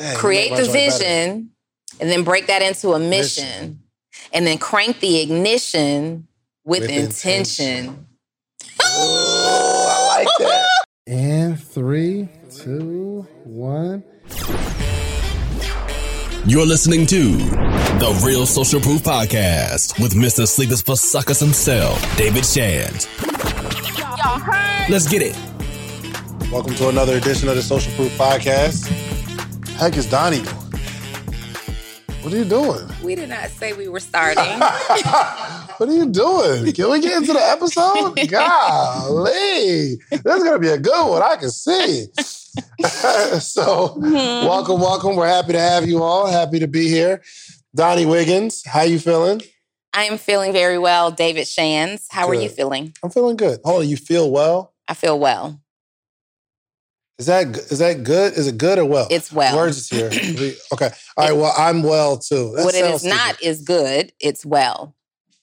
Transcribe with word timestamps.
Dang, 0.00 0.16
create 0.16 0.48
the 0.56 0.62
make 0.62 0.72
better. 0.72 0.98
vision, 0.98 1.50
and 2.00 2.08
then 2.10 2.24
break 2.24 2.46
that 2.46 2.62
into 2.62 2.92
a 2.94 2.98
mission, 2.98 3.44
Mission. 3.44 3.82
and 4.32 4.46
then 4.46 4.56
crank 4.56 5.00
the 5.00 5.20
ignition 5.20 6.26
with, 6.64 6.80
With 6.80 6.90
intention. 6.90 8.06
Oh, 8.82 10.16
I 10.16 10.18
like 10.24 10.28
that. 10.38 10.66
And 11.06 11.60
three, 11.60 12.28
two, 12.56 13.26
one. 13.44 14.04
You're 16.46 16.64
listening 16.66 17.04
to 17.06 17.32
The 17.36 18.22
Real 18.24 18.46
Social 18.46 18.80
Proof 18.80 19.02
Podcast 19.02 20.00
with 20.00 20.12
Mr. 20.14 20.46
Sleepers 20.46 20.82
for 20.82 20.96
Suckers 20.96 21.40
himself, 21.40 22.00
David 22.16 22.46
Shand. 22.46 23.08
Let's 24.88 25.08
get 25.08 25.22
it. 25.22 25.36
Welcome 26.52 26.74
to 26.76 26.88
another 26.88 27.16
edition 27.16 27.48
of 27.48 27.56
the 27.56 27.62
Social 27.62 27.92
Proof 27.94 28.12
Podcast. 28.16 29.09
Heck 29.80 29.96
is 29.96 30.04
Donnie 30.04 30.42
doing? 30.42 30.56
What 32.20 32.34
are 32.34 32.36
you 32.36 32.44
doing? 32.44 32.86
We 33.02 33.14
did 33.14 33.30
not 33.30 33.48
say 33.48 33.72
we 33.72 33.88
were 33.88 33.98
starting. 33.98 34.44
what 34.60 35.88
are 35.88 35.90
you 35.90 36.04
doing? 36.04 36.70
Can 36.74 36.90
we 36.90 37.00
get 37.00 37.16
into 37.16 37.32
the 37.32 37.40
episode? 37.40 38.14
Golly. 38.28 39.96
This 40.10 40.20
is 40.20 40.42
going 40.44 40.52
to 40.52 40.58
be 40.58 40.68
a 40.68 40.76
good 40.76 41.08
one. 41.08 41.22
I 41.22 41.36
can 41.36 41.50
see. 41.50 42.08
so, 43.40 43.96
mm-hmm. 43.96 44.46
welcome, 44.46 44.82
welcome. 44.82 45.16
We're 45.16 45.26
happy 45.26 45.54
to 45.54 45.58
have 45.58 45.88
you 45.88 46.02
all. 46.02 46.26
Happy 46.26 46.58
to 46.58 46.68
be 46.68 46.86
here. 46.86 47.22
Donnie 47.74 48.04
Wiggins, 48.04 48.62
how 48.66 48.82
you 48.82 48.98
feeling? 48.98 49.40
I 49.94 50.04
am 50.04 50.18
feeling 50.18 50.52
very 50.52 50.76
well, 50.76 51.10
David 51.10 51.46
Shands. 51.46 52.06
How 52.10 52.28
are 52.28 52.34
you 52.34 52.50
feeling? 52.50 52.92
I'm 53.02 53.08
feeling 53.08 53.38
good. 53.38 53.60
On, 53.64 53.88
you 53.88 53.96
feel 53.96 54.30
well? 54.30 54.74
I 54.86 54.92
feel 54.92 55.18
well. 55.18 55.58
Is 57.20 57.26
that 57.26 57.48
is 57.48 57.80
that 57.80 58.02
good? 58.02 58.32
Is 58.32 58.46
it 58.46 58.56
good 58.56 58.78
or 58.78 58.86
well? 58.86 59.06
It's 59.10 59.30
well. 59.30 59.54
Words 59.54 59.76
is 59.76 59.90
here. 59.90 60.08
Okay. 60.72 60.88
All 61.18 61.28
right. 61.28 61.36
Well, 61.36 61.52
I'm 61.54 61.82
well 61.82 62.16
too. 62.16 62.54
That 62.56 62.64
what 62.64 62.74
it 62.74 62.82
is 62.82 63.04
not 63.04 63.34
stupid. 63.34 63.46
is 63.46 63.60
good. 63.60 64.12
It's 64.18 64.46
well. 64.46 64.96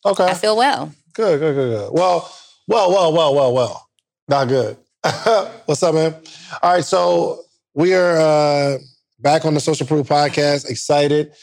Okay. 0.03 0.25
I 0.25 0.33
feel 0.33 0.57
well. 0.57 0.91
Good, 1.13 1.39
good, 1.39 1.53
good, 1.53 1.69
good. 1.69 1.93
Well, 1.93 2.33
well, 2.67 2.89
well, 2.89 3.13
well, 3.13 3.35
well, 3.35 3.53
well. 3.53 3.89
Not 4.27 4.47
good. 4.47 4.75
What's 5.65 5.83
up, 5.83 5.93
man? 5.93 6.15
All 6.63 6.73
right, 6.73 6.83
so 6.83 7.43
we 7.75 7.93
are 7.93 8.17
uh, 8.17 8.77
back 9.19 9.45
on 9.45 9.53
the 9.53 9.59
Social 9.59 9.85
Proof 9.85 10.07
Podcast. 10.07 10.67
Excited. 10.67 11.33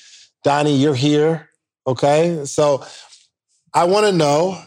Donnie, 0.42 0.76
you're 0.76 0.96
here. 0.96 1.48
Okay. 1.86 2.44
So 2.44 2.84
I 3.72 3.84
want 3.84 4.06
to 4.06 4.12
know, 4.12 4.60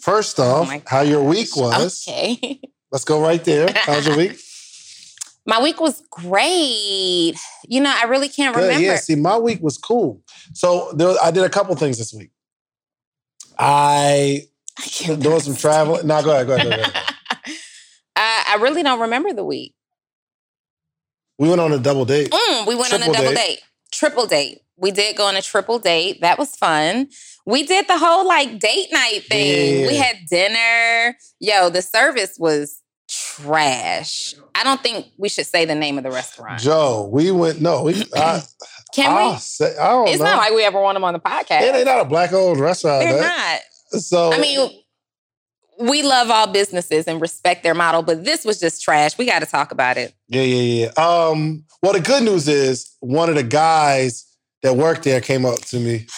first 0.00 0.40
Oh 0.40 0.62
off, 0.62 0.68
my 0.68 0.82
how 0.86 1.02
your 1.02 1.22
week 1.22 1.54
was. 1.56 2.08
Okay. 2.08 2.58
Let's 2.90 3.04
go 3.04 3.20
right 3.20 3.44
there. 3.44 3.68
How's 3.74 4.06
your 4.06 4.16
week? 4.16 4.40
My 5.50 5.60
week 5.60 5.80
was 5.80 6.00
great. 6.10 7.34
You 7.66 7.80
know, 7.80 7.92
I 7.92 8.04
really 8.04 8.28
can't 8.28 8.54
Good. 8.54 8.62
remember. 8.62 8.84
Yeah, 8.84 8.94
see, 8.98 9.16
my 9.16 9.36
week 9.36 9.60
was 9.60 9.78
cool. 9.78 10.22
So 10.52 10.92
there, 10.92 11.12
I 11.20 11.32
did 11.32 11.42
a 11.42 11.48
couple 11.48 11.74
things 11.74 11.98
this 11.98 12.14
week. 12.14 12.30
I 13.58 14.46
I 14.78 15.14
doing 15.16 15.40
some 15.40 15.56
traveling. 15.56 16.06
No, 16.06 16.22
go 16.22 16.30
ahead, 16.30 16.46
go 16.46 16.54
ahead, 16.54 16.68
go 16.68 16.80
ahead. 16.80 16.92
I, 18.16 18.44
I 18.50 18.58
really 18.60 18.84
don't 18.84 19.00
remember 19.00 19.32
the 19.32 19.42
week. 19.42 19.74
We 21.40 21.48
went 21.48 21.60
on 21.60 21.72
a 21.72 21.80
double 21.80 22.04
date. 22.04 22.30
Mm, 22.30 22.68
we 22.68 22.76
went 22.76 22.94
on 22.94 23.02
a 23.02 23.06
double 23.12 23.30
date. 23.30 23.34
date. 23.34 23.60
Triple 23.90 24.26
date. 24.26 24.60
We 24.76 24.92
did 24.92 25.16
go 25.16 25.26
on 25.26 25.34
a 25.34 25.42
triple 25.42 25.80
date. 25.80 26.20
That 26.20 26.38
was 26.38 26.54
fun. 26.54 27.08
We 27.44 27.64
did 27.66 27.88
the 27.88 27.98
whole 27.98 28.24
like 28.24 28.60
date 28.60 28.92
night 28.92 29.24
thing. 29.28 29.80
Yeah. 29.80 29.86
We 29.88 29.96
had 29.96 30.16
dinner. 30.30 31.18
Yo, 31.40 31.70
the 31.70 31.82
service 31.82 32.36
was 32.38 32.79
trash. 33.42 34.34
I 34.54 34.64
don't 34.64 34.82
think 34.82 35.06
we 35.16 35.28
should 35.28 35.46
say 35.46 35.64
the 35.64 35.74
name 35.74 35.98
of 35.98 36.04
the 36.04 36.10
restaurant. 36.10 36.60
Joe, 36.60 37.08
we 37.12 37.30
went. 37.30 37.60
No, 37.60 37.82
we. 37.84 37.94
I, 38.14 38.42
Can 38.94 39.10
I'll 39.16 39.32
we? 39.32 39.38
say, 39.38 39.76
I 39.76 39.88
don't 39.88 40.08
It's 40.08 40.18
know. 40.18 40.24
not 40.26 40.38
like 40.38 40.52
we 40.52 40.64
ever 40.64 40.80
want 40.80 40.96
them 40.96 41.04
on 41.04 41.12
the 41.14 41.20
podcast. 41.20 41.62
it 41.62 41.74
ain't 41.74 41.86
not 41.86 42.00
a 42.00 42.04
black 42.04 42.32
owned 42.32 42.60
restaurant. 42.60 43.02
They're 43.04 43.18
that. 43.18 43.60
not. 43.92 44.00
So 44.02 44.32
I 44.32 44.38
mean, 44.40 44.70
we 45.80 46.02
love 46.02 46.30
all 46.30 46.46
businesses 46.46 47.06
and 47.08 47.20
respect 47.20 47.62
their 47.62 47.74
model, 47.74 48.02
but 48.02 48.24
this 48.24 48.44
was 48.44 48.60
just 48.60 48.82
trash. 48.82 49.16
We 49.16 49.26
got 49.26 49.38
to 49.40 49.46
talk 49.46 49.72
about 49.72 49.96
it. 49.96 50.14
yeah, 50.28 50.42
yeah, 50.42 50.90
yeah. 50.96 51.02
Um, 51.28 51.64
well, 51.82 51.92
the 51.94 52.00
good 52.00 52.22
news 52.22 52.46
is 52.48 52.94
one 53.00 53.28
of 53.30 53.34
the 53.36 53.42
guys 53.42 54.26
that 54.62 54.76
worked 54.76 55.04
there 55.04 55.20
came 55.20 55.44
up 55.46 55.58
to 55.66 55.78
me. 55.80 56.06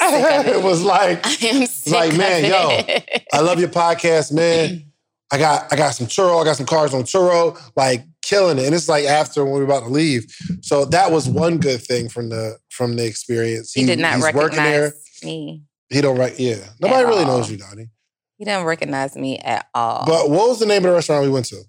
It 0.00 0.62
was 0.64 0.82
like, 0.82 1.20
I 1.26 1.36
am 1.48 1.66
like, 1.92 2.16
man, 2.16 2.44
yo. 2.46 2.96
I 3.34 3.40
love 3.40 3.60
your 3.60 3.68
podcast, 3.68 4.32
man. 4.32 4.84
I 5.32 5.38
got 5.38 5.72
I 5.72 5.76
got 5.76 5.90
some 5.90 6.06
Turo, 6.06 6.40
I 6.40 6.44
got 6.44 6.56
some 6.56 6.66
cars 6.66 6.92
on 6.92 7.02
Turo, 7.02 7.58
like 7.74 8.04
killing 8.20 8.58
it. 8.58 8.66
And 8.66 8.74
it's 8.74 8.88
like 8.88 9.06
after 9.06 9.42
when 9.44 9.54
we 9.54 9.60
were 9.60 9.64
about 9.64 9.84
to 9.84 9.88
leave. 9.88 10.26
So 10.60 10.84
that 10.86 11.10
was 11.10 11.28
one 11.28 11.58
good 11.58 11.82
thing 11.82 12.08
from 12.08 12.28
the 12.28 12.58
from 12.70 12.96
the 12.96 13.06
experience. 13.06 13.72
he, 13.72 13.86
did 13.86 13.98
not 13.98 14.16
he's 14.16 14.34
working 14.34 14.56
there. 14.58 14.82
recognize 14.82 15.24
me. 15.24 15.62
He 15.88 16.00
don't 16.00 16.18
right, 16.18 16.38
yeah. 16.38 16.56
Nobody 16.80 17.04
really 17.04 17.24
all. 17.24 17.38
knows 17.38 17.50
you, 17.50 17.56
Donnie. 17.56 17.88
He 18.36 18.44
didn't 18.44 18.64
recognize 18.64 19.16
me 19.16 19.38
at 19.38 19.66
all. 19.74 20.04
But 20.06 20.28
what 20.28 20.48
was 20.48 20.58
the 20.58 20.66
name 20.66 20.78
of 20.78 20.90
the 20.90 20.92
restaurant 20.92 21.24
we 21.24 21.30
went 21.30 21.46
to? 21.46 21.62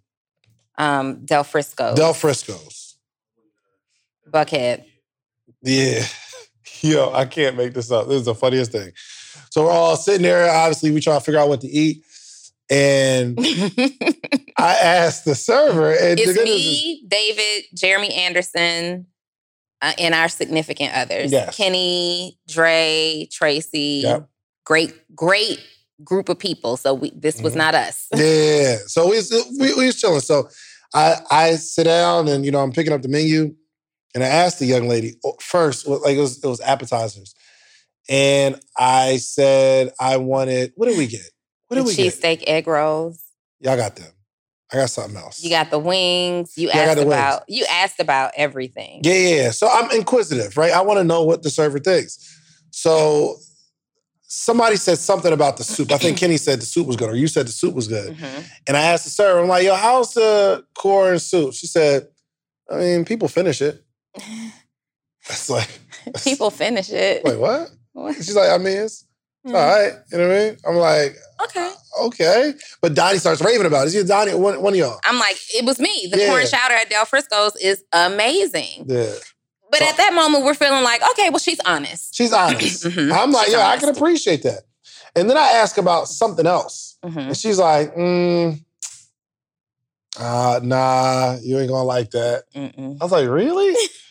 um, 0.77 1.25
Del 1.25 1.43
Frisco, 1.43 1.95
Del 1.95 2.13
Frisco's. 2.13 2.97
Buckhead. 4.29 4.85
Yeah. 5.61 6.05
Yo, 6.81 7.13
I 7.13 7.25
can't 7.25 7.55
make 7.55 7.73
this 7.73 7.91
up. 7.91 8.07
This 8.07 8.17
is 8.17 8.25
the 8.25 8.35
funniest 8.35 8.71
thing. 8.71 8.91
So 9.51 9.65
we're 9.65 9.71
all 9.71 9.95
sitting 9.95 10.23
there. 10.23 10.49
Obviously, 10.49 10.91
we 10.91 10.99
try 10.99 11.13
to 11.15 11.23
figure 11.23 11.39
out 11.39 11.47
what 11.47 11.61
to 11.61 11.67
eat. 11.67 12.03
And 12.69 13.37
I 14.57 14.73
asked 14.81 15.25
the 15.25 15.35
server, 15.35 15.91
and 15.91 16.19
it's 16.19 16.27
news 16.27 16.37
is- 16.37 16.45
me, 16.45 17.05
David, 17.07 17.65
Jeremy 17.75 18.13
Anderson, 18.13 19.07
uh, 19.81 19.91
and 19.99 20.15
our 20.15 20.29
significant 20.29 20.93
others. 20.95 21.31
Yes. 21.31 21.55
Kenny, 21.57 22.39
Dre, 22.47 23.27
Tracy. 23.31 24.01
Yep. 24.03 24.29
Great, 24.65 24.93
great 25.13 25.59
group 26.03 26.29
of 26.29 26.39
people. 26.39 26.77
So 26.77 26.93
we, 26.93 27.11
this 27.15 27.41
was 27.41 27.53
Mhm. 27.53 27.57
not 27.57 27.75
us. 27.75 28.07
Yeah. 28.15 28.77
So 28.87 29.09
we, 29.09 29.21
we, 29.59 29.73
we 29.73 29.85
was 29.87 29.99
chilling. 29.99 30.21
So 30.21 30.47
I, 30.93 31.15
I 31.29 31.55
sit 31.55 31.83
down 31.83 32.27
and, 32.29 32.45
you 32.45 32.51
know, 32.51 32.59
I'm 32.61 32.71
picking 32.71 32.93
up 32.93 33.01
the 33.01 33.09
menu 33.09 33.53
and 34.15 34.23
I 34.23 34.27
asked 34.27 34.59
the 34.59 34.65
young 34.65 34.87
lady 34.87 35.15
first, 35.41 35.85
like 35.87 36.15
it 36.15 36.19
was, 36.21 36.41
it 36.43 36.47
was 36.47 36.61
appetizers. 36.61 37.35
And 38.09 38.59
I 38.77 39.17
said, 39.17 39.91
I 39.99 40.17
wanted, 40.17 40.71
what 40.75 40.87
did 40.87 40.97
we 40.97 41.07
get? 41.07 41.21
What 41.75 41.85
The 41.85 41.91
did 41.91 41.97
we 41.97 42.03
get? 42.09 42.13
cheesesteak 42.39 42.43
egg 42.47 42.67
rolls. 42.67 43.19
Y'all 43.59 43.75
got 43.77 43.95
them. 43.95 44.11
I 44.71 44.77
got 44.77 44.89
something 44.89 45.17
else. 45.17 45.43
You 45.43 45.49
got 45.49 45.69
the 45.69 45.79
wings. 45.79 46.53
You 46.57 46.67
Yeah, 46.69 46.77
asked 46.79 46.95
the 46.97 47.01
wings. 47.05 47.13
about. 47.13 47.43
You 47.47 47.65
asked 47.69 47.99
about 47.99 48.31
everything. 48.35 49.01
Yeah, 49.03 49.13
yeah, 49.13 49.35
yeah. 49.43 49.51
So 49.51 49.69
I'm 49.69 49.91
inquisitive, 49.91 50.57
right? 50.57 50.71
I 50.71 50.81
want 50.81 50.97
to 50.99 51.03
know 51.03 51.23
what 51.23 51.43
the 51.43 51.49
server 51.49 51.79
thinks. 51.79 52.17
So 52.71 53.37
somebody 54.23 54.77
said 54.77 54.97
something 54.97 55.31
about 55.31 55.57
the 55.57 55.63
soup. 55.63 55.91
I 55.91 55.97
think 55.99 56.17
Kenny 56.17 56.37
said 56.37 56.59
the 56.59 56.65
soup 56.65 56.87
was 56.87 56.95
good, 56.95 57.09
or 57.09 57.15
you 57.15 57.27
said 57.27 57.45
the 57.47 57.51
soup 57.51 57.75
was 57.75 57.87
good. 57.87 58.15
Mhm. 58.17 58.43
And 58.67 58.75
I 58.75 58.81
asked 58.81 59.03
the 59.03 59.11
server, 59.11 59.39
I'm 59.41 59.47
like, 59.47 59.63
yo, 59.63 59.75
how's 59.75 60.13
the 60.15 60.65
corn 60.73 61.19
soup? 61.19 61.53
She 61.53 61.67
said, 61.67 62.07
I 62.69 62.77
mean, 62.77 63.05
people 63.05 63.27
finish 63.27 63.61
it. 63.61 63.83
It's 65.29 65.49
like, 65.49 65.69
People 66.23 66.49
finish 66.49 66.89
it. 66.89 67.23
wait, 67.23 67.39
what? 67.39 67.69
What? 67.93 68.15
She's 68.15 68.35
like, 68.35 68.49
I 68.49 68.57
mean, 68.57 68.75
it's 68.77 69.05
Mm. 69.45 69.55
all 69.55 69.67
right. 69.67 69.93
You 70.11 70.17
know 70.17 70.27
what 70.29 70.37
I 70.37 70.39
mean? 70.45 70.57
I'm 70.67 70.75
like, 70.75 71.15
Okay. 71.43 71.71
okay. 72.03 72.53
But 72.81 72.93
Donnie 72.93 73.17
starts 73.17 73.41
raving 73.41 73.65
about 73.67 73.83
it. 73.83 73.87
Is 73.87 73.95
it 73.95 74.07
Donnie, 74.07 74.33
one, 74.35 74.61
one 74.61 74.73
of 74.73 74.79
y'all? 74.79 74.99
I'm 75.03 75.19
like, 75.19 75.37
it 75.53 75.65
was 75.65 75.79
me. 75.79 76.07
The 76.11 76.17
Yeah. 76.19 76.27
corn 76.27 76.45
chowder 76.47 76.75
at 76.75 76.89
Del 76.89 77.05
Frisco's 77.05 77.55
is 77.57 77.83
amazing. 77.91 78.85
Yeah. 78.87 79.11
But 79.69 79.79
So- 79.79 79.85
at 79.85 79.97
that 79.97 80.13
moment, 80.13 80.45
we're 80.45 80.53
feeling 80.53 80.83
like, 80.83 81.01
okay, 81.11 81.29
well, 81.29 81.39
she's 81.39 81.59
honest. 81.65 82.15
She's 82.15 82.31
honest. 82.31 82.83
Mhm. 82.85 83.11
I'm 83.11 83.31
like, 83.31 83.45
She's 83.47 83.55
yeah, 83.55 83.67
I 83.67 83.77
can 83.77 83.89
appreciate 83.89 84.43
that. 84.43 84.61
And 85.15 85.29
then 85.29 85.37
I 85.37 85.49
ask 85.53 85.77
about 85.77 86.07
something 86.07 86.47
else. 86.47 86.97
Mhm. 87.03 87.27
And 87.27 87.37
she's 87.37 87.57
like, 87.59 87.93
mm, 87.95 88.59
uh, 90.19 90.59
nah, 90.63 91.37
you 91.41 91.59
ain't 91.59 91.69
gonna 91.69 91.83
like 91.83 92.11
that. 92.11 92.43
Mm-mm. 92.55 92.97
I 93.01 93.03
was 93.03 93.11
like, 93.11 93.27
really? 93.27 93.75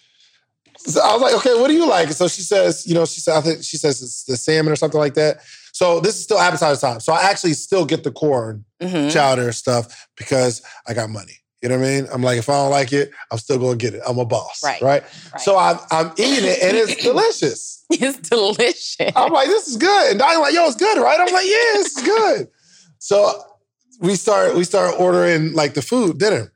so 0.87 1.00
I 1.00 1.12
was 1.15 1.22
like, 1.22 1.34
okay, 1.34 1.60
what 1.60 1.68
do 1.68 1.74
you 1.74 1.86
like? 1.89 2.10
So 2.12 2.28
she 2.28 2.42
says, 2.42 2.86
you 2.86 2.95
know, 2.95 3.04
she 3.04 3.21
said, 3.21 3.36
I 3.36 3.41
think 3.41 3.62
she 3.65 3.77
says 3.77 4.03
it's 4.03 4.24
the 4.24 4.36
salmon 4.36 4.72
or 4.72 4.77
something 4.77 5.01
like 5.01 5.15
that. 5.15 5.41
So 5.72 6.01
this 6.01 6.16
is 6.16 6.22
still 6.24 6.39
appetizer 6.39 6.80
time. 6.80 7.01
So 7.01 7.12
I 7.12 7.22
actually 7.30 7.54
still 7.54 7.84
get 7.86 8.04
the 8.04 8.10
corn 8.12 8.65
Mhm. 8.83 9.10
chowder 9.12 9.53
stuff 9.53 10.09
because 10.16 10.60
I 10.86 10.95
got 10.95 11.09
money. 11.10 11.39
You 11.62 11.68
know 11.68 11.78
what 11.78 11.86
I 11.86 11.91
mean? 11.91 12.09
I'm 12.12 12.22
like, 12.22 12.39
if 12.39 12.48
I 12.48 12.54
don't 12.54 12.71
like 12.71 12.92
it, 12.92 13.12
I'm 13.30 13.39
still 13.39 13.59
gonna 13.59 13.77
get 13.77 13.95
it. 13.95 14.03
I'm 14.07 14.18
a 14.18 14.24
boss. 14.24 14.60
Right. 14.65 14.83
Right. 14.83 15.03
Right. 15.33 15.41
So 15.41 15.57
I'm, 15.57 15.78
I'm 15.92 16.10
eating 16.18 16.45
it 16.51 16.60
and 16.62 16.77
it's 16.77 16.97
delicious. 17.03 17.84
it's 17.89 18.28
delicious. 18.28 19.12
I'm 19.15 19.33
like, 19.33 19.47
this 19.47 19.68
is 19.68 19.77
good. 19.77 20.10
And 20.10 20.18
Donnie's 20.18 20.41
like, 20.41 20.54
yo, 20.54 20.66
it's 20.66 20.77
good, 20.77 20.98
right? 21.01 21.21
I'm 21.21 21.33
like, 21.33 21.47
yeah, 21.47 21.78
is 21.80 21.92
good. 22.04 22.48
So 22.98 23.42
we 24.01 24.16
start 24.16 24.57
we 24.57 24.65
start 24.65 24.97
ordering 24.98 25.53
like 25.54 25.74
the 25.74 25.83
food, 25.83 26.18
dinner. 26.18 26.53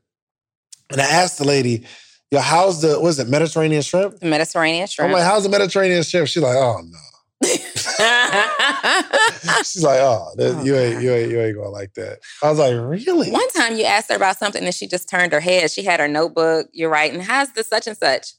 And 0.90 1.00
I 1.00 1.04
asked 1.04 1.38
the 1.38 1.44
lady, 1.44 1.84
yo, 2.30 2.40
how's 2.40 2.82
the, 2.82 3.00
what 3.00 3.08
is 3.08 3.18
it, 3.18 3.28
Mediterranean 3.28 3.82
shrimp? 3.82 4.20
The 4.20 4.26
Mediterranean 4.26 4.86
shrimp. 4.86 5.08
I'm 5.08 5.12
like, 5.12 5.24
how's 5.24 5.42
the 5.44 5.48
Mediterranean 5.48 6.02
shrimp? 6.02 6.28
She's 6.28 6.42
like, 6.42 6.56
oh 6.56 6.80
no. 6.82 6.98
She's 9.62 9.84
like, 9.84 10.00
oh, 10.00 10.32
that- 10.36 10.56
Oh, 10.58 10.64
you 10.64 10.74
ain't 10.76 10.94
God. 10.94 11.02
you 11.02 11.12
ain't 11.12 11.30
you 11.30 11.40
ain't 11.40 11.56
gonna 11.56 11.68
like 11.68 11.92
that. 11.94 12.18
I 12.42 12.50
was 12.50 12.58
like, 12.58 12.72
really? 12.74 13.30
One 13.30 13.48
time 13.50 13.76
you 13.76 13.84
asked 13.84 14.10
her 14.10 14.16
about 14.16 14.38
something 14.38 14.64
and 14.64 14.74
she 14.74 14.86
just 14.88 15.08
turned 15.08 15.32
her 15.32 15.40
head. 15.40 15.70
She 15.70 15.82
had 15.82 16.00
her 16.00 16.08
notebook. 16.08 16.68
You're 16.72 16.90
right. 16.90 17.12
And 17.12 17.22
how's 17.22 17.52
the 17.52 17.62
such 17.62 17.86
and 17.86 17.96
such? 17.96 18.32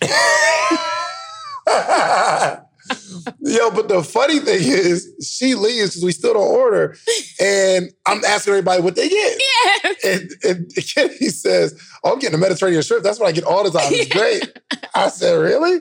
Yo, 3.40 3.70
but 3.70 3.88
the 3.88 4.02
funny 4.02 4.38
thing 4.38 4.60
is, 4.62 5.12
she 5.22 5.54
leaves 5.54 5.90
because 5.90 6.04
we 6.04 6.12
still 6.12 6.34
don't 6.34 6.48
order, 6.50 6.96
and 7.40 7.90
I'm 8.06 8.24
asking 8.24 8.52
everybody 8.52 8.82
what 8.82 8.94
they 8.96 9.08
get. 9.08 9.42
Yeah. 9.84 9.92
And, 10.04 10.30
and 10.44 10.72
Kenny 10.94 11.28
says, 11.28 11.80
"Oh, 12.04 12.12
I'm 12.12 12.18
getting 12.18 12.36
a 12.36 12.38
Mediterranean 12.38 12.82
shrimp. 12.82 13.02
That's 13.04 13.18
what 13.18 13.28
I 13.28 13.32
get 13.32 13.44
all 13.44 13.64
the 13.64 13.76
time. 13.78 13.88
It's 13.92 14.12
great." 14.14 14.58
I 14.94 15.08
said, 15.08 15.34
"Really?" 15.34 15.80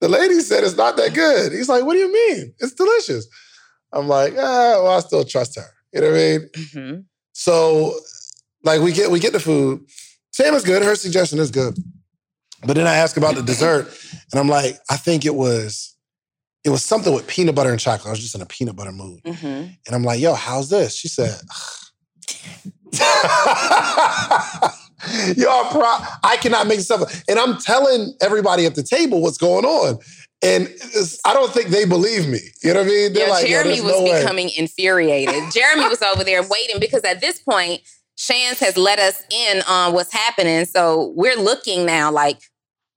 The 0.00 0.08
lady 0.08 0.40
said 0.40 0.64
it's 0.64 0.76
not 0.76 0.96
that 0.96 1.14
good. 1.14 1.52
He's 1.52 1.68
like, 1.68 1.84
"What 1.84 1.94
do 1.94 1.98
you 2.00 2.12
mean? 2.12 2.54
It's 2.58 2.72
delicious." 2.74 3.26
I'm 3.92 4.08
like, 4.08 4.34
"Ah, 4.36 4.82
well, 4.82 4.96
I 4.96 5.00
still 5.00 5.24
trust 5.24 5.56
her." 5.56 5.66
You 5.92 6.00
know 6.02 6.10
what 6.10 6.16
I 6.16 6.20
mean? 6.38 6.48
Mhm. 6.56 7.04
So, 7.32 7.98
like, 8.64 8.80
we 8.80 8.92
get 8.92 9.10
we 9.10 9.20
get 9.20 9.32
the 9.32 9.40
food. 9.40 9.84
Sam 10.32 10.54
is 10.54 10.64
good. 10.64 10.82
Her 10.82 10.94
suggestion 10.94 11.38
is 11.38 11.50
good. 11.50 11.76
But 12.62 12.74
then 12.74 12.86
I 12.86 12.96
ask 12.96 13.16
about 13.16 13.34
the 13.36 13.42
dessert, 13.42 13.88
and 14.30 14.38
I'm 14.38 14.48
like, 14.48 14.78
I 14.90 14.96
think 14.96 15.24
it 15.24 15.34
was 15.34 15.89
it 16.64 16.70
was 16.70 16.84
something 16.84 17.14
with 17.14 17.26
peanut 17.26 17.54
butter 17.54 17.70
and 17.70 17.80
chocolate. 17.80 18.08
I 18.08 18.10
was 18.10 18.20
just 18.20 18.34
in 18.34 18.42
a 18.42 18.46
peanut 18.46 18.76
butter 18.76 18.92
mood. 18.92 19.22
Mhm. 19.24 19.76
And 19.86 19.94
I'm 19.94 20.02
like, 20.04 20.20
yo, 20.20 20.34
how's 20.34 20.68
this? 20.68 20.94
She 20.94 21.08
said, 21.08 21.34
yo, 25.36 25.48
I'm 25.48 25.70
pro- 25.72 26.06
I 26.22 26.36
cannot 26.40 26.66
make 26.66 26.78
this 26.78 26.90
up. 26.90 27.08
And 27.28 27.38
I'm 27.38 27.58
telling 27.58 28.14
everybody 28.20 28.66
at 28.66 28.74
the 28.74 28.82
table 28.82 29.22
what's 29.22 29.38
going 29.38 29.64
on. 29.64 29.98
And 30.42 30.68
I 31.26 31.34
don't 31.34 31.52
think 31.52 31.68
they 31.68 31.84
believe 31.84 32.26
me. 32.28 32.38
You 32.62 32.72
know 32.72 32.80
what 32.80 32.86
I 32.86 32.90
mean? 32.90 33.12
They're 33.12 33.26
Yo, 33.26 33.30
like, 33.32 33.42
yo, 33.44 33.48
Jeremy 33.50 33.68
there's 33.70 33.82
was 33.82 33.92
no 33.92 34.02
way. 34.04 34.20
becoming 34.20 34.50
infuriated. 34.56 35.42
Jeremy 35.52 35.88
was 35.88 36.00
over 36.02 36.24
there 36.24 36.42
waiting 36.42 36.80
because 36.80 37.02
at 37.04 37.20
this 37.20 37.40
point, 37.40 37.82
Shans 38.16 38.58
has 38.60 38.76
let 38.76 38.98
us 38.98 39.22
in 39.30 39.62
on 39.68 39.92
what's 39.94 40.12
happening. 40.12 40.64
So 40.66 41.12
we're 41.16 41.36
looking 41.36 41.86
now 41.86 42.10
like, 42.10 42.40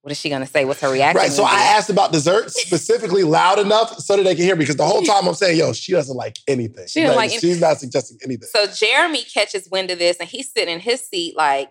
what 0.04 0.12
is 0.12 0.20
she 0.20 0.28
going 0.28 0.42
to 0.42 0.46
say? 0.46 0.66
What's 0.66 0.82
her 0.82 0.90
reaction? 0.92 1.16
Right. 1.16 1.32
So 1.32 1.44
I 1.44 1.54
asked 1.76 1.88
about 1.88 2.12
dessert 2.12 2.50
specifically 2.50 3.24
loud 3.24 3.58
enough 3.58 3.98
so 4.00 4.18
that 4.18 4.22
they 4.24 4.34
can 4.34 4.44
hear 4.44 4.54
me 4.54 4.60
because 4.60 4.76
the 4.76 4.84
whole 4.84 5.00
time 5.02 5.26
I'm 5.26 5.32
saying, 5.32 5.58
yo, 5.58 5.72
she 5.72 5.92
doesn't 5.92 6.14
like 6.14 6.36
anything. 6.46 6.86
She 6.88 7.00
doesn't 7.00 7.16
like 7.16 7.30
She's 7.30 7.58
not 7.58 7.78
suggesting 7.78 8.18
anything. 8.22 8.46
So 8.52 8.66
Jeremy 8.66 9.22
catches 9.22 9.66
wind 9.70 9.90
of 9.90 9.98
this 9.98 10.18
and 10.18 10.28
he's 10.28 10.52
sitting 10.52 10.74
in 10.74 10.80
his 10.80 11.00
seat 11.00 11.34
like 11.38 11.70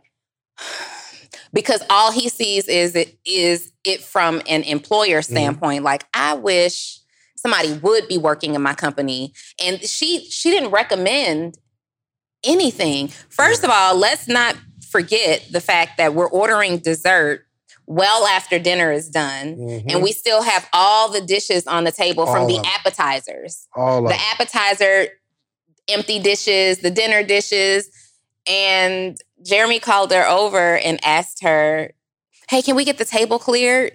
because 1.53 1.83
all 1.91 2.12
he 2.12 2.27
sees 2.27 2.68
is 2.68 2.95
it 2.95 3.15
is 3.24 3.71
it 3.85 4.01
from 4.01 4.41
an 4.47 4.63
employer 4.63 5.21
Mm-hmm. 5.21 5.31
standpoint. 5.31 5.83
Like 5.83 6.06
I 6.15 6.33
wish 6.33 7.01
somebody 7.36 7.74
would 7.74 8.07
be 8.07 8.18
working 8.18 8.56
in 8.56 8.63
my 8.63 8.74
company. 8.74 9.33
And 9.63 9.79
she 9.83 10.25
she 10.25 10.50
didn't 10.50 10.71
recommend 10.71 11.59
anything. 12.44 13.09
First 13.29 13.63
of 13.63 13.69
all, 13.69 13.95
let's 13.95 14.27
not 14.27 14.56
forget 14.89 15.45
the 15.51 15.62
fact 15.62 15.97
that 16.00 16.15
we're 16.15 16.29
ordering 16.29 16.79
dessert 16.79 17.45
well 17.85 18.25
after 18.27 18.59
dinner 18.59 18.91
is 18.91 19.09
done. 19.09 19.56
Mhm. 19.57 19.85
And 19.94 20.03
we 20.03 20.12
still 20.12 20.41
have 20.41 20.68
all 20.74 21.09
the 21.09 21.21
dishes 21.21 21.68
on 21.68 21.83
the 21.83 21.91
table 21.91 22.25
from 22.25 22.41
All 22.44 22.47
the 22.47 22.57
of 22.57 22.65
'em. 22.65 22.71
appetizers 22.75 23.68
all 23.75 24.01
the 24.03 24.15
appetizer 24.31 25.07
empty 25.89 26.19
dishes, 26.19 26.80
the 26.80 26.89
dinner 26.91 27.24
dishes. 27.24 27.88
And 28.47 29.18
Jeremy 29.45 29.80
called 29.80 30.12
her 30.12 30.27
over 30.27 30.77
and 30.77 31.00
asked 31.03 31.44
her, 31.44 31.91
Hey, 32.50 32.62
can 32.62 32.75
we 32.75 32.85
get 32.85 32.97
the 32.97 33.06
table 33.06 33.39
cleared? 33.39 33.94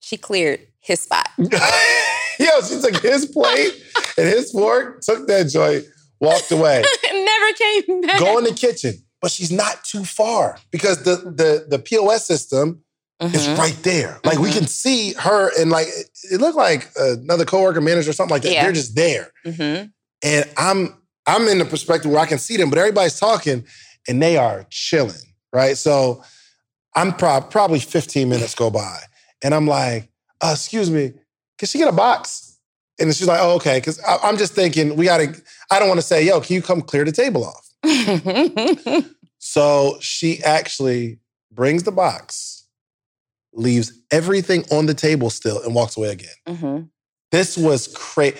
She 0.00 0.16
cleared 0.16 0.60
his 0.80 1.00
spot. 1.00 1.28
Yo, 1.38 2.60
she 2.62 2.80
took 2.80 3.00
his 3.02 3.26
plate 3.26 3.72
and 4.18 4.26
his 4.28 4.50
fork, 4.50 5.00
took 5.02 5.26
that 5.28 5.44
joint, 5.48 5.84
walked 6.20 6.50
away. 6.50 6.82
Never 7.12 7.52
came 7.54 8.00
back. 8.02 8.18
Go 8.18 8.38
in 8.38 8.44
the 8.44 8.52
kitchen. 8.54 8.94
But 9.20 9.30
she's 9.30 9.52
not 9.52 9.84
too 9.84 10.04
far 10.04 10.58
because 10.72 11.04
the 11.04 11.16
the 11.16 11.66
the 11.68 11.78
POS 11.78 12.26
system 12.26 12.81
is 13.22 13.46
Mhm. 13.46 13.58
right 13.58 13.76
there. 13.82 14.18
Like 14.24 14.38
we 14.38 14.50
Mhm. 14.50 14.58
can 14.58 14.66
see 14.66 15.12
her 15.14 15.50
and 15.58 15.70
like 15.70 15.88
it- 16.30 16.40
looked 16.40 16.56
like 16.56 16.90
another 16.96 17.44
coworker, 17.44 17.80
manager, 17.80 18.10
or 18.10 18.12
something 18.12 18.34
like 18.34 18.42
that. 18.42 18.52
Yeah. 18.52 18.62
They're 18.64 18.72
just 18.72 18.94
there. 18.96 19.32
Mhm. 19.46 19.90
And 20.22 20.44
I'm 20.56 20.96
I'm 21.26 21.46
in 21.48 21.58
the 21.58 21.64
perspective 21.64 22.10
where 22.10 22.20
I 22.20 22.26
can 22.26 22.38
see 22.40 22.56
them, 22.56 22.68
but 22.68 22.78
everybody's 22.78 23.18
talking 23.18 23.64
and 24.08 24.20
they 24.20 24.36
are 24.36 24.66
chilling, 24.70 25.34
right? 25.52 25.78
So 25.78 26.24
I'm 26.96 27.12
prob- 27.16 27.48
probably 27.50 27.78
15 27.78 28.28
minutes 28.28 28.54
go 28.56 28.70
by, 28.70 28.98
and 29.42 29.54
I'm 29.54 29.66
like, 29.68 30.08
uh, 30.40 30.50
"Excuse 30.54 30.90
me, 30.90 31.12
can 31.58 31.68
she 31.68 31.78
get 31.78 31.86
a 31.88 31.92
box?" 31.92 32.56
And 32.98 33.14
she's 33.14 33.28
like, 33.28 33.38
"Oh, 33.40 33.52
okay." 33.54 33.78
Because 33.78 34.00
I'm 34.04 34.36
just 34.36 34.52
thinking 34.54 34.96
we 34.96 35.04
gotta. 35.06 35.34
I 35.70 35.78
don't 35.78 35.88
want 35.88 36.00
to 36.00 36.06
say, 36.06 36.24
"Yo, 36.26 36.40
can 36.40 36.54
you 36.56 36.62
come 36.62 36.82
clear 36.82 37.04
the 37.04 37.12
table 37.12 37.44
off?" 37.44 37.68
So 39.44 39.98
she 40.00 40.40
actually 40.44 41.18
brings 41.50 41.82
the 41.82 41.90
box, 41.92 42.61
leaves 43.54 43.92
everything 44.10 44.64
on 44.70 44.86
the 44.86 44.94
table 44.94 45.30
still, 45.30 45.62
and 45.62 45.74
walks 45.74 45.96
away 45.96 46.08
again. 46.10 46.34
Mhm. 46.48 46.88
This 47.30 47.56
was 47.56 47.88
crazy. 47.88 48.36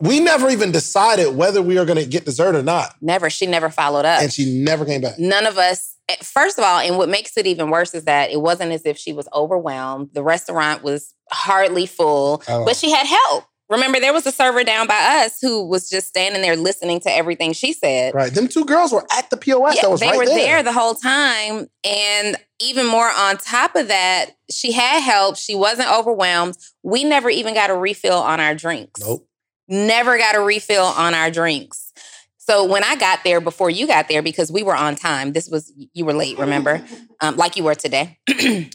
We 0.00 0.18
never 0.18 0.50
even 0.50 0.72
decided 0.72 1.36
whether 1.36 1.62
we 1.62 1.76
were 1.78 1.84
going 1.84 1.98
to 1.98 2.06
get 2.06 2.24
dessert 2.24 2.56
or 2.56 2.62
not, 2.62 2.96
Never. 3.00 3.30
She 3.30 3.46
never 3.46 3.70
followed 3.70 4.04
up. 4.04 4.20
and 4.20 4.32
she 4.32 4.58
never 4.64 4.84
came 4.84 5.00
back. 5.00 5.16
None 5.18 5.46
of 5.46 5.58
us, 5.58 5.94
eh, 6.08 6.16
first 6.22 6.58
of 6.58 6.64
all, 6.64 6.80
and 6.80 6.98
what 6.98 7.08
makes 7.08 7.36
it 7.36 7.46
even 7.46 7.70
worse 7.70 7.94
is 7.94 8.04
that 8.04 8.30
it 8.32 8.40
wasn't 8.40 8.72
as 8.72 8.84
if 8.84 8.98
she 8.98 9.12
was 9.12 9.28
overwhelmed. 9.32 10.10
The 10.12 10.22
restaurant 10.24 10.82
was 10.82 11.14
hardly 11.30 11.86
full, 11.86 12.42
Oh. 12.48 12.64
but 12.64 12.76
she 12.76 12.90
had 12.90 13.06
help. 13.06 13.44
Remember, 13.72 13.98
there 13.98 14.12
was 14.12 14.26
a 14.26 14.32
server 14.32 14.62
down 14.64 14.86
by 14.86 15.24
us 15.24 15.38
who 15.40 15.66
was 15.66 15.88
just 15.90 16.06
standing 16.08 16.42
there 16.42 16.56
listening 16.56 17.00
to 17.00 17.10
everything 17.10 17.52
she 17.52 17.72
said. 17.72 18.14
Right? 18.14 18.32
Them 18.32 18.46
two 18.48 18.64
girls 18.64 18.92
were 18.92 19.04
at 19.16 19.30
the 19.30 19.36
POS. 19.36 19.76
Yeah, 19.76 19.82
that 19.82 19.90
was 19.90 20.00
they 20.00 20.08
right 20.08 20.18
were 20.18 20.26
there. 20.26 20.36
there 20.36 20.62
the 20.62 20.72
whole 20.72 20.94
time. 20.94 21.68
And 21.84 22.36
even 22.60 22.86
more 22.86 23.08
on 23.10 23.38
top 23.38 23.74
of 23.74 23.88
that, 23.88 24.32
she 24.50 24.72
had 24.72 25.00
help. 25.00 25.36
She 25.36 25.54
wasn't 25.54 25.90
overwhelmed. 25.90 26.56
We 26.82 27.02
never 27.04 27.28
even 27.30 27.54
got 27.54 27.70
a 27.70 27.74
refill 27.74 28.18
on 28.18 28.38
our 28.40 28.54
drinks. 28.54 29.00
Nope. 29.00 29.26
Never 29.68 30.18
got 30.18 30.34
a 30.36 30.40
refill 30.40 30.84
on 30.84 31.14
our 31.14 31.30
drinks. 31.30 31.92
So 32.38 32.64
when 32.64 32.82
I 32.84 32.96
got 32.96 33.20
there 33.24 33.40
before 33.40 33.70
you 33.70 33.86
got 33.86 34.08
there, 34.08 34.20
because 34.20 34.50
we 34.52 34.62
were 34.64 34.74
on 34.74 34.96
time, 34.96 35.32
this 35.32 35.48
was, 35.48 35.72
you 35.94 36.04
were 36.04 36.12
late, 36.12 36.38
remember? 36.38 36.82
Um, 37.20 37.36
like 37.36 37.56
you 37.56 37.62
were 37.62 37.76
today. 37.76 38.18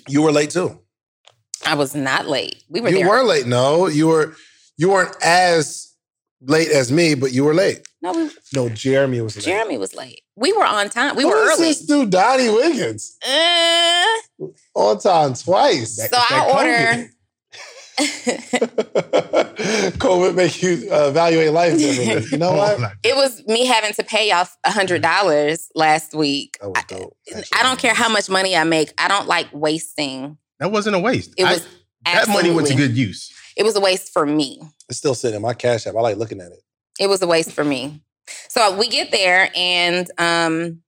You 0.07 0.21
were 0.21 0.31
late 0.31 0.51
too. 0.51 0.79
I 1.65 1.75
was 1.75 1.93
not 1.93 2.27
late. 2.29 2.63
We 2.69 2.79
were 2.79 2.87
You 2.87 2.99
there. 2.99 3.09
were 3.09 3.23
late. 3.23 3.45
No, 3.45 3.87
you 3.87 4.07
were. 4.07 4.37
You 4.77 4.89
weren't 4.89 5.15
as 5.23 5.93
late 6.41 6.69
as 6.69 6.91
me, 6.91 7.15
but 7.15 7.31
you 7.33 7.43
were 7.43 7.53
late. 7.53 7.81
no, 8.01 8.11
we, 8.13 8.29
No, 8.53 8.69
Jeremy 8.69 9.21
was 9.21 9.35
late. 9.35 9.45
Jeremy 9.45 9.77
was 9.77 9.95
late. 9.95 10.21
We 10.35 10.53
were 10.53 10.65
on 10.65 10.89
time. 10.89 11.15
We 11.15 11.23
Who 11.23 11.29
were 11.29 11.35
is 11.51 11.57
early. 11.59 11.67
This 11.69 11.81
dude, 11.85 12.09
Donnie 12.11 12.49
Wiggins, 12.49 13.17
Uh, 13.27 14.05
on 14.75 14.99
time 14.99 15.33
twice. 15.33 15.95
so 15.97 16.07
I 16.13 16.51
order. 16.53 17.09
COVID 19.97 20.35
make 20.35 20.61
you 20.61 20.87
uh, 20.91 21.07
evaluate 21.09 21.51
life 21.51 21.77
differently. 21.77 22.27
You 22.31 22.37
know 22.37 22.51
what? 22.53 22.79
It 23.03 23.15
was 23.15 23.43
me 23.47 23.65
having 23.65 23.93
to 23.93 24.03
pay 24.03 24.31
off 24.31 24.55
a 24.63 24.71
hundred 24.71 25.01
dollars 25.01 25.69
last 25.73 26.13
week. 26.13 26.57
That 26.61 26.69
was 26.69 26.83
dope. 26.87 27.17
I 27.55 27.63
don't 27.63 27.79
care 27.79 27.95
how 27.95 28.09
much 28.09 28.29
money 28.29 28.55
I 28.55 28.63
make. 28.63 28.93
I 28.99 29.07
don't 29.07 29.27
like 29.27 29.47
wasting. 29.51 30.37
That 30.59 30.71
wasn't 30.71 30.95
a 30.95 30.99
waste. 30.99 31.33
It 31.37 31.45
I- 31.45 31.53
was 31.53 31.67
that 32.05 32.27
money 32.29 32.51
went 32.51 32.67
to 32.67 32.75
good 32.75 32.95
use. 32.95 33.33
It 33.57 33.63
was 33.63 33.75
a 33.75 33.81
waste 33.81 34.13
for 34.13 34.25
me. 34.25 34.61
It's 34.87 34.97
still 34.99 35.15
sitting 35.15 35.35
in 35.35 35.41
my 35.41 35.53
cash 35.53 35.87
app. 35.87 35.95
I 35.95 36.01
like 36.01 36.17
looking 36.17 36.39
at 36.39 36.51
it. 36.51 36.59
It 36.99 37.07
was 37.07 37.21
a 37.21 37.27
waste 37.27 37.51
for 37.51 37.63
me. 37.63 38.03
So 38.49 38.77
we 38.77 38.87
get 38.87 39.11
there 39.11 39.49
and 39.55 40.09
um 40.17 40.81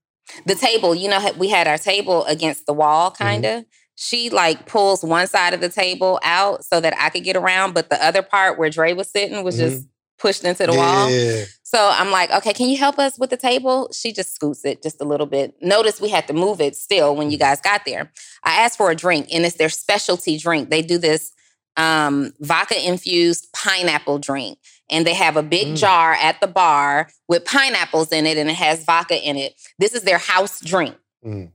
the 0.46 0.54
table, 0.54 0.94
you 0.94 1.08
know, 1.08 1.32
we 1.36 1.48
had 1.48 1.66
our 1.66 1.78
table 1.78 2.24
against 2.26 2.66
the 2.66 2.72
wall, 2.72 3.10
Mm-hmm. 3.10 3.22
kind 3.24 3.44
of. 3.44 3.64
She 3.96 4.30
like 4.30 4.66
pulls 4.66 5.04
one 5.04 5.26
side 5.26 5.52
of 5.52 5.60
the 5.60 5.68
table 5.68 6.20
out 6.22 6.64
so 6.64 6.80
that 6.80 6.94
I 6.98 7.10
could 7.10 7.24
get 7.24 7.36
around, 7.36 7.74
but 7.74 7.90
the 7.90 8.02
other 8.02 8.22
part 8.22 8.58
where 8.58 8.70
Dre 8.70 8.94
was 8.94 9.10
sitting 9.10 9.44
was 9.44 9.58
just 9.58 9.86
pushed 10.18 10.44
into 10.44 10.66
the 10.66 10.72
wall. 10.74 11.08
Mm-hmm. 11.10 11.44
So 11.62 11.90
I'm 11.92 12.10
like, 12.10 12.30
okay, 12.30 12.52
can 12.54 12.68
you 12.70 12.78
help 12.78 12.98
us 12.98 13.18
with 13.18 13.28
the 13.30 13.36
table? 13.36 13.90
She 13.92 14.12
just 14.12 14.34
scoots 14.34 14.64
it 14.64 14.82
just 14.82 15.00
a 15.02 15.04
little 15.04 15.26
bit. 15.26 15.54
Notice 15.60 16.00
we 16.00 16.08
had 16.08 16.26
to 16.28 16.32
move 16.32 16.60
it 16.62 16.76
still 16.76 17.14
when 17.14 17.30
you 17.30 17.36
guys 17.38 17.60
got 17.60 17.84
there. 17.84 18.10
I 18.42 18.60
asked 18.62 18.78
for 18.78 18.90
a 18.90 18.94
drink, 18.96 19.28
and 19.32 19.44
it's 19.44 19.56
their 19.56 19.68
specialty 19.68 20.38
drink. 20.38 20.70
They 20.70 20.82
do 20.82 20.96
this 20.96 21.32
um, 21.76 22.32
vodka 22.40 22.86
infused 22.86 23.48
pineapple 23.52 24.18
drink, 24.18 24.58
and 24.90 25.06
they 25.06 25.14
have 25.14 25.36
a 25.36 25.42
big 25.42 25.68
Mm. 25.68 25.76
jar 25.76 26.14
at 26.14 26.40
the 26.40 26.46
bar 26.46 27.08
with 27.28 27.44
pineapples 27.44 28.12
in 28.12 28.26
it, 28.26 28.36
and 28.38 28.50
it 28.50 28.54
has 28.54 28.84
vodka 28.84 29.16
in 29.16 29.36
it. 29.36 29.54
This 29.78 29.94
is 29.94 30.02
their 30.02 30.18
house 30.18 30.60
drink. 30.60 30.96
Mm. 31.24 31.50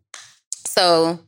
So 0.65 1.19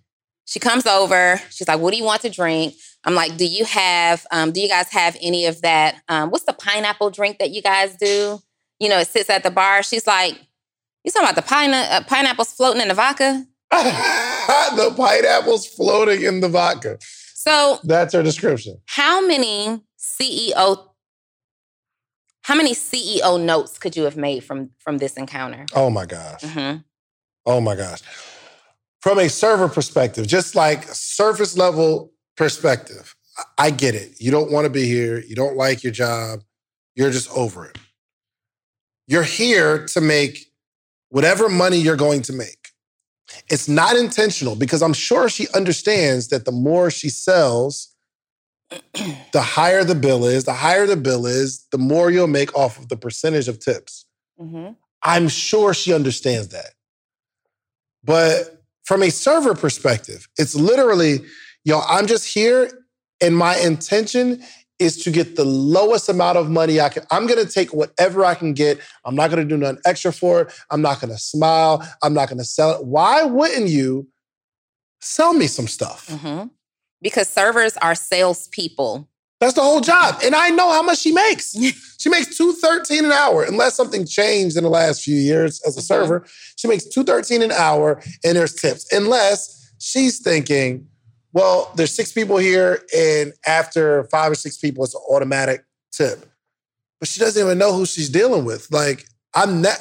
she 0.46 0.60
comes 0.60 0.86
over. 0.86 1.42
She's 1.50 1.68
like, 1.68 1.80
"What 1.80 1.92
do 1.92 1.98
you 1.98 2.04
want 2.04 2.22
to 2.22 2.30
drink?" 2.30 2.76
I'm 3.04 3.16
like, 3.16 3.38
"Do 3.38 3.46
you 3.46 3.66
have? 3.66 4.26
Um, 4.32 4.52
do 4.52 4.60
you 4.62 4.68
guys 4.68 4.90
have 4.90 5.16
any 5.22 5.46
of 5.46 5.62
that? 5.62 6.02
Um, 6.10 6.30
what's 6.30 6.46
the 6.46 6.54
pineapple 6.54 7.10
drink 7.12 7.40
that 7.40 7.52
you 7.52 7.62
guys 7.62 7.96
do? 7.96 8.42
You 8.80 8.90
know, 8.90 9.00
it 9.00 9.08
sits 9.08 9.30
at 9.30 9.44
the 9.44 9.52
bar." 9.52 9.84
She's 9.84 10.08
like, 10.08 10.34
"You 11.04 11.12
talking 11.12 11.28
about 11.30 11.36
the 11.36 11.42
pine 11.48 11.74
uh, 11.74 12.04
pineapples 12.08 12.54
floating 12.54 12.82
in 12.82 12.88
the 12.88 12.94
vodka?" 12.94 13.46
the 13.72 14.94
pineapples 14.96 15.68
floating 15.68 16.24
in 16.24 16.40
the 16.40 16.50
vodka. 16.50 16.98
So, 17.48 17.80
That's 17.84 18.14
her 18.14 18.24
description. 18.24 18.80
how 18.88 19.26
many 19.26 19.82
CEO? 19.98 20.90
How 22.42 22.56
many 22.56 22.74
CEO 22.74 23.42
notes 23.44 23.78
could 23.78 23.96
you 23.96 24.04
have 24.04 24.18
made 24.18 24.44
from 24.44 24.72
from 24.80 24.98
this 24.98 25.14
encounter? 25.16 25.66
Oh 25.74 25.90
my 25.90 26.06
gosh. 26.06 26.44
hmm 26.44 26.78
Oh 27.46 27.62
my 27.62 27.76
gosh. 27.76 28.02
From 29.02 29.20
a 29.20 29.30
server 29.30 29.70
perspective, 29.70 30.28
just 30.28 30.56
like 30.56 30.84
surface 30.84 31.58
level 31.58 32.12
perspective, 32.36 33.16
I 33.58 33.70
get 33.70 33.96
it. 33.96 34.20
You 34.20 34.32
don't 34.32 34.52
want 34.52 34.66
to 34.66 34.70
be 34.70 34.86
here. 34.86 35.20
You 35.20 35.36
don't 35.36 35.56
like 35.56 35.84
your 35.84 35.94
job. 35.94 36.42
You're 36.96 37.12
just 37.12 37.30
over 37.32 37.66
it. 37.66 37.78
You're 39.08 39.24
here 39.24 39.86
to 39.88 40.02
make 40.02 40.48
whatever 41.10 41.48
money 41.48 41.78
you're 41.78 41.96
going 41.96 42.24
to 42.24 42.34
make. 42.34 42.67
It's 43.50 43.68
not 43.68 43.96
intentional 43.96 44.56
because 44.56 44.82
I'm 44.82 44.94
sure 44.94 45.30
she 45.30 45.48
understands 45.54 46.30
that 46.30 46.46
the 46.46 46.52
more 46.52 46.90
she 46.90 47.10
sells, 47.10 47.94
the 49.34 49.42
higher 49.42 49.84
the 49.84 49.96
bill 49.96 50.26
is, 50.26 50.44
the 50.44 50.54
higher 50.54 50.86
the 50.86 50.98
bill 50.98 51.26
is, 51.26 51.66
the 51.72 51.78
more 51.78 52.12
you'll 52.12 52.28
make 52.28 52.56
off 52.56 52.78
of 52.78 52.90
the 52.90 52.98
percentage 52.98 53.48
of 53.48 53.60
tips. 53.60 54.06
Mm-hmm. 54.40 54.74
I'm 55.04 55.28
sure 55.28 55.74
she 55.74 55.94
understands 55.94 56.50
that. 56.50 56.72
But 58.04 58.64
from 58.86 59.04
a 59.04 59.10
server 59.10 59.56
perspective, 59.56 60.28
it's 60.38 60.56
literally, 60.56 61.20
yo, 61.64 61.82
I'm 61.82 62.08
just 62.08 62.34
here 62.34 62.70
and 63.22 63.36
my 63.36 63.58
intention 63.58 64.44
is 64.80 65.02
to 65.04 65.12
get 65.12 65.36
the 65.36 65.46
lowest 65.46 66.08
amount 66.10 66.38
of 66.38 66.50
money 66.50 66.80
I 66.80 66.90
can. 66.90 67.04
I'm 67.10 67.26
going 67.26 67.44
to 67.44 67.52
take 67.52 67.74
whatever 67.74 68.24
I 68.24 68.36
can 68.36 68.54
get. 68.54 68.80
I'm 69.06 69.16
not 69.16 69.32
going 69.32 69.42
to 69.42 69.48
do 69.48 69.58
nothing 69.58 69.82
extra 69.86 70.14
for 70.14 70.42
it. 70.42 70.54
I'm 70.70 70.82
not 70.82 71.02
going 71.02 71.12
to 71.12 71.18
smile. 71.18 71.88
I'm 72.04 72.14
not 72.14 72.30
going 72.30 72.38
to 72.38 72.46
sell 72.46 72.80
it. 72.80 72.86
Why 72.86 73.24
wouldn't 73.24 73.70
you 73.70 74.08
sell 75.02 75.34
me 75.34 75.48
some 75.48 75.68
stuff? 75.68 76.08
Mm-hmm. 76.08 76.48
Because 77.02 77.28
servers 77.28 77.78
are 77.78 77.96
salespeople. 77.96 79.08
That's 79.40 79.54
the 79.54 79.62
whole 79.62 79.82
job. 79.82 80.20
And 80.24 80.34
I 80.34 80.50
know 80.50 80.72
how 80.72 80.82
much 80.82 81.00
she 81.00 81.12
makes. 81.12 81.52
she 82.00 82.10
makes 82.10 82.36
213 82.38 83.06
an 83.06 83.12
hour, 83.12 83.44
unless 83.44 83.76
something 83.76 84.06
changed 84.06 84.58
in 84.58 84.64
the 84.64 84.70
last 84.70 85.04
few 85.04 85.16
years 85.16 85.62
as 85.66 85.78
a 85.78 85.80
mm-hmm. 85.80 85.86
server. 85.86 86.26
She 86.56 86.68
makes 86.68 86.86
213 86.86 87.44
an 87.44 87.52
hour 87.52 88.02
and 88.24 88.36
there's 88.36 88.54
tips. 88.54 88.92
Unless 88.92 89.74
she's 89.80 90.20
thinking, 90.20 90.88
well, 91.38 91.72
there's 91.76 91.94
six 91.94 92.12
people 92.12 92.38
here, 92.38 92.84
and 92.98 93.32
after 93.46 94.06
five 94.06 94.32
or 94.32 94.36
six 94.36 94.58
people, 94.58 94.84
it's 94.84 94.96
an 94.96 95.02
automatic 95.08 95.64
tip. 95.92 96.26
But 97.00 97.08
she 97.08 97.20
doesn't 97.20 97.40
even 97.40 97.60
know 97.60 97.74
who 97.74 97.86
she's 97.86 98.10
dealing 98.10 98.44
with. 98.44 98.72
Like, 98.72 99.06
I'm 99.36 99.62
not. 99.62 99.78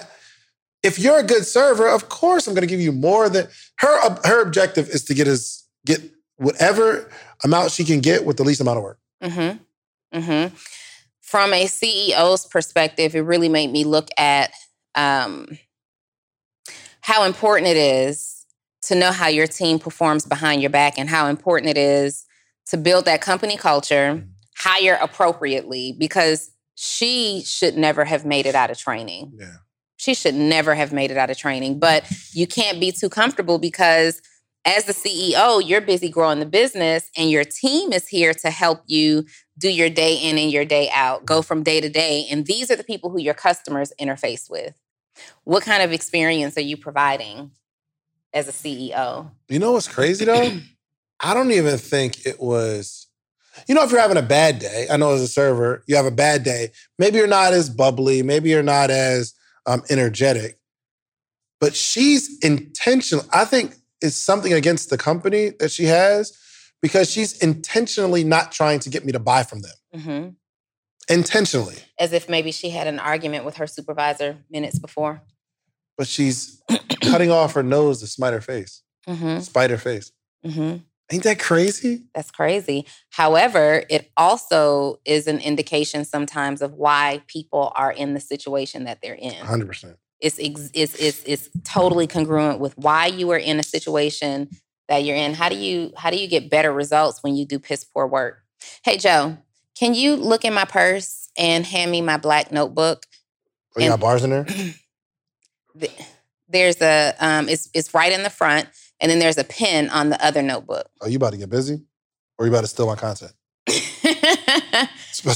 If 0.82 0.98
you're 0.98 1.18
a 1.18 1.22
good 1.22 1.46
server, 1.46 1.88
of 1.88 2.10
course 2.10 2.46
I'm 2.46 2.52
going 2.52 2.68
to 2.68 2.70
give 2.70 2.82
you 2.82 2.92
more 2.92 3.30
than 3.30 3.48
her. 3.78 4.16
Her 4.26 4.42
objective 4.42 4.90
is 4.90 5.06
to 5.06 5.14
get 5.14 5.28
us 5.28 5.66
get 5.86 6.02
whatever 6.36 7.10
amount 7.42 7.70
she 7.70 7.84
can 7.84 8.00
get 8.00 8.26
with 8.26 8.36
the 8.36 8.44
least 8.44 8.60
amount 8.60 8.76
of 8.76 8.84
work. 8.84 8.98
Mm-hmm. 9.22 10.18
Mm-hmm. 10.18 10.54
From 11.22 11.54
a 11.54 11.64
CEO's 11.64 12.44
perspective, 12.44 13.14
it 13.14 13.22
really 13.22 13.48
made 13.48 13.72
me 13.72 13.84
look 13.84 14.08
at 14.18 14.52
um, 14.94 15.58
how 17.00 17.24
important 17.24 17.68
it 17.68 17.78
is 17.78 18.35
to 18.86 18.94
know 18.94 19.12
how 19.12 19.28
your 19.28 19.46
team 19.46 19.78
performs 19.78 20.24
behind 20.24 20.60
your 20.60 20.70
back 20.70 20.98
and 20.98 21.08
how 21.08 21.26
important 21.26 21.70
it 21.70 21.78
is 21.78 22.24
to 22.66 22.76
build 22.76 23.04
that 23.04 23.20
company 23.20 23.56
culture, 23.56 24.14
mm-hmm. 24.14 24.28
hire 24.56 24.98
appropriately, 25.00 25.94
because 25.98 26.50
she 26.74 27.42
should 27.44 27.76
never 27.76 28.04
have 28.04 28.24
made 28.24 28.46
it 28.46 28.54
out 28.54 28.70
of 28.70 28.78
training. 28.78 29.32
Yeah. 29.38 29.56
She 29.96 30.14
should 30.14 30.34
never 30.34 30.74
have 30.74 30.92
made 30.92 31.10
it 31.10 31.16
out 31.16 31.30
of 31.30 31.38
training. 31.38 31.78
But 31.78 32.10
you 32.32 32.46
can't 32.46 32.78
be 32.78 32.92
too 32.92 33.08
comfortable 33.08 33.58
because 33.58 34.20
as 34.64 34.84
the 34.84 34.92
CEO, 34.92 35.66
you're 35.66 35.80
busy 35.80 36.10
growing 36.10 36.38
the 36.38 36.46
business 36.46 37.10
and 37.16 37.30
your 37.30 37.44
team 37.44 37.92
is 37.92 38.06
here 38.08 38.34
to 38.34 38.50
help 38.50 38.82
you 38.86 39.24
do 39.58 39.70
your 39.70 39.88
day 39.88 40.16
in 40.16 40.36
and 40.36 40.50
your 40.50 40.64
day 40.64 40.90
out, 40.92 41.24
go 41.24 41.40
from 41.40 41.62
day 41.62 41.80
to 41.80 41.88
day. 41.88 42.26
And 42.30 42.46
these 42.46 42.70
are 42.70 42.76
the 42.76 42.84
people 42.84 43.10
who 43.10 43.20
your 43.20 43.34
customers 43.34 43.92
interface 43.98 44.50
with. 44.50 44.74
What 45.44 45.62
kind 45.62 45.82
of 45.82 45.92
experience 45.92 46.58
are 46.58 46.62
you 46.62 46.76
providing 46.76 47.52
as 48.36 48.48
a 48.48 48.52
CEO. 48.52 49.30
You 49.48 49.58
know 49.58 49.72
what's 49.72 49.88
crazy 49.88 50.26
though? 50.26 50.52
I 51.20 51.34
don't 51.34 51.50
even 51.50 51.78
think 51.78 52.26
it 52.26 52.38
was. 52.38 53.08
You 53.66 53.74
know, 53.74 53.82
if 53.82 53.90
you're 53.90 54.00
having 54.00 54.18
a 54.18 54.22
bad 54.22 54.58
day, 54.58 54.86
I 54.90 54.98
know 54.98 55.14
as 55.14 55.22
a 55.22 55.28
server, 55.28 55.82
you 55.86 55.96
have 55.96 56.04
a 56.04 56.10
bad 56.10 56.44
day. 56.44 56.72
Maybe 56.98 57.16
you're 57.16 57.26
not 57.26 57.54
as 57.54 57.70
bubbly. 57.70 58.22
Maybe 58.22 58.50
you're 58.50 58.62
not 58.62 58.90
as 58.90 59.32
um, 59.64 59.82
energetic. 59.88 60.58
But 61.58 61.74
she's 61.74 62.38
intentional. 62.40 63.24
I 63.32 63.46
think 63.46 63.76
it's 64.02 64.16
something 64.16 64.52
against 64.52 64.90
the 64.90 64.98
company 64.98 65.52
that 65.58 65.70
she 65.70 65.84
has 65.84 66.36
because 66.82 67.10
she's 67.10 67.38
intentionally 67.38 68.24
not 68.24 68.52
trying 68.52 68.80
to 68.80 68.90
get 68.90 69.06
me 69.06 69.12
to 69.12 69.18
buy 69.18 69.42
from 69.42 69.62
them. 69.62 69.72
Mm-hmm. 69.94 70.28
Intentionally. 71.14 71.76
As 71.98 72.12
if 72.12 72.28
maybe 72.28 72.52
she 72.52 72.68
had 72.68 72.86
an 72.86 72.98
argument 72.98 73.46
with 73.46 73.56
her 73.56 73.66
supervisor 73.66 74.36
minutes 74.50 74.78
before 74.78 75.22
but 75.96 76.06
she's 76.06 76.62
cutting 77.02 77.30
off 77.30 77.54
her 77.54 77.62
nose 77.62 78.00
to 78.00 78.06
spite 78.06 78.32
her 78.32 78.40
face. 78.40 78.82
Mm-hmm. 79.08 79.40
Spite 79.40 79.70
her 79.70 79.78
face. 79.78 80.12
Mm-hmm. 80.44 80.78
Ain't 81.12 81.22
that 81.22 81.38
crazy? 81.38 82.04
That's 82.14 82.32
crazy. 82.32 82.84
However, 83.10 83.84
it 83.88 84.10
also 84.16 84.98
is 85.04 85.28
an 85.28 85.38
indication 85.38 86.04
sometimes 86.04 86.62
of 86.62 86.74
why 86.74 87.22
people 87.28 87.72
are 87.76 87.92
in 87.92 88.14
the 88.14 88.20
situation 88.20 88.84
that 88.84 89.00
they're 89.02 89.14
in. 89.14 89.34
100%. 89.34 89.96
It's, 90.20 90.38
it's, 90.38 90.70
it's, 90.74 91.22
it's 91.24 91.50
totally 91.62 92.08
congruent 92.08 92.58
with 92.58 92.76
why 92.76 93.06
you 93.06 93.30
are 93.30 93.38
in 93.38 93.60
a 93.60 93.62
situation 93.62 94.48
that 94.88 95.04
you're 95.04 95.16
in. 95.16 95.34
How 95.34 95.48
do 95.48 95.56
you 95.56 95.92
how 95.96 96.10
do 96.10 96.16
you 96.16 96.28
get 96.28 96.50
better 96.50 96.72
results 96.72 97.22
when 97.22 97.36
you 97.36 97.44
do 97.44 97.58
piss 97.58 97.84
poor 97.84 98.06
work? 98.06 98.42
Hey 98.84 98.96
Joe, 98.96 99.38
can 99.78 99.94
you 99.94 100.16
look 100.16 100.44
in 100.44 100.54
my 100.54 100.64
purse 100.64 101.28
and 101.36 101.66
hand 101.66 101.90
me 101.90 102.00
my 102.00 102.16
black 102.16 102.52
notebook? 102.52 103.06
Oh, 103.76 103.82
you 103.82 103.88
got 103.88 104.00
bars 104.00 104.24
in 104.24 104.30
there? 104.30 104.46
there's 106.48 106.80
a 106.80 107.14
um, 107.20 107.48
it's 107.48 107.68
it's 107.74 107.94
right 107.94 108.12
in 108.12 108.22
the 108.22 108.30
front, 108.30 108.68
and 109.00 109.10
then 109.10 109.18
there's 109.18 109.38
a 109.38 109.44
pen 109.44 109.90
on 109.90 110.10
the 110.10 110.24
other 110.24 110.42
notebook. 110.42 110.88
Are 111.00 111.08
you 111.08 111.16
about 111.16 111.32
to 111.32 111.38
get 111.38 111.50
busy, 111.50 111.82
or 112.38 112.44
are 112.44 112.46
you 112.46 112.52
about 112.52 112.62
to 112.62 112.68
steal 112.68 112.86
my 112.86 112.96
content? 112.96 113.32
is, 113.66 113.84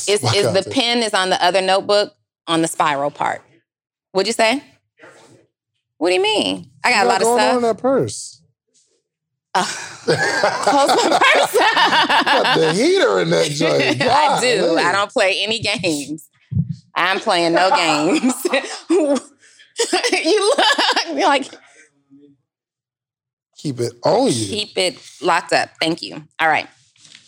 is 0.09 0.21
the 0.21 0.69
pen 0.71 0.99
is 0.99 1.15
on 1.15 1.31
the 1.31 1.45
other 1.45 1.61
notebook 1.61 2.15
on 2.47 2.63
the 2.63 2.69
spiral 2.69 3.11
part? 3.11 3.43
What'd 4.13 4.27
you 4.27 4.33
say? 4.33 4.63
What 5.99 6.09
do 6.09 6.15
you 6.15 6.23
mean? 6.23 6.71
I 6.83 6.91
got 6.93 7.05
a 7.05 7.09
lot 7.09 7.21
of 7.21 7.27
stuff. 7.27 7.41
on 7.41 7.57
in 7.57 7.63
that 7.63 7.79
purse. 7.79 8.43
Uh, 9.53 9.65
close 10.05 10.89
my 10.89 11.19
purse. 11.21 11.59
got 11.59 12.59
the 12.59 12.73
heater 12.73 13.21
in 13.21 13.31
that 13.31 13.51
joint. 13.51 13.99
God, 13.99 14.09
I 14.11 14.41
do. 14.41 14.77
Man. 14.77 14.87
I 14.87 14.93
don't 14.93 15.11
play 15.11 15.43
any 15.43 15.61
games. 15.61 16.29
I'm 16.95 17.21
playing 17.21 17.53
no 17.53 17.71
games. 17.71 18.35
you 20.25 20.55
look 20.57 21.25
like 21.25 21.49
keep 23.61 23.81
it 23.81 23.93
on 24.05 24.27
you. 24.27 24.47
Keep 24.47 24.79
it 24.79 25.11
locked 25.21 25.53
up. 25.53 25.71
Thank 25.81 26.03
you. 26.03 26.25
All 26.39 26.49
right. 26.49 26.69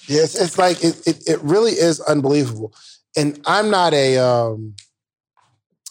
Yes, 0.09 0.35
it's 0.35 0.59
like 0.59 0.83
it, 0.83 1.07
it, 1.07 1.29
it 1.29 1.43
really 1.43 1.73
is 1.73 2.01
unbelievable. 2.01 2.73
And 3.17 3.41
I'm 3.47 3.71
not 3.71 3.93
a 3.95 4.19
um 4.19 4.75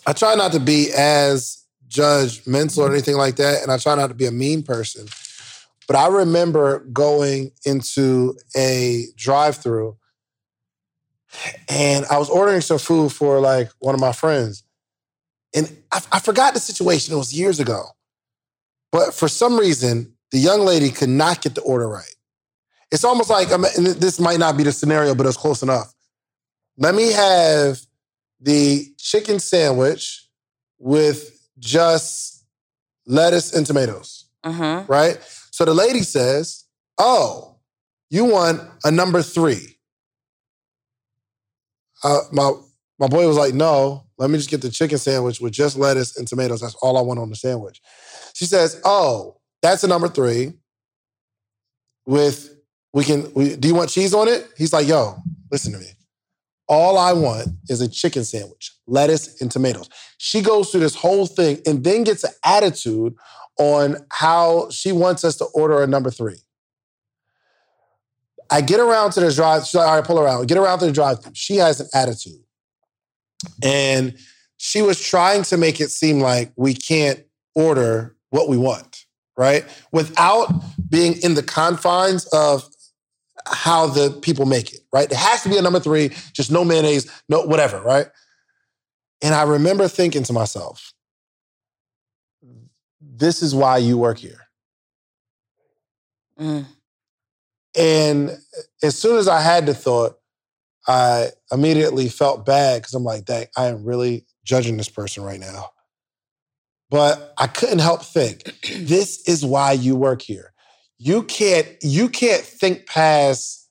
I 0.06 0.13
try 0.13 0.36
not 0.36 0.51
to 0.53 0.60
be 0.60 0.89
as 0.98 1.63
judgmental 1.88 2.80
or 2.80 2.91
anything 2.91 3.18
like 3.18 3.36
that. 3.36 3.62
And 3.62 3.72
I 3.72 3.77
try 3.77 3.96
not 3.96 4.08
to 4.08 4.13
be 4.13 4.25
a 4.25 4.32
mean 4.32 4.63
person. 4.63 5.08
But 5.88 5.96
I 5.96 6.08
remember 6.08 6.80
going 6.91 7.51
into 7.65 8.38
a 8.56 9.06
drive-through 9.15 9.98
and 11.70 12.06
I 12.06 12.18
was 12.18 12.30
ordering 12.30 12.62
some 12.62 12.80
food 12.80 13.12
for 13.12 13.39
like 13.39 13.70
one 13.80 13.94
of 13.94 14.01
my 14.01 14.12
friends. 14.12 14.63
And 15.55 15.75
I, 15.91 16.01
I 16.13 16.20
forgot 16.20 16.53
the 16.53 16.60
situation. 16.60 17.13
It 17.13 17.17
was 17.17 17.34
years 17.34 17.60
ago. 17.60 17.84
But 18.91 19.13
for 19.13 19.27
some 19.27 19.58
reason, 19.58 20.13
the 20.31 20.38
young 20.38 20.62
lady 20.62 20.89
could 20.89 21.10
not 21.10 21.41
get 21.41 21.55
the 21.55 21.62
order 21.62 21.88
right. 21.88 22.15
It's 22.91 23.03
almost 23.03 23.29
like, 23.29 23.48
this 23.48 24.20
might 24.20 24.39
not 24.39 24.58
be 24.58 24.63
the 24.63 24.72
scenario, 24.72 25.15
but 25.15 25.25
it's 25.25 25.38
close 25.38 25.63
enough. 25.63 25.93
Let 26.77 26.93
me 26.93 27.12
have 27.12 27.79
the 28.39 28.93
chicken 28.98 29.39
sandwich 29.39 30.27
with 30.77 31.48
just 31.60 32.43
lettuce 33.05 33.53
and 33.53 33.65
tomatoes. 33.65 34.25
Uh-huh. 34.43 34.84
Right? 34.88 35.20
So 35.51 35.63
the 35.65 35.74
lady 35.74 36.01
says, 36.01 36.65
Oh, 36.98 37.55
you 38.10 38.25
want 38.25 38.62
a 38.84 38.91
number 38.91 39.22
three. 39.22 39.77
Uh, 42.03 42.20
my 42.31 42.51
my 43.01 43.08
boy 43.08 43.27
was 43.27 43.36
like, 43.36 43.55
no, 43.55 44.05
let 44.20 44.29
me 44.29 44.38
just 44.38 44.51
get 44.51 44.62
the 44.62 44.70
chicken 44.70 45.00
sandwich 45.00 45.41
with 45.41 45.53
just 45.53 45.75
lettuce 45.75 46.15
and 46.17 46.27
tomatoes. 46.27 46.62
That's 46.62 46.75
all 46.75 46.98
I 46.98 47.01
want 47.01 47.20
on 47.20 47.31
the 47.31 47.36
sandwich. 47.36 47.81
She 48.36 48.46
says, 48.46 48.79
oh, 48.86 49.38
that's 49.63 49.84
a 49.84 49.88
number 49.88 50.08
three. 50.08 50.53
With 52.05 52.55
we 52.93 53.03
can, 53.03 53.34
we, 53.34 53.55
do 53.55 53.67
you 53.67 53.74
want 53.74 53.89
cheese 53.89 54.13
on 54.13 54.27
it? 54.27 54.48
He's 54.55 54.72
like, 54.72 54.88
yo, 54.88 55.15
listen 55.51 55.74
to 55.74 55.79
me. 55.79 55.88
All 56.67 57.00
I 57.00 57.13
want 57.13 57.48
is 57.70 57.81
a 57.81 57.88
chicken 57.88 58.24
sandwich, 58.24 58.72
lettuce 58.86 59.41
and 59.41 59.50
tomatoes. 59.50 59.89
She 60.20 60.41
goes 60.41 60.70
through 60.70 60.81
this 60.81 60.96
whole 60.96 61.25
thing 61.25 61.60
and 61.65 61.84
then 61.84 62.03
gets 62.03 62.24
an 62.24 62.31
attitude 62.46 63.15
on 63.58 63.98
how 64.12 64.70
she 64.70 64.91
wants 64.91 65.25
us 65.25 65.38
to 65.38 65.46
order 65.55 65.81
a 65.81 65.88
number 65.88 66.12
three. 66.12 66.38
I 68.51 68.62
get 68.62 68.79
around 68.79 69.13
to 69.13 69.22
the 69.22 69.34
drive. 69.34 69.65
She's 69.65 69.74
like, 69.74 69.88
all 69.88 69.96
right, 69.96 70.05
pull 70.05 70.20
around. 70.20 70.48
Get 70.48 70.60
around 70.60 70.79
to 70.79 70.86
the 70.86 70.91
drive. 70.91 71.17
She 71.34 71.55
has 71.55 71.79
an 71.79 71.88
attitude. 71.96 72.43
And 73.63 74.17
she 74.57 74.81
was 74.81 75.00
trying 75.00 75.43
to 75.43 75.57
make 75.57 75.81
it 75.81 75.89
seem 75.89 76.19
like 76.19 76.51
we 76.55 76.74
can't 76.74 77.24
order 77.55 78.15
what 78.29 78.48
we 78.48 78.57
want, 78.57 79.05
right? 79.38 79.65
Without 79.91 80.48
being 80.89 81.13
in 81.24 81.33
the 81.33 81.43
confines 81.43 82.25
of 82.27 82.67
how 83.48 83.88
the 83.88 84.12
people 84.21 84.45
make 84.45 84.74
it, 84.74 84.81
right? 84.93 85.12
It 85.12 85.17
has 85.17 85.43
to 85.43 85.50
be 85.50 85.57
a 85.57 85.62
number 85.62 85.79
three, 85.79 86.10
just 86.33 86.51
no 86.51 86.63
mayonnaise, 86.63 87.12
no 87.27 87.41
whatever, 87.41 87.81
right? 87.81 88.07
And 89.21 89.33
I 89.33 89.43
remember 89.43 89.88
thinking 89.88 90.24
to 90.24 90.33
myself, 90.33 90.93
this 93.01 93.41
is 93.41 93.53
why 93.53 93.77
you 93.77 93.98
work 93.98 94.17
here. 94.17 94.48
Mm. 96.39 96.65
And 97.77 98.38
as 98.83 98.98
soon 98.98 99.17
as 99.17 99.27
I 99.27 99.41
had 99.41 99.65
the 99.65 99.74
thought, 99.74 100.17
I 100.88 101.29
immediately 101.51 102.09
felt 102.09 102.45
bad 102.45 102.81
because 102.81 102.93
I'm 102.93 103.03
like, 103.03 103.25
dang, 103.25 103.47
I 103.55 103.65
am 103.67 103.83
really 103.83 104.25
judging 104.43 104.77
this 104.77 104.89
person 104.89 105.23
right 105.23 105.39
now. 105.39 105.69
But 106.89 107.33
I 107.38 107.47
couldn't 107.47 107.79
help 107.79 108.03
think, 108.03 108.43
this 108.79 109.27
is 109.27 109.45
why 109.45 109.73
you 109.73 109.95
work 109.95 110.21
here. 110.21 110.53
You 110.97 111.23
can't, 111.23 111.67
you 111.81 112.09
can't 112.09 112.43
think 112.43 112.85
past, 112.85 113.69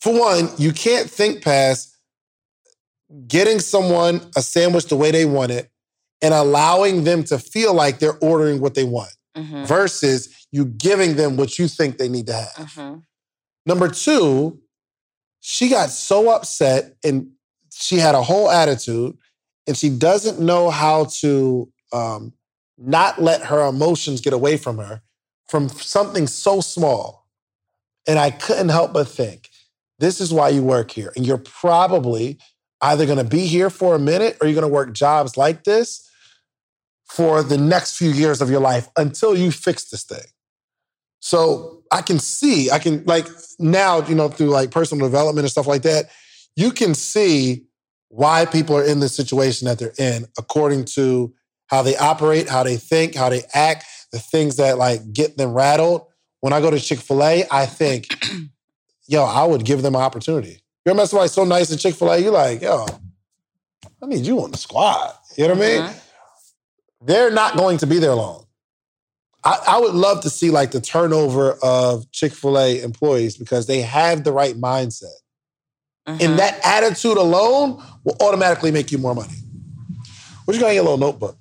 for 0.00 0.18
one, 0.18 0.48
you 0.58 0.72
can't 0.72 1.08
think 1.08 1.42
past 1.42 1.96
getting 3.26 3.58
someone 3.60 4.20
a 4.36 4.42
sandwich 4.42 4.86
the 4.86 4.96
way 4.96 5.10
they 5.10 5.24
want 5.24 5.50
it 5.52 5.70
and 6.22 6.34
allowing 6.34 7.04
them 7.04 7.22
to 7.24 7.38
feel 7.38 7.74
like 7.74 7.98
they're 7.98 8.18
ordering 8.18 8.60
what 8.60 8.74
they 8.74 8.84
want 8.84 9.12
Mhm. 9.36 9.66
versus 9.66 10.28
you 10.52 10.64
giving 10.64 11.16
them 11.16 11.36
what 11.36 11.58
you 11.58 11.68
think 11.68 11.98
they 11.98 12.08
need 12.08 12.26
to 12.26 12.32
have. 12.32 12.52
Mhm. 12.54 13.02
Number 13.66 13.88
two, 13.88 14.60
she 15.46 15.68
got 15.68 15.90
so 15.90 16.30
upset 16.34 16.94
and 17.04 17.30
she 17.70 17.96
had 17.96 18.14
a 18.14 18.22
whole 18.22 18.50
attitude 18.50 19.14
and 19.66 19.76
she 19.76 19.90
doesn't 19.90 20.40
know 20.40 20.70
how 20.70 21.04
to 21.20 21.70
um, 21.92 22.32
not 22.78 23.20
let 23.20 23.42
her 23.42 23.68
emotions 23.68 24.22
get 24.22 24.32
away 24.32 24.56
from 24.56 24.78
her 24.78 25.02
from 25.46 25.68
something 25.68 26.26
so 26.26 26.62
small. 26.62 27.26
And 28.08 28.18
I 28.18 28.30
couldn't 28.30 28.70
help 28.70 28.94
but 28.94 29.06
think, 29.06 29.50
this 29.98 30.18
is 30.18 30.32
why 30.32 30.48
you 30.48 30.62
work 30.62 30.90
here. 30.90 31.12
And 31.14 31.26
you're 31.26 31.36
probably 31.36 32.38
either 32.80 33.04
going 33.04 33.18
to 33.18 33.24
be 33.24 33.46
here 33.46 33.68
for 33.68 33.94
a 33.94 33.98
minute 33.98 34.38
or 34.40 34.46
you're 34.46 34.58
going 34.58 34.66
to 34.66 34.74
work 34.74 34.94
jobs 34.94 35.36
like 35.36 35.64
this 35.64 36.08
for 37.04 37.42
the 37.42 37.58
next 37.58 37.98
few 37.98 38.08
years 38.08 38.40
of 38.40 38.48
your 38.48 38.60
life 38.60 38.88
until 38.96 39.36
you 39.36 39.52
fix 39.52 39.90
this 39.90 40.04
thing. 40.04 40.24
So 41.24 41.82
I 41.90 42.02
can 42.02 42.18
see, 42.18 42.70
I 42.70 42.78
can 42.78 43.02
like 43.06 43.26
now, 43.58 44.06
you 44.06 44.14
know, 44.14 44.28
through 44.28 44.50
like 44.50 44.70
personal 44.70 45.06
development 45.06 45.46
and 45.46 45.50
stuff 45.50 45.66
like 45.66 45.80
that, 45.80 46.10
you 46.54 46.70
can 46.70 46.94
see 46.94 47.64
why 48.08 48.44
people 48.44 48.76
are 48.76 48.84
in 48.84 49.00
the 49.00 49.08
situation 49.08 49.66
that 49.66 49.78
they're 49.78 49.94
in 49.98 50.26
according 50.36 50.84
to 50.84 51.32
how 51.68 51.80
they 51.80 51.96
operate, 51.96 52.46
how 52.50 52.62
they 52.62 52.76
think, 52.76 53.14
how 53.14 53.30
they 53.30 53.42
act, 53.54 53.86
the 54.12 54.18
things 54.18 54.56
that 54.56 54.76
like 54.76 55.14
get 55.14 55.38
them 55.38 55.54
rattled. 55.54 56.02
When 56.42 56.52
I 56.52 56.60
go 56.60 56.70
to 56.70 56.78
Chick 56.78 56.98
fil 56.98 57.24
A, 57.24 57.44
I 57.50 57.64
think, 57.64 58.06
yo, 59.06 59.24
I 59.24 59.44
would 59.46 59.64
give 59.64 59.80
them 59.80 59.94
an 59.94 60.02
opportunity. 60.02 60.60
You 60.84 60.92
met 60.92 61.08
somebody 61.08 61.30
so 61.30 61.44
nice 61.44 61.72
at 61.72 61.78
Chick 61.78 61.94
fil 61.94 62.12
A, 62.12 62.18
you're 62.18 62.32
like, 62.32 62.60
yo, 62.60 62.84
I 64.02 64.06
need 64.06 64.26
you 64.26 64.42
on 64.42 64.50
the 64.50 64.58
squad. 64.58 65.14
You 65.38 65.48
know 65.48 65.54
what 65.54 65.62
I 65.64 65.68
mean? 65.68 65.82
Mhm. 65.84 66.00
they're 67.06 67.30
not 67.30 67.56
going 67.56 67.78
to 67.78 67.86
be 67.86 67.98
there 67.98 68.14
long. 68.14 68.43
I, 69.44 69.58
I 69.66 69.78
would 69.80 69.94
love 69.94 70.22
to 70.22 70.30
see 70.30 70.50
like 70.50 70.70
the 70.70 70.80
turnover 70.80 71.52
of 71.62 72.10
Chick 72.12 72.32
fil 72.32 72.58
A 72.58 72.80
employees 72.82 73.36
because 73.36 73.66
they 73.66 73.82
have 73.82 74.24
the 74.24 74.32
right 74.32 74.54
mindset. 74.54 75.12
Mhm. 76.08 76.20
And 76.20 76.38
that 76.38 76.60
attitude 76.64 77.16
alone 77.16 77.82
will 78.04 78.16
automatically 78.20 78.70
make 78.70 78.90
you 78.90 78.98
more 78.98 79.14
money. 79.14 79.34
What 80.44 80.54
you 80.54 80.60
got 80.60 80.68
in 80.68 80.74
your 80.74 80.84
little 80.84 80.98
notebook? 80.98 81.38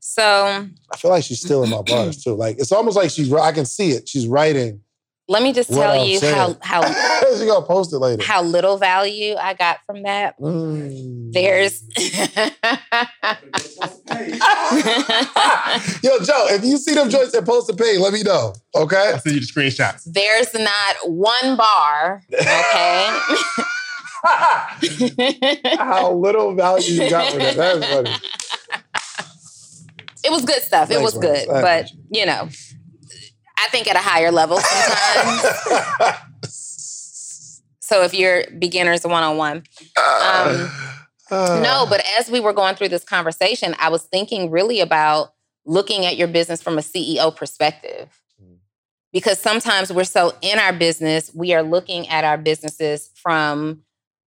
So 0.00 0.68
I 0.92 0.96
feel 0.96 1.10
like 1.10 1.24
she's 1.24 1.40
stealing 1.40 1.70
my 1.70 1.82
bars 1.82 2.22
too. 2.22 2.34
Like 2.34 2.58
it's 2.58 2.72
almost 2.72 2.96
like 2.96 3.10
she's. 3.10 3.32
I 3.32 3.52
can 3.52 3.66
see 3.66 3.90
it. 3.90 4.08
She's 4.08 4.26
writing. 4.26 4.80
Let 5.28 5.42
me 5.42 5.52
just 5.52 5.72
tell 5.72 6.04
you 6.06 6.18
saying. 6.18 6.56
how 6.62 6.82
how 6.82 7.34
she 7.36 7.46
gonna 7.46 7.66
post 7.66 7.92
it 7.92 7.98
later. 7.98 8.22
how 8.22 8.42
little 8.42 8.76
value 8.78 9.34
I 9.36 9.54
got 9.54 9.78
from 9.86 10.02
that. 10.04 10.38
Mm. 10.38 11.32
There's 11.32 11.82
Yo, 16.02 16.18
Joe, 16.20 16.46
if 16.50 16.64
you 16.64 16.78
see 16.78 16.94
them 16.94 17.10
joints 17.10 17.32
that 17.32 17.44
post 17.44 17.66
the 17.66 17.74
pay, 17.74 17.98
let 17.98 18.12
me 18.12 18.22
know. 18.22 18.54
Okay. 18.74 19.10
I'll 19.12 19.18
send 19.18 19.34
you 19.34 19.40
the 19.40 19.46
screenshots. 19.46 20.04
there's 20.06 20.54
not 20.54 20.96
one 21.04 21.56
bar, 21.56 22.22
okay? 22.32 23.18
How 25.78 26.12
little 26.12 26.54
value 26.54 27.02
you 27.02 27.10
got 27.10 27.32
for 27.32 27.38
that. 27.38 27.56
That's 27.56 27.86
funny. 27.86 28.10
it 30.24 30.30
was 30.30 30.44
good 30.44 30.62
stuff. 30.62 30.90
It 30.90 31.00
was 31.00 31.14
Rose. 31.16 31.22
good, 31.22 31.48
I 31.48 31.62
but 31.62 31.90
you 32.10 32.26
know, 32.26 32.48
I 33.58 33.68
think 33.70 33.88
at 33.88 33.96
a 33.96 34.00
higher 34.00 34.30
level 34.30 34.58
sometimes. 34.58 35.42
so 37.80 38.02
if 38.02 38.14
you're 38.14 38.44
beginners 38.58 39.04
one 39.04 39.22
on 39.22 39.36
one, 39.36 39.64
no. 41.30 41.86
But 41.88 42.04
as 42.18 42.30
we 42.30 42.40
were 42.40 42.52
going 42.52 42.76
through 42.76 42.88
this 42.88 43.04
conversation, 43.04 43.74
I 43.78 43.88
was 43.88 44.02
thinking 44.02 44.50
really 44.50 44.80
about 44.80 45.32
looking 45.64 46.06
at 46.06 46.16
your 46.16 46.28
business 46.28 46.62
from 46.62 46.78
a 46.78 46.82
CEO 46.82 47.34
perspective. 47.34 48.20
Because 49.12 49.40
sometimes 49.40 49.92
we're 49.92 50.04
so 50.04 50.34
in 50.42 50.58
our 50.58 50.72
business, 50.74 51.30
we 51.34 51.54
are 51.54 51.62
looking 51.62 52.08
at 52.08 52.24
our 52.24 52.36
businesses 52.36 53.10
from 53.14 53.82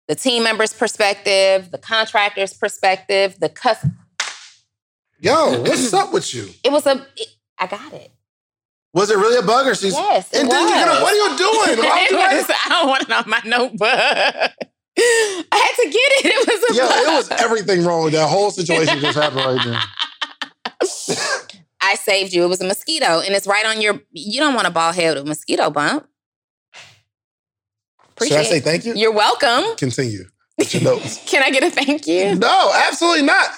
the 0.08 0.16
team 0.16 0.44
members' 0.44 0.74
perspective, 0.74 1.70
the 1.70 1.78
contractor's 1.78 2.54
perspective, 2.54 3.40
the 3.40 3.50
customer. 3.50 3.94
Yo, 5.20 5.62
what's 5.62 5.94
up 5.94 6.12
with 6.12 6.34
you? 6.34 6.50
It 6.64 6.72
was 6.72 6.88
a. 6.88 7.06
It, 7.16 7.28
I 7.60 7.68
got 7.68 7.94
it. 7.94 8.12
Was 8.94 9.12
it 9.12 9.18
really 9.18 9.38
a 9.38 9.44
bug 9.44 9.68
or 9.68 9.76
she's? 9.76 9.94
Yes, 9.94 10.32
and 10.34 10.50
then 10.50 10.64
was. 10.64 10.72
gonna, 10.74 11.02
what 11.02 11.14
are 11.14 11.16
you 11.16 11.38
doing? 11.38 11.78
Was- 12.38 12.50
I 12.50 12.70
don't 12.70 12.88
want 12.88 13.04
it 13.04 13.12
on 13.12 13.30
my 13.30 13.42
notebook. 13.46 13.82
I 15.02 15.44
had 15.52 15.84
to 15.84 15.90
get 15.90 15.96
it. 15.96 16.26
It 16.26 16.48
was 16.48 16.72
a 16.72 16.74
Yo, 16.76 16.88
bug. 16.88 16.98
it 16.98 17.16
was 17.32 17.42
everything 17.42 17.86
wrong 17.86 18.04
with 18.06 18.14
that 18.14 18.28
whole 18.28 18.52
situation 18.52 19.00
just 19.00 19.18
happened 19.22 19.46
right 19.46 19.66
now. 19.66 19.82
I 21.82 21.96
saved 21.96 22.34
you. 22.34 22.44
It 22.44 22.48
was 22.48 22.62
a 22.62 22.68
mosquito, 22.68 23.20
and 23.22 23.34
it's 23.36 23.48
right 23.48 23.66
on 23.66 23.80
your. 23.82 24.02
You 24.12 24.40
don't 24.40 24.56
want 24.56 24.68
a 24.68 24.72
bald 24.72 24.96
head 24.96 25.16
with 25.16 25.24
a 25.24 25.28
mosquito 25.28 25.70
bump. 25.70 26.08
Should 28.22 28.34
I 28.34 28.44
say 28.44 28.60
thank 28.60 28.86
you? 28.86 28.94
You're 28.96 29.14
welcome. 29.14 29.76
Continue. 29.78 30.26
your 30.58 30.84
notes. 30.84 31.24
Can 31.26 31.42
I 31.42 31.52
get 31.52 31.64
a 31.64 31.70
thank 31.70 32.06
you? 32.06 32.36
no, 32.36 32.72
absolutely 32.88 33.26
not. 33.26 33.50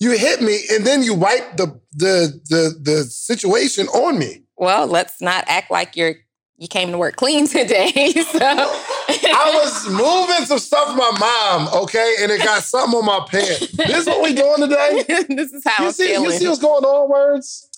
You 0.00 0.12
hit 0.12 0.40
me 0.42 0.60
and 0.72 0.84
then 0.86 1.02
you 1.02 1.14
wipe 1.14 1.56
the 1.56 1.80
the 1.92 2.40
the 2.48 2.74
the 2.82 3.04
situation 3.04 3.86
on 3.88 4.18
me. 4.18 4.42
Well, 4.58 4.86
let's 4.86 5.20
not 5.20 5.44
act 5.48 5.70
like 5.70 5.96
you're 5.96 6.16
you 6.60 6.66
came 6.66 6.90
to 6.90 6.98
work 6.98 7.14
clean 7.16 7.46
today. 7.48 8.10
So 8.12 8.38
I 8.42 9.52
was 9.62 9.88
moving 9.88 10.44
some 10.46 10.58
stuff 10.58 10.88
for 10.90 10.96
my 10.96 11.12
mom, 11.18 11.68
okay, 11.84 12.16
and 12.20 12.32
it 12.32 12.42
got 12.42 12.62
something 12.64 12.98
on 12.98 13.04
my 13.06 13.24
pants. 13.30 13.68
This 13.76 13.96
is 13.96 14.06
what 14.06 14.22
we 14.22 14.34
doing 14.34 14.60
today? 14.68 15.04
this 15.34 15.52
is 15.52 15.62
how 15.64 15.84
You 15.84 15.88
I'm 15.88 15.92
see, 15.92 16.12
you 16.12 16.30
see 16.32 16.48
what's 16.48 16.60
going 16.60 16.84
on, 16.84 17.08
words? 17.08 17.70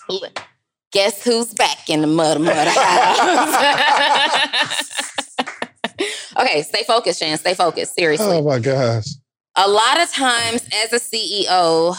Guess 0.93 1.23
who's 1.23 1.53
back 1.55 1.88
in 1.88 2.01
the 2.01 2.07
mud 2.09 2.40
mud 2.40 2.66
house? 2.66 3.61
okay, 6.40 6.62
stay 6.62 6.83
focused, 6.85 7.21
Shan. 7.21 7.37
Stay 7.38 7.55
focused. 7.55 7.95
Seriously. 7.95 8.38
Oh 8.38 8.43
my 8.43 8.59
gosh. 8.59 9.07
a 9.57 9.69
lot 9.69 10.01
of 10.01 10.11
times 10.11 10.66
as 10.83 10.93
a 10.93 10.99
CEO, 10.99 11.95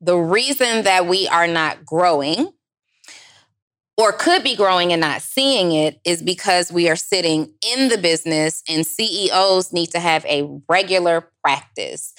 the 0.00 0.16
reason 0.16 0.82
that 0.84 1.06
we 1.06 1.26
are 1.28 1.46
not 1.46 1.86
growing 1.86 2.52
or 3.96 4.12
could 4.12 4.42
be 4.42 4.56
growing 4.56 4.92
and 4.92 5.00
not 5.00 5.22
seeing 5.22 5.72
it 5.72 6.00
is 6.04 6.22
because 6.22 6.72
we 6.72 6.88
are 6.88 6.96
sitting 6.96 7.52
in 7.74 7.88
the 7.88 7.98
business 7.98 8.62
and 8.68 8.86
CEOs 8.86 9.72
need 9.72 9.90
to 9.92 10.00
have 10.00 10.24
a 10.26 10.48
regular 10.68 11.30
practice 11.42 12.12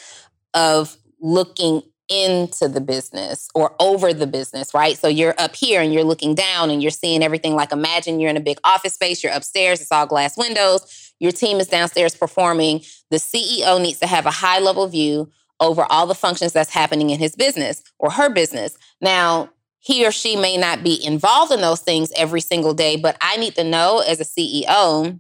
of 0.54 0.96
looking 1.20 1.82
into 2.08 2.68
the 2.68 2.82
business 2.82 3.50
or 3.56 3.76
over 3.80 4.14
the 4.14 4.28
business, 4.28 4.74
right? 4.74 4.98
So 4.98 5.08
you're 5.08 5.34
up 5.38 5.56
here 5.56 5.82
and 5.82 5.94
you're 5.94 6.04
looking 6.04 6.36
down 6.36 6.70
and 6.70 6.82
you're 6.82 6.92
seeing 6.92 7.24
everything 7.24 7.56
like 7.56 7.72
imagine 7.72 8.20
you're 8.20 8.30
in 8.30 8.38
a 8.38 8.42
big 8.42 8.60
office 8.64 8.94
space, 8.94 9.24
you're 9.24 9.34
upstairs, 9.34 9.82
it's 9.82 9.92
all 9.92 10.06
glass 10.06 10.38
windows, 10.38 11.14
your 11.20 11.32
team 11.32 11.60
is 11.60 11.68
downstairs 11.68 12.16
performing. 12.16 12.82
The 13.10 13.18
CEO 13.18 13.82
needs 13.82 14.00
to 14.00 14.08
have 14.08 14.26
a 14.26 14.32
high 14.32 14.60
level 14.60 14.88
view 14.88 15.32
over 15.60 15.86
all 15.90 16.06
the 16.06 16.16
functions 16.16 16.54
that's 16.54 16.70
happening 16.70 17.10
in 17.10 17.20
his 17.20 17.36
business 17.36 17.82
or 17.98 18.12
her 18.12 18.30
business. 18.30 18.78
Now, 19.02 19.50
he 19.86 20.04
or 20.04 20.12
she 20.12 20.36
may 20.36 20.58
not 20.58 20.84
be 20.84 21.04
involved 21.06 21.52
in 21.52 21.62
those 21.62 21.80
things 21.80 22.12
every 22.18 22.42
single 22.42 22.74
day, 22.74 22.96
but 22.98 23.16
I 23.22 23.38
need 23.38 23.54
to 23.54 23.64
know 23.64 24.00
as 24.00 24.20
a 24.20 24.24
CEO 24.24 25.20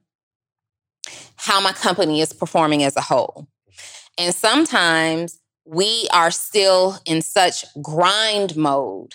how 1.35 1.61
my 1.61 1.71
company 1.71 2.19
is 2.19 2.33
performing 2.33 2.81
as 2.83 2.95
a 2.95 3.01
whole. 3.01 3.47
And 4.17 4.33
sometimes 4.33 5.37
we 5.65 6.07
are 6.11 6.31
still 6.31 6.97
in 7.05 7.21
such 7.21 7.63
grind 7.79 8.55
mode 8.57 9.13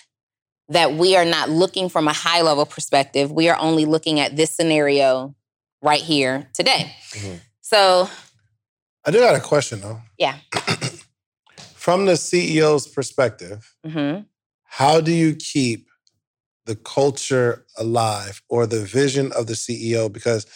that 0.69 0.95
we 0.95 1.17
are 1.17 1.25
not 1.25 1.51
looking 1.51 1.89
from 1.89 2.07
a 2.07 2.13
high 2.13 2.43
level 2.43 2.65
perspective. 2.65 3.33
We 3.33 3.49
are 3.49 3.59
only 3.59 3.87
looking 3.87 4.21
at 4.21 4.37
this 4.37 4.53
scenario 4.53 5.35
right 5.83 6.01
here 6.01 6.49
today. 6.55 6.95
Mhm. 7.11 7.41
So, 7.61 8.09
I 9.05 9.11
do 9.11 9.19
got 9.19 9.35
a 9.35 9.41
question 9.41 9.81
though. 9.81 10.01
Yeah. 10.17 10.37
From 11.75 12.07
the 12.07 12.13
CEO's 12.13 12.87
perspective, 12.87 13.75
mhm. 13.85 14.27
How 14.71 15.01
do 15.01 15.11
you 15.13 15.35
keep 15.35 15.89
the 16.67 16.77
culture 16.77 17.67
alive 17.77 18.41
or 18.49 18.67
the 18.67 18.85
vision 18.85 19.33
of 19.33 19.47
the 19.49 19.55
CEO? 19.55 20.11
Because 20.13 20.47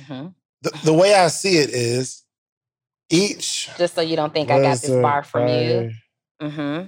Mhm. 0.00 0.34
the, 0.62 0.70
the 0.84 0.92
way 0.94 1.14
I 1.14 1.28
see 1.28 1.58
it 1.58 1.68
is 1.70 2.24
each. 3.10 3.68
Just 3.76 3.94
so 3.94 4.00
you 4.00 4.16
don't 4.16 4.32
think 4.32 4.50
I 4.50 4.58
got 4.62 4.80
this 4.80 4.90
bar 4.90 5.22
from 5.22 5.48
you. 5.48 5.90
hmm 6.40 6.80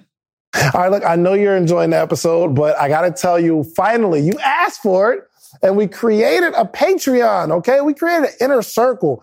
All 0.74 0.80
right, 0.80 0.90
look, 0.90 1.04
I 1.04 1.16
know 1.16 1.34
you're 1.34 1.56
enjoying 1.56 1.90
the 1.90 1.98
episode, 2.00 2.54
but 2.54 2.76
I 2.78 2.88
got 2.88 3.02
to 3.02 3.12
tell 3.12 3.38
you, 3.38 3.62
finally, 3.76 4.20
you 4.20 4.32
asked 4.42 4.80
for 4.80 5.12
it, 5.12 5.24
and 5.62 5.76
we 5.76 5.86
created 5.86 6.54
a 6.56 6.64
Patreon, 6.64 7.52
okay? 7.58 7.80
We 7.82 7.94
created 7.94 8.30
an 8.30 8.34
inner 8.40 8.62
circle. 8.62 9.22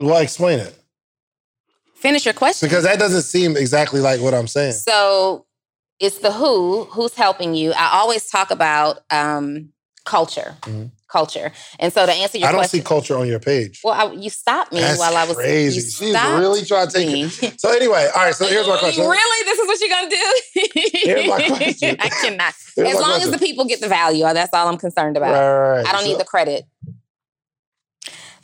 Well, 0.00 0.18
explain 0.18 0.60
it. 0.60 0.74
Finish 1.96 2.24
your 2.24 2.34
question. 2.34 2.68
Because 2.68 2.84
that 2.84 2.98
doesn't 2.98 3.22
seem 3.22 3.56
exactly 3.56 4.00
like 4.00 4.20
what 4.20 4.32
I'm 4.34 4.46
saying. 4.46 4.72
So 4.72 5.46
it's 5.98 6.18
the 6.18 6.30
who 6.32 6.84
who's 6.84 7.14
helping 7.14 7.54
you. 7.54 7.72
I 7.72 7.90
always 7.94 8.28
talk 8.30 8.52
about 8.52 9.00
um, 9.10 9.70
culture, 10.04 10.54
Mhm. 10.62 10.92
culture, 11.10 11.50
and 11.80 11.92
so 11.92 12.06
to 12.06 12.12
answer 12.12 12.38
your 12.38 12.42
question. 12.42 12.48
I 12.48 12.52
don't 12.52 12.58
question, 12.60 12.80
see 12.80 12.84
culture 12.84 13.18
on 13.18 13.26
your 13.26 13.40
page. 13.40 13.80
well, 13.82 13.94
I, 13.94 14.12
you 14.12 14.30
stopped 14.30 14.72
me 14.72 14.78
That's 14.78 15.00
while 15.00 15.16
I 15.16 15.24
was 15.26 15.36
crazy. 15.36 15.74
You 15.80 16.12
She's 16.12 16.14
really 16.38 16.64
trying 16.64 16.86
to 16.86 16.92
take 16.92 17.08
me. 17.10 17.24
it. 17.24 17.60
So 17.60 17.70
anyway, 17.72 18.08
all 18.14 18.22
right. 18.26 18.34
So 18.34 18.46
here's 18.46 18.68
my 18.68 18.78
question. 18.78 19.04
Really, 19.08 19.44
this 19.44 19.58
is 19.58 19.66
what 19.66 19.80
you're 19.80 19.88
gonna 19.88 20.10
do? 20.10 20.90
Here's 21.02 21.26
my 21.26 21.48
question. 21.58 21.96
I 21.98 22.08
cannot. 22.10 22.54
Here's 22.76 22.90
as 22.90 22.94
long 22.94 23.04
question. 23.10 23.34
as 23.34 23.40
the 23.40 23.44
people 23.44 23.64
get 23.64 23.80
the 23.80 23.88
value, 23.88 24.22
that's 24.22 24.54
all 24.54 24.68
I'm 24.68 24.78
concerned 24.78 25.16
about. 25.16 25.32
Right, 25.32 25.40
right, 25.58 25.76
right. 25.78 25.86
I 25.88 25.90
don't 25.90 26.02
So- 26.02 26.06
need 26.06 26.20
the 26.20 26.24
credit. 26.24 26.64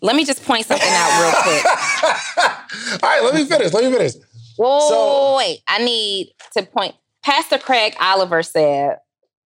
Let 0.03 0.17
me 0.17 0.25
just 0.25 0.45
point 0.45 0.67
something 0.67 0.89
out 0.91 1.23
real 1.23 1.43
quick. 1.43 1.65
all 3.03 3.11
right, 3.11 3.23
let 3.23 3.35
me 3.35 3.45
finish. 3.45 3.73
Let 3.73 3.85
me 3.85 3.93
finish. 3.97 4.13
Whoa, 4.57 4.89
So- 4.89 5.37
wait. 5.39 5.61
I 5.69 5.85
need 5.85 6.33
to 6.57 6.63
point. 6.65 6.95
Pastor 7.23 7.59
Craig 7.59 7.95
Oliver 8.01 8.43
said 8.43 8.99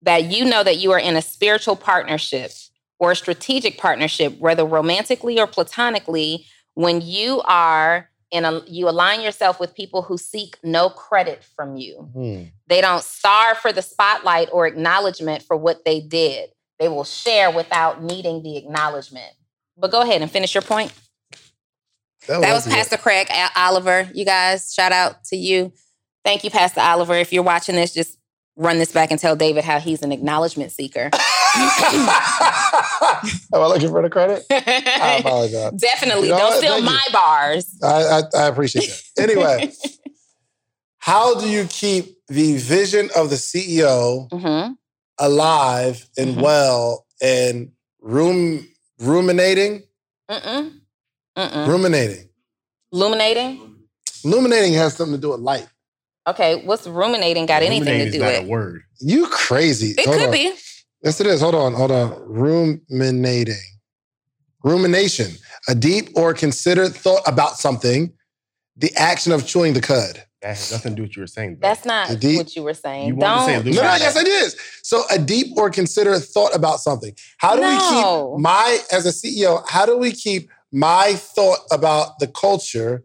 that 0.02 0.26
you 0.26 0.46
know 0.46 0.64
that 0.64 0.78
you 0.78 0.92
are 0.92 1.00
in 1.00 1.16
a 1.16 1.22
spiritual 1.22 1.76
partnership 1.76 2.52
or 3.00 3.12
a 3.12 3.16
strategic 3.16 3.78
partnership, 3.78 4.38
whether 4.40 4.66
romantically 4.66 5.40
or 5.40 5.46
platonically, 5.48 6.46
when 6.74 7.02
you 7.02 7.42
are 7.46 8.10
in 8.32 8.44
a 8.46 8.62
you 8.68 8.90
align 8.90 9.22
yourself 9.22 9.60
with 9.60 9.74
people 9.74 10.02
who 10.02 10.18
seek 10.18 10.58
no 10.64 10.90
credit 10.90 11.44
from 11.56 11.78
you. 11.78 11.96
Hmm. 12.14 12.44
They 12.68 12.82
don't 12.82 13.04
starve 13.04 13.58
for 13.58 13.72
the 13.72 13.82
spotlight 13.82 14.50
or 14.52 14.68
acknowledgement 14.68 15.44
for 15.44 15.56
what 15.56 15.86
they 15.86 16.02
did. 16.02 16.50
They 16.80 16.90
will 16.90 17.04
share 17.06 17.52
without 17.52 18.04
needing 18.04 18.44
the 18.44 18.58
acknowledgement. 18.58 19.32
But 19.78 19.92
go 19.92 20.02
ahead 20.02 20.22
and 20.22 20.30
finish 20.32 20.54
your 20.56 20.62
point. 20.64 20.92
That 22.28 22.40
was 22.42 22.66
it. 22.68 22.72
Pastor 22.72 22.98
Craig 22.98 23.28
A- 23.30 23.50
Oliver. 23.60 24.10
You 24.14 24.26
guys, 24.26 24.74
shout 24.74 24.92
out 24.92 25.24
to 25.26 25.36
you. 25.38 25.72
Thank 26.26 26.44
you, 26.44 26.50
Pastor 26.50 26.82
Oliver. 26.82 27.14
If 27.16 27.32
you're 27.32 27.44
watching 27.44 27.76
this, 27.76 27.94
just 27.94 28.18
run 28.56 28.80
this 28.80 28.92
back 28.92 29.12
and 29.12 29.20
tell 29.20 29.36
David 29.36 29.64
how 29.64 29.80
he's 29.80 30.02
an 30.02 30.12
acknowledgement 30.12 30.72
seeker. 30.72 31.10
Am 31.58 31.62
I 33.54 33.68
looking 33.68 33.90
for 33.90 34.02
the 34.02 34.10
credit? 34.10 34.46
I 34.52 35.18
apologize. 35.20 35.74
Definitely. 35.74 36.28
You 36.30 36.34
know 36.34 36.40
Don't 36.40 36.50
what? 36.50 36.58
steal 36.58 36.72
Thank 36.74 36.86
you. 36.86 36.92
my 36.92 37.02
bars. 37.14 37.78
I, 37.84 37.88
I, 38.04 38.22
I 38.44 38.48
appreciate 38.48 38.88
that. 39.16 39.24
Anyway, 39.24 39.72
how 40.98 41.40
do 41.40 41.50
you 41.50 41.66
keep 41.70 42.18
the 42.28 42.58
vision 42.58 43.10
of 43.16 43.30
the 43.30 43.36
CEO 43.38 44.28
hmm 44.32 44.74
alive 45.20 46.08
and 46.18 46.36
Mhm. 46.38 46.42
well 46.42 47.06
and 47.22 47.72
rum, 48.02 48.68
ruminating? 49.00 49.84
Mm-mm. 50.30 50.80
Mm-mm. 51.38 51.68
Ruminating. 51.68 52.30
Illuminating? 52.92 53.76
Illuminating 54.24 54.74
has 54.74 54.96
something 54.96 55.16
to 55.16 55.22
do 55.22 55.30
with 55.30 55.40
light. 55.40 55.68
Okay, 56.28 56.62
what's 56.66 56.86
ruminating 56.88 57.46
got 57.46 57.64
anything 57.64 58.00
to 58.00 58.12
do 58.12 58.18
is 58.18 58.22
not 58.22 58.28
with 58.28 58.44
a 58.44 58.48
word. 58.48 58.82
You 59.00 59.28
crazy. 59.28 59.96
it? 59.98 60.06
Hold 60.06 60.18
could 60.18 60.26
on. 60.28 60.32
be. 60.32 60.54
Yes, 61.04 61.22
it 61.22 61.28
is. 61.28 61.40
Hold 61.40 61.56
on. 61.56 61.74
Hold 61.74 61.92
on. 61.92 62.22
Ruminating. 62.28 63.56
Rumination. 64.64 65.32
A 65.70 65.76
deep 65.76 66.10
or 66.16 66.34
considered 66.34 66.94
thought 66.94 67.22
about 67.28 67.58
something. 67.58 68.12
The 68.76 68.94
action 68.96 69.32
of 69.32 69.48
chewing 69.48 69.74
the 69.74 69.82
cud. 69.82 70.24
That 70.48 70.56
has 70.56 70.72
nothing 70.72 70.96
to 70.96 70.96
do 70.96 71.02
with 71.02 71.10
what 71.10 71.16
you 71.18 71.22
were 71.24 71.28
saying. 71.28 71.58
though. 71.60 71.68
That's 71.68 71.86
not 71.86 72.20
deep- 72.22 72.38
what 72.38 72.56
you 72.56 72.64
were 72.64 72.74
saying. 72.74 73.08
You 73.10 73.16
wanted 73.16 73.36
to 73.40 73.46
say 73.46 73.54
Don't. 73.56 73.68
illuminate. 73.68 73.84
No, 73.84 73.90
no, 73.92 73.96
yes, 73.98 74.16
it 74.16 74.28
is. 74.28 74.56
So 74.82 75.04
a 75.12 75.20
deep 75.20 75.48
or 75.58 75.70
considered 75.70 76.20
thought 76.22 76.56
about 76.56 76.80
something. 76.80 77.14
How 77.38 77.56
do 77.56 77.62
No. 77.62 77.68
we 77.68 77.78
keep 78.38 78.42
my, 78.44 78.80
as 78.94 79.06
a 79.06 79.12
CEO, 79.12 79.62
how 79.68 79.86
do 79.86 79.98
we 79.98 80.14
keep 80.14 80.50
my 80.72 81.16
thought 81.16 81.60
about 81.70 82.20
the 82.20 82.28
culture 82.28 83.04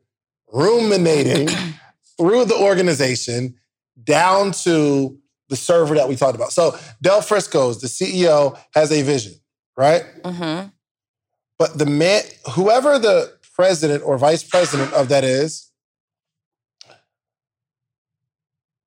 ruminating 0.52 1.48
through 2.16 2.44
the 2.44 2.54
organization 2.56 3.56
down 4.04 4.52
to 4.52 5.18
the 5.48 5.56
server 5.56 5.96
that 5.96 6.08
we 6.08 6.14
talked 6.14 6.36
about? 6.36 6.52
So 6.52 6.78
Del 7.02 7.22
Frisco's, 7.22 7.80
the 7.80 7.88
CEO, 7.88 8.56
has 8.74 8.92
a 8.92 9.02
vision, 9.02 9.34
right? 9.76 10.04
Mhm. 10.22 10.70
But 11.58 11.76
the 11.76 11.86
man, 11.86 12.22
whoever 12.52 13.00
the 13.00 13.32
president 13.56 14.04
or 14.04 14.16
vice 14.16 14.44
president 14.44 14.92
of 14.92 15.08
that 15.08 15.24
is, 15.24 15.70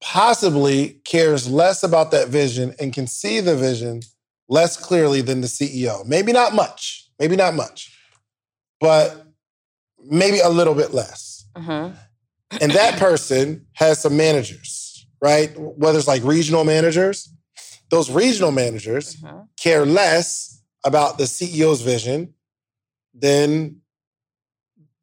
possibly 0.06 1.02
cares 1.04 1.50
less 1.50 1.82
about 1.82 2.12
that 2.12 2.28
vision 2.28 2.76
and 2.80 2.94
can 2.94 3.08
see 3.08 3.39
the 3.39 3.56
vision 3.56 4.02
less 4.48 4.78
clearly 4.78 5.20
than 5.22 5.41
the 5.41 5.48
CEO. 5.48 6.06
Maybe 6.06 6.32
not 6.32 6.54
much, 6.54 7.10
maybe 7.20 7.36
not 7.36 7.56
much, 7.56 7.91
but 8.80 9.26
maybe 10.00 10.39
a 10.39 10.50
little 10.50 10.76
bit 10.76 10.94
less. 10.94 11.46
Mhm. 11.58 11.98
And 12.62 12.72
that 12.74 13.00
person 13.00 13.65
has 13.74 14.00
some 14.00 14.15
managers, 14.15 15.08
right? 15.24 15.52
Whether 15.58 15.98
it's 15.98 16.08
like 16.08 16.24
regional 16.24 16.63
managers, 16.63 17.28
those 17.89 18.12
regional 18.12 18.52
managers 18.52 19.15
Mhm. 19.15 19.48
care 19.58 19.88
less 19.88 20.62
about 20.84 21.18
the 21.18 21.26
CEO's 21.26 21.82
vision 21.82 22.36
than 23.13 23.82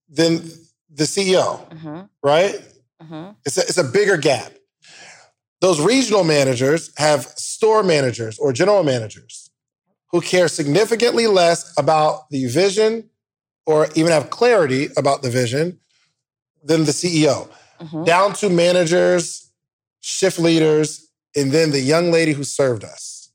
than 0.09 0.49
the 0.91 1.07
CEO, 1.07 1.67
Mhm. 1.71 2.09
right? 2.23 2.61
Mhm. 3.03 3.35
It's 3.47 3.57
a, 3.57 3.62
it's 3.62 3.79
a 3.79 3.85
bigger 3.85 4.19
gap. 4.19 4.53
Those 5.62 5.81
regional 5.81 6.25
managers 6.25 6.90
have 6.96 7.25
store 7.37 7.85
managers 7.85 8.37
or 8.37 8.53
general 8.53 8.83
managers 8.83 9.48
who 10.11 10.20
care 10.20 10.48
significantly 10.48 11.29
less 11.29 11.72
about 11.79 12.29
the 12.31 12.46
vision 12.46 13.09
or 13.64 13.87
even 13.94 14.11
have 14.11 14.29
clarity 14.29 14.88
about 14.96 15.22
the 15.22 15.31
vision 15.31 15.79
than 16.64 16.85
the 16.85 16.92
CEO. 16.92 17.48
Mhm. 17.81 18.05
Down 18.05 18.33
to 18.35 18.51
managers, 18.51 19.51
shift 20.01 20.40
leaders, 20.40 21.07
and 21.37 21.53
then 21.53 21.70
the 21.70 21.81
young 21.81 22.11
lady 22.11 22.33
who 22.33 22.42
served 22.42 22.83
us. 22.83 23.31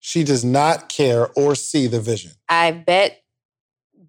She 0.00 0.24
does 0.24 0.46
not 0.46 0.88
care 0.88 1.28
or 1.36 1.54
see 1.54 1.86
the 1.86 2.00
vision. 2.00 2.32
I 2.48 2.70
bet 2.70 3.22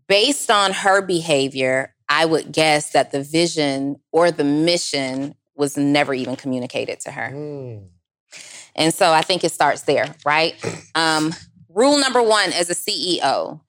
based 0.07 0.49
on 0.49 0.71
her 0.71 1.01
behavior, 1.01 1.93
I 2.07 2.23
would 2.23 2.53
guess 2.53 2.91
that 2.91 3.11
the 3.11 3.21
vision 3.21 3.97
or 4.13 4.31
the 4.31 4.45
mission 4.45 5.35
was 5.55 5.77
never 5.77 6.13
even 6.13 6.35
communicated 6.35 6.99
to 7.01 7.11
her. 7.11 7.31
Mm. 7.33 7.87
And 8.75 8.93
so 8.93 9.11
I 9.11 9.21
think 9.21 9.43
it 9.43 9.51
starts 9.51 9.83
there, 9.83 10.15
right? 10.25 10.55
Um, 10.95 11.35
rule 11.67 11.99
number 11.99 12.23
one 12.23 12.53
as 12.53 12.69
a 12.69 12.73
CEO 12.73 13.59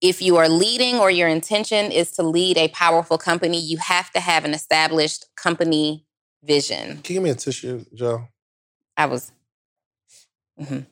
if 0.00 0.20
you 0.20 0.36
are 0.36 0.48
leading 0.48 0.96
or 0.96 1.10
your 1.10 1.28
intention 1.28 1.90
is 1.90 2.10
to 2.12 2.22
lead 2.22 2.58
a 2.58 2.68
powerful 2.68 3.18
company, 3.18 3.58
you 3.58 3.78
have 3.78 4.10
to 4.12 4.20
have 4.20 4.44
an 4.44 4.52
established 4.52 5.26
company 5.36 6.04
vision. 6.42 7.00
Can 7.02 7.14
you 7.14 7.20
give 7.20 7.22
me 7.22 7.30
a 7.30 7.34
tissue, 7.34 7.84
Joe? 7.94 8.28
I 8.96 9.06
was. 9.06 9.32
Mhm. 10.60 10.86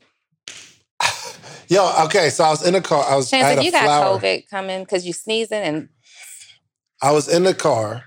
Yo, 1.68 2.04
okay, 2.06 2.30
so 2.30 2.44
I 2.44 2.50
was 2.50 2.66
in 2.66 2.74
the 2.74 2.80
car. 2.80 3.04
I 3.04 3.16
was 3.16 3.32
I 3.32 3.40
Chance, 3.40 3.58
if 3.58 3.64
you 3.64 3.72
got 3.72 3.84
flower. 3.84 4.18
COVID 4.18 4.48
coming 4.48 4.80
because 4.80 5.06
you 5.06 5.12
sneezing 5.12 5.62
and 5.62 5.88
I 7.00 7.12
was 7.12 7.28
in 7.28 7.42
the 7.44 7.54
car. 7.54 8.04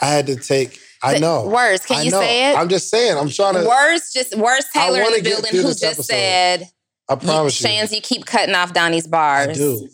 I 0.00 0.06
had 0.06 0.26
to 0.26 0.36
take. 0.36 0.80
I 1.02 1.18
know. 1.18 1.48
words. 1.48 1.86
Can 1.86 1.98
I 1.98 2.02
you 2.02 2.10
know. 2.10 2.20
say 2.20 2.50
it? 2.50 2.56
I'm 2.56 2.68
just 2.68 2.90
saying. 2.90 3.16
I'm 3.16 3.28
trying 3.28 3.54
to. 3.54 3.68
words 3.68 4.12
just 4.12 4.36
words 4.36 4.66
I 4.74 4.86
Taylor 4.86 5.02
in 5.02 5.12
the 5.12 5.22
building 5.22 5.52
who 5.52 5.62
just 5.62 5.84
episode. 5.84 6.04
said 6.04 6.70
I 7.08 7.14
promise 7.14 7.60
you. 7.60 7.68
Shans, 7.68 7.92
you 7.92 8.00
keep 8.00 8.26
cutting 8.26 8.54
off 8.54 8.72
Donnie's 8.72 9.06
bars. 9.06 9.48
I 9.48 9.52
do. 9.54 9.88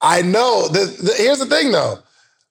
I 0.00 0.22
know. 0.22 0.66
The, 0.68 0.86
the, 0.86 1.14
here's 1.16 1.38
the 1.38 1.46
thing, 1.46 1.72
though, 1.72 1.98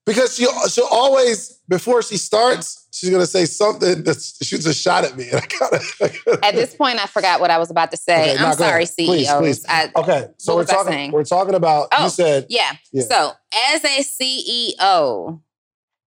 because 0.05 0.36
she 0.36 0.45
she'll 0.69 0.86
always 0.86 1.60
before 1.67 2.01
she 2.01 2.17
starts, 2.17 2.88
she's 2.91 3.10
gonna 3.10 3.25
say 3.25 3.45
something 3.45 4.03
that 4.03 4.21
shoots 4.41 4.65
a 4.65 4.73
shot 4.73 5.03
at 5.03 5.17
me, 5.17 5.29
and 5.29 5.41
I 5.41 5.47
gotta. 5.60 6.39
at 6.45 6.55
this 6.55 6.75
point, 6.75 7.03
I 7.03 7.05
forgot 7.05 7.41
what 7.41 7.51
I 7.51 7.58
was 7.58 7.69
about 7.69 7.91
to 7.91 7.97
say. 7.97 8.34
Okay, 8.34 8.43
I'm 8.43 8.53
sorry, 8.53 8.86
CEO. 8.86 9.05
Please, 9.05 9.32
please. 9.34 9.65
I, 9.67 9.91
okay, 9.95 10.27
so 10.38 10.55
we're 10.55 10.65
talking. 10.65 11.12
We're 11.12 11.23
talking 11.23 11.55
about. 11.55 11.89
Oh, 11.91 12.05
you 12.05 12.10
said. 12.10 12.45
Yeah. 12.49 12.71
yeah. 12.93 13.03
So 13.03 13.32
as 13.73 13.84
a 13.84 14.03
CEO, 14.03 15.41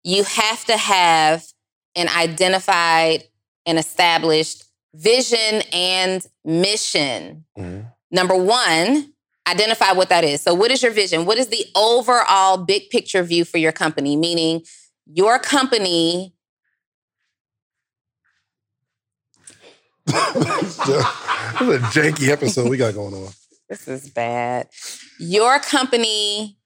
you 0.05 0.25
have 0.25 0.65
to 0.67 0.77
have 0.77 1.45
an 1.95 2.09
identified 2.09 3.25
and 3.67 3.79
established 3.79 4.65
vision 4.95 5.63
and 5.73 6.27
mission. 6.45 7.45
Mm-hmm. 7.59 7.87
Number 8.11 8.37
one, 8.37 9.13
identify 9.49 9.93
what 9.93 10.09
that 10.09 10.25
is. 10.25 10.41
So, 10.43 10.55
what 10.55 10.71
is 10.71 10.83
your 10.83 10.93
vision? 10.93 11.25
What 11.25 11.39
is 11.39 11.49
the 11.49 11.65
overall 11.75 12.59
big 12.59 12.91
picture 12.91 13.23
view 13.23 13.45
for 13.45 13.59
your 13.59 13.73
company? 13.73 14.17
Meaning, 14.17 14.63
your 15.07 15.39
company. 15.39 16.35
this 20.07 20.79
is 20.79 20.89
a 20.89 21.79
janky 21.93 22.29
episode 22.29 22.69
we 22.69 22.77
got 22.77 22.95
going 22.95 23.15
on. 23.15 23.29
This 23.69 23.89
is 23.89 24.11
bad. 24.11 24.69
Your 25.19 25.59
company, 25.59 26.59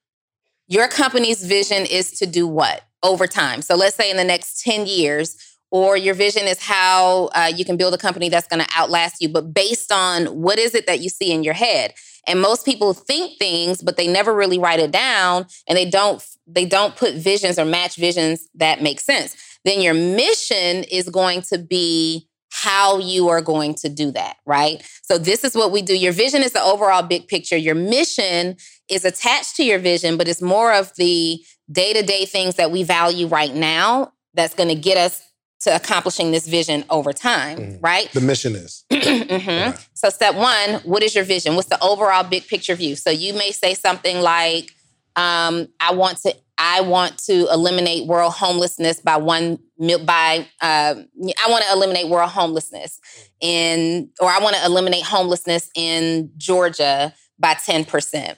your 0.67 0.89
company's 0.89 1.41
vision 1.45 1.85
is 1.85 2.11
to 2.19 2.25
do 2.25 2.45
what 2.45 2.81
over 3.03 3.27
time? 3.27 3.61
So 3.61 3.75
let's 3.75 3.95
say 3.95 4.09
in 4.09 4.17
the 4.17 4.23
next 4.23 4.61
10 4.63 4.85
years, 4.85 5.37
or 5.69 5.97
your 5.97 6.13
vision 6.13 6.43
is 6.43 6.61
how 6.61 7.25
uh, 7.35 7.51
you 7.53 7.65
can 7.65 7.75
build 7.75 7.93
a 7.93 7.97
company 7.97 8.29
that's 8.29 8.47
going 8.47 8.63
to 8.63 8.69
outlast 8.75 9.21
you, 9.21 9.29
but 9.29 9.53
based 9.53 9.91
on 9.91 10.25
what 10.27 10.59
is 10.59 10.73
it 10.73 10.87
that 10.87 11.01
you 11.01 11.09
see 11.09 11.31
in 11.31 11.43
your 11.43 11.53
head? 11.53 11.93
And 12.25 12.41
most 12.41 12.65
people 12.65 12.93
think 12.93 13.37
things, 13.37 13.81
but 13.81 13.97
they 13.97 14.07
never 14.07 14.33
really 14.33 14.59
write 14.59 14.79
it 14.79 14.91
down, 14.91 15.45
and 15.67 15.77
they 15.77 15.89
don't 15.89 16.23
they 16.45 16.65
don't 16.65 16.95
put 16.95 17.13
visions 17.13 17.59
or 17.59 17.65
match 17.65 17.95
visions 17.95 18.47
that 18.55 18.81
make 18.81 18.99
sense. 18.99 19.35
Then 19.65 19.81
your 19.81 19.93
mission 19.93 20.83
is 20.85 21.09
going 21.09 21.41
to 21.43 21.57
be 21.57 22.27
how 22.49 22.97
you 22.99 23.27
are 23.27 23.41
going 23.41 23.75
to 23.75 23.89
do 23.89 24.11
that, 24.11 24.37
right? 24.45 24.81
So 25.03 25.17
this 25.17 25.43
is 25.43 25.55
what 25.55 25.71
we 25.71 25.81
do. 25.81 25.95
Your 25.95 26.13
vision 26.13 26.41
is 26.41 26.53
the 26.53 26.63
overall 26.63 27.03
big 27.03 27.27
picture. 27.27 27.57
Your 27.57 27.75
mission 27.75 28.55
is 28.89 29.05
attached 29.05 29.57
to 29.57 29.63
your 29.63 29.79
vision, 29.79 30.17
but 30.17 30.27
it's 30.27 30.41
more 30.41 30.73
of 30.73 30.91
the 30.95 31.43
day-to-day 31.71 32.25
things 32.25 32.55
that 32.55 32.71
we 32.71 32.83
value 32.83 33.27
right 33.27 33.53
now 33.53 34.13
that's 34.33 34.53
going 34.53 34.69
to 34.69 34.75
get 34.75 34.97
us 34.97 35.27
to 35.59 35.75
accomplishing 35.75 36.31
this 36.31 36.47
vision 36.47 36.85
over 36.89 37.11
time, 37.11 37.57
mm. 37.57 37.79
right? 37.81 38.11
The 38.11 38.21
mission 38.21 38.55
is. 38.55 38.85
mm-hmm. 38.91 39.75
So, 39.93 40.09
step 40.09 40.35
one, 40.35 40.81
what 40.83 41.01
is 41.01 41.15
your 41.15 41.23
vision? 41.23 41.55
What's 41.55 41.69
the 41.69 41.81
overall 41.83 42.23
big 42.23 42.47
picture 42.47 42.75
view? 42.75 42.95
So, 42.95 43.09
you 43.09 43.33
may 43.33 43.51
say 43.51 43.73
something 43.73 44.21
like, 44.21 44.71
um, 45.15 45.67
"I 45.79 45.93
want 45.93 46.19
to, 46.19 46.35
I 46.59 46.81
want 46.81 47.17
to 47.25 47.47
eliminate 47.51 48.07
world 48.07 48.33
homelessness 48.33 49.01
by 49.01 49.17
one 49.17 49.57
by, 49.77 50.47
uh, 50.61 50.95
I 50.95 51.49
want 51.49 51.63
to 51.65 51.71
eliminate 51.71 52.07
world 52.07 52.29
homelessness 52.29 52.99
in, 53.41 54.09
or 54.19 54.29
I 54.29 54.39
want 54.39 54.55
to 54.55 54.65
eliminate 54.65 55.03
homelessness 55.03 55.71
in 55.75 56.31
Georgia 56.37 57.13
by 57.39 57.55
ten 57.55 57.83
percent." 57.83 58.37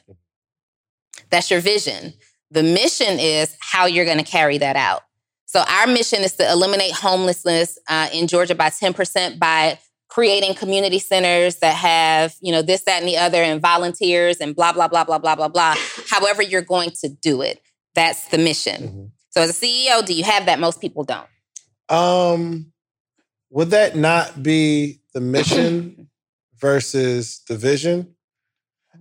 That's 1.30 1.52
your 1.52 1.60
vision. 1.60 2.14
The 2.52 2.64
mission 2.64 3.20
is 3.20 3.56
how 3.60 3.86
you're 3.86 4.06
going 4.06 4.18
to 4.18 4.24
carry 4.24 4.58
that 4.58 4.76
out. 4.76 5.02
So 5.46 5.64
our 5.68 5.88
mission 5.88 6.22
is 6.22 6.34
to 6.34 6.50
eliminate 6.50 6.92
homelessness 6.92 7.78
uh, 7.88 8.08
in 8.14 8.28
Georgia 8.28 8.56
by 8.56 8.70
10% 8.70 9.40
by 9.40 9.80
creating 10.08 10.56
community 10.56 11.00
centers 11.00 11.58
that 11.58 11.76
have, 11.76 12.36
you 12.42 12.52
know, 12.52 12.62
this, 12.62 12.84
that, 12.84 13.00
and 13.00 13.08
the 13.08 13.18
other, 13.18 13.42
and 13.42 13.62
volunteers 13.62 14.38
and 14.38 14.56
blah, 14.56 14.74
blah, 14.74 14.88
blah, 14.88 15.04
blah, 15.04 15.18
blah, 15.18 15.36
blah, 15.36 15.48
blah. 15.48 15.76
However, 16.10 16.42
you're 16.42 16.62
going 16.62 16.92
to 17.02 17.10
do 17.10 17.42
it. 17.42 17.62
That's 17.96 18.28
the 18.28 18.38
mission. 18.38 18.82
Mm-hmm. 18.82 19.06
So 19.30 19.42
as 19.42 19.50
a 19.50 19.66
CEO, 19.66 20.06
do 20.06 20.14
you 20.14 20.24
have 20.24 20.46
that? 20.48 20.60
Most 20.60 20.82
people 20.82 21.04
don't. 21.04 21.28
Um, 21.90 22.72
would 23.50 23.72
that 23.72 23.96
not 23.96 24.42
be 24.42 25.02
the 25.14 25.22
mission 25.22 26.10
versus 26.60 27.42
the 27.48 27.56
vision? 27.56 28.16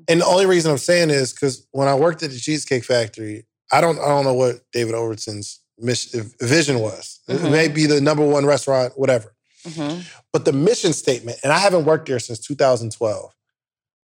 And 0.09 0.23
the 0.23 0.27
only 0.27 0.47
reason 0.47 0.71
I'm 0.71 0.79
saying 0.79 1.11
is 1.11 1.33
because 1.33 1.67
when 1.73 1.87
I 1.87 1.95
worked 1.95 2.23
at 2.23 2.31
the 2.31 2.39
Cheesecake 2.39 2.85
Factory, 2.85 3.47
I 3.71 3.81
don't 3.81 3.99
I 3.99 4.09
don't 4.09 4.25
know 4.25 4.35
what 4.35 4.61
David 4.73 4.95
Overton's 4.95 5.61
mission, 5.79 6.31
vision 6.41 6.81
was. 6.81 7.21
Mm-hmm. 7.29 7.47
It 7.47 7.51
may 7.51 7.69
be 7.69 7.87
the 7.87 8.01
number 8.01 8.27
one 8.27 8.47
restaurant, 8.47 8.95
whatever. 8.97 9.35
Mm-hmm. 9.65 10.01
But 10.33 10.45
the 10.45 10.53
mission 10.53 10.93
statement, 10.93 11.39
and 11.43 11.53
I 11.53 11.59
haven't 11.59 11.85
worked 11.85 12.07
there 12.07 12.19
since 12.19 12.39
2012, 12.41 13.35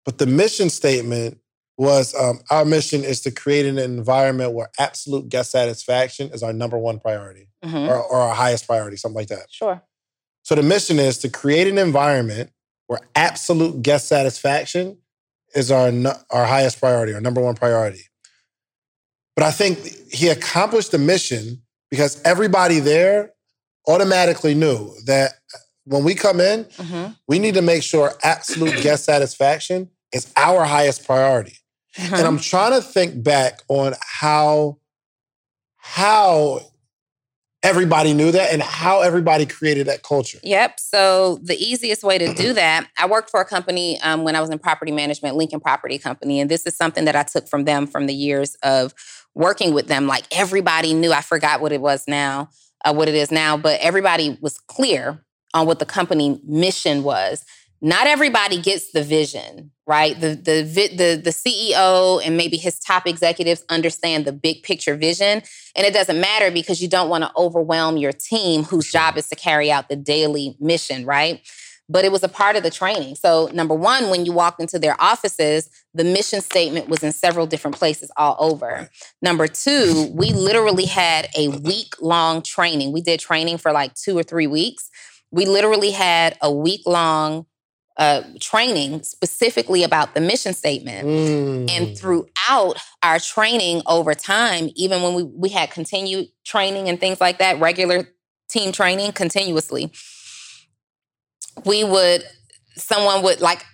but 0.04 0.18
the 0.18 0.26
mission 0.26 0.68
statement 0.68 1.38
was 1.76 2.14
um, 2.14 2.40
our 2.50 2.64
mission 2.64 3.02
is 3.02 3.20
to 3.22 3.30
create 3.30 3.66
an 3.66 3.78
environment 3.78 4.52
where 4.52 4.68
absolute 4.78 5.28
guest 5.28 5.50
satisfaction 5.50 6.30
is 6.32 6.42
our 6.42 6.52
number 6.52 6.78
one 6.78 7.00
priority 7.00 7.48
mm-hmm. 7.64 7.76
or, 7.76 8.00
or 8.00 8.20
our 8.20 8.34
highest 8.34 8.66
priority, 8.66 8.96
something 8.96 9.16
like 9.16 9.28
that. 9.28 9.46
Sure. 9.50 9.82
So 10.42 10.54
the 10.54 10.62
mission 10.62 10.98
is 10.98 11.18
to 11.18 11.28
create 11.28 11.66
an 11.66 11.78
environment 11.78 12.50
where 12.86 13.00
absolute 13.16 13.82
guest 13.82 14.06
satisfaction 14.06 14.98
is 15.54 15.70
our, 15.70 15.90
our 16.30 16.44
highest 16.44 16.80
priority, 16.80 17.14
our 17.14 17.20
number 17.20 17.40
one 17.40 17.54
priority. 17.54 18.02
But 19.36 19.44
I 19.44 19.50
think 19.50 19.78
he 20.12 20.28
accomplished 20.28 20.92
the 20.92 20.98
mission 20.98 21.62
because 21.90 22.20
everybody 22.24 22.80
there 22.80 23.32
automatically 23.86 24.54
knew 24.54 24.94
that 25.06 25.32
when 25.84 26.04
we 26.04 26.14
come 26.14 26.40
in, 26.40 26.64
mm-hmm. 26.64 27.12
we 27.28 27.38
need 27.38 27.54
to 27.54 27.62
make 27.62 27.82
sure 27.82 28.12
absolute 28.22 28.80
guest 28.82 29.04
satisfaction 29.04 29.90
is 30.12 30.32
our 30.36 30.64
highest 30.64 31.04
priority. 31.04 31.58
Mm-hmm. 31.96 32.14
And 32.14 32.26
I'm 32.26 32.38
trying 32.38 32.72
to 32.72 32.80
think 32.80 33.22
back 33.22 33.60
on 33.68 33.94
how 34.00 34.78
how 35.76 36.60
everybody 37.64 38.12
knew 38.12 38.30
that 38.30 38.52
and 38.52 38.62
how 38.62 39.00
everybody 39.00 39.46
created 39.46 39.86
that 39.86 40.02
culture. 40.02 40.38
Yep. 40.42 40.78
So 40.78 41.38
the 41.42 41.56
easiest 41.56 42.04
way 42.04 42.18
to 42.18 42.32
do 42.34 42.52
that, 42.52 42.86
I 42.98 43.06
worked 43.06 43.30
for 43.30 43.40
a 43.40 43.44
company 43.44 43.98
um, 44.02 44.22
when 44.22 44.36
I 44.36 44.40
was 44.40 44.50
in 44.50 44.58
property 44.58 44.92
management, 44.92 45.34
Lincoln 45.36 45.60
Property 45.60 45.98
Company, 45.98 46.40
and 46.40 46.50
this 46.50 46.66
is 46.66 46.76
something 46.76 47.06
that 47.06 47.16
I 47.16 47.22
took 47.22 47.48
from 47.48 47.64
them 47.64 47.86
from 47.86 48.06
the 48.06 48.14
years 48.14 48.54
of 48.62 48.94
working 49.34 49.74
with 49.74 49.88
them, 49.88 50.06
like 50.06 50.24
everybody 50.30 50.94
knew, 50.94 51.12
I 51.12 51.22
forgot 51.22 51.60
what 51.60 51.72
it 51.72 51.80
was 51.80 52.04
now, 52.06 52.50
uh, 52.84 52.92
what 52.92 53.08
it 53.08 53.14
is 53.14 53.30
now, 53.30 53.56
but 53.56 53.80
everybody 53.80 54.38
was 54.40 54.58
clear 54.58 55.24
on 55.54 55.66
what 55.66 55.78
the 55.78 55.86
company 55.86 56.40
mission 56.44 57.02
was. 57.02 57.44
Not 57.80 58.06
everybody 58.06 58.60
gets 58.60 58.92
the 58.92 59.02
vision, 59.02 59.72
right? 59.86 60.18
The 60.18 60.30
the 60.30 60.62
the 60.96 61.20
the 61.22 61.30
CEO 61.30 62.20
and 62.24 62.36
maybe 62.36 62.56
his 62.56 62.78
top 62.78 63.06
executives 63.06 63.64
understand 63.68 64.24
the 64.24 64.32
big 64.32 64.62
picture 64.62 64.96
vision, 64.96 65.42
and 65.76 65.86
it 65.86 65.92
doesn't 65.92 66.20
matter 66.20 66.50
because 66.50 66.80
you 66.80 66.88
don't 66.88 67.08
want 67.08 67.24
to 67.24 67.30
overwhelm 67.36 67.96
your 67.96 68.12
team 68.12 68.64
whose 68.64 68.90
job 68.90 69.16
is 69.16 69.28
to 69.28 69.36
carry 69.36 69.70
out 69.70 69.88
the 69.88 69.96
daily 69.96 70.56
mission, 70.60 71.04
right? 71.04 71.40
but 71.88 72.04
it 72.04 72.12
was 72.12 72.22
a 72.22 72.28
part 72.28 72.56
of 72.56 72.62
the 72.62 72.70
training. 72.70 73.14
So, 73.14 73.50
number 73.52 73.74
one, 73.74 74.08
when 74.08 74.24
you 74.24 74.32
walked 74.32 74.60
into 74.60 74.78
their 74.78 75.00
offices, 75.00 75.68
the 75.92 76.04
mission 76.04 76.40
statement 76.40 76.88
was 76.88 77.02
in 77.02 77.12
several 77.12 77.46
different 77.46 77.76
places 77.76 78.10
all 78.16 78.36
over. 78.38 78.88
Number 79.20 79.46
two, 79.46 80.10
we 80.14 80.32
literally 80.32 80.86
had 80.86 81.28
a 81.36 81.48
week 81.48 81.94
long 82.00 82.42
training. 82.42 82.92
We 82.92 83.02
did 83.02 83.20
training 83.20 83.58
for 83.58 83.72
like 83.72 83.94
two 83.94 84.16
or 84.16 84.22
three 84.22 84.46
weeks. 84.46 84.88
We 85.30 85.46
literally 85.46 85.90
had 85.90 86.38
a 86.40 86.50
week 86.50 86.82
long 86.86 87.46
uh, 87.96 88.22
training 88.40 89.02
specifically 89.02 89.82
about 89.82 90.14
the 90.14 90.20
mission 90.20 90.52
statement. 90.52 91.06
Mm. 91.06 91.70
And 91.70 91.98
throughout 91.98 92.76
our 93.02 93.18
training 93.20 93.82
over 93.86 94.14
time, 94.14 94.70
even 94.74 95.02
when 95.02 95.14
we, 95.14 95.22
we 95.22 95.48
had 95.50 95.70
continued 95.70 96.28
training 96.44 96.88
and 96.88 96.98
things 96.98 97.20
like 97.20 97.38
that, 97.38 97.60
regular 97.60 98.08
team 98.48 98.72
training 98.72 99.12
continuously, 99.12 99.92
we 101.64 101.84
would, 101.84 102.24
someone 102.76 103.22
would 103.22 103.40
like, 103.40 103.64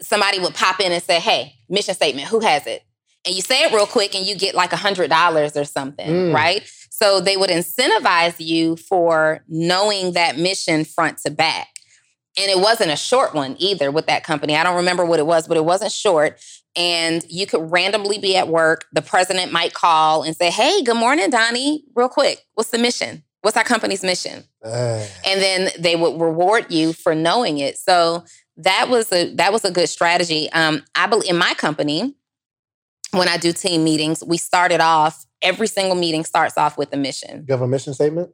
somebody 0.00 0.38
would 0.38 0.54
pop 0.54 0.80
in 0.80 0.92
and 0.92 1.02
say, 1.02 1.20
hey, 1.20 1.54
mission 1.68 1.94
statement, 1.94 2.28
who 2.28 2.40
has 2.40 2.66
it? 2.66 2.82
And 3.26 3.34
you 3.34 3.42
say 3.42 3.64
it 3.64 3.72
real 3.72 3.86
quick 3.86 4.14
and 4.14 4.24
you 4.24 4.36
get 4.36 4.54
like 4.54 4.72
a 4.72 4.76
$100 4.76 5.60
or 5.60 5.64
something, 5.64 6.08
mm. 6.08 6.34
right? 6.34 6.66
So 6.90 7.20
they 7.20 7.36
would 7.36 7.50
incentivize 7.50 8.36
you 8.38 8.76
for 8.76 9.44
knowing 9.48 10.12
that 10.12 10.38
mission 10.38 10.84
front 10.84 11.18
to 11.18 11.30
back. 11.30 11.68
And 12.38 12.50
it 12.50 12.60
wasn't 12.60 12.92
a 12.92 12.96
short 12.96 13.34
one 13.34 13.56
either 13.58 13.90
with 13.90 14.06
that 14.06 14.22
company. 14.22 14.54
I 14.54 14.62
don't 14.62 14.76
remember 14.76 15.04
what 15.04 15.18
it 15.18 15.26
was, 15.26 15.48
but 15.48 15.56
it 15.56 15.64
wasn't 15.64 15.90
short. 15.90 16.40
And 16.76 17.24
you 17.28 17.46
could 17.46 17.70
randomly 17.72 18.18
be 18.18 18.36
at 18.36 18.46
work. 18.46 18.86
The 18.92 19.02
president 19.02 19.50
might 19.50 19.74
call 19.74 20.22
and 20.22 20.36
say, 20.36 20.50
Hey, 20.50 20.82
good 20.82 20.96
morning, 20.96 21.30
Donnie. 21.30 21.82
Real 21.94 22.08
quick, 22.08 22.44
what's 22.54 22.70
the 22.70 22.78
mission? 22.78 23.24
What's 23.42 23.56
our 23.56 23.64
company's 23.64 24.04
mission? 24.04 24.44
Uh. 24.64 25.04
And 25.26 25.40
then 25.40 25.70
they 25.78 25.96
would 25.96 26.20
reward 26.20 26.70
you 26.70 26.92
for 26.92 27.14
knowing 27.14 27.58
it. 27.58 27.78
So 27.78 28.24
that 28.58 28.88
was 28.88 29.12
a 29.12 29.34
that 29.36 29.52
was 29.52 29.64
a 29.64 29.70
good 29.70 29.88
strategy. 29.88 30.50
Um, 30.52 30.84
I 30.94 31.06
believe 31.06 31.30
in 31.30 31.38
my 31.38 31.54
company, 31.54 32.14
when 33.12 33.28
I 33.28 33.36
do 33.36 33.52
team 33.52 33.84
meetings, 33.84 34.22
we 34.24 34.36
started 34.36 34.80
off 34.80 35.24
every 35.40 35.68
single 35.68 35.94
meeting 35.94 36.24
starts 36.24 36.58
off 36.58 36.76
with 36.76 36.92
a 36.92 36.96
mission. 36.96 37.44
You 37.48 37.52
have 37.52 37.62
a 37.62 37.68
mission 37.68 37.94
statement, 37.94 38.30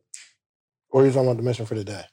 or 0.90 1.02
are 1.02 1.06
you 1.06 1.12
talking 1.12 1.28
about 1.28 1.36
the 1.36 1.42
mission 1.42 1.66
for 1.66 1.74
the 1.74 1.84
day? 1.84 2.04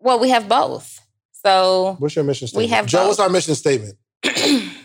Well, 0.00 0.18
we 0.18 0.30
have 0.30 0.48
both. 0.48 1.00
So 1.32 1.96
what's 1.98 2.14
your 2.16 2.24
mission 2.24 2.48
statement? 2.48 2.68
We 2.70 2.74
have 2.74 2.86
Joe. 2.86 2.98
both. 2.98 3.08
What's 3.08 3.20
our 3.20 3.28
mission 3.28 3.54
statement? 3.54 3.96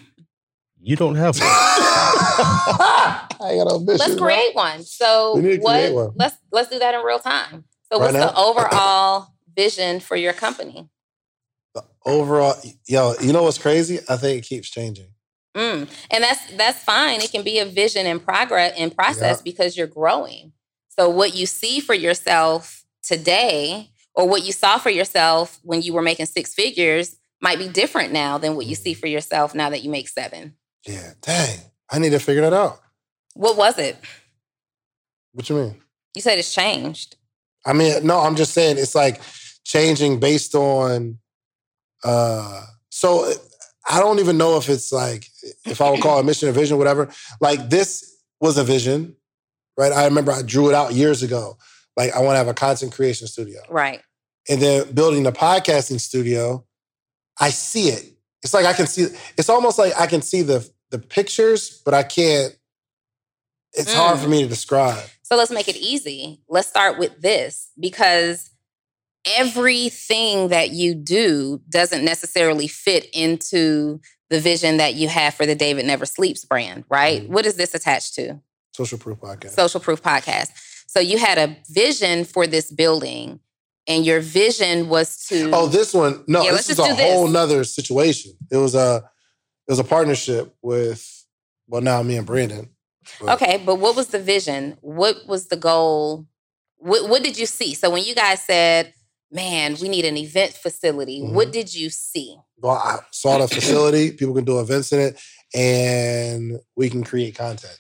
You 0.87 0.95
don't 0.95 1.15
have 1.15 1.35
one. 1.39 1.47
I 1.49 3.27
got 3.57 3.67
no 3.67 3.79
mission. 3.79 3.97
let's 3.97 4.15
create 4.21 4.53
one. 4.53 4.83
So 4.83 5.35
We 5.35 5.41
need 5.41 5.55
to 5.57 5.61
what? 5.63 5.73
create 5.79 5.93
one. 5.95 6.11
Let's 6.15 6.35
let's 6.51 6.69
do 6.69 6.77
that 6.77 6.93
in 6.93 7.01
real 7.03 7.17
time. 7.17 7.63
So 7.91 7.99
Right 7.99 8.13
what's 8.13 8.25
the 8.25 8.35
overall 8.37 9.33
vision 9.55 9.99
for 9.99 10.15
your 10.15 10.33
company? 10.33 10.87
The 11.73 11.83
overall, 12.05 12.53
yo, 12.87 13.15
you 13.19 13.33
know 13.33 13.41
what's 13.41 13.57
crazy? 13.57 13.97
I 14.07 14.17
think 14.17 14.37
it 14.43 14.47
keeps 14.47 14.69
changing. 14.69 15.07
Mm. 15.55 15.89
And 16.11 16.23
that's 16.23 16.55
that's 16.55 16.83
fine. 16.83 17.19
It 17.19 17.31
can 17.31 17.41
be 17.43 17.57
a 17.57 17.65
vision 17.65 18.05
in 18.05 18.19
progress 18.19 18.77
in 18.77 18.91
process 18.91 19.37
Yeah. 19.39 19.43
because 19.43 19.75
you're 19.75 19.87
growing. 19.87 20.51
So 20.89 21.09
what 21.09 21.35
you 21.35 21.47
see 21.47 21.79
for 21.79 21.95
yourself 21.95 22.85
today 23.01 23.89
or 24.15 24.27
what 24.27 24.43
you 24.43 24.51
saw 24.51 24.77
for 24.77 24.89
yourself 24.89 25.59
when 25.63 25.81
you 25.81 25.93
were 25.93 26.01
making 26.01 26.25
six 26.25 26.53
figures 26.53 27.17
might 27.41 27.59
be 27.59 27.67
different 27.67 28.13
now 28.13 28.37
than 28.37 28.55
what 28.55 28.65
you 28.65 28.75
see 28.75 28.93
for 28.93 29.07
yourself 29.07 29.53
now 29.53 29.69
that 29.69 29.83
you 29.83 29.89
make 29.89 30.07
seven. 30.07 30.55
Yeah, 30.87 31.13
dang. 31.21 31.59
I 31.91 31.99
need 31.99 32.11
to 32.11 32.19
figure 32.19 32.41
that 32.41 32.53
out. 32.53 32.79
What 33.33 33.57
was 33.57 33.77
it? 33.77 33.97
What 35.33 35.49
you 35.49 35.55
mean? 35.57 35.81
You 36.15 36.21
said 36.21 36.39
it's 36.39 36.53
changed. 36.53 37.17
I 37.65 37.73
mean, 37.73 38.05
no, 38.05 38.19
I'm 38.19 38.35
just 38.35 38.53
saying 38.53 38.77
it's 38.77 38.95
like 38.95 39.21
changing 39.63 40.19
based 40.19 40.55
on 40.55 41.17
uh 42.03 42.63
so 42.89 43.31
I 43.89 43.99
don't 43.99 44.19
even 44.19 44.37
know 44.37 44.57
if 44.57 44.69
it's 44.69 44.91
like 44.91 45.27
if 45.65 45.81
I 45.81 45.89
would 45.89 46.01
call 46.01 46.19
it 46.19 46.23
mission 46.25 46.47
or 46.49 46.53
vision, 46.53 46.77
whatever. 46.77 47.09
Like 47.41 47.69
this 47.69 48.15
was 48.39 48.57
a 48.57 48.63
vision, 48.63 49.15
right? 49.77 49.91
I 49.91 50.05
remember 50.05 50.31
I 50.31 50.41
drew 50.41 50.69
it 50.69 50.75
out 50.75 50.93
years 50.93 51.21
ago. 51.23 51.57
Like 51.97 52.13
I 52.13 52.19
want 52.19 52.33
to 52.33 52.37
have 52.37 52.47
a 52.47 52.53
content 52.53 52.91
creation 52.93 53.27
studio. 53.27 53.61
Right. 53.69 54.01
And 54.49 54.61
then 54.61 54.91
building 54.93 55.23
the 55.23 55.31
podcasting 55.31 55.99
studio, 55.99 56.65
I 57.39 57.49
see 57.49 57.89
it. 57.89 58.03
It's 58.43 58.53
like 58.53 58.65
I 58.65 58.73
can 58.73 58.85
see 58.87 59.07
it's 59.37 59.49
almost 59.49 59.79
like 59.79 59.93
I 59.99 60.07
can 60.07 60.21
see 60.21 60.41
the 60.41 60.67
the 60.91 60.99
pictures, 60.99 61.81
but 61.83 61.93
I 61.93 62.03
can't 62.03 62.55
it's 63.73 63.93
hard 63.93 64.17
Mm. 64.19 64.23
for 64.23 64.29
me 64.29 64.43
to 64.43 64.47
describe. 64.47 65.03
So 65.23 65.35
let's 65.35 65.51
make 65.51 65.67
it 65.67 65.75
easy. 65.75 66.41
Let's 66.47 66.67
start 66.67 66.97
with 66.99 67.19
this 67.21 67.71
because 67.79 68.51
everything 69.37 70.49
that 70.49 70.69
you 70.71 70.95
do 70.95 71.61
doesn't 71.69 72.05
necessarily 72.05 72.67
fit 72.67 73.05
into 73.13 73.99
the 74.29 74.39
vision 74.39 74.77
that 74.77 74.95
you 74.95 75.07
have 75.07 75.33
for 75.33 75.45
the 75.45 75.55
David 75.55 75.85
Never 75.85 76.05
Sleeps 76.05 76.45
brand, 76.45 76.83
right? 76.89 77.23
Mhm. 77.23 77.29
What 77.29 77.45
is 77.45 77.55
this 77.55 77.73
attached 77.73 78.15
to? 78.15 78.39
Social 78.73 78.97
proof 78.97 79.19
podcast. 79.19 79.55
Social 79.55 79.79
Proof 79.79 80.01
Podcast. 80.01 80.49
So 80.95 81.01
you 81.01 81.17
had 81.17 81.37
a 81.37 81.57
vision 81.69 82.23
for 82.23 82.47
this 82.47 82.71
building, 82.71 83.41
and 83.85 84.05
your 84.05 84.21
vision 84.21 84.87
was 84.87 85.25
to. 85.27 85.51
Oh, 85.53 85.67
this 85.67 85.93
one. 85.93 86.23
No, 86.25 86.41
Yeah, 86.41 86.51
this 86.53 86.69
is 86.69 86.79
a 86.79 86.83
do 86.87 86.95
this. 86.95 87.01
whole 87.13 87.27
nother 87.27 87.65
situation. 87.65 88.31
It 88.49 88.55
was 88.57 88.75
a 88.75 89.03
it 89.67 89.71
was 89.71 89.79
a 89.79 89.83
partnership 89.83 90.55
with 90.61 91.25
well 91.67 91.81
now 91.81 92.01
me 92.01 92.15
and 92.15 92.25
Brandon. 92.25 92.69
But 93.19 93.33
Okay, 93.41 93.61
but 93.65 93.75
what 93.75 93.95
was 93.97 94.07
the 94.07 94.19
vision? 94.19 94.77
What 94.79 95.27
was 95.27 95.47
the 95.47 95.57
goal? 95.57 96.27
What, 96.77 97.09
what 97.09 97.23
did 97.23 97.37
you 97.37 97.45
see? 97.45 97.73
So 97.73 97.89
when 97.89 98.03
you 98.05 98.15
guys 98.15 98.41
said, 98.41 98.93
man, 99.31 99.75
we 99.81 99.89
need 99.89 100.05
an 100.05 100.17
event 100.17 100.53
facility, 100.53 101.19
Mm-hmm. 101.21 101.35
what 101.35 101.51
did 101.51 101.73
you 101.75 101.89
see? 101.89 102.37
Well, 102.59 102.75
I 102.75 102.99
saw 103.11 103.37
the 103.39 103.47
facility, 103.47 104.11
people 104.11 104.33
can 104.33 104.45
do 104.45 104.59
events 104.59 104.91
in 104.93 104.99
it, 105.01 105.19
and 105.53 106.59
we 106.75 106.89
can 106.89 107.03
create 107.03 107.35
content. 107.35 107.79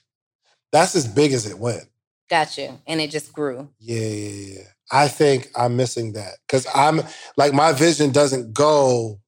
That's 0.71 0.95
as 0.95 1.07
big 1.07 1.31
as 1.33 1.45
it 1.45 1.57
went. 1.57 1.85
Got 2.29 2.57
you. 2.57 2.79
And 2.87 2.99
it 2.99 3.11
just 3.11 3.33
grew. 3.33 3.69
Yeah, 3.79 3.99
yeah, 3.99 4.53
yeah. 4.55 4.63
I 4.91 5.07
think 5.07 5.49
I'm 5.55 5.75
missing 5.75 6.13
that. 6.13 6.37
Cause 6.47 6.67
I'm 6.73 7.01
like 7.37 7.53
my 7.53 7.71
vision 7.71 8.11
doesn't 8.11 8.53
go, 8.53 9.19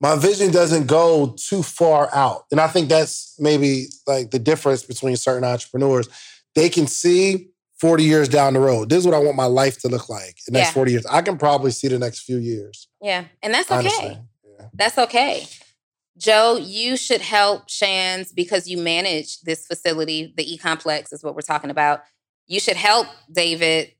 my 0.00 0.16
vision 0.16 0.52
doesn't 0.52 0.86
go 0.86 1.34
too 1.36 1.62
far 1.62 2.08
out. 2.14 2.44
And 2.50 2.60
I 2.60 2.68
think 2.68 2.88
that's 2.88 3.34
maybe 3.38 3.86
like 4.06 4.30
the 4.30 4.38
difference 4.38 4.82
between 4.82 5.16
certain 5.16 5.44
entrepreneurs. 5.44 6.08
They 6.54 6.68
can 6.68 6.86
see 6.86 7.50
40 7.80 8.04
years 8.04 8.28
down 8.28 8.54
the 8.54 8.60
road. 8.60 8.90
This 8.90 8.98
is 8.98 9.06
what 9.06 9.14
I 9.14 9.18
want 9.18 9.36
my 9.36 9.44
life 9.44 9.80
to 9.80 9.88
look 9.88 10.08
like 10.08 10.38
the 10.46 10.52
next 10.52 10.72
40 10.72 10.92
years. 10.92 11.06
I 11.06 11.22
can 11.22 11.38
probably 11.38 11.70
see 11.70 11.88
the 11.88 11.98
next 11.98 12.20
few 12.20 12.38
years. 12.38 12.88
Yeah. 13.00 13.24
And 13.42 13.54
that's 13.54 13.70
okay. 13.70 14.18
Yeah. 14.44 14.66
That's 14.74 14.98
okay. 14.98 15.46
Joe, 16.18 16.56
you 16.56 16.96
should 16.96 17.20
help 17.20 17.70
Shands 17.70 18.32
because 18.32 18.68
you 18.68 18.76
manage 18.76 19.40
this 19.42 19.66
facility. 19.66 20.34
The 20.36 20.52
e 20.52 20.58
complex 20.58 21.12
is 21.12 21.22
what 21.22 21.34
we're 21.34 21.42
talking 21.42 21.70
about. 21.70 22.02
You 22.46 22.60
should 22.60 22.76
help 22.76 23.06
David 23.30 23.92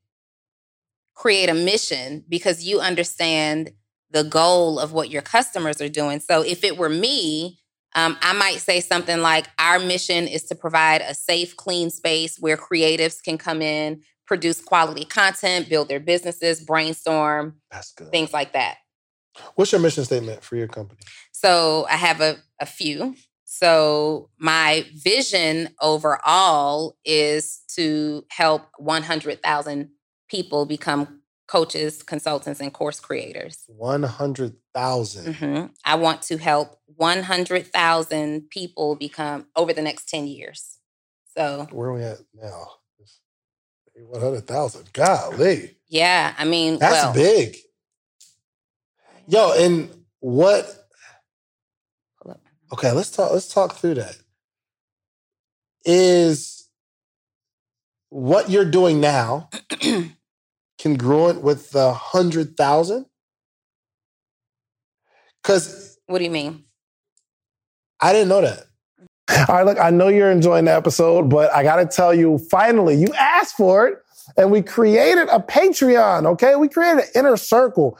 create 1.15 1.49
a 1.49 1.53
mission 1.53 2.23
because 2.27 2.63
you 2.63 2.79
understand 2.79 3.71
the 4.11 4.23
goal 4.23 4.79
of 4.79 4.91
what 4.91 5.09
your 5.09 5.21
customers 5.21 5.81
are 5.81 5.89
doing. 5.89 6.19
So 6.19 6.41
if 6.41 6.63
it 6.63 6.77
were 6.77 6.89
me, 6.89 7.59
um, 7.95 8.17
I 8.21 8.33
might 8.33 8.57
say 8.57 8.81
something 8.81 9.21
like, 9.21 9.47
Our 9.57 9.79
mission 9.79 10.27
is 10.27 10.43
to 10.45 10.55
provide 10.55 11.01
a 11.01 11.13
safe, 11.13 11.55
clean 11.55 11.89
space 11.89 12.37
where 12.39 12.57
creatives 12.57 13.23
can 13.23 13.37
come 13.37 13.61
in, 13.61 14.01
produce 14.25 14.61
quality 14.61 15.05
content, 15.05 15.69
build 15.69 15.89
their 15.89 15.99
businesses, 15.99 16.61
brainstorm, 16.61 17.55
things 18.11 18.33
like 18.33 18.53
that. 18.53 18.77
What's 19.55 19.71
your 19.71 19.81
mission 19.81 20.05
statement 20.05 20.43
for 20.43 20.55
your 20.55 20.67
company? 20.67 21.01
So 21.31 21.85
I 21.89 21.95
have 21.95 22.21
a, 22.21 22.37
a 22.59 22.65
few. 22.65 23.15
So 23.45 24.29
my 24.37 24.85
vision 24.95 25.69
overall 25.81 26.95
is 27.03 27.61
to 27.75 28.23
help 28.29 28.63
100,000 28.77 29.89
people 30.29 30.65
become 30.65 31.21
coaches, 31.47 32.03
consultants, 32.03 32.59
and 32.61 32.71
course 32.71 32.99
creators. 32.99 33.63
100,000. 33.67 35.33
Mhm. 35.33 35.71
I 35.83 35.95
want 35.95 36.21
to 36.23 36.37
help 36.37 36.79
100,000 36.85 38.49
people 38.49 38.95
become 38.95 39.47
over 39.55 39.73
the 39.73 39.81
next 39.81 40.07
10 40.09 40.27
years. 40.27 40.77
So 41.35 41.67
Where 41.71 41.89
are 41.89 41.93
we 41.93 42.03
at 42.03 42.19
now? 42.35 42.67
100,000. 43.95 44.93
Golly. 44.93 45.77
yeah, 45.87 46.33
I 46.37 46.45
mean, 46.45 46.77
That's 46.77 47.03
well, 47.05 47.13
big. 47.13 47.57
Yo, 49.29 49.53
and 49.53 49.91
what? 50.21 50.65
Okay, 52.73 52.91
let's 52.91 53.11
talk. 53.11 53.31
Let's 53.31 53.53
talk 53.53 53.75
through 53.75 53.93
that. 53.93 54.17
Is 55.85 56.67
what 58.09 58.49
you're 58.49 58.65
doing 58.65 58.99
now 58.99 59.51
congruent 60.81 61.43
with 61.43 61.69
the 61.69 61.93
hundred 61.93 62.57
thousand? 62.57 63.05
Because 65.43 65.99
what 66.07 66.17
do 66.17 66.23
you 66.23 66.31
mean? 66.31 66.63
I 68.01 68.13
didn't 68.13 68.29
know 68.29 68.41
that. 68.41 68.63
All 69.47 69.57
right, 69.57 69.65
look, 69.65 69.79
I 69.79 69.91
know 69.91 70.07
you're 70.07 70.31
enjoying 70.31 70.65
the 70.65 70.73
episode, 70.73 71.29
but 71.29 71.53
I 71.53 71.61
got 71.61 71.75
to 71.75 71.85
tell 71.85 72.15
you, 72.15 72.39
finally, 72.49 72.95
you 72.95 73.13
asked 73.15 73.55
for 73.55 73.87
it, 73.87 73.99
and 74.37 74.49
we 74.49 74.63
created 74.63 75.27
a 75.29 75.39
Patreon, 75.39 76.25
okay? 76.25 76.55
We 76.55 76.67
created 76.67 77.03
an 77.03 77.09
inner 77.13 77.37
circle. 77.37 77.99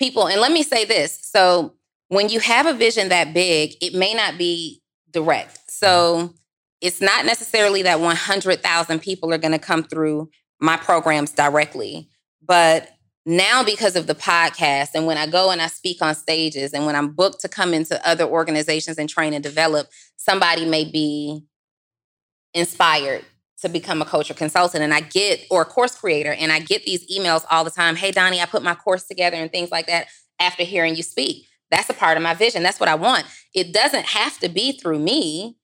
people. 0.00 0.26
And 0.26 0.40
let 0.40 0.50
me 0.50 0.64
say 0.64 0.84
this. 0.84 1.20
So, 1.22 1.74
when 2.08 2.28
you 2.28 2.40
have 2.40 2.66
a 2.66 2.72
vision 2.72 3.10
that 3.10 3.32
big, 3.32 3.74
it 3.80 3.94
may 3.94 4.14
not 4.14 4.36
be 4.36 4.82
direct. 5.12 5.70
So, 5.70 6.16
mm-hmm. 6.16 6.36
it's 6.80 7.00
not 7.00 7.24
necessarily 7.24 7.82
that 7.82 8.00
100,000 8.00 8.98
people 9.00 9.32
are 9.32 9.38
going 9.38 9.52
to 9.52 9.60
come 9.60 9.84
through 9.84 10.28
my 10.60 10.76
programs 10.76 11.30
directly. 11.30 12.08
But 12.44 12.90
now, 13.26 13.62
because 13.62 13.94
of 13.94 14.06
the 14.08 14.14
podcast, 14.14 14.88
and 14.94 15.06
when 15.06 15.18
I 15.18 15.26
go 15.26 15.50
and 15.50 15.62
I 15.62 15.68
speak 15.68 16.02
on 16.02 16.14
stages, 16.14 16.72
and 16.72 16.86
when 16.86 16.96
I'm 16.96 17.12
booked 17.12 17.42
to 17.42 17.48
come 17.48 17.74
into 17.74 18.04
other 18.06 18.24
organizations 18.24 18.98
and 18.98 19.08
train 19.08 19.34
and 19.34 19.44
develop, 19.44 19.88
somebody 20.16 20.64
may 20.64 20.84
be 20.84 21.44
inspired 22.54 23.24
to 23.62 23.68
become 23.68 24.00
a 24.00 24.04
coach 24.04 24.30
or 24.30 24.34
consultant 24.34 24.82
and 24.82 24.94
I 24.94 25.00
get 25.00 25.40
or 25.50 25.64
course 25.64 25.94
creator 25.94 26.32
and 26.32 26.50
I 26.50 26.60
get 26.60 26.84
these 26.84 27.06
emails 27.10 27.44
all 27.50 27.64
the 27.64 27.70
time, 27.70 27.96
"Hey 27.96 28.10
Donnie, 28.10 28.40
I 28.40 28.46
put 28.46 28.62
my 28.62 28.74
course 28.74 29.04
together" 29.04 29.36
and 29.36 29.50
things 29.50 29.70
like 29.70 29.86
that 29.86 30.08
after 30.38 30.64
hearing 30.64 30.96
you 30.96 31.02
speak. 31.02 31.46
That's 31.70 31.90
a 31.90 31.94
part 31.94 32.16
of 32.16 32.22
my 32.22 32.34
vision. 32.34 32.62
That's 32.62 32.80
what 32.80 32.88
I 32.88 32.94
want. 32.94 33.26
It 33.54 33.72
doesn't 33.72 34.06
have 34.06 34.38
to 34.40 34.48
be 34.48 34.72
through 34.72 34.98
me. 34.98 35.56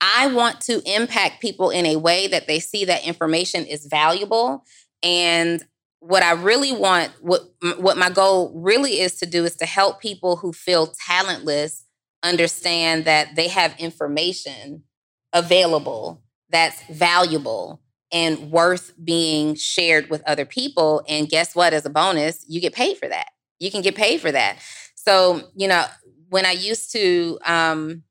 I 0.00 0.28
want 0.28 0.60
to 0.62 0.82
impact 0.84 1.40
people 1.40 1.70
in 1.70 1.86
a 1.86 1.96
way 1.96 2.28
that 2.28 2.46
they 2.46 2.60
see 2.60 2.84
that 2.84 3.06
information 3.06 3.64
is 3.64 3.86
valuable 3.86 4.64
and 5.02 5.64
what 6.00 6.22
I 6.22 6.32
really 6.32 6.72
want 6.72 7.10
what 7.20 7.42
what 7.78 7.96
my 7.96 8.10
goal 8.10 8.52
really 8.54 9.00
is 9.00 9.18
to 9.18 9.26
do 9.26 9.44
is 9.44 9.56
to 9.56 9.66
help 9.66 10.00
people 10.00 10.36
who 10.36 10.52
feel 10.52 10.92
talentless 11.06 11.84
understand 12.22 13.04
that 13.04 13.34
they 13.34 13.48
have 13.48 13.74
information 13.78 14.84
available 15.32 16.22
that's 16.50 16.82
valuable 16.84 17.80
and 18.10 18.50
worth 18.50 18.92
being 19.02 19.54
shared 19.54 20.08
with 20.10 20.22
other 20.26 20.44
people. 20.44 21.02
And 21.08 21.28
guess 21.28 21.54
what? 21.54 21.74
As 21.74 21.84
a 21.84 21.90
bonus, 21.90 22.44
you 22.48 22.60
get 22.60 22.74
paid 22.74 22.96
for 22.96 23.08
that. 23.08 23.28
You 23.58 23.70
can 23.70 23.82
get 23.82 23.94
paid 23.94 24.20
for 24.20 24.32
that. 24.32 24.58
So, 24.94 25.42
you 25.54 25.68
know, 25.68 25.84
when 26.30 26.46
I 26.46 26.52
used 26.52 26.92
to, 26.92 27.38
um, 27.44 28.02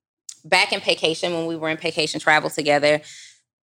back 0.46 0.72
in 0.72 0.80
vacation, 0.80 1.34
when 1.34 1.46
we 1.46 1.56
were 1.56 1.70
in 1.70 1.78
vacation 1.78 2.20
travel 2.20 2.50
together, 2.50 3.02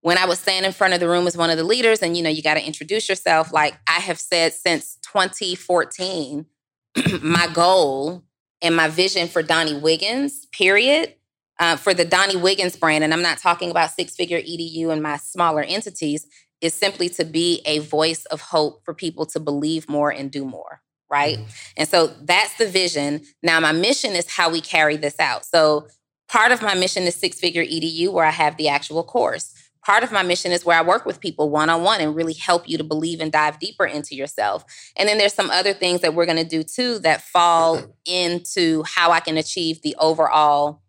when 0.00 0.18
I 0.18 0.26
was 0.26 0.38
standing 0.38 0.66
in 0.66 0.72
front 0.72 0.92
of 0.92 1.00
the 1.00 1.08
room 1.08 1.26
as 1.26 1.36
one 1.36 1.48
of 1.48 1.56
the 1.56 1.64
leaders, 1.64 2.02
and 2.02 2.14
you 2.16 2.22
know, 2.22 2.28
you 2.28 2.42
got 2.42 2.54
to 2.54 2.66
introduce 2.66 3.08
yourself. 3.08 3.52
Like 3.52 3.78
I 3.86 4.00
have 4.00 4.20
said 4.20 4.52
since 4.52 4.98
2014, 5.10 6.44
my 7.22 7.48
goal 7.54 8.22
and 8.60 8.76
my 8.76 8.88
vision 8.88 9.28
for 9.28 9.42
Donnie 9.42 9.78
Wiggins, 9.78 10.46
period, 10.52 11.14
uh, 11.58 11.76
for 11.76 11.94
the 11.94 12.04
Donnie 12.04 12.36
Wiggins 12.36 12.76
brand, 12.76 13.04
and 13.04 13.12
I'm 13.12 13.22
not 13.22 13.38
talking 13.38 13.70
about 13.70 13.90
six 13.90 14.14
figure 14.14 14.40
EDU 14.40 14.90
and 14.90 15.02
my 15.02 15.16
smaller 15.16 15.62
entities, 15.62 16.26
is 16.60 16.74
simply 16.74 17.08
to 17.10 17.24
be 17.24 17.62
a 17.66 17.80
voice 17.80 18.24
of 18.26 18.40
hope 18.40 18.84
for 18.84 18.94
people 18.94 19.26
to 19.26 19.40
believe 19.40 19.88
more 19.88 20.10
and 20.10 20.30
do 20.30 20.44
more. 20.44 20.80
Right. 21.10 21.36
Mm-hmm. 21.36 21.50
And 21.76 21.88
so 21.88 22.08
that's 22.22 22.56
the 22.56 22.66
vision. 22.66 23.22
Now, 23.42 23.60
my 23.60 23.72
mission 23.72 24.12
is 24.12 24.28
how 24.28 24.50
we 24.50 24.60
carry 24.60 24.96
this 24.96 25.20
out. 25.20 25.44
So, 25.44 25.86
part 26.28 26.50
of 26.50 26.62
my 26.62 26.74
mission 26.74 27.04
is 27.04 27.14
six 27.14 27.38
figure 27.38 27.62
EDU, 27.62 28.10
where 28.10 28.24
I 28.24 28.30
have 28.30 28.56
the 28.56 28.68
actual 28.68 29.04
course. 29.04 29.52
Part 29.84 30.02
of 30.02 30.10
my 30.10 30.22
mission 30.22 30.50
is 30.50 30.64
where 30.64 30.78
I 30.78 30.82
work 30.82 31.04
with 31.04 31.20
people 31.20 31.50
one 31.50 31.68
on 31.68 31.82
one 31.82 32.00
and 32.00 32.16
really 32.16 32.32
help 32.32 32.66
you 32.66 32.78
to 32.78 32.84
believe 32.84 33.20
and 33.20 33.30
dive 33.30 33.58
deeper 33.58 33.84
into 33.84 34.16
yourself. 34.16 34.64
And 34.96 35.06
then 35.06 35.18
there's 35.18 35.34
some 35.34 35.50
other 35.50 35.74
things 35.74 36.00
that 36.00 36.14
we're 36.14 36.24
going 36.24 36.38
to 36.38 36.44
do 36.44 36.62
too 36.62 36.98
that 37.00 37.20
fall 37.20 37.82
into 38.06 38.82
how 38.84 39.10
I 39.10 39.20
can 39.20 39.36
achieve 39.36 39.82
the 39.82 39.94
overall 39.98 40.80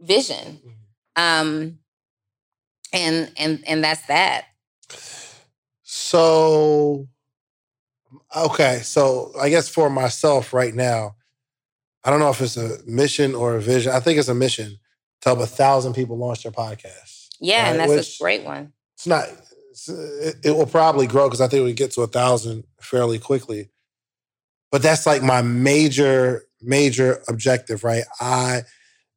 vision. 0.00 0.60
Um, 1.16 1.78
and 2.92 3.30
and 3.36 3.62
and 3.66 3.84
that's 3.84 4.06
that. 4.06 4.46
So 5.82 7.08
okay, 8.34 8.80
so 8.82 9.32
I 9.40 9.48
guess 9.50 9.68
for 9.68 9.90
myself 9.90 10.52
right 10.52 10.74
now, 10.74 11.16
I 12.04 12.10
don't 12.10 12.20
know 12.20 12.30
if 12.30 12.40
it's 12.40 12.56
a 12.56 12.78
mission 12.86 13.34
or 13.34 13.56
a 13.56 13.60
vision. 13.60 13.92
I 13.92 14.00
think 14.00 14.18
it's 14.18 14.28
a 14.28 14.34
mission 14.34 14.78
to 15.22 15.28
help 15.28 15.40
a 15.40 15.46
thousand 15.46 15.94
people 15.94 16.16
launch 16.16 16.42
their 16.42 16.52
podcast. 16.52 17.28
Yeah, 17.40 17.62
right? 17.62 17.70
and 17.70 17.80
that's 17.80 17.90
Which, 17.90 18.20
a 18.20 18.22
great 18.22 18.44
one. 18.44 18.72
It's 18.94 19.06
not. 19.06 19.24
It's, 19.70 19.88
it, 19.88 20.36
it 20.44 20.50
will 20.52 20.66
probably 20.66 21.06
grow 21.06 21.28
because 21.28 21.40
I 21.40 21.48
think 21.48 21.64
we 21.64 21.72
get 21.72 21.92
to 21.92 22.02
a 22.02 22.06
thousand 22.06 22.64
fairly 22.80 23.18
quickly. 23.18 23.70
But 24.70 24.82
that's 24.82 25.06
like 25.06 25.22
my 25.22 25.40
major, 25.40 26.42
major 26.60 27.22
objective, 27.28 27.84
right? 27.84 28.04
I 28.20 28.62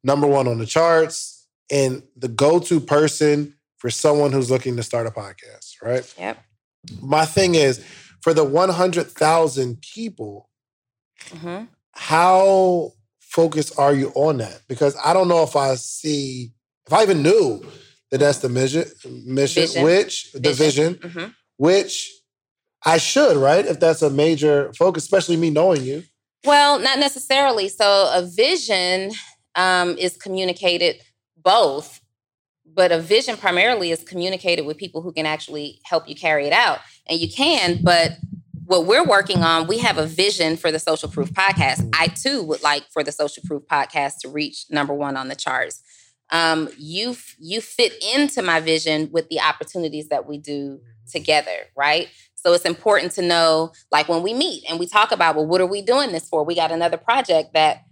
number 0.04 0.26
one 0.26 0.48
on 0.48 0.58
the 0.58 0.66
charts, 0.66 1.46
and 1.70 2.02
the 2.16 2.28
go 2.28 2.58
to 2.58 2.80
person 2.80 3.54
for 3.78 3.90
someone 3.90 4.32
who's 4.32 4.50
looking 4.50 4.76
to 4.76 4.82
start 4.82 5.06
a 5.06 5.10
podcast, 5.10 5.82
right? 5.82 6.14
Yep. 6.18 6.38
My 7.00 7.24
thing 7.24 7.54
is 7.54 7.84
for 8.20 8.32
the 8.34 8.44
100,000 8.44 9.80
people, 9.80 10.48
mm-hmm. 11.30 11.64
how 11.92 12.92
focused 13.20 13.78
are 13.78 13.94
you 13.94 14.12
on 14.14 14.38
that? 14.38 14.62
Because 14.68 14.96
I 15.04 15.12
don't 15.12 15.28
know 15.28 15.42
if 15.42 15.56
I 15.56 15.74
see, 15.74 16.52
if 16.86 16.92
I 16.92 17.02
even 17.02 17.22
knew 17.22 17.64
that 18.10 18.18
that's 18.18 18.38
the 18.38 18.48
mission, 18.48 18.84
mission 19.24 19.62
vision. 19.62 19.84
which 19.84 20.32
the 20.32 20.52
vision, 20.52 20.94
mm-hmm. 20.96 21.30
which 21.56 22.12
I 22.84 22.98
should, 22.98 23.36
right? 23.36 23.64
If 23.64 23.80
that's 23.80 24.02
a 24.02 24.10
major 24.10 24.72
focus, 24.74 25.04
especially 25.04 25.36
me 25.36 25.50
knowing 25.50 25.82
you. 25.82 26.04
Well, 26.44 26.78
not 26.78 26.98
necessarily. 26.98 27.68
So 27.68 28.10
a 28.12 28.26
vision 28.26 29.12
um, 29.54 29.96
is 29.98 30.16
communicated 30.16 31.02
both, 31.36 32.00
but 32.64 32.92
a 32.92 33.00
vision 33.00 33.36
primarily 33.36 33.90
is 33.90 34.02
communicated 34.02 34.64
with 34.64 34.76
people 34.76 35.02
who 35.02 35.12
can 35.12 35.26
actually 35.26 35.80
help 35.84 36.08
you 36.08 36.14
carry 36.14 36.46
it 36.46 36.52
out. 36.52 36.78
And 37.08 37.18
you 37.20 37.28
can, 37.30 37.80
but 37.82 38.12
what 38.64 38.86
we're 38.86 39.04
working 39.04 39.42
on, 39.42 39.66
we 39.66 39.78
have 39.78 39.98
a 39.98 40.06
vision 40.06 40.56
for 40.56 40.70
the 40.70 40.78
Social 40.78 41.08
Proof 41.08 41.32
podcast. 41.32 41.88
I 41.98 42.06
too 42.06 42.42
would 42.44 42.62
like 42.62 42.84
for 42.90 43.02
the 43.02 43.12
Social 43.12 43.42
Proof 43.44 43.62
podcast 43.70 44.18
to 44.22 44.28
reach 44.28 44.66
number 44.70 44.94
one 44.94 45.16
on 45.16 45.28
the 45.28 45.34
charts. 45.34 45.82
Um, 46.30 46.70
you 46.78 47.14
you 47.38 47.60
fit 47.60 47.92
into 48.14 48.40
my 48.40 48.60
vision 48.60 49.10
with 49.12 49.28
the 49.28 49.40
opportunities 49.40 50.08
that 50.08 50.26
we 50.26 50.38
do 50.38 50.80
together, 51.10 51.66
right? 51.76 52.08
So 52.34 52.54
it's 52.54 52.64
important 52.64 53.12
to 53.12 53.22
know, 53.22 53.72
like 53.90 54.08
when 54.08 54.22
we 54.22 54.32
meet 54.32 54.64
and 54.68 54.80
we 54.80 54.86
talk 54.86 55.12
about, 55.12 55.36
well, 55.36 55.46
what 55.46 55.60
are 55.60 55.66
we 55.66 55.82
doing 55.82 56.10
this 56.10 56.28
for? 56.28 56.42
We 56.42 56.54
got 56.54 56.72
another 56.72 56.96
project 56.96 57.52
that 57.54 57.84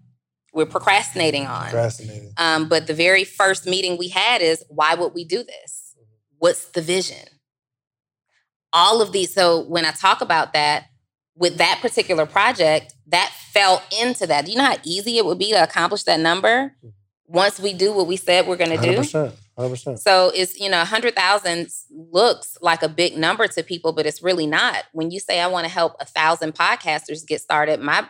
we're 0.53 0.67
procrastinating 0.67 1.47
on. 1.47 1.63
Procrastinating. 1.63 2.33
Um, 2.37 2.69
but 2.69 2.87
the 2.87 2.95
very 2.95 3.25
first 3.25 3.67
meeting 3.67 3.97
we 3.99 4.09
had 4.09 4.43
is 4.43 4.65
why 4.69 4.95
would 4.95 5.15
we 5.15 5.25
do 5.25 5.43
this? 5.43 5.95
What's 6.39 6.67
the 6.67 6.83
vision? 6.83 7.27
All 8.73 9.03
of 9.03 9.13
these. 9.13 9.33
So 9.33 9.61
when 9.61 9.85
I 9.85 9.91
talk 9.91 10.21
about 10.21 10.53
that 10.53 10.87
with 11.37 11.57
that 11.59 11.79
particular 11.81 12.27
project, 12.27 12.95
that 13.09 13.33
fell 13.53 13.83
into 14.01 14.27
that. 14.27 14.45
Do 14.45 14.53
you 14.53 14.59
know 14.59 14.65
how 14.65 14.77
easy 14.85 15.19
it 15.19 15.25
would 15.25 15.39
be 15.39 15.51
to 15.53 15.63
accomplish 15.63 16.05
that 16.05 16.21
number 16.21 16.75
mm-hmm. 16.79 16.89
once 17.27 17.59
we 17.59 17.73
do 17.73 17.93
what 17.93 18.07
we 18.07 18.17
said 18.17 18.47
we're 18.47 18.57
going 18.57 18.79
to 18.79 18.85
do? 18.85 18.99
100%. 18.99 19.33
100%. 19.59 19.99
So 19.99 20.31
it's, 20.35 20.59
you 20.59 20.71
know, 20.71 20.79
100,000 20.79 21.69
looks 21.91 22.57
like 22.63 22.83
a 22.83 22.89
big 22.89 23.17
number 23.17 23.47
to 23.49 23.63
people, 23.63 23.93
but 23.93 24.07
it's 24.07 24.23
really 24.23 24.47
not. 24.47 24.85
When 24.93 25.11
you 25.11 25.21
say 25.21 25.41
I 25.41 25.49
want 25.49 25.67
to 25.67 25.73
help 25.73 25.95
a 26.01 26.05
thousand 26.05 26.55
podcasters 26.55 27.27
get 27.27 27.41
started, 27.41 27.81
my 27.81 28.07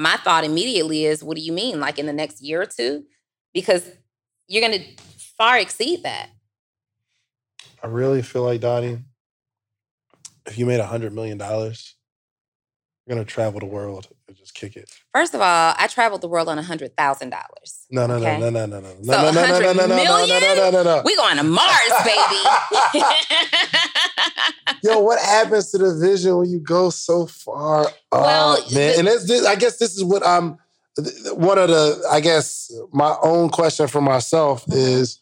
my 0.00 0.16
thought 0.16 0.44
immediately 0.44 1.04
is, 1.04 1.22
what 1.22 1.36
do 1.36 1.42
you 1.42 1.52
mean? 1.52 1.78
Like 1.78 1.98
in 1.98 2.06
the 2.06 2.12
next 2.12 2.42
year 2.42 2.62
or 2.62 2.66
two? 2.66 3.04
Because 3.52 3.88
you're 4.48 4.66
going 4.66 4.80
to 4.80 5.02
far 5.36 5.58
exceed 5.58 6.02
that. 6.04 6.30
I 7.82 7.86
really 7.86 8.22
feel 8.22 8.42
like, 8.42 8.60
Donnie, 8.60 8.98
if 10.46 10.58
you 10.58 10.66
made 10.66 10.80
a 10.80 10.86
$100 10.86 11.12
million, 11.12 11.38
you're 11.38 11.72
going 13.08 13.18
to 13.18 13.24
travel 13.24 13.60
the 13.60 13.66
world 13.66 14.08
and 14.26 14.36
just 14.36 14.54
kick 14.54 14.76
it. 14.76 14.90
First 15.12 15.34
of 15.34 15.40
all, 15.40 15.74
I 15.76 15.86
traveled 15.86 16.20
the 16.22 16.28
world 16.28 16.48
on 16.48 16.58
$100,000. 16.58 17.32
No, 17.90 18.06
no, 18.06 18.14
okay? 18.14 18.38
no, 18.38 18.50
no, 18.50 18.66
no, 18.66 18.80
no, 18.80 18.80
no. 18.80 19.02
So 19.02 19.12
no, 19.12 19.30
no, 19.32 19.46
no, 19.46 19.72
no, 19.72 19.72
no, 19.72 19.86
no, 19.86 19.96
no, 19.96 20.26
no, 20.26 20.38
no, 20.38 20.54
no, 20.54 20.70
no, 20.70 20.82
no. 20.82 21.02
We 21.04 21.16
going 21.16 21.36
to 21.36 21.42
Mars, 21.42 21.92
baby. 22.04 22.42
Yo, 24.82 25.00
what 25.00 25.18
happens 25.20 25.70
to 25.70 25.78
the 25.78 25.94
vision 25.94 26.36
when 26.36 26.48
you 26.48 26.58
go 26.58 26.90
so 26.90 27.26
far 27.26 27.86
well, 28.12 28.52
up, 28.52 28.72
man? 28.72 28.98
And 28.98 29.06
this, 29.06 29.26
this, 29.26 29.46
I 29.46 29.54
guess 29.56 29.78
this 29.78 29.96
is 29.96 30.04
what 30.04 30.26
I'm. 30.26 30.58
One 31.34 31.58
of 31.58 31.68
the, 31.68 32.02
I 32.10 32.20
guess, 32.20 32.72
my 32.92 33.16
own 33.22 33.48
question 33.48 33.86
for 33.86 34.00
myself 34.00 34.64
is: 34.68 35.20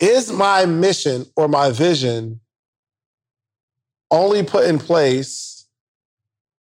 Is 0.00 0.32
my 0.32 0.66
mission 0.66 1.26
or 1.36 1.48
my 1.48 1.70
vision 1.70 2.40
only 4.10 4.42
put 4.42 4.66
in 4.66 4.78
place 4.78 5.66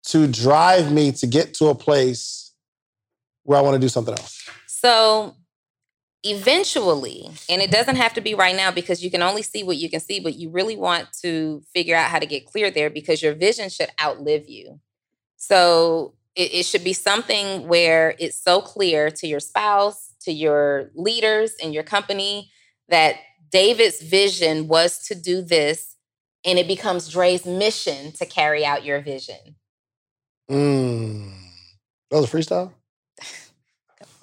to 0.07 0.27
drive 0.27 0.91
me 0.91 1.11
to 1.13 1.27
get 1.27 1.53
to 1.55 1.67
a 1.67 1.75
place 1.75 2.53
where 3.43 3.57
I 3.57 3.61
want 3.61 3.75
to 3.75 3.79
do 3.79 3.89
something 3.89 4.13
else? 4.13 4.47
So 4.67 5.35
eventually, 6.23 7.29
and 7.49 7.61
it 7.61 7.71
doesn't 7.71 7.97
have 7.97 8.13
to 8.13 8.21
be 8.21 8.33
right 8.33 8.55
now 8.55 8.71
because 8.71 9.03
you 9.03 9.11
can 9.11 9.21
only 9.21 9.41
see 9.41 9.63
what 9.63 9.77
you 9.77 9.89
can 9.89 9.99
see, 9.99 10.19
but 10.19 10.35
you 10.35 10.49
really 10.49 10.77
want 10.77 11.09
to 11.21 11.61
figure 11.73 11.95
out 11.95 12.09
how 12.09 12.19
to 12.19 12.25
get 12.25 12.45
clear 12.45 12.71
there 12.71 12.89
because 12.89 13.21
your 13.21 13.33
vision 13.33 13.69
should 13.69 13.89
outlive 14.01 14.47
you. 14.47 14.79
So 15.35 16.15
it, 16.35 16.53
it, 16.53 16.65
should 16.65 16.83
be 16.83 16.93
something 16.93 17.67
where 17.67 18.15
it's 18.19 18.41
so 18.41 18.61
clear 18.61 19.11
to 19.11 19.27
your 19.27 19.41
spouse, 19.41 20.13
to 20.21 20.31
your 20.31 20.89
leaders 20.95 21.53
in 21.61 21.73
your 21.73 21.83
company 21.83 22.49
that 22.87 23.15
David's 23.51 24.01
vision 24.01 24.67
was 24.67 25.05
to 25.07 25.15
do 25.15 25.41
this, 25.41 25.95
and 26.45 26.57
it 26.57 26.67
becomes 26.67 27.09
Dre's 27.09 27.45
mission 27.45 28.13
to 28.13 28.25
carry 28.25 28.65
out 28.65 28.85
your 28.85 29.01
vision. 29.01 29.55
Mm. 30.49 31.33
That 32.09 32.17
was 32.17 32.33
a 32.33 32.37
freestyle? 32.37 32.71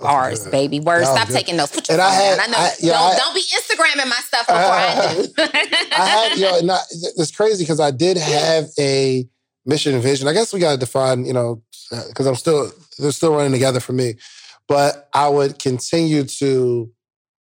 Bars, 0.01 0.46
baby. 0.48 0.80
Words. 0.80 1.09
Stop 1.09 1.28
good. 1.28 1.34
taking 1.34 1.57
notes. 1.57 1.72
Put 1.74 1.88
your 1.88 1.98
and 2.01 2.03
phone 2.03 2.12
I 2.12 2.14
had, 2.14 2.36
down. 2.36 2.46
I 2.48 2.51
know. 2.51 2.59
I, 2.59 2.70
don't, 2.80 3.14
I, 3.14 3.16
don't 3.16 3.34
be 3.34 3.42
Instagramming 3.42 4.09
my 4.09 4.16
stuff 4.16 4.46
before 4.46 4.61
I, 4.61 5.26
do. 5.26 5.92
I 5.96 6.07
had, 6.07 6.38
you 6.38 6.44
know, 6.44 6.61
not, 6.61 6.80
it's 6.90 7.30
crazy 7.30 7.64
because 7.64 7.80
I 7.80 7.90
did 7.90 8.16
have 8.16 8.66
a 8.78 9.28
mission 9.66 9.94
and 9.94 10.03
vision. 10.03 10.28
I 10.28 10.32
guess 10.32 10.53
we 10.53 10.61
got 10.61 10.72
to 10.72 10.78
define, 10.78 11.24
you 11.24 11.32
know, 11.32 11.62
uh, 11.92 12.03
because 12.09 12.26
I'm 12.26 12.34
still, 12.36 12.70
they're 12.98 13.12
still 13.12 13.34
running 13.34 13.53
together 13.53 13.80
for 13.80 13.92
me. 13.92 14.14
But 14.68 15.09
I 15.12 15.28
would 15.28 15.59
continue 15.59 16.24
to 16.24 16.90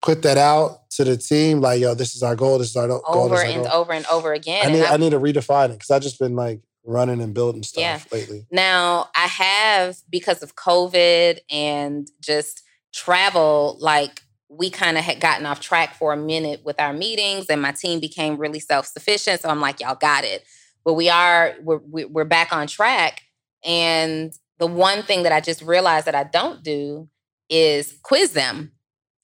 put 0.01 0.21
that 0.23 0.37
out 0.37 0.89
to 0.91 1.03
the 1.03 1.17
team? 1.17 1.61
Like, 1.61 1.81
yo, 1.81 1.93
this 1.93 2.15
is 2.15 2.23
our 2.23 2.35
goal. 2.35 2.57
This 2.57 2.69
is 2.69 2.75
our 2.75 2.87
goal. 2.87 3.03
over 3.07 3.35
is 3.35 3.41
our 3.41 3.45
and 3.47 3.63
goal? 3.65 3.73
over 3.73 3.93
and 3.93 4.05
over 4.07 4.33
again. 4.33 4.61
I 4.63 4.65
And 4.65 4.73
need 4.73 4.85
I- 4.85 4.93
I 4.93 4.97
need 4.97 5.11
to 5.11 5.19
redefine 5.19 5.69
it 5.69 5.73
because 5.73 5.91
I've 5.91 6.01
just 6.01 6.19
been 6.19 6.35
like 6.35 6.61
running 6.85 7.21
and 7.21 7.33
building 7.33 7.63
stuff 7.63 7.81
Yeah. 7.81 7.99
lately. 8.11 8.45
Now, 8.51 9.09
I 9.15 9.27
have, 9.27 9.97
because 10.09 10.41
of 10.43 10.55
COVID 10.55 11.39
and 11.51 12.09
just 12.21 12.63
travel, 12.93 13.77
like 13.79 14.21
we 14.49 14.69
kind 14.69 14.97
of 14.97 15.03
had 15.03 15.19
gotten 15.19 15.45
off 15.45 15.59
track 15.59 15.93
for 15.95 16.11
a 16.13 16.17
minute 16.17 16.61
with 16.63 16.79
our 16.79 16.93
meetings, 16.93 17.45
and 17.49 17.61
my 17.61 17.71
team 17.71 17.99
became 17.99 18.37
really 18.37 18.59
self 18.59 18.87
sufficient. 18.87 19.41
So 19.41 19.49
I'm 19.49 19.61
like, 19.61 19.79
y'all 19.79 19.95
got 19.95 20.23
it. 20.23 20.43
But 20.83 20.93
we 20.93 21.09
are, 21.09 21.53
we're, 21.61 21.77
we- 21.77 22.05
we're 22.05 22.23
back 22.25 22.51
on 22.53 22.65
track. 22.67 23.21
And 23.63 24.33
the 24.57 24.67
one 24.67 25.03
thing 25.03 25.23
that 25.23 25.31
I 25.31 25.41
just 25.41 25.61
realized 25.61 26.07
that 26.07 26.15
I 26.15 26.23
don't 26.23 26.63
do 26.63 27.09
is 27.49 27.97
quiz 28.03 28.31
them 28.33 28.71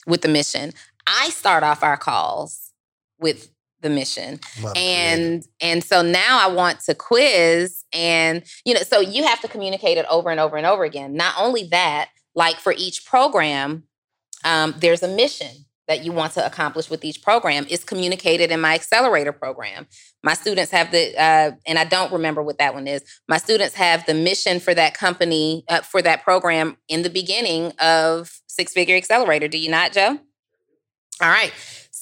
with 0.06 0.22
the 0.22 0.28
mission. 0.28 0.72
I 1.08 1.30
start 1.30 1.64
off 1.64 1.84
our 1.84 1.98
calls 1.98 2.72
with 3.20 3.50
the 3.82 3.90
mission. 3.90 4.40
And 4.76 5.46
and 5.62 5.84
so 5.84 6.02
now 6.02 6.40
i 6.42 6.52
want 6.52 6.80
to 6.82 6.96
quiz 6.96 7.84
and 7.94 8.44
you 8.66 8.74
know 8.74 8.82
so 8.82 9.00
you 9.00 9.24
have 9.24 9.42
to 9.42 9.48
communicate 9.48 9.98
it 9.98 10.06
over 10.10 10.30
and 10.30 10.40
over 10.40 10.58
and 10.58 10.66
over 10.66 10.84
again. 10.84 11.16
Not 11.16 11.36
only 11.38 11.68
that 11.70 12.10
like 12.34 12.58
for 12.58 12.74
each 12.76 13.06
program 13.06 13.84
um, 14.44 14.76
there's 14.78 15.04
a 15.04 15.08
mission 15.08 15.66
that 15.88 16.04
you 16.04 16.12
want 16.12 16.34
to 16.34 16.44
accomplish 16.44 16.90
with 16.90 17.06
each 17.06 17.22
program. 17.22 17.68
It's 17.70 17.84
communicated 17.84 18.52
in 18.52 18.60
my 18.60 18.74
accelerator 18.74 19.32
program. 19.32 19.86
My 20.24 20.34
students 20.34 20.72
have 20.72 20.92
the 20.92 21.14
uh, 21.20 21.52
and 21.68 21.78
i 21.78 21.84
don't 21.84 22.12
remember 22.12 22.42
what 22.42 22.58
that 22.58 22.74
one 22.74 22.88
is. 22.88 23.04
My 23.28 23.38
students 23.38 23.76
have 23.76 24.06
the 24.06 24.14
mission 24.16 24.60
for 24.60 24.74
that 24.74 24.96
company 24.96 25.64
uh, 25.70 25.82
for 25.82 26.02
that 26.02 26.24
program 26.24 26.78
in 26.88 27.04
the 27.04 27.10
beginning 27.10 27.72
of 27.80 28.42
six 28.48 28.74
figure 28.74 28.96
accelerator. 28.96 29.48
Do 29.48 29.60
you 29.60 29.70
not 29.70 29.92
joe? 29.94 30.20
All 31.22 31.30
right 31.30 31.54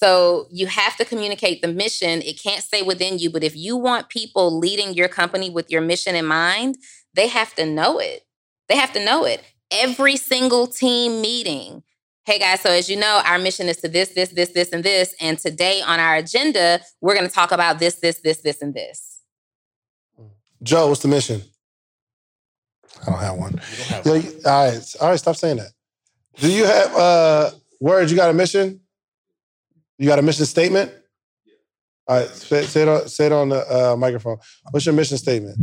so 0.03 0.47
you 0.51 0.67
have 0.67 0.97
to 0.97 1.05
communicate 1.05 1.61
the 1.61 1.67
mission. 1.69 2.21
It 2.23 2.41
can't 2.41 2.61
stay 2.61 2.81
within 2.81 3.19
you, 3.19 3.29
but 3.29 3.41
if 3.41 3.55
you 3.55 3.77
want 3.77 4.09
people 4.09 4.59
leading 4.59 4.93
your 4.93 5.07
company 5.07 5.49
with 5.49 5.71
your 5.71 5.79
mission 5.79 6.13
in 6.13 6.25
mind, 6.25 6.75
they 7.13 7.29
have 7.29 7.55
to 7.55 7.65
know 7.65 7.99
it. 7.99 8.23
They 8.67 8.75
have 8.75 8.91
to 8.93 9.05
know 9.05 9.23
it. 9.23 9.41
Every 9.71 10.17
single 10.17 10.67
team 10.67 11.21
meeting. 11.21 11.83
Hey 12.25 12.37
guys, 12.37 12.59
so 12.59 12.69
as 12.69 12.89
you 12.89 12.97
know, 12.97 13.21
our 13.25 13.39
mission 13.39 13.69
is 13.69 13.77
to 13.77 13.87
this, 13.87 14.09
this, 14.09 14.29
this, 14.31 14.49
this, 14.49 14.71
and 14.73 14.83
this. 14.83 15.15
And 15.21 15.39
today 15.39 15.81
on 15.81 16.01
our 16.01 16.15
agenda, 16.17 16.81
we're 16.99 17.15
going 17.15 17.27
to 17.27 17.33
talk 17.33 17.53
about 17.53 17.79
this, 17.79 17.95
this, 17.95 18.19
this, 18.19 18.41
this, 18.41 18.61
and 18.61 18.73
this. 18.73 19.21
Joe, 20.61 20.89
what's 20.89 21.01
the 21.01 21.07
mission? 21.07 21.41
I 23.07 23.09
don't 23.09 23.19
have 23.19 23.35
one. 23.35 23.51
You 23.53 23.77
don't 23.77 23.87
have 23.87 24.05
Yo, 24.05 24.13
you- 24.15 24.41
all 24.45 24.67
right, 24.67 24.95
all 24.99 25.09
right, 25.11 25.19
stop 25.19 25.37
saying 25.37 25.57
that. 25.57 25.71
Do 26.35 26.51
you 26.51 26.65
have 26.65 26.93
uh 26.93 27.51
words? 27.79 28.11
You 28.11 28.17
got 28.17 28.29
a 28.29 28.33
mission? 28.33 28.81
You 30.03 30.09
got 30.09 30.19
a 30.19 30.21
mission 30.21 30.45
statement? 30.45 30.91
All 32.09 32.17
right, 32.19 32.27
say, 32.27 32.63
say 32.63 32.81
it 32.81 32.87
on 32.89 33.07
say 33.07 33.27
it 33.27 33.31
on 33.31 33.47
the 33.47 33.91
uh, 33.91 33.95
microphone. 33.95 34.35
What's 34.71 34.85
your 34.85 34.91
mission 34.93 35.17
statement? 35.17 35.57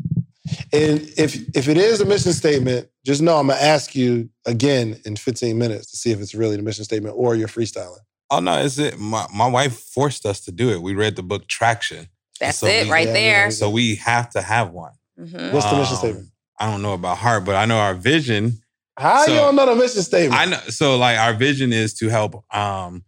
And 0.73 1.03
if 1.19 1.37
if 1.55 1.69
it 1.69 1.77
is 1.77 2.01
a 2.01 2.07
mission 2.07 2.33
statement, 2.33 2.89
just 3.05 3.21
know 3.21 3.37
I'm 3.37 3.49
gonna 3.49 3.61
ask 3.61 3.95
you 3.95 4.31
again 4.47 4.99
in 5.05 5.17
15 5.17 5.59
minutes 5.59 5.91
to 5.91 5.99
see 5.99 6.11
if 6.11 6.21
it's 6.21 6.35
really 6.35 6.57
the 6.57 6.63
mission 6.63 6.85
statement 6.85 7.17
or 7.19 7.37
you're 7.37 7.49
freestyling. 7.49 7.99
Oh 8.31 8.41
no, 8.41 8.57
is 8.61 8.79
it? 8.79 8.99
My 8.99 9.27
my 9.35 9.47
wife 9.47 9.79
forced 9.79 10.25
us 10.25 10.41
to 10.47 10.53
do 10.53 10.71
it. 10.71 10.81
We 10.81 10.95
read 10.95 11.17
the 11.17 11.23
book 11.23 11.47
Traction, 11.47 12.09
That's 12.41 12.57
So 12.57 12.67
it 12.67 12.87
we- 12.87 12.91
right 12.93 13.09
Yeah, 13.09 13.13
there. 13.13 13.45
yeah. 13.45 13.51
so 13.51 13.69
we 13.69 13.97
have 13.97 14.31
to 14.31 14.41
have 14.41 14.71
one. 14.71 14.93
Mhm. 15.21 15.53
What's 15.53 15.67
the 15.67 15.77
mission 15.77 15.97
Um, 15.97 15.99
statement? 15.99 16.29
I 16.59 16.71
don't 16.71 16.81
know 16.81 16.95
about 16.95 17.19
heart, 17.19 17.45
but 17.45 17.57
I 17.57 17.67
know 17.67 17.77
our 17.77 17.93
vision. 17.95 18.63
How 18.99 19.27
so- 19.27 19.33
you 19.33 19.39
don't 19.39 19.55
know 19.55 19.67
the 19.67 19.75
mission 19.77 20.03
statement? 20.03 20.41
I 20.41 20.47
know. 20.47 20.61
So 20.71 20.97
like 20.97 21.19
our 21.19 21.35
vision 21.35 21.75
is 21.75 21.93
to 21.99 22.09
help 22.09 22.43
um, 22.55 23.05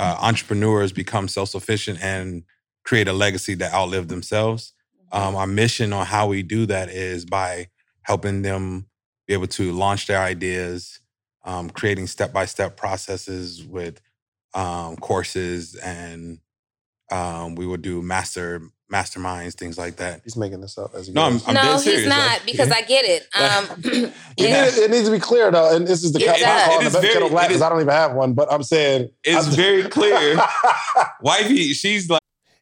uh, 0.00 0.16
entrepreneurs 0.22 0.92
become 0.92 1.28
self 1.28 1.50
sufficient 1.50 2.02
and 2.02 2.42
create 2.84 3.06
a 3.06 3.12
legacy 3.12 3.54
that 3.54 3.74
outlive 3.74 4.08
themselves. 4.08 4.72
Um, 5.12 5.36
our 5.36 5.46
mission 5.46 5.92
on 5.92 6.06
how 6.06 6.26
we 6.26 6.42
do 6.42 6.64
that 6.66 6.88
is 6.88 7.26
by 7.26 7.68
helping 8.02 8.40
them 8.40 8.86
be 9.26 9.34
able 9.34 9.48
to 9.48 9.72
launch 9.72 10.06
their 10.06 10.20
ideas, 10.20 11.00
um, 11.44 11.68
creating 11.68 12.06
step 12.06 12.32
by 12.32 12.46
step 12.46 12.78
processes 12.78 13.62
with 13.62 14.00
um, 14.54 14.96
courses, 14.96 15.74
and 15.74 16.38
um, 17.10 17.54
we 17.54 17.66
would 17.66 17.82
do 17.82 18.02
master 18.02 18.62
masterminds, 18.92 19.54
things 19.54 19.78
like 19.78 19.96
that. 19.96 20.20
He's 20.24 20.36
making 20.36 20.60
this 20.60 20.76
up 20.76 20.94
as 20.96 21.06
he 21.06 21.12
No, 21.12 21.22
I'm. 21.22 21.40
I'm 21.46 21.54
no, 21.54 21.62
dead 21.62 21.72
he's 21.74 21.82
serious. 21.84 22.08
not 22.08 22.28
like- 22.28 22.46
because 22.46 22.70
I 22.72 22.82
get 22.82 23.04
it. 23.04 23.26
Um, 23.38 23.66
It, 24.36 24.48
yeah. 24.48 24.64
need- 24.64 24.74
it 24.78 24.90
needs 24.90 25.04
to 25.04 25.12
be 25.12 25.20
clear 25.20 25.50
though, 25.50 25.74
and 25.76 25.86
this 25.86 26.02
is 26.02 26.12
the 26.12 26.20
It 26.20 26.24
cat 26.24 26.38
does. 26.40 26.74
I'm 26.76 26.80
It 26.82 26.86
is 26.88 26.92
the 26.94 27.00
very- 27.00 27.12
kettle 27.12 27.28
black 27.28 27.48
because 27.48 27.62
I 27.62 27.68
don't 27.68 27.80
even 27.80 27.92
have 27.92 28.14
one. 28.14 28.32
But 28.34 28.52
I'm 28.52 28.62
saying 28.64 29.10
it's 29.22 29.46
I'm- 29.46 29.54
very 29.56 29.84
clear. 29.84 30.36
Wifey, 31.20 31.72
she's 31.74 32.08
like. 32.10 32.20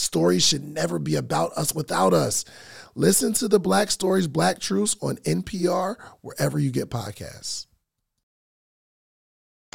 Stories 0.00 0.44
should 0.46 0.64
never 0.64 0.98
be 0.98 1.14
about 1.16 1.52
us 1.52 1.74
without 1.74 2.12
us. 2.14 2.44
Listen 2.94 3.32
to 3.34 3.48
the 3.48 3.60
Black 3.60 3.90
Stories, 3.90 4.26
Black 4.26 4.58
Truths 4.58 4.96
on 5.02 5.16
NPR, 5.18 5.96
wherever 6.22 6.58
you 6.58 6.70
get 6.70 6.88
podcasts. 6.90 7.66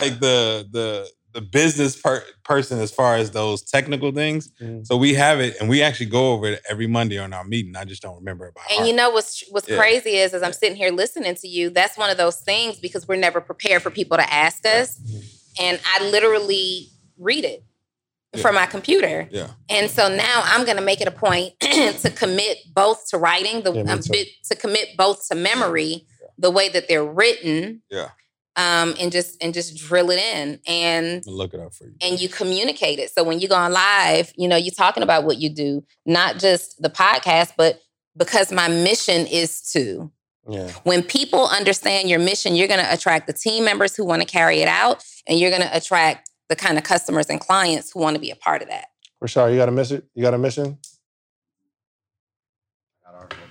like 0.02 0.20
the 0.20 0.68
the 0.72 1.08
the 1.34 1.40
business 1.42 1.96
per- 2.02 2.24
person 2.44 2.80
as 2.80 2.92
far 2.92 3.16
as 3.16 3.32
those 3.32 3.62
technical 3.62 4.12
things. 4.12 4.52
Mhm. 4.62 4.86
So 4.86 4.98
we 4.98 5.14
have 5.14 5.40
it, 5.40 5.56
and 5.60 5.70
we 5.70 5.82
actually 5.82 6.08
go 6.08 6.34
over 6.34 6.48
it 6.48 6.62
every 6.70 6.88
Monday 6.88 7.18
on 7.18 7.32
our 7.34 7.44
meeting. 7.46 7.76
I 7.78 7.86
just 7.86 8.02
don't 8.02 8.16
remember 8.16 8.48
about 8.48 8.66
And 8.70 8.78
heart. 8.80 8.88
you 8.90 8.94
know 8.96 9.10
what's 9.12 9.44
what's 9.52 9.70
Yeah. 9.70 9.78
crazy 9.78 10.18
is 10.18 10.34
as 10.34 10.44
I'm 10.44 10.52
sitting 10.54 10.76
here 10.76 10.92
listening 10.92 11.36
to 11.36 11.48
you, 11.48 11.70
that's 11.70 11.98
one 11.98 12.10
of 12.10 12.18
those 12.18 12.36
things 12.38 12.78
because 12.78 13.08
we're 13.08 13.16
never 13.18 13.40
prepared 13.40 13.84
for 13.84 13.90
people 13.90 14.18
to 14.18 14.34
ask 14.34 14.66
us. 14.66 14.98
And 15.62 15.80
I 15.86 16.10
literally 16.10 16.90
read 17.18 17.46
it 17.46 17.64
Yeah. 18.36 18.42
from 18.42 18.56
my 18.56 18.66
computer. 18.66 19.28
yeah, 19.32 19.48
And 19.70 19.90
so 19.90 20.08
now 20.08 20.42
I'm 20.46 20.66
going 20.66 20.78
to 20.78 20.84
make 20.84 21.02
it 21.02 21.08
a 21.08 21.12
point 21.12 21.54
to 21.62 22.10
commit 22.16 22.58
both 22.74 23.08
to 23.10 23.18
writing, 23.18 23.62
the 23.64 23.74
Yeah, 23.74 23.92
um, 23.92 24.02
bit, 24.10 24.28
to 24.50 24.56
commit 24.56 24.90
both 24.98 25.28
to 25.30 25.36
memory, 25.36 26.06
the 26.38 26.52
way 26.52 26.70
that 26.70 26.88
they're 26.88 27.06
written, 27.06 27.82
yeah. 27.90 28.10
um, 28.58 28.94
and 29.00 29.12
just 29.12 29.42
and 29.44 29.54
just 29.54 29.78
drill 29.78 30.10
it 30.12 30.20
in. 30.20 30.60
And 30.68 31.24
I'll 31.28 31.34
look 31.34 31.54
it 31.54 31.60
up 31.60 31.74
for 31.74 31.86
you. 31.86 31.96
and 32.02 32.20
you 32.20 32.30
communicate 32.30 33.00
it. 33.00 33.12
So 33.12 33.24
when 33.24 33.40
you 33.40 33.48
go 33.48 33.56
on 33.56 33.72
live, 33.72 34.34
you 34.38 34.48
know, 34.48 34.56
you're 34.58 34.74
talking 34.74 35.04
about 35.04 35.24
what 35.24 35.38
you 35.38 35.50
do, 35.50 35.84
not 36.06 36.38
just 36.40 36.82
the 36.82 36.90
podcast, 36.90 37.54
but 37.58 37.80
because 38.18 38.52
my 38.52 38.68
mission 38.68 39.28
is 39.28 39.62
to, 39.74 40.12
Yeah. 40.48 40.72
When 40.84 41.02
people 41.04 41.48
understand 41.48 42.10
your 42.10 42.20
mission, 42.20 42.56
you're 42.56 42.68
going 42.68 42.80
to 42.86 42.94
attract 42.94 43.28
the 43.28 43.34
team 43.34 43.66
members 43.66 43.96
who 43.96 44.06
want 44.06 44.22
to 44.22 44.28
carry 44.28 44.60
it 44.62 44.68
out, 44.68 45.04
and 45.28 45.40
you're 45.40 45.50
going 45.50 45.64
to 45.64 45.76
attract 45.76 46.30
the 46.50 46.56
kind 46.56 46.78
of 46.78 46.84
customers 46.84 47.28
and 47.30 47.40
clients 47.40 47.92
who 47.92 48.00
want 48.00 48.16
to 48.16 48.22
be 48.22 48.32
a 48.32 48.36
part 48.36 48.62
of 48.62 48.68
that. 48.70 48.86
Rashard, 49.24 49.52
you 49.52 49.58
got 49.58 49.70
a 49.70 49.72
mission? 49.72 50.04
You 50.14 50.22
got 50.22 50.34
a 50.34 50.38
mission? 50.38 50.78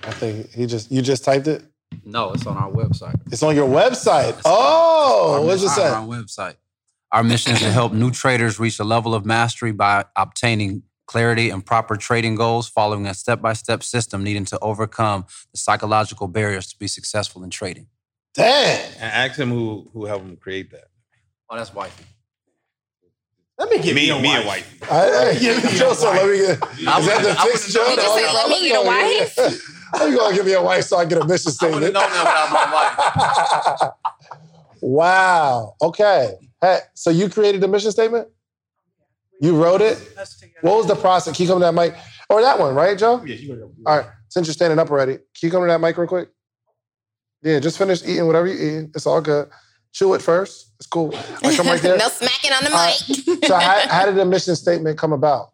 I 0.03 0.11
think 0.11 0.51
he 0.51 0.67
just 0.67 0.91
you 0.91 1.01
just 1.01 1.23
typed 1.23 1.47
it. 1.47 1.63
No, 2.03 2.31
it's 2.31 2.45
on 2.45 2.57
our 2.57 2.71
website. 2.71 3.19
It's 3.31 3.41
on 3.41 3.55
your 3.55 3.67
website. 3.67 4.39
Oh, 4.45 5.41
what's 5.43 5.61
it 5.61 5.65
mission- 5.65 5.75
say? 5.75 5.89
Our 5.89 6.05
website. 6.05 6.55
Our 7.11 7.23
mission 7.23 7.53
is 7.53 7.59
to 7.59 7.71
help 7.71 7.93
new 7.93 8.11
traders 8.11 8.59
reach 8.59 8.79
a 8.79 8.83
level 8.83 9.15
of 9.15 9.25
mastery 9.25 9.71
by 9.71 10.05
obtaining 10.15 10.83
clarity 11.07 11.49
and 11.49 11.65
proper 11.65 11.95
trading 11.95 12.35
goals, 12.35 12.67
following 12.67 13.05
a 13.07 13.13
step-by-step 13.13 13.83
system 13.83 14.23
needing 14.23 14.43
to 14.45 14.59
overcome 14.59 15.25
the 15.51 15.57
psychological 15.57 16.27
barriers 16.27 16.67
to 16.67 16.77
be 16.77 16.87
successful 16.87 17.43
in 17.43 17.49
trading. 17.49 17.87
Damn. 18.33 18.91
And 18.99 19.03
ask 19.03 19.39
him 19.39 19.49
who 19.49 19.89
who 19.93 20.05
helped 20.05 20.25
him 20.25 20.35
create 20.35 20.71
that. 20.71 20.89
Oh, 21.49 21.57
that's 21.57 21.73
wifey. 21.73 22.05
Let 23.57 23.69
me 23.69 23.77
get 23.77 23.95
Me, 23.95 24.11
me, 24.21 24.35
a 24.35 24.41
wife. 24.41 24.45
wife. 24.45 24.91
I, 24.91 25.29
I, 25.29 25.33
give 25.39 25.63
me 25.63 25.69
Joseph, 25.77 26.09
let 26.09 26.29
me 26.29 26.37
get. 26.37 26.49
Is 26.49 26.57
that 26.57 26.81
the 26.83 27.01
would've- 27.01 27.37
I 27.39 27.43
fixed 27.47 27.77
would've 27.77 27.95
joke? 27.95 27.97
known 27.97 28.17
that. 28.17 28.33
Let 28.33 28.49
me 28.49 28.67
get 28.67 28.81
a 28.81 28.85
wife? 28.85 29.61
How 29.93 30.05
you 30.07 30.17
gonna 30.17 30.35
give 30.35 30.45
me 30.45 30.53
a 30.53 30.61
wife 30.61 30.83
so 30.85 30.97
I 30.97 31.05
get 31.05 31.19
a 31.21 31.25
mission 31.25 31.53
I 31.61 31.65
wouldn't 31.69 31.83
statement? 31.83 31.83
have 31.83 31.93
known 31.93 32.11
that 32.11 32.49
without 32.49 33.79
my 33.79 33.81
wife. 33.81 33.91
wow. 34.81 35.75
Okay. 35.81 36.33
Hey, 36.59 36.79
so 36.95 37.09
you 37.11 37.29
created 37.29 37.61
the 37.61 37.67
mission 37.69 37.91
statement? 37.91 38.27
You 39.39 39.61
wrote 39.61 39.81
it? 39.81 39.97
What 40.61 40.77
was 40.77 40.87
the 40.87 40.95
process? 40.95 41.35
Can 41.35 41.43
you 41.45 41.49
come 41.51 41.59
to 41.59 41.65
that 41.65 41.73
mic? 41.73 41.95
Or 42.29 42.41
that 42.41 42.59
one, 42.59 42.73
right, 42.75 42.97
Joe? 42.97 43.23
Yeah. 43.25 43.55
All 43.85 43.97
right. 43.99 44.07
Since 44.29 44.47
you're 44.47 44.53
standing 44.53 44.79
up 44.79 44.89
already, 44.89 45.13
can 45.15 45.23
you 45.43 45.51
come 45.51 45.61
to 45.61 45.67
that 45.67 45.79
mic 45.79 45.97
real 45.97 46.07
quick? 46.07 46.29
Yeah, 47.43 47.59
just 47.59 47.77
finish 47.77 48.01
eating 48.03 48.25
whatever 48.25 48.47
you're 48.47 48.57
eating. 48.57 48.91
It's 48.95 49.05
all 49.05 49.21
good. 49.21 49.49
Chew 49.95 50.13
it 50.13 50.21
first. 50.21 50.73
It's 50.77 50.87
cool. 50.87 51.11
Like, 51.41 51.55
come 51.55 51.67
right 51.67 51.81
there. 51.81 51.97
no 51.97 52.09
smacking 52.09 52.51
on 52.51 52.65
the 52.65 52.71
All 52.75 52.85
mic. 52.85 53.45
So 53.45 53.55
how, 53.55 53.87
how 53.87 54.05
did 54.07 54.15
the 54.15 54.25
mission 54.25 54.53
statement 54.57 54.97
come 54.97 55.13
about? 55.13 55.51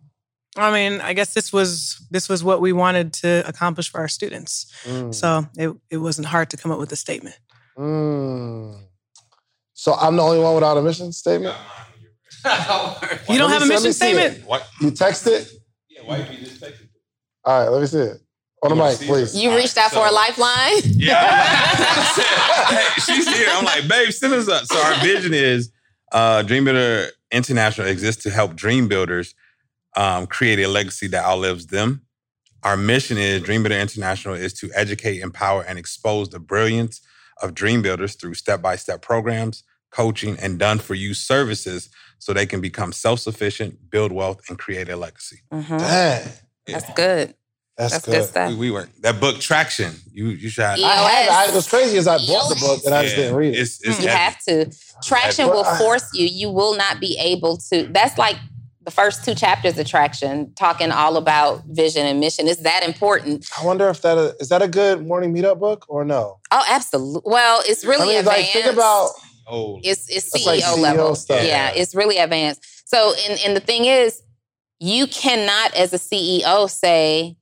I 0.57 0.71
mean, 0.73 0.99
I 0.99 1.13
guess 1.13 1.35
this 1.35 1.53
was 1.53 2.03
this 2.09 2.27
was 2.27 2.43
what 2.43 2.59
we 2.59 2.73
wanted 2.73 3.13
to 3.21 3.43
accomplish 3.47 3.91
for 3.91 3.99
our 4.01 4.07
students. 4.07 4.65
Mm. 4.85 5.13
So 5.13 5.45
it, 5.55 5.71
it 5.91 5.97
wasn't 5.97 6.25
hard 6.25 6.49
to 6.49 6.57
come 6.57 6.71
up 6.71 6.79
with 6.79 6.91
a 6.91 6.95
statement. 6.95 7.37
Mm. 7.77 8.79
So 9.73 9.93
I'm 9.93 10.15
the 10.15 10.23
only 10.23 10.39
one 10.39 10.55
without 10.55 10.75
a 10.75 10.81
mission 10.81 11.11
statement? 11.11 11.55
You 12.43 13.37
don't 13.37 13.51
have 13.51 13.61
a 13.61 13.65
see- 13.65 13.69
let 13.69 13.69
me 13.69 13.75
mission 13.75 13.93
statement? 13.93 14.45
What? 14.47 14.67
You 14.81 14.89
text 14.89 15.27
it? 15.27 15.47
Yeah, 15.87 16.01
wife, 16.07 16.27
you 16.31 16.39
just 16.39 16.59
texted. 16.59 16.87
All 17.45 17.59
right, 17.61 17.69
let 17.69 17.79
me 17.81 17.85
see 17.87 17.99
it. 17.99 18.17
On 18.63 18.69
the 18.69 18.75
mic, 18.75 18.97
please. 18.99 19.35
You 19.35 19.55
reached 19.55 19.77
out 19.77 19.91
for 19.91 20.05
a 20.05 20.11
lifeline. 20.11 20.81
Yeah. 20.85 21.15
hey, 22.69 22.85
she's 23.01 23.27
here. 23.35 23.47
I'm 23.51 23.65
like, 23.65 23.87
babe, 23.87 24.11
send 24.11 24.33
us 24.33 24.47
up. 24.47 24.65
So 24.65 24.77
our 24.79 24.93
vision 25.03 25.33
is 25.33 25.71
uh, 26.11 26.43
Dream 26.43 26.65
Builder 26.65 27.07
International 27.31 27.87
exists 27.87 28.21
to 28.23 28.29
help 28.29 28.55
dream 28.55 28.87
builders 28.87 29.33
um, 29.95 30.27
create 30.27 30.59
a 30.59 30.67
legacy 30.67 31.07
that 31.07 31.25
outlives 31.25 31.67
them. 31.67 32.03
Our 32.63 32.77
mission 32.77 33.17
is 33.17 33.41
Dream 33.41 33.63
Builder 33.63 33.79
International 33.79 34.35
is 34.35 34.53
to 34.55 34.69
educate, 34.75 35.21
empower, 35.21 35.63
and 35.63 35.79
expose 35.79 36.29
the 36.29 36.39
brilliance 36.39 37.01
of 37.41 37.55
dream 37.55 37.81
builders 37.81 38.13
through 38.15 38.35
step-by-step 38.35 39.01
programs, 39.01 39.63
coaching, 39.89 40.37
and 40.39 40.59
done-for-you 40.59 41.15
services 41.15 41.89
so 42.19 42.33
they 42.33 42.45
can 42.45 42.61
become 42.61 42.91
self-sufficient, 42.93 43.89
build 43.89 44.11
wealth, 44.11 44.41
and 44.47 44.59
create 44.59 44.87
a 44.89 44.95
legacy. 44.95 45.39
Mhm. 45.51 45.79
Dang. 45.79 46.31
That's 46.67 46.93
good. 46.93 47.33
That's, 47.81 47.93
That's 47.93 48.05
good. 48.05 48.11
good 48.11 48.27
stuff. 48.29 48.49
We, 48.51 48.55
we 48.55 48.71
work. 48.71 48.89
That 49.01 49.19
book, 49.19 49.39
Traction, 49.39 49.93
you 50.13 50.27
you 50.29 50.49
should 50.49 50.63
have. 50.63 50.77
Yeah. 50.77 50.87
I 50.87 51.09
had, 51.09 51.49
I, 51.49 51.53
what's 51.55 51.69
crazy 51.69 51.97
is 51.97 52.07
I 52.07 52.17
bought 52.17 52.49
the 52.49 52.55
book 52.59 52.81
and 52.85 52.93
I 52.93 53.03
just 53.03 53.15
Yeah, 53.17 53.23
didn't 53.23 53.37
read 53.37 53.55
it. 53.55 53.59
It's, 53.59 53.81
it's 53.81 53.99
You 54.01 54.07
heavy. 54.07 54.19
have 54.19 54.39
to. 54.43 54.71
Traction 55.03 55.47
will 55.47 55.63
force 55.63 56.07
you. 56.13 56.27
You 56.27 56.51
will 56.51 56.75
not 56.77 56.99
be 56.99 57.17
able 57.19 57.57
to. 57.71 57.87
That's 57.87 58.17
like 58.19 58.35
the 58.83 58.91
first 58.91 59.25
two 59.25 59.33
chapters 59.35 59.77
of 59.79 59.87
Traction, 59.87 60.53
talking 60.55 60.91
all 60.91 61.17
about 61.17 61.63
vision 61.67 62.05
and 62.05 62.19
mission. 62.19 62.47
It's 62.47 62.61
that 62.61 62.83
important. 62.83 63.47
I 63.59 63.65
wonder 63.65 63.89
if 63.89 64.01
that 64.03 64.17
is, 64.17 64.33
is 64.41 64.49
that 64.49 64.61
a 64.61 64.67
good 64.67 65.05
morning 65.07 65.33
meetup 65.33 65.59
book 65.59 65.85
or 65.87 66.03
no? 66.05 66.39
Oh, 66.51 66.63
absolutely. 66.69 67.21
Well, 67.25 67.61
it's 67.65 67.83
really 67.85 68.03
I 68.03 68.05
mean, 68.05 68.17
advanced. 68.19 68.55
like 68.55 68.63
think 68.63 68.73
about 68.73 69.09
Oh, 69.47 69.79
it's 69.83 70.07
it's 70.09 70.31
That's 70.31 70.43
CEO 70.43 70.47
like 70.47 70.63
CEO 70.63 70.77
level. 70.79 71.15
stuff. 71.15 71.43
Yeah, 71.45 71.71
it's 71.75 71.93
really 71.95 72.17
advanced. 72.19 72.63
So, 72.87 73.13
and 73.29 73.39
and 73.45 73.55
the 73.55 73.59
thing 73.59 73.85
is, 73.85 74.21
you 74.79 75.07
cannot, 75.07 75.73
as 75.75 75.93
a 75.93 75.97
CEO, 75.99 76.69
say, 76.69 77.37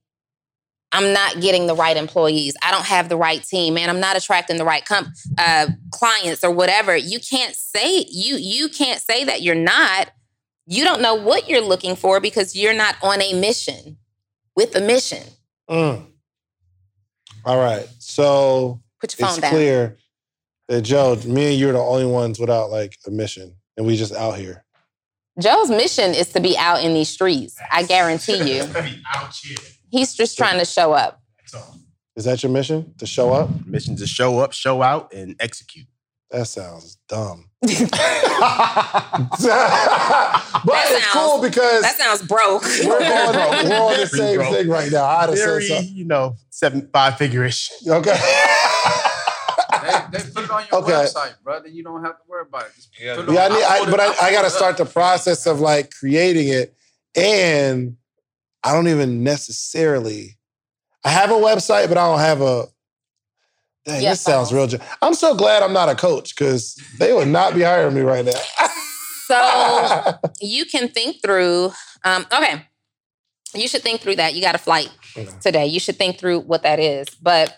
"I'm 0.91 1.13
not 1.13 1.41
getting 1.41 1.67
the 1.67 1.75
right 1.75 1.95
employees. 1.95 2.55
I 2.63 2.71
don't 2.71 2.85
have 2.85 3.09
the 3.09 3.17
right 3.17 3.43
team, 3.43 3.75
man. 3.75 3.89
I'm 3.89 3.99
not 3.99 4.17
attracting 4.17 4.57
the 4.57 4.65
right 4.65 4.85
comp- 4.85 5.09
uh, 5.37 5.67
clients 5.91 6.43
or 6.43 6.51
whatever." 6.51 6.95
You 6.95 7.19
can't 7.19 7.55
say 7.55 8.05
you 8.09 8.37
you 8.37 8.69
can't 8.69 9.01
say 9.01 9.23
that 9.23 9.41
you're 9.41 9.55
not. 9.55 10.11
You 10.65 10.83
don't 10.83 11.01
know 11.01 11.15
what 11.15 11.49
you're 11.49 11.61
looking 11.61 11.95
for 11.95 12.19
because 12.19 12.55
you're 12.55 12.75
not 12.75 12.95
on 13.01 13.21
a 13.21 13.33
mission 13.33 13.97
with 14.55 14.75
a 14.75 14.81
mission. 14.81 15.23
Mm. 15.69 16.05
All 17.45 17.57
right. 17.57 17.87
So 17.99 18.81
Put 18.99 19.17
your 19.17 19.27
phone 19.27 19.33
it's 19.35 19.41
down. 19.41 19.51
clear 19.51 19.97
that 20.67 20.81
Joe, 20.81 21.15
me 21.25 21.47
and 21.51 21.59
you 21.59 21.69
are 21.69 21.73
the 21.73 21.79
only 21.79 22.05
ones 22.05 22.39
without 22.39 22.69
like 22.69 22.97
a 23.07 23.11
mission. 23.11 23.55
And 23.77 23.87
we 23.87 23.95
just 23.95 24.13
out 24.13 24.37
here. 24.37 24.65
Joe's 25.39 25.69
mission 25.69 26.13
is 26.13 26.29
to 26.33 26.41
be 26.41 26.57
out 26.57 26.83
in 26.83 26.93
these 26.93 27.09
streets. 27.09 27.57
I 27.71 27.83
guarantee 27.83 28.55
you. 28.55 28.63
He's 29.89 30.13
just 30.13 30.37
trying 30.37 30.59
to 30.59 30.65
show 30.65 30.93
up. 30.93 31.21
Is 32.15 32.25
that 32.25 32.43
your 32.43 32.51
mission? 32.51 32.93
To 32.97 33.05
show 33.05 33.31
up? 33.33 33.49
Mission 33.65 33.95
to 33.97 34.05
show 34.07 34.39
up, 34.39 34.51
show 34.53 34.81
out, 34.81 35.13
and 35.13 35.35
execute. 35.39 35.87
That 36.31 36.47
sounds 36.47 36.97
dumb. 37.07 37.49
but 37.61 37.71
it's 39.31 39.43
sounds- 39.43 41.05
cool 41.13 41.41
because 41.41 41.81
That 41.81 41.95
sounds 41.97 42.21
broke. 42.23 42.63
we're, 42.63 42.99
going, 42.99 43.69
we're 43.69 43.75
on 43.75 43.91
the 43.99 44.07
Pretty 44.11 44.17
same 44.17 44.35
broke. 44.37 44.53
thing 44.53 44.67
right 44.69 44.91
now. 44.91 45.05
I'd 45.05 45.29
have 45.29 45.37
said 45.37 45.45
Very, 45.45 45.65
something. 45.67 45.93
you 45.95 46.05
know, 46.05 46.35
seven, 46.49 46.89
five 46.93 47.17
figure 47.17 47.43
ish. 47.45 47.71
Okay. 47.87 48.11
They, 49.81 50.17
they 50.19 50.23
put 50.31 50.43
it 50.43 50.51
on 50.51 50.65
your 50.71 50.81
Okay. 50.83 50.91
website, 50.91 51.33
brother. 51.43 51.67
You 51.67 51.83
don't 51.83 52.03
have 52.03 52.17
to 52.17 52.23
worry 52.27 52.45
about 52.47 52.63
it. 52.65 52.71
Just 52.75 52.89
Yeah. 52.99 53.15
put 53.15 53.29
it 53.29 53.33
yeah, 53.33 53.41
I 53.41 53.45
on- 53.49 53.51
need, 53.53 53.63
I'll 53.63 53.87
I, 53.87 53.91
but 53.91 53.99
I, 53.99 54.05
I'll 54.07 54.15
I 54.21 54.31
got 54.31 54.41
to 54.43 54.49
start 54.49 54.77
the 54.77 54.85
process 54.85 55.45
of 55.47 55.59
like 55.59 55.91
creating 55.91 56.49
it. 56.49 56.75
And 57.15 57.97
I 58.64 58.74
don't 58.74 58.88
even 58.88 59.24
necessarily, 59.24 60.38
I 61.03 61.10
have 61.10 61.32
a 61.32 61.36
website, 61.36 61.88
but 61.88 61.97
I 61.97 62.07
don't 62.07 62.20
have 62.20 62.41
a. 62.41 62.66
Dang, 63.86 64.03
yeah, 64.03 64.10
this 64.12 64.24
fine. 64.24 64.34
sounds 64.34 64.53
real. 64.53 64.68
I'm 65.01 65.14
so 65.14 65.34
glad 65.36 65.64
I'm 65.64 65.74
not 65.74 65.88
a 65.89 65.95
coach 65.95 66.36
because 66.36 66.76
they 66.99 67.14
would 67.14 67.30
not 67.30 67.55
be 67.55 67.62
hiring 67.62 67.95
me 67.95 68.01
right 68.01 68.26
now. 68.26 68.32
So 69.28 70.14
you 70.41 70.66
can 70.66 70.89
think 70.89 71.22
through. 71.24 71.72
Um, 72.03 72.26
okay, 72.32 72.66
you 73.53 73.68
should 73.68 73.82
think 73.82 74.01
through 74.01 74.18
that. 74.18 74.34
You 74.36 74.41
got 74.41 74.55
a 74.55 74.60
flight 74.60 74.89
Okay. 75.18 75.30
today. 75.41 75.66
You 75.68 75.80
should 75.80 75.95
think 75.95 76.20
through 76.20 76.41
what 76.41 76.64
that 76.64 76.80
is. 76.80 77.07
But 77.22 77.55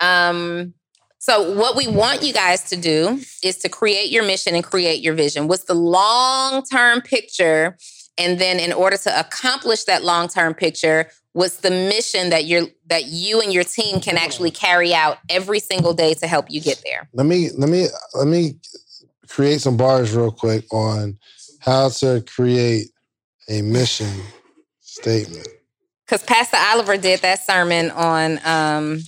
um, 0.00 0.74
so 1.18 1.52
what 1.54 1.76
we 1.76 1.86
want 1.86 2.22
you 2.22 2.32
guys 2.32 2.64
to 2.70 2.76
do 2.76 3.20
is 3.42 3.58
to 3.58 3.68
create 3.68 4.10
your 4.10 4.24
mission 4.24 4.54
and 4.54 4.64
create 4.64 5.02
your 5.02 5.14
vision. 5.14 5.48
What's 5.48 5.64
the 5.64 5.74
long 5.74 6.62
term 6.64 7.00
picture? 7.02 7.76
And 8.18 8.38
then, 8.38 8.58
in 8.58 8.72
order 8.72 8.96
to 8.96 9.20
accomplish 9.20 9.84
that 9.84 10.02
long 10.02 10.28
term 10.28 10.54
picture, 10.54 11.10
what's 11.32 11.58
the 11.58 11.70
mission 11.70 12.30
that 12.30 12.46
you're 12.46 12.66
that 12.86 13.06
you 13.06 13.40
and 13.40 13.52
your 13.52 13.64
team 13.64 14.00
can 14.00 14.16
actually 14.16 14.50
carry 14.50 14.92
out 14.92 15.18
every 15.28 15.60
single 15.60 15.94
day 15.94 16.14
to 16.14 16.26
help 16.26 16.46
you 16.50 16.60
get 16.60 16.82
there? 16.84 17.08
let 17.12 17.26
me 17.26 17.50
let 17.56 17.68
me 17.68 17.86
let 18.14 18.26
me 18.26 18.58
create 19.28 19.60
some 19.60 19.76
bars 19.76 20.14
real 20.14 20.32
quick 20.32 20.64
on 20.72 21.18
how 21.60 21.88
to 21.88 22.24
create 22.26 22.88
a 23.48 23.62
mission 23.62 24.10
statement. 24.80 25.48
Because 26.04 26.22
Pastor 26.22 26.56
Oliver 26.56 26.96
did 26.96 27.20
that 27.20 27.44
sermon 27.44 27.90
on 27.90 28.40
um, 28.44 29.00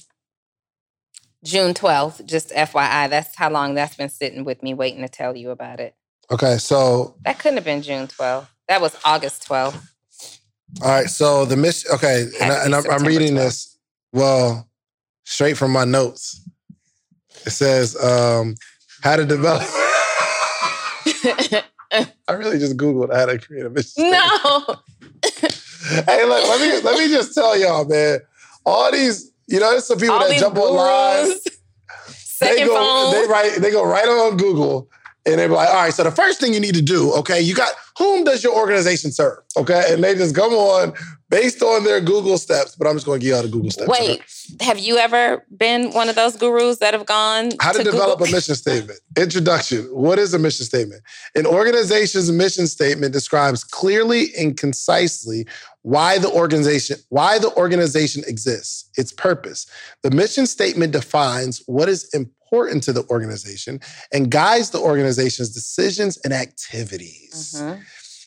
June 1.42 1.72
12th, 1.72 2.26
just 2.26 2.50
FYI. 2.50 3.08
That's 3.08 3.34
how 3.36 3.50
long 3.50 3.74
that's 3.74 3.96
been 3.96 4.10
sitting 4.10 4.44
with 4.44 4.62
me 4.62 4.74
waiting 4.74 5.00
to 5.02 5.08
tell 5.08 5.34
you 5.34 5.50
about 5.50 5.80
it. 5.80 5.94
Okay, 6.30 6.58
so 6.58 7.16
That 7.24 7.38
couldn't 7.38 7.56
have 7.56 7.64
been 7.64 7.82
June 7.82 8.06
12th. 8.06 8.46
That 8.70 8.80
was 8.80 8.96
August 9.04 9.48
12th. 9.48 9.82
all 10.80 10.88
right, 10.88 11.10
so 11.10 11.44
the 11.44 11.56
mission. 11.56 11.90
Okay, 11.94 12.28
and, 12.40 12.72
I, 12.72 12.80
I'm 12.88 13.02
reading 13.02 13.32
12th. 13.32 13.36
this 13.36 13.78
well 14.12 14.68
straight 15.24 15.56
from 15.56 15.72
my 15.72 15.84
notes. 15.84 16.48
It 17.44 17.50
says 17.50 18.00
um, 18.00 18.54
how 19.02 19.16
to 19.16 19.26
develop. 19.26 19.62
I 22.28 22.32
really 22.32 22.60
just 22.60 22.76
googled 22.76 23.12
how 23.12 23.26
to 23.26 23.40
create 23.40 23.66
a 23.66 23.70
mission. 23.70 24.08
no. 24.08 24.60
hey, 26.06 26.24
look, 26.26 26.48
let 26.48 26.60
me 26.60 26.80
let 26.84 26.96
me 26.96 27.08
just 27.08 27.34
tell 27.34 27.58
y'all, 27.58 27.84
man. 27.86 28.20
All 28.64 28.92
these, 28.92 29.32
you 29.48 29.58
know, 29.58 29.72
there's 29.72 29.86
some 29.86 29.98
people 29.98 30.14
All 30.14 30.28
that 30.28 30.38
jump 30.38 30.56
online. 30.56 31.24
gurus, 31.26 32.38
They 32.38 32.64
go, 32.64 32.76
phone. 32.76 33.14
they 33.20 33.26
write, 33.26 33.60
they 33.60 33.72
go 33.72 33.84
right 33.84 34.06
on 34.06 34.36
Google 34.36 34.88
And 35.26 35.38
they 35.38 35.46
be 35.46 35.52
like, 35.52 35.68
all 35.68 35.74
right, 35.74 35.92
so 35.92 36.02
the 36.02 36.10
first 36.10 36.40
thing 36.40 36.54
you 36.54 36.60
need 36.60 36.74
to 36.74 36.82
do, 36.82 37.12
okay, 37.14 37.40
you 37.40 37.54
got 37.54 37.68
whom 37.98 38.24
does 38.24 38.42
your 38.42 38.56
organization 38.56 39.12
serve? 39.12 39.38
Okay. 39.56 39.84
And 39.90 40.02
they 40.02 40.14
just 40.14 40.34
come 40.34 40.52
on 40.54 40.94
based 41.28 41.62
on 41.62 41.84
their 41.84 42.00
Google 42.00 42.38
steps, 42.38 42.74
but 42.74 42.86
I'm 42.88 42.94
just 42.94 43.04
gonna 43.04 43.18
give 43.18 43.30
y'all 43.30 43.42
the 43.42 43.48
Google 43.48 43.70
steps. 43.70 43.90
okay? 43.90 44.08
Wait, 44.08 44.22
have 44.62 44.78
you 44.78 44.96
ever 44.96 45.44
been 45.56 45.90
one 45.92 46.08
of 46.08 46.16
those 46.16 46.36
gurus 46.36 46.78
that 46.78 46.94
have 46.94 47.04
gone 47.04 47.50
How 47.60 47.72
to, 47.72 47.84
develop 47.84 48.18
Google? 48.18 48.32
a 48.32 48.36
mission 48.36 48.54
statement. 48.54 48.98
Introduction. 49.18 49.84
What 49.92 50.18
is 50.18 50.32
a 50.32 50.38
mission 50.38 50.64
statement? 50.64 51.02
An 51.34 51.46
organization's 51.46 52.32
mission 52.32 52.66
statement 52.66 53.12
describes 53.12 53.62
clearly 53.62 54.28
and 54.38 54.56
concisely 54.56 55.46
why 55.82 56.18
the 56.18 56.30
organization 56.30 56.96
why 57.10 57.38
the 57.38 57.54
organization 57.56 58.24
exists, 58.26 58.88
its 58.96 59.12
purpose. 59.12 59.66
The 60.02 60.10
mission 60.10 60.46
statement 60.46 60.92
defines 60.92 61.62
what 61.66 61.88
is 61.90 62.08
important 62.14 62.39
to 62.52 62.92
the 62.92 63.04
organization 63.10 63.80
and 64.12 64.30
guides 64.30 64.70
the 64.70 64.78
organization's 64.78 65.50
decisions 65.50 66.18
and 66.24 66.32
activities. 66.32 67.54
Mhm. 67.56 67.80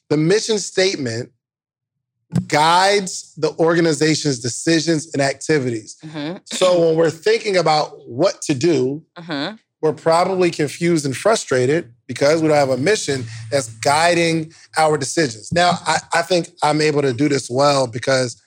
The 0.10 0.18
mission 0.18 0.60
statement 0.60 1.32
guides 2.48 3.34
the 3.38 3.52
organization's 3.60 4.40
decisions 4.40 5.08
and 5.14 5.22
activities. 5.22 5.98
Mhm. 6.06 6.40
So 6.46 6.88
when 6.88 6.96
we're 6.96 7.12
thinking 7.12 7.58
about 7.58 8.08
what 8.08 8.42
to 8.44 8.54
do, 8.56 9.04
Mhm. 9.20 9.60
we're 9.82 9.94
probably 9.94 10.50
confused 10.50 11.06
and 11.06 11.16
frustrated 11.16 11.92
because 12.08 12.42
we 12.42 12.48
don't 12.48 12.58
have 12.58 12.70
a 12.70 12.78
mission 12.78 13.26
that's 13.52 13.68
guiding 13.84 14.54
our 14.78 14.98
decisions. 14.98 15.52
Now, 15.52 15.80
I, 15.86 16.00
I 16.14 16.22
think 16.22 16.50
I'm 16.64 16.80
able 16.82 17.02
to 17.02 17.14
do 17.14 17.28
this 17.28 17.50
well 17.50 17.88
because 17.88 18.38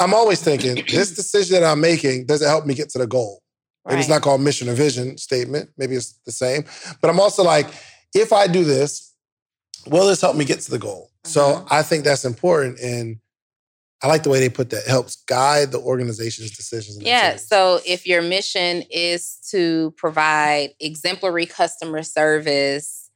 I'm 0.00 0.14
always 0.14 0.40
thinking 0.40 0.82
this 0.90 1.10
decision 1.20 1.60
that 1.60 1.64
I'm 1.70 1.80
making 1.80 2.26
does 2.26 2.40
it 2.42 2.46
help 2.48 2.64
me 2.66 2.74
get 2.74 2.88
to 2.90 2.98
the 2.98 3.06
goal? 3.06 3.41
Maybe 3.86 4.00
it's 4.00 4.08
not 4.08 4.22
called 4.22 4.40
mission 4.40 4.68
or 4.68 4.74
vision 4.74 5.18
statement. 5.18 5.70
Maybe 5.76 5.96
it's 5.96 6.12
the 6.24 6.32
same. 6.32 6.64
But 7.00 7.10
I'm 7.10 7.18
also 7.18 7.42
like, 7.42 7.66
if 8.14 8.32
I 8.32 8.46
do 8.46 8.64
this, 8.64 9.12
will 9.86 10.06
this 10.06 10.20
help 10.20 10.36
me 10.36 10.44
get 10.44 10.60
to 10.60 10.70
the 10.70 10.78
goal? 10.78 11.10
So 11.24 11.40
Mhm. 11.40 11.66
I 11.70 11.82
think 11.82 12.04
that's 12.04 12.24
important. 12.24 12.78
And 12.80 13.18
I 14.02 14.08
like 14.08 14.24
the 14.24 14.30
way 14.30 14.40
they 14.40 14.48
put 14.48 14.70
that. 14.70 14.82
It 14.84 14.88
helps 14.88 15.16
guide 15.16 15.70
the 15.70 15.78
organization's 15.78 16.56
decisions. 16.56 16.96
And 16.96 17.06
Yeah. 17.06 17.36
So 17.36 17.80
if 17.86 18.06
your 18.06 18.20
mission 18.20 18.82
is 18.90 19.36
to 19.50 19.94
provide 19.96 20.74
exemplary 20.80 21.46
customer 21.46 22.02
service 22.02 23.10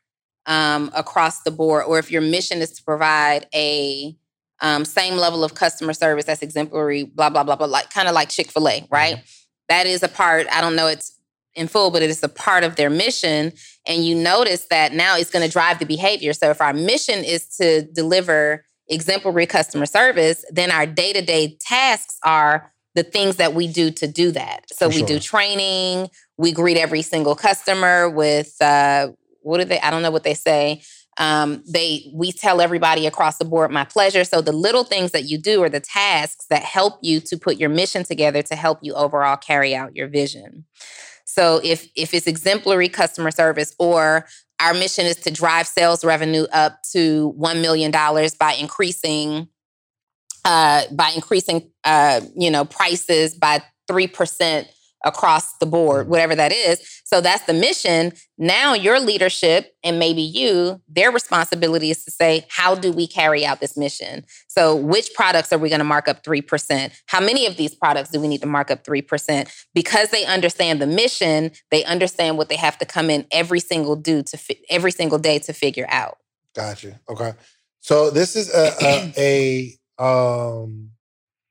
um, 0.47 0.93
across 0.95 1.41
the 1.43 1.51
board, 1.51 1.85
or 1.89 1.99
if 1.99 2.11
your 2.13 2.23
mission 2.23 2.63
is 2.63 2.71
to 2.71 2.85
provide 2.85 3.49
a 3.53 4.17
um, 4.61 4.85
same 4.85 5.17
level 5.17 5.43
of 5.43 5.55
customer 5.55 5.93
service 5.93 6.25
that's 6.25 6.41
exemplary, 6.41 7.03
blah, 7.03 7.31
blah, 7.31 7.43
blah, 7.43 7.57
blah, 7.57 7.67
like 7.67 7.91
kind 7.91 8.07
of 8.09 8.15
like 8.15 8.29
Chick 8.29 8.51
fil 8.53 8.69
A, 8.69 8.87
right? 8.91 9.25
That 9.69 9.87
is 9.87 10.03
a 10.03 10.09
part, 10.09 10.47
I 10.53 10.61
don't 10.61 10.77
know 10.77 10.87
it's 10.87 11.13
in 11.55 11.69
full, 11.69 11.91
but 11.91 12.03
it 12.03 12.11
is 12.11 12.23
a 12.23 12.29
part 12.29 12.65
of 12.65 12.77
their 12.77 12.91
mission. 12.91 13.53
And 13.87 14.05
you 14.05 14.15
notice 14.15 14.67
that 14.67 14.93
now 14.93 15.17
it's 15.17 15.31
going 15.31 15.45
to 15.45 15.51
drive 15.51 15.79
the 15.79 15.87
behavior. 15.87 16.33
So 16.33 16.51
if 16.51 16.61
our 16.61 16.73
mission 16.73 17.25
is 17.25 17.49
to 17.57 17.83
deliver 17.83 18.65
exemplary 18.89 19.47
customer 19.47 19.87
service, 19.87 20.45
then 20.51 20.71
our 20.71 20.87
day 20.87 21.13
to 21.13 21.23
day 21.23 21.57
tasks 21.61 22.19
are 22.23 22.73
the 22.95 23.03
things 23.03 23.37
that 23.37 23.55
we 23.55 23.69
do 23.69 23.91
to 23.91 24.07
do 24.07 24.31
that. 24.33 24.65
So 24.73 24.89
we 24.89 25.03
do 25.03 25.19
training, 25.19 26.09
we 26.39 26.53
greet 26.53 26.79
every 26.79 27.03
single 27.03 27.35
customer 27.35 28.09
with, 28.09 28.55
uh, 28.61 29.09
what 29.43 29.59
do 29.59 29.65
they, 29.65 29.81
I 29.81 29.91
don't 29.91 30.03
know 30.03 30.11
what 30.11 30.25
they 30.25 30.35
say. 30.35 30.83
Um, 31.19 31.63
they 31.67 32.11
we 32.13 32.33
tell 32.33 32.61
everybody 32.61 33.07
across 33.07 33.39
the 33.39 33.45
board 33.45 33.71
my 33.71 33.85
pleasure. 33.85 34.25
So 34.25 34.41
the 34.41 34.53
little 34.53 34.85
things 34.85 35.13
that 35.13 35.25
you 35.25 35.39
do 35.39 35.63
are 35.63 35.71
the 35.71 35.81
tasks 35.81 36.47
that 36.51 36.63
help 36.63 36.99
you 37.03 37.21
to 37.21 37.39
put 37.39 37.57
your 37.57 37.71
mission 37.71 38.05
together 38.05 38.43
to 38.43 38.57
help 38.57 38.81
you 38.83 38.93
overall 38.95 39.37
carry 39.37 39.75
out 39.75 39.97
your 39.97 40.09
vision. 40.09 40.65
So 41.25 41.61
if 41.63 41.89
if 41.97 42.15
it's 42.15 42.27
exemplary 42.27 42.89
customer 42.89 43.31
service 43.31 43.75
or 43.79 44.27
our 44.61 44.75
mission 44.75 45.07
is 45.07 45.17
to 45.17 45.31
drive 45.31 45.67
sales 45.67 46.05
revenue 46.05 46.45
up 46.53 46.83
to 46.93 47.35
$1 47.39 47.61
million 47.61 47.91
by 47.91 48.55
increasing 48.59 49.49
uh, 50.45 50.85
by 50.93 51.11
increasing 51.15 51.71
uh, 51.85 52.21
you 52.37 52.51
know 52.51 52.65
prices 52.65 53.35
by 53.35 53.63
3% 53.91 54.67
across 55.07 55.57
the 55.59 55.67
board 55.67 56.09
whatever 56.09 56.35
that 56.35 56.53
is. 56.53 57.01
So 57.05 57.21
that's 57.21 57.45
the 57.45 57.55
mission. 57.55 58.13
Now 58.37 58.75
your 58.75 59.01
leadership 59.01 59.75
and 59.83 59.99
maybe 59.99 60.21
you 60.21 60.83
their 60.89 61.11
responsibility 61.11 61.91
is 61.91 62.05
to 62.05 62.11
say 62.11 62.45
how 62.51 62.75
do 62.75 62.93
we 62.93 63.07
carry 63.07 63.47
out 63.47 63.61
this 63.61 63.77
mission? 63.77 64.25
So 64.49 64.77
which 64.77 65.15
products 65.15 65.53
are 65.53 65.59
we 65.59 65.71
going 65.71 65.79
to 65.79 65.85
mark 65.85 66.09
up 66.09 66.23
3% 66.23 66.93
how 67.07 67.21
many 67.21 67.47
of 67.47 67.57
these 67.57 67.75
products 67.75 68.11
do 68.11 68.21
we 68.21 68.29
need 68.29 68.41
to 68.43 68.47
mark 68.47 68.71
up 68.71 68.85
3% 68.85 69.67
because 69.75 70.11
they 70.11 70.25
understand 70.27 70.83
the 70.83 70.87
mission 70.87 71.53
they 71.71 71.85
understand 71.85 72.37
what 72.37 72.49
they 72.49 72.57
have 72.57 72.77
to 72.79 72.85
come 72.85 73.11
in 73.11 73.27
every 73.31 73.61
single 73.61 73.97
do 73.97 74.23
to 74.23 74.37
fi- 74.37 74.61
every 74.69 74.91
single 74.91 75.19
day 75.19 75.39
to 75.39 75.53
figure 75.53 75.87
out. 75.89 76.19
Gotcha. 76.55 77.01
Okay. 77.09 77.33
So 77.81 78.11
this 78.11 78.35
is 78.37 78.53
a 78.53 78.73
a, 78.83 79.79
a 79.99 80.03
um 80.03 80.91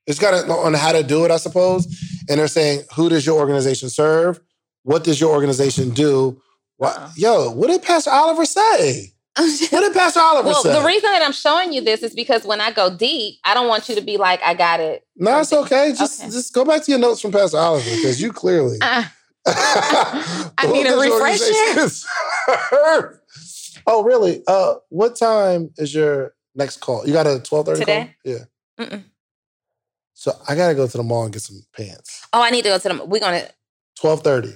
it's 0.06 0.18
got 0.18 0.34
a, 0.34 0.50
on 0.52 0.74
how 0.74 0.92
to 0.92 1.02
do 1.02 1.24
it, 1.24 1.30
I 1.30 1.36
suppose. 1.36 1.86
And 2.28 2.38
they're 2.40 2.48
saying, 2.48 2.82
who 2.94 3.08
does 3.08 3.24
your 3.26 3.38
organization 3.38 3.88
serve? 3.88 4.40
What 4.82 5.04
does 5.04 5.20
your 5.20 5.32
organization 5.32 5.90
do? 5.90 6.40
What, 6.76 7.10
yo, 7.16 7.50
what 7.50 7.68
did 7.68 7.82
Pastor 7.82 8.10
Oliver 8.10 8.44
say? 8.44 9.12
What 9.36 9.80
did 9.80 9.92
Pastor 9.92 10.20
Oliver 10.22 10.48
say? 10.48 10.52
Well, 10.52 10.62
say? 10.62 10.80
the 10.80 10.86
reason 10.86 11.10
that 11.10 11.22
I'm 11.22 11.32
showing 11.32 11.72
you 11.72 11.80
this 11.80 12.02
is 12.02 12.14
because 12.14 12.44
when 12.44 12.60
I 12.60 12.70
go 12.70 12.94
deep, 12.96 13.36
I 13.44 13.54
don't 13.54 13.68
want 13.68 13.88
you 13.88 13.94
to 13.96 14.00
be 14.00 14.16
like, 14.16 14.40
I 14.42 14.54
got 14.54 14.80
it. 14.80 15.04
no, 15.16 15.38
it's 15.40 15.52
okay. 15.52 15.92
Just 15.96 16.20
Okay. 16.22 16.30
just 16.30 16.52
go 16.54 16.64
back 16.64 16.82
to 16.84 16.90
your 16.90 17.00
notes 17.00 17.20
from 17.20 17.32
Pastor 17.32 17.58
Oliver 17.58 17.90
because 17.96 18.20
you 18.20 18.32
clearly. 18.32 18.78
Ah, 18.82 19.12
I 19.46 20.66
need 20.72 20.86
a 20.86 20.96
refresher. 20.96 21.88
oh, 23.86 24.02
really? 24.04 24.42
Uh, 24.46 24.74
what 24.88 25.16
time 25.16 25.70
is 25.76 25.94
your 25.94 26.34
next 26.54 26.78
call? 26.80 27.06
You 27.06 27.12
got 27.12 27.26
a 27.26 27.40
twelve 27.40 27.66
thirty 27.66 27.84
call? 27.84 28.08
Yeah. 28.24 28.38
Mm-mm. 28.78 29.04
So 30.18 30.32
I 30.48 30.54
gotta 30.54 30.74
go 30.74 30.86
to 30.86 30.96
the 30.96 31.02
mall 31.02 31.24
and 31.24 31.32
get 31.32 31.42
some 31.42 31.60
pants. 31.76 32.26
oh, 32.32 32.42
I 32.42 32.48
need 32.48 32.62
to 32.62 32.70
go 32.70 32.78
to 32.78 32.88
the. 32.88 33.04
We're 33.04 33.20
gonna. 33.20 33.48
Twelve 34.00 34.22
thirty. 34.22 34.52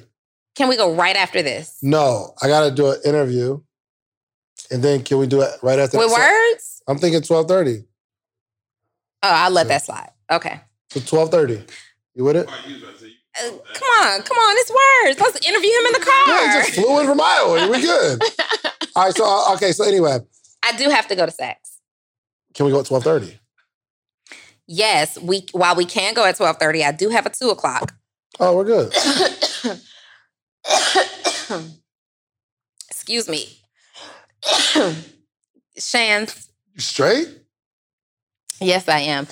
Can 0.57 0.69
we 0.69 0.77
go 0.77 0.95
right 0.95 1.15
after 1.17 1.43
this 1.43 1.79
No, 1.83 2.35
I 2.43 2.49
gotta 2.49 2.71
do 2.75 2.91
an 2.91 2.99
interview, 3.05 3.61
and 4.71 4.83
then 4.83 5.03
can 5.03 5.19
we 5.19 5.27
do 5.27 5.43
it 5.43 5.51
right 5.63 5.79
after? 5.79 5.99
with 5.99 6.11
so- 6.11 6.19
words? 6.19 6.83
I'm 6.89 6.97
thinking 6.99 7.21
twelve 7.21 7.47
thirty. 7.47 7.85
Oh, 9.23 9.29
I'll 9.29 9.51
let 9.51 9.65
So- 9.65 9.69
that 9.69 9.85
slide. 9.85 10.11
Okay. 10.33 10.61
So 10.93 11.01
twelve 11.01 11.31
thirty. 11.31 11.63
You 12.15 12.25
with 12.25 12.37
it? 12.37 12.49
Uh, 12.49 13.51
come 13.75 13.89
on, 14.01 14.23
come 14.23 14.37
on, 14.39 14.57
it's 14.59 14.71
words. 14.71 15.21
Let's 15.21 15.47
interview 15.47 15.71
him 15.71 15.87
in 15.87 15.93
the 15.93 16.01
car. 16.01 16.39
he 16.39 16.53
just 16.59 16.71
flew 16.73 17.01
in 17.01 17.07
from 17.07 17.21
Iowa. 17.21 17.71
We 17.71 17.83
good. 17.83 18.23
All 18.97 19.05
right. 19.05 19.15
So 19.15 19.25
uh, 19.27 19.55
okay. 19.55 19.73
So 19.73 19.85
anyway, 19.85 20.19
I 20.65 20.73
do 20.77 20.89
have 20.89 21.07
to 21.09 21.15
go 21.17 21.27
to 21.27 21.33
sex. 21.33 21.81
can 22.55 22.65
we 22.67 22.73
go 22.73 22.81
at 22.81 22.87
twelve 22.87 23.05
thirty? 23.05 23.39
Yes, 24.73 25.19
we 25.21 25.45
while 25.51 25.75
we 25.75 25.85
can 25.85 26.15
go 26.15 26.25
at 26.25 26.37
twelve 26.37 26.59
thirty, 26.59 26.85
I 26.85 26.93
do 26.93 27.09
have 27.09 27.27
a 27.27 27.31
two 27.31 27.49
o'clock. 27.51 27.93
Oh, 28.39 28.57
we're 28.57 28.65
good. 28.65 28.93
Excuse 32.89 33.29
me. 33.29 33.49
Shands, 35.77 36.49
You 36.75 36.81
straight? 36.81 37.27
yes, 38.61 38.89
I 38.89 39.01
am. 39.01 39.27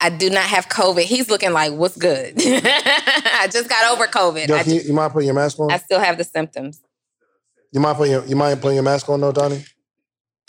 I 0.00 0.08
do 0.08 0.30
not 0.30 0.44
have 0.44 0.66
COVID. 0.70 1.02
He's 1.02 1.28
looking 1.28 1.52
like, 1.52 1.74
what's 1.74 1.98
good? 1.98 2.36
I 2.38 3.48
just 3.52 3.68
got 3.68 3.92
over 3.92 4.06
COVID. 4.06 4.48
Yo, 4.48 4.56
I, 4.56 4.62
you, 4.62 4.80
you 4.80 4.92
mind 4.94 5.12
putting 5.12 5.26
your 5.26 5.34
mask 5.34 5.60
on? 5.60 5.70
I 5.70 5.76
still 5.76 6.00
have 6.00 6.16
the 6.16 6.24
symptoms. 6.24 6.80
You 7.70 7.80
mind 7.80 7.98
putting 7.98 8.12
your 8.12 8.24
you 8.24 8.34
mind 8.34 8.62
putting 8.62 8.76
your 8.76 8.84
mask 8.84 9.10
on 9.10 9.20
though, 9.20 9.32
Donnie? 9.32 9.62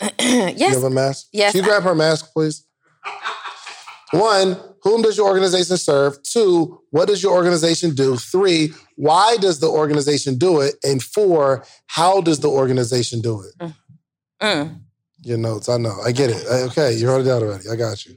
Yes. 0.18 0.58
You 0.58 0.68
have 0.68 0.84
a 0.84 0.90
mask? 0.90 1.26
Yes. 1.34 1.52
Can 1.52 1.62
you 1.62 1.68
grab 1.68 1.82
her 1.82 1.94
mask, 1.94 2.32
please? 2.32 2.66
One, 4.12 4.58
whom 4.82 5.02
does 5.02 5.16
your 5.16 5.26
organization 5.26 5.76
serve? 5.78 6.22
Two, 6.22 6.80
what 6.90 7.08
does 7.08 7.22
your 7.22 7.32
organization 7.32 7.94
do? 7.94 8.16
Three, 8.16 8.72
why 8.96 9.36
does 9.40 9.60
the 9.60 9.68
organization 9.68 10.36
do 10.36 10.60
it? 10.60 10.74
And 10.84 11.02
four, 11.02 11.64
how 11.86 12.20
does 12.20 12.40
the 12.40 12.48
organization 12.48 13.20
do 13.20 13.42
it? 13.42 13.72
Mm. 14.42 14.80
Your 15.22 15.38
notes, 15.38 15.68
I 15.68 15.78
know. 15.78 15.96
I 16.04 16.12
get 16.12 16.30
it. 16.30 16.44
Uh, 16.46 16.66
Okay, 16.66 16.92
you 16.94 17.08
wrote 17.08 17.22
it 17.22 17.24
down 17.24 17.42
already. 17.42 17.68
I 17.70 17.76
got 17.76 18.04
you. 18.04 18.16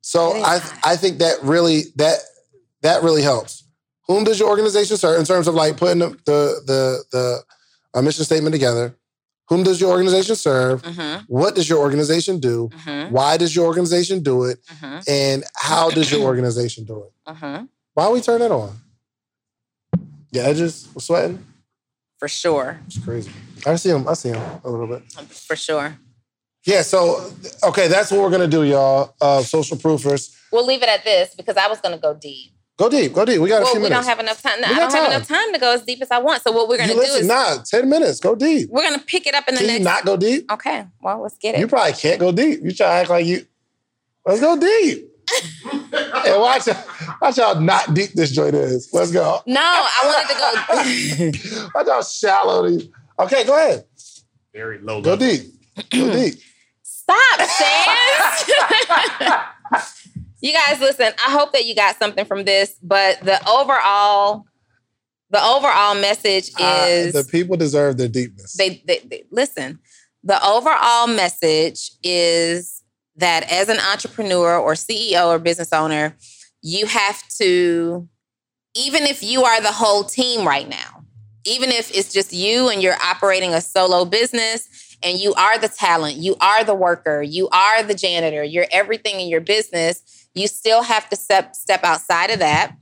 So 0.00 0.32
I. 0.42 0.60
I 0.84 0.96
think 0.96 1.18
that 1.18 1.42
really 1.42 1.82
that 1.96 2.18
that 2.82 3.02
really 3.02 3.22
helps. 3.22 3.64
Whom 4.06 4.22
does 4.22 4.38
your 4.38 4.48
organization 4.48 4.96
serve 4.96 5.18
in 5.18 5.26
terms 5.26 5.48
of 5.48 5.54
like 5.54 5.76
putting 5.76 5.98
the 5.98 6.10
the 6.24 6.62
the, 6.66 7.04
the 7.10 7.42
a 7.94 8.02
mission 8.02 8.24
statement 8.24 8.54
together? 8.54 8.96
Whom 9.48 9.62
does 9.62 9.80
your 9.80 9.90
organization 9.90 10.34
serve? 10.34 10.82
Mm-hmm. 10.82 11.24
What 11.26 11.54
does 11.54 11.68
your 11.68 11.78
organization 11.78 12.40
do? 12.40 12.68
Mm-hmm. 12.72 13.12
Why 13.12 13.36
does 13.36 13.54
your 13.54 13.66
organization 13.66 14.22
do 14.22 14.44
it? 14.44 14.58
Mm-hmm. 14.66 14.98
And 15.08 15.44
how 15.54 15.90
does 15.90 16.10
your 16.10 16.20
organization 16.30 16.84
do 16.84 17.04
it? 17.04 17.30
Mm-hmm. 17.30 17.64
Why 17.94 18.08
we 18.08 18.20
turn 18.20 18.40
that 18.40 18.50
on? 18.50 18.76
The 20.32 20.40
edges 20.40 20.88
were 20.94 21.00
sweating. 21.00 21.44
For 22.18 22.28
sure. 22.28 22.80
It's 22.86 22.98
crazy. 22.98 23.30
I 23.64 23.76
see 23.76 23.90
him. 23.90 24.08
I 24.08 24.14
see 24.14 24.30
him 24.30 24.42
a 24.64 24.70
little 24.70 24.86
bit. 24.86 25.02
For 25.12 25.54
sure. 25.54 25.96
Yeah. 26.64 26.82
So 26.82 27.30
okay, 27.62 27.88
that's 27.88 28.10
what 28.10 28.20
we're 28.20 28.30
gonna 28.30 28.48
do, 28.48 28.64
y'all. 28.64 29.14
Uh, 29.20 29.42
social 29.42 29.76
proofers. 29.76 30.36
We'll 30.52 30.66
leave 30.66 30.82
it 30.82 30.88
at 30.88 31.04
this 31.04 31.34
because 31.34 31.56
I 31.56 31.68
was 31.68 31.80
going 31.80 31.94
to 31.94 32.00
go 32.00 32.14
deep. 32.14 32.52
Go 32.78 32.90
deep. 32.90 33.12
Go 33.14 33.24
deep. 33.24 33.40
We 33.40 33.48
got 33.48 33.62
a 33.62 33.64
Well, 33.64 33.72
few 33.72 33.80
we 33.80 33.88
minutes. 33.88 34.06
don't 34.06 34.10
have 34.10 34.20
enough 34.20 34.42
time. 34.42 34.60
No, 34.60 34.68
We 34.68 34.74
I 34.74 34.78
don't 34.80 34.92
have 34.92 35.08
enough 35.10 35.26
time 35.28 35.52
to 35.54 35.58
go 35.58 35.72
as 35.72 35.82
deep 35.82 36.02
as 36.02 36.10
I 36.10 36.18
want. 36.18 36.42
So 36.42 36.52
what 36.52 36.68
we're 36.68 36.76
gonna 36.76 36.88
you 36.92 36.94
do 36.96 37.00
listen, 37.00 37.20
is 37.22 37.26
nah, 37.26 37.56
10 37.62 37.88
minutes. 37.88 38.20
Go 38.20 38.34
deep. 38.34 38.68
we're 38.70 38.82
gonna 38.82 38.98
pick 39.02 39.26
it 39.26 39.34
up 39.34 39.48
in 39.48 39.54
the 39.54 39.60
Can 39.60 39.66
next. 39.68 39.78
you 39.78 39.84
not 39.84 40.04
go 40.04 40.16
deep? 40.18 40.50
Okay, 40.52 40.84
well, 41.00 41.22
let's 41.22 41.38
get 41.38 41.54
it. 41.54 41.60
You 41.60 41.68
probably 41.68 41.94
can't 41.94 42.20
go 42.20 42.32
deep. 42.32 42.60
You 42.62 42.72
try 42.72 42.86
to 42.86 42.92
act 42.92 43.08
like 43.10 43.24
you. 43.24 43.46
Let's 44.26 44.40
go 44.40 44.58
deep. 44.58 45.10
and 45.72 46.40
watch, 46.40 46.68
watch 47.20 47.36
how 47.36 47.54
not 47.54 47.94
deep 47.94 48.12
this 48.12 48.30
joint 48.30 48.54
is. 48.54 48.88
Let's 48.92 49.10
go. 49.10 49.40
no, 49.46 49.60
I 49.60 50.02
wanted 50.04 51.32
to 51.32 51.40
go. 51.42 51.68
Watch 51.74 51.86
how 51.88 52.02
shallow 52.02 52.68
these. 52.68 52.88
Okay, 53.18 53.44
go 53.44 53.56
ahead. 53.56 53.84
Very 54.52 54.78
low 54.80 55.00
Go 55.00 55.14
level. 55.14 55.26
deep. 55.26 55.42
Go 55.90 56.12
deep. 56.12 56.34
Stop, 56.82 57.40
Sans. 57.40 58.50
you 60.46 60.52
guys, 60.52 60.80
listen. 60.80 61.12
I 61.26 61.30
hope 61.30 61.52
that 61.52 61.66
you 61.66 61.74
got 61.74 61.98
something 61.98 62.24
from 62.24 62.44
this, 62.44 62.76
but 62.82 63.20
the 63.20 63.38
overall, 63.48 64.44
the 65.30 65.42
overall 65.42 65.94
message 65.96 66.50
Uh, 66.58 66.86
is 66.88 67.12
the 67.14 67.24
people 67.24 67.56
deserve 67.56 67.96
their 67.96 68.08
deepness. 68.08 68.54
they, 68.54 68.82
they, 68.86 69.00
they 69.10 69.24
listen. 69.30 69.80
The 70.22 70.42
overall 70.44 71.08
message 71.08 71.90
is 72.02 72.82
that 73.16 73.50
as 73.50 73.68
an 73.68 73.78
entrepreneur 73.78 74.56
or 74.58 74.74
CEO 74.74 75.28
or 75.28 75.38
business 75.38 75.72
owner, 75.72 76.16
you 76.62 76.86
have 76.86 77.22
to, 77.38 78.08
even 78.74 79.02
if 79.04 79.22
you 79.22 79.44
are 79.44 79.60
the 79.60 79.72
whole 79.72 80.04
team 80.04 80.46
right 80.46 80.68
now, 80.68 81.04
even 81.44 81.70
if 81.70 81.94
it's 81.96 82.12
just 82.12 82.32
you 82.32 82.68
and 82.68 82.82
you're 82.82 83.00
operating 83.04 83.54
a 83.54 83.60
solo 83.60 84.04
business 84.04 84.68
and 85.02 85.18
you 85.18 85.32
are 85.34 85.58
the 85.58 85.68
talent, 85.68 86.16
you 86.16 86.36
are 86.40 86.64
the 86.64 86.74
worker, 86.74 87.22
you 87.22 87.48
are 87.50 87.82
the 87.82 87.94
janitor, 87.94 88.42
you're 88.42 88.66
everything 88.70 89.20
in 89.20 89.28
your 89.28 89.40
business, 89.40 90.15
you 90.36 90.46
still 90.46 90.82
have 90.82 91.08
to 91.08 91.16
step 91.16 91.56
step 91.56 91.82
outside 91.82 92.30
of 92.30 92.38
that 92.38 92.76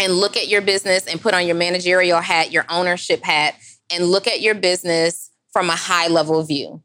and 0.00 0.12
look 0.14 0.36
at 0.36 0.48
your 0.48 0.62
business 0.62 1.06
and 1.06 1.20
put 1.20 1.34
on 1.34 1.46
your 1.46 1.56
managerial 1.56 2.20
hat, 2.20 2.52
your 2.52 2.64
ownership 2.68 3.22
hat, 3.22 3.54
and 3.90 4.06
look 4.06 4.26
at 4.26 4.40
your 4.40 4.54
business 4.54 5.30
from 5.52 5.68
a 5.68 5.76
high 5.76 6.08
level 6.08 6.42
view. 6.44 6.82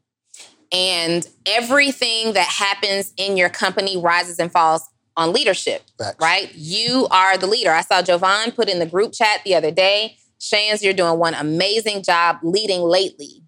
And 0.72 1.26
everything 1.46 2.32
that 2.32 2.48
happens 2.48 3.12
in 3.16 3.36
your 3.36 3.50
company 3.50 3.96
rises 3.96 4.38
and 4.38 4.50
falls 4.50 4.88
on 5.16 5.32
leadership, 5.32 5.82
Facts. 5.98 6.16
right? 6.20 6.50
You 6.54 7.06
are 7.10 7.36
the 7.36 7.46
leader. 7.46 7.70
I 7.70 7.82
saw 7.82 8.00
Jovan 8.00 8.52
put 8.52 8.68
in 8.70 8.78
the 8.78 8.86
group 8.86 9.12
chat 9.12 9.40
the 9.44 9.54
other 9.54 9.70
day. 9.70 10.16
Shands, 10.38 10.82
you're 10.82 10.94
doing 10.94 11.18
one 11.18 11.34
amazing 11.34 12.02
job 12.02 12.38
leading 12.42 12.80
lately. 12.80 13.42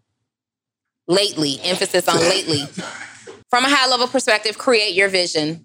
Lately, 1.09 1.59
emphasis 1.62 2.07
on 2.07 2.21
lately. 2.21 2.62
From 3.51 3.65
a 3.65 3.69
high 3.69 3.89
level 3.89 4.07
perspective, 4.07 4.59
create 4.59 4.95
your 4.95 5.09
vision, 5.09 5.65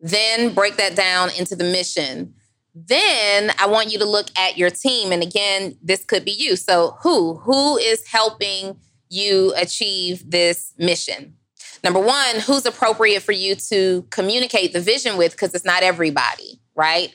then 0.00 0.54
break 0.54 0.76
that 0.76 0.96
down 0.96 1.30
into 1.38 1.54
the 1.54 1.64
mission. 1.64 2.34
Then 2.74 3.52
I 3.58 3.66
want 3.66 3.92
you 3.92 3.98
to 3.98 4.04
look 4.04 4.28
at 4.36 4.56
your 4.56 4.70
team. 4.70 5.12
And 5.12 5.22
again, 5.22 5.76
this 5.82 6.04
could 6.04 6.24
be 6.24 6.30
you. 6.30 6.56
So, 6.56 6.96
who? 7.02 7.36
Who 7.38 7.76
is 7.76 8.06
helping 8.06 8.76
you 9.08 9.52
achieve 9.56 10.30
this 10.30 10.72
mission? 10.78 11.34
Number 11.82 12.00
one, 12.00 12.40
who's 12.40 12.66
appropriate 12.66 13.22
for 13.22 13.32
you 13.32 13.54
to 13.54 14.06
communicate 14.10 14.72
the 14.72 14.80
vision 14.80 15.16
with? 15.16 15.32
Because 15.32 15.54
it's 15.54 15.64
not 15.64 15.82
everybody, 15.82 16.60
right? 16.74 17.12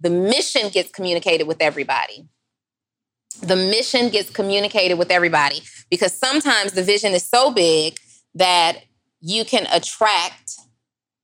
The 0.00 0.10
mission 0.10 0.68
gets 0.68 0.90
communicated 0.90 1.46
with 1.46 1.60
everybody. 1.60 2.28
The 3.40 3.56
mission 3.56 4.08
gets 4.08 4.30
communicated 4.30 4.98
with 4.98 5.10
everybody 5.10 5.62
because 5.90 6.12
sometimes 6.12 6.72
the 6.72 6.82
vision 6.82 7.12
is 7.12 7.22
so 7.22 7.52
big 7.52 7.98
that 8.34 8.82
you 9.20 9.44
can 9.44 9.66
attract 9.72 10.37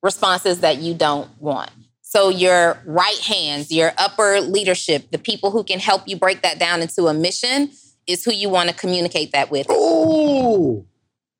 responses 0.04 0.60
that 0.60 0.78
you 0.78 0.94
don't 0.94 1.28
want. 1.40 1.70
So, 2.02 2.28
your 2.28 2.78
right 2.86 3.18
hands, 3.18 3.72
your 3.72 3.92
upper 3.98 4.40
leadership, 4.40 5.10
the 5.10 5.18
people 5.18 5.50
who 5.50 5.64
can 5.64 5.80
help 5.80 6.02
you 6.06 6.16
break 6.16 6.42
that 6.42 6.60
down 6.60 6.82
into 6.82 7.08
a 7.08 7.14
mission 7.14 7.70
is 8.06 8.24
who 8.24 8.32
you 8.32 8.48
want 8.50 8.68
to 8.68 8.74
communicate 8.76 9.32
that 9.32 9.50
with. 9.50 9.68
Ooh. 9.70 10.86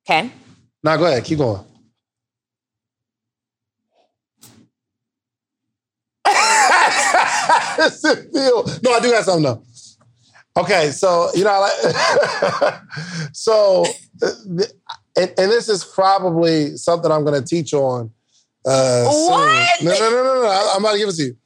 Okay. 0.05 0.31
Now 0.83 0.97
go 0.97 1.05
ahead. 1.05 1.23
Keep 1.23 1.37
going. 1.37 1.63
It's 7.77 8.03
a 8.03 8.15
feel. 8.15 8.65
No, 8.83 8.93
I 8.93 8.99
do 9.01 9.11
have 9.11 9.25
something 9.25 9.43
though. 9.43 9.63
Okay, 10.57 10.91
so 10.91 11.29
you 11.35 11.43
know, 11.43 11.59
like, 11.59 12.81
so, 13.33 13.85
uh, 14.21 14.31
and, 15.17 15.33
and 15.37 15.51
this 15.51 15.67
is 15.67 15.83
probably 15.83 16.77
something 16.77 17.11
I'm 17.11 17.25
going 17.25 17.41
to 17.41 17.45
teach 17.45 17.73
on. 17.73 18.11
Uh. 18.65 19.05
What? 19.05 19.83
No, 19.83 19.91
no, 19.91 20.09
no, 20.09 20.23
no, 20.23 20.41
no. 20.41 20.47
I- 20.47 20.71
I'm 20.75 20.81
about 20.83 20.93
to 20.93 20.97
give 20.97 21.09
it 21.09 21.15
to 21.15 21.23
you. 21.23 21.37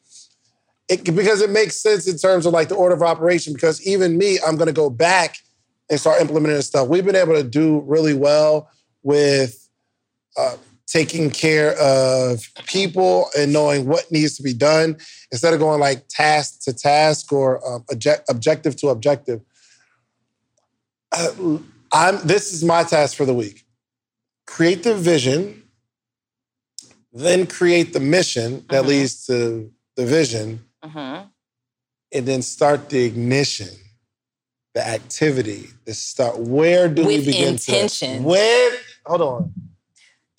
It, 0.87 1.03
because 1.03 1.41
it 1.41 1.51
makes 1.51 1.77
sense 1.77 2.07
in 2.07 2.17
terms 2.17 2.45
of 2.45 2.53
like 2.53 2.69
the 2.69 2.75
order 2.75 2.95
of 2.95 3.03
operation. 3.03 3.53
Because 3.53 3.85
even 3.85 4.17
me, 4.17 4.39
I'm 4.45 4.55
going 4.55 4.67
to 4.67 4.73
go 4.73 4.89
back 4.89 5.37
and 5.89 5.99
start 5.99 6.21
implementing 6.21 6.55
this 6.55 6.67
stuff. 6.67 6.87
We've 6.87 7.05
been 7.05 7.15
able 7.15 7.35
to 7.35 7.43
do 7.43 7.81
really 7.81 8.13
well 8.13 8.69
with 9.03 9.69
uh, 10.37 10.55
taking 10.87 11.29
care 11.29 11.77
of 11.79 12.41
people 12.65 13.29
and 13.37 13.53
knowing 13.53 13.85
what 13.85 14.11
needs 14.11 14.35
to 14.37 14.43
be 14.43 14.53
done 14.53 14.97
instead 15.31 15.53
of 15.53 15.59
going 15.59 15.79
like 15.79 16.07
task 16.07 16.63
to 16.63 16.73
task 16.73 17.31
or 17.31 17.65
um, 17.67 17.85
object, 17.91 18.23
objective 18.29 18.75
to 18.77 18.87
objective. 18.87 19.41
Uh, 21.11 21.57
I'm. 21.91 22.19
This 22.25 22.53
is 22.53 22.63
my 22.63 22.83
task 22.83 23.15
for 23.15 23.25
the 23.25 23.33
week. 23.33 23.65
Create 24.45 24.83
the 24.83 24.95
vision, 24.95 25.63
then 27.25 27.45
create 27.47 27.93
the 27.93 27.99
mission 27.99 28.65
that 28.69 28.83
Mhm. 28.83 28.87
leads 28.87 29.25
to 29.27 29.71
the 29.95 30.05
vision, 30.05 30.63
Mm-hmm. 30.85 31.27
and 32.13 32.25
then 32.25 32.41
start 32.41 32.89
the 32.89 33.03
ignition, 33.03 33.69
the 34.73 34.85
activity, 34.87 35.69
the 35.85 35.93
start. 35.93 36.39
Where 36.39 36.87
do 36.87 37.05
we 37.05 37.17
With 37.17 37.25
begin 37.25 37.49
intention. 37.55 38.17
to? 38.19 38.23
Where? 38.23 38.77
Hold 39.05 39.21
on. 39.21 39.53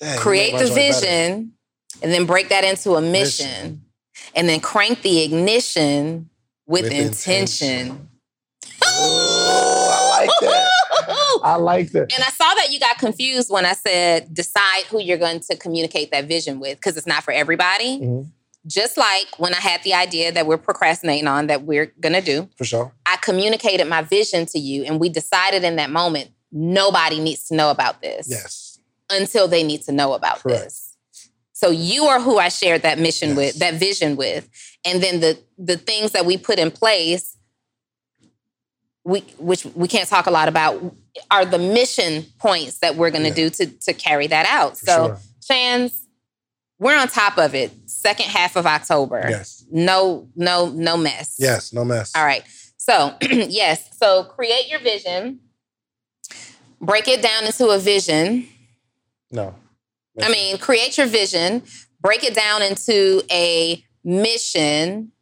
Dang, 0.01 0.19
Create 0.19 0.59
the 0.59 0.67
vision 0.73 1.53
and 2.03 2.13
then 2.13 2.25
break 2.25 2.49
that 2.49 2.65
into 2.65 2.95
a 2.95 3.01
mission, 3.03 3.47
Mission. 3.47 3.85
and 4.35 4.49
then 4.49 4.61
crank 4.61 5.03
the 5.03 5.23
ignition 5.23 6.31
with, 6.67 6.85
With 6.85 6.93
intention. 6.93 8.09
Ooh, 8.83 8.89
I 8.89 8.89
like 8.89 8.89
that. 8.89 9.40
I 11.45 11.57
like 11.57 11.91
that. 11.93 12.13
And 12.15 12.23
I 12.25 12.31
saw 12.31 12.53
that 12.55 12.69
you 12.71 12.79
got 12.81 12.99
confused 12.99 13.51
when 13.51 13.65
I 13.65 13.73
said 13.73 14.33
decide 14.35 14.85
who 14.91 15.01
you're 15.01 15.19
going 15.19 15.41
to 15.41 15.57
communicate 15.57 16.11
that 16.13 16.27
vision 16.27 16.61
with 16.61 16.77
because 16.79 16.97
it's 16.97 17.07
not 17.07 17.23
for 17.25 17.33
everybody. 17.33 17.99
Mhm. 18.01 18.31
Just 18.67 18.99
like 18.99 19.27
when 19.39 19.55
I 19.55 19.59
had 19.61 19.83
the 19.85 19.95
idea 19.95 20.31
that 20.33 20.47
we're 20.47 20.59
procrastinating 20.59 21.27
on 21.27 21.47
that 21.47 21.63
we're 21.63 21.95
going 21.99 22.13
to 22.13 22.21
do, 22.21 22.49
For 22.59 22.65
sure. 22.65 22.93
I 23.07 23.17
communicated 23.17 23.87
my 23.87 24.03
vision 24.03 24.45
to 24.47 24.59
you 24.59 24.85
and 24.85 25.01
we 25.01 25.09
decided 25.09 25.65
in 25.65 25.77
that 25.77 25.89
moment 25.91 26.31
nobody 26.53 27.21
needs 27.21 27.45
to 27.49 27.55
know 27.55 27.71
about 27.71 28.03
this 28.03 28.27
Yes. 28.29 28.79
until 29.11 29.49
they 29.49 29.63
need 29.63 29.83
to 29.85 29.93
know 29.93 30.13
about 30.13 30.41
Correct. 30.41 30.65
this. 30.65 30.87
So 31.53 31.71
you 31.71 32.05
are 32.05 32.21
who 32.21 32.39
I 32.39 32.49
shared 32.51 32.83
that 32.83 32.99
mission 32.99 33.31
Yes. 33.31 33.37
with, 33.37 33.59
that 33.61 33.75
vision 33.75 34.17
with. 34.17 34.49
And 34.85 35.03
then 35.03 35.21
the 35.21 35.39
the 35.59 35.77
things 35.77 36.13
that 36.13 36.25
we 36.27 36.37
put 36.39 36.59
in 36.59 36.71
place 36.71 37.37
we 39.05 39.21
which 39.39 39.65
we 39.65 39.89
can't 39.89 40.09
talk 40.09 40.27
a 40.27 40.31
lot 40.31 40.49
about 40.49 40.95
are 41.31 41.45
the 41.45 41.59
mission 41.59 42.25
points 42.39 42.79
that 42.79 42.97
we're 42.97 43.11
going 43.11 43.23
to 43.25 43.29
Yeah. 43.31 43.49
do 43.49 43.51
to 43.51 43.67
to 43.67 43.93
carry 43.93 44.27
that 44.27 44.47
out. 44.47 44.79
For 44.79 44.87
so 44.87 45.19
sure. 45.47 45.89
We're 46.79 46.97
on 46.99 47.09
top 47.09 47.37
of 47.37 47.55
it. 47.55 47.73
Second 47.91 48.27
half 48.27 48.57
of 48.57 48.67
October. 48.67 49.23
Yes. 49.29 49.65
No 49.71 50.29
no 50.37 50.69
no 50.71 50.97
mess. 50.97 51.37
Yes. 51.39 51.73
No 51.73 51.85
mess. 51.85 52.13
All 52.17 52.25
right. 52.25 52.43
So, 52.79 53.15
yes. 53.23 53.89
So, 53.99 54.25
create 54.25 54.69
your 54.71 54.81
vision, 54.81 55.41
break 56.81 57.07
it 57.09 57.21
down 57.23 57.45
into 57.45 57.69
a 57.69 57.79
vision. 57.79 58.49
No. 59.31 59.55
I 60.21 60.31
mean, 60.31 60.57
create 60.59 60.97
your 60.99 61.07
vision, 61.07 61.63
break 62.01 62.25
it 62.25 62.35
down 62.35 62.63
into 62.63 63.23
a 63.31 63.85
mission. 64.03 65.13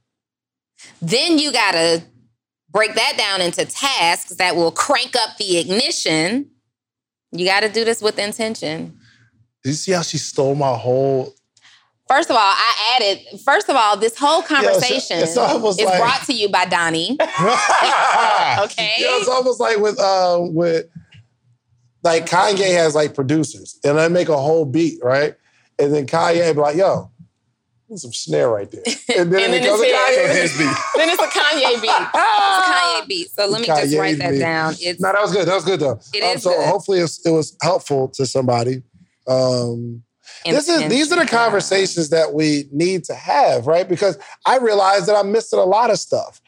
Then 1.03 1.39
you 1.39 1.53
got 1.53 1.73
to 1.73 2.03
break 2.71 2.95
that 2.95 3.15
down 3.17 3.41
into 3.41 3.65
tasks 3.65 4.37
that 4.37 4.57
will 4.57 4.71
crank 4.73 5.17
up 5.17 5.37
the 5.39 5.59
ignition. 5.59 6.51
You 7.33 7.47
got 7.47 7.61
to 7.61 7.69
do 7.69 7.85
this 7.85 8.01
with 8.01 8.19
intention. 8.19 8.99
Did 9.63 9.71
you 9.71 9.75
see 9.75 9.93
how 9.93 10.03
she 10.03 10.19
stole 10.19 10.55
my 10.55 10.75
whole? 10.75 11.35
First 12.09 12.31
of 12.31 12.37
all, 12.37 12.43
I 12.43 12.97
added, 12.97 13.41
first 13.45 13.69
of 13.69 13.77
all, 13.77 13.97
this 13.99 14.17
whole 14.17 14.41
conversation 14.41 15.19
it's 15.19 15.37
almost 15.37 15.79
is 15.79 15.87
like- 15.87 16.01
brought 16.01 16.23
to 16.25 16.33
you 16.33 16.49
by 16.49 16.65
Donnie. 16.65 17.19
okay. 17.21 18.93
Yeah, 18.99 19.19
it's 19.19 19.29
almost 19.29 19.61
like 19.61 19.79
with 19.79 19.99
uh 20.01 20.39
with 20.41 20.87
like 22.03 22.25
Kanye 22.27 22.73
has 22.73 22.95
like 22.95 23.15
producers, 23.15 23.79
and 23.85 24.01
I 24.01 24.09
make 24.09 24.29
a 24.31 24.37
whole 24.39 24.65
beat, 24.65 25.01
right? 25.03 25.35
And 25.79 25.93
then 25.93 26.07
Kanye 26.07 26.55
be 26.55 26.61
like, 26.61 26.77
"Yo, 26.77 27.11
some 27.97 28.13
snare 28.13 28.51
right 28.51 28.71
there," 28.71 28.83
and 29.17 29.33
then, 29.33 29.45
And 29.45 29.53
then 29.55 29.63
goes 29.65 29.81
it's 29.83 29.97
Kanye's 30.19 30.59
beat. 30.59 30.77
then 30.97 31.09
it's 31.09 31.23
a 31.23 31.27
Kanye 31.27 31.81
beat. 31.81 31.91
It's 31.91 32.15
a 32.15 32.73
Kanye 32.73 33.09
beat. 33.09 33.31
So 33.31 33.47
let 33.47 33.61
me 33.61 33.67
just 33.67 33.97
write 33.97 34.19
that 34.19 34.33
beat. 34.33 34.39
down. 34.41 34.75
It's 34.81 35.01
No, 35.01 35.13
that 35.13 35.23
was 35.23 35.33
good. 35.33 35.49
That 35.49 35.55
was 35.55 35.65
good 35.65 35.81
though. 35.81 36.01
It 36.13 36.23
Um, 36.23 36.37
is 36.37 36.43
so 36.43 36.51
good. 36.51 36.67
hopefully 36.67 36.99
it's, 36.99 37.25
it 37.25 37.31
was 37.31 37.57
helpful 37.63 38.09
to 38.09 38.27
somebody. 38.27 38.83
Um, 39.27 40.03
this 40.45 40.69
is 40.69 40.89
these 40.89 41.11
are 41.13 41.17
the 41.19 41.27
conversations 41.27 42.11
that 42.11 42.33
we 42.35 42.69
need 42.73 43.05
to 43.05 43.15
have, 43.15 43.67
right? 43.67 43.89
Because 43.89 44.19
I 44.47 44.59
realize 44.59 45.07
that 45.07 45.17
I'm 45.17 45.33
missing 45.33 45.59
a 45.59 45.65
lot 45.65 45.91
of 45.91 45.99
stuff. 45.99 46.41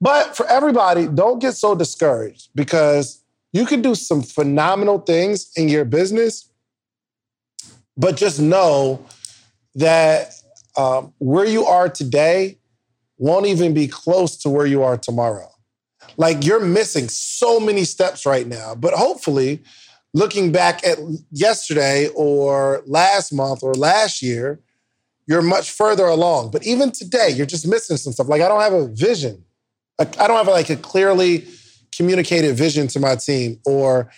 But 0.00 0.36
for 0.36 0.46
everybody, 0.46 1.06
don't 1.08 1.38
get 1.38 1.52
so 1.54 1.74
discouraged 1.74 2.50
because 2.54 3.22
you 3.52 3.64
can 3.64 3.80
do 3.80 3.94
some 3.94 4.22
phenomenal 4.22 4.98
things 4.98 5.50
in 5.56 5.68
your 5.68 5.84
business, 5.86 6.50
but 7.96 8.16
just 8.16 8.38
know 8.38 9.04
that 9.74 10.32
um, 10.76 11.12
where 11.18 11.46
you 11.46 11.64
are 11.64 11.88
today 11.88 12.58
won't 13.18 13.46
even 13.46 13.74
be 13.74 13.88
close 13.88 14.36
to 14.38 14.50
where 14.50 14.66
you 14.66 14.82
are 14.82 14.96
tomorrow. 14.96 15.50
Like 16.16 16.44
you're 16.44 16.60
missing 16.60 17.08
so 17.08 17.58
many 17.58 17.84
steps 17.84 18.26
right 18.26 18.46
now, 18.46 18.74
but 18.74 18.94
hopefully, 18.94 19.62
looking 20.14 20.52
back 20.52 20.86
at 20.86 20.98
yesterday 21.30 22.08
or 22.14 22.82
last 22.86 23.32
month 23.32 23.62
or 23.62 23.74
last 23.74 24.22
year, 24.22 24.60
you're 25.26 25.42
much 25.42 25.70
further 25.70 26.06
along. 26.06 26.50
But 26.50 26.64
even 26.64 26.90
today, 26.90 27.30
you're 27.30 27.46
just 27.46 27.66
missing 27.66 27.96
some 27.96 28.12
stuff. 28.12 28.28
Like 28.28 28.40
I 28.40 28.48
don't 28.48 28.60
have 28.60 28.72
a 28.72 28.88
vision. 28.88 29.44
I 29.98 30.04
don't 30.04 30.36
have 30.36 30.48
like 30.48 30.70
a 30.70 30.76
clearly 30.76 31.46
communicated 31.94 32.54
vision 32.54 32.86
to 32.88 33.00
my 33.00 33.16
team, 33.16 33.58
or 33.64 34.10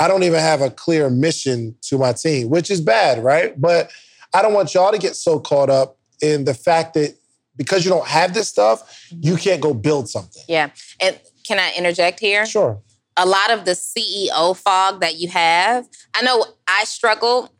I 0.00 0.08
don't 0.08 0.22
even 0.22 0.40
have 0.40 0.62
a 0.62 0.70
clear 0.70 1.10
mission 1.10 1.76
to 1.82 1.98
my 1.98 2.12
team, 2.12 2.48
which 2.48 2.70
is 2.70 2.80
bad, 2.80 3.22
right? 3.22 3.58
But 3.60 3.90
I 4.34 4.42
don't 4.42 4.54
want 4.54 4.74
y'all 4.74 4.92
to 4.92 4.98
get 4.98 5.14
so 5.14 5.38
caught 5.38 5.70
up 5.70 5.98
in 6.22 6.44
the 6.44 6.54
fact 6.54 6.94
that 6.94 7.16
because 7.56 7.84
you 7.84 7.90
don't 7.90 8.06
have 8.06 8.34
this 8.34 8.48
stuff, 8.48 9.08
you 9.10 9.36
can't 9.36 9.60
go 9.60 9.72
build 9.74 10.08
something. 10.08 10.42
Yeah. 10.48 10.70
And 11.00 11.18
can 11.46 11.58
I 11.58 11.72
interject 11.76 12.20
here? 12.20 12.44
Sure. 12.46 12.80
A 13.16 13.24
lot 13.24 13.50
of 13.50 13.64
the 13.64 13.72
CEO 13.72 14.56
fog 14.56 15.00
that 15.00 15.18
you 15.18 15.28
have, 15.30 15.86
I 16.14 16.22
know 16.22 16.44
I 16.66 16.84
struggled 16.84 17.50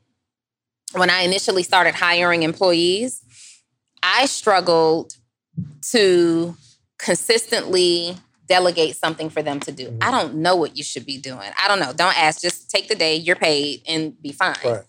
when 0.92 1.08
I 1.08 1.22
initially 1.22 1.62
started 1.62 1.94
hiring 1.94 2.42
employees. 2.42 3.22
I 4.02 4.26
struggled 4.26 5.14
to 5.92 6.54
consistently 6.98 8.16
delegate 8.46 8.96
something 8.96 9.30
for 9.30 9.42
them 9.42 9.60
to 9.60 9.72
do. 9.72 9.88
Mm-hmm. 9.88 10.02
I 10.02 10.10
don't 10.10 10.36
know 10.36 10.56
what 10.56 10.76
you 10.76 10.84
should 10.84 11.06
be 11.06 11.18
doing. 11.18 11.50
I 11.58 11.68
don't 11.68 11.80
know. 11.80 11.92
Don't 11.92 12.16
ask. 12.18 12.40
Just 12.40 12.70
take 12.70 12.88
the 12.88 12.94
day, 12.94 13.16
you're 13.16 13.36
paid, 13.36 13.82
and 13.88 14.20
be 14.20 14.32
fine. 14.32 14.56
Right. 14.64 14.82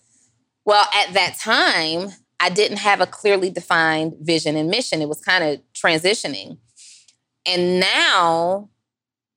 Well, 0.64 0.86
at 0.94 1.14
that 1.14 1.36
time, 1.38 2.10
I 2.40 2.50
didn't 2.50 2.78
have 2.78 3.00
a 3.00 3.06
clearly 3.06 3.50
defined 3.50 4.14
vision 4.20 4.56
and 4.56 4.70
mission. 4.70 5.02
It 5.02 5.08
was 5.08 5.20
kind 5.20 5.44
of 5.44 5.60
transitioning. 5.74 6.58
And 7.46 7.80
now, 7.80 8.70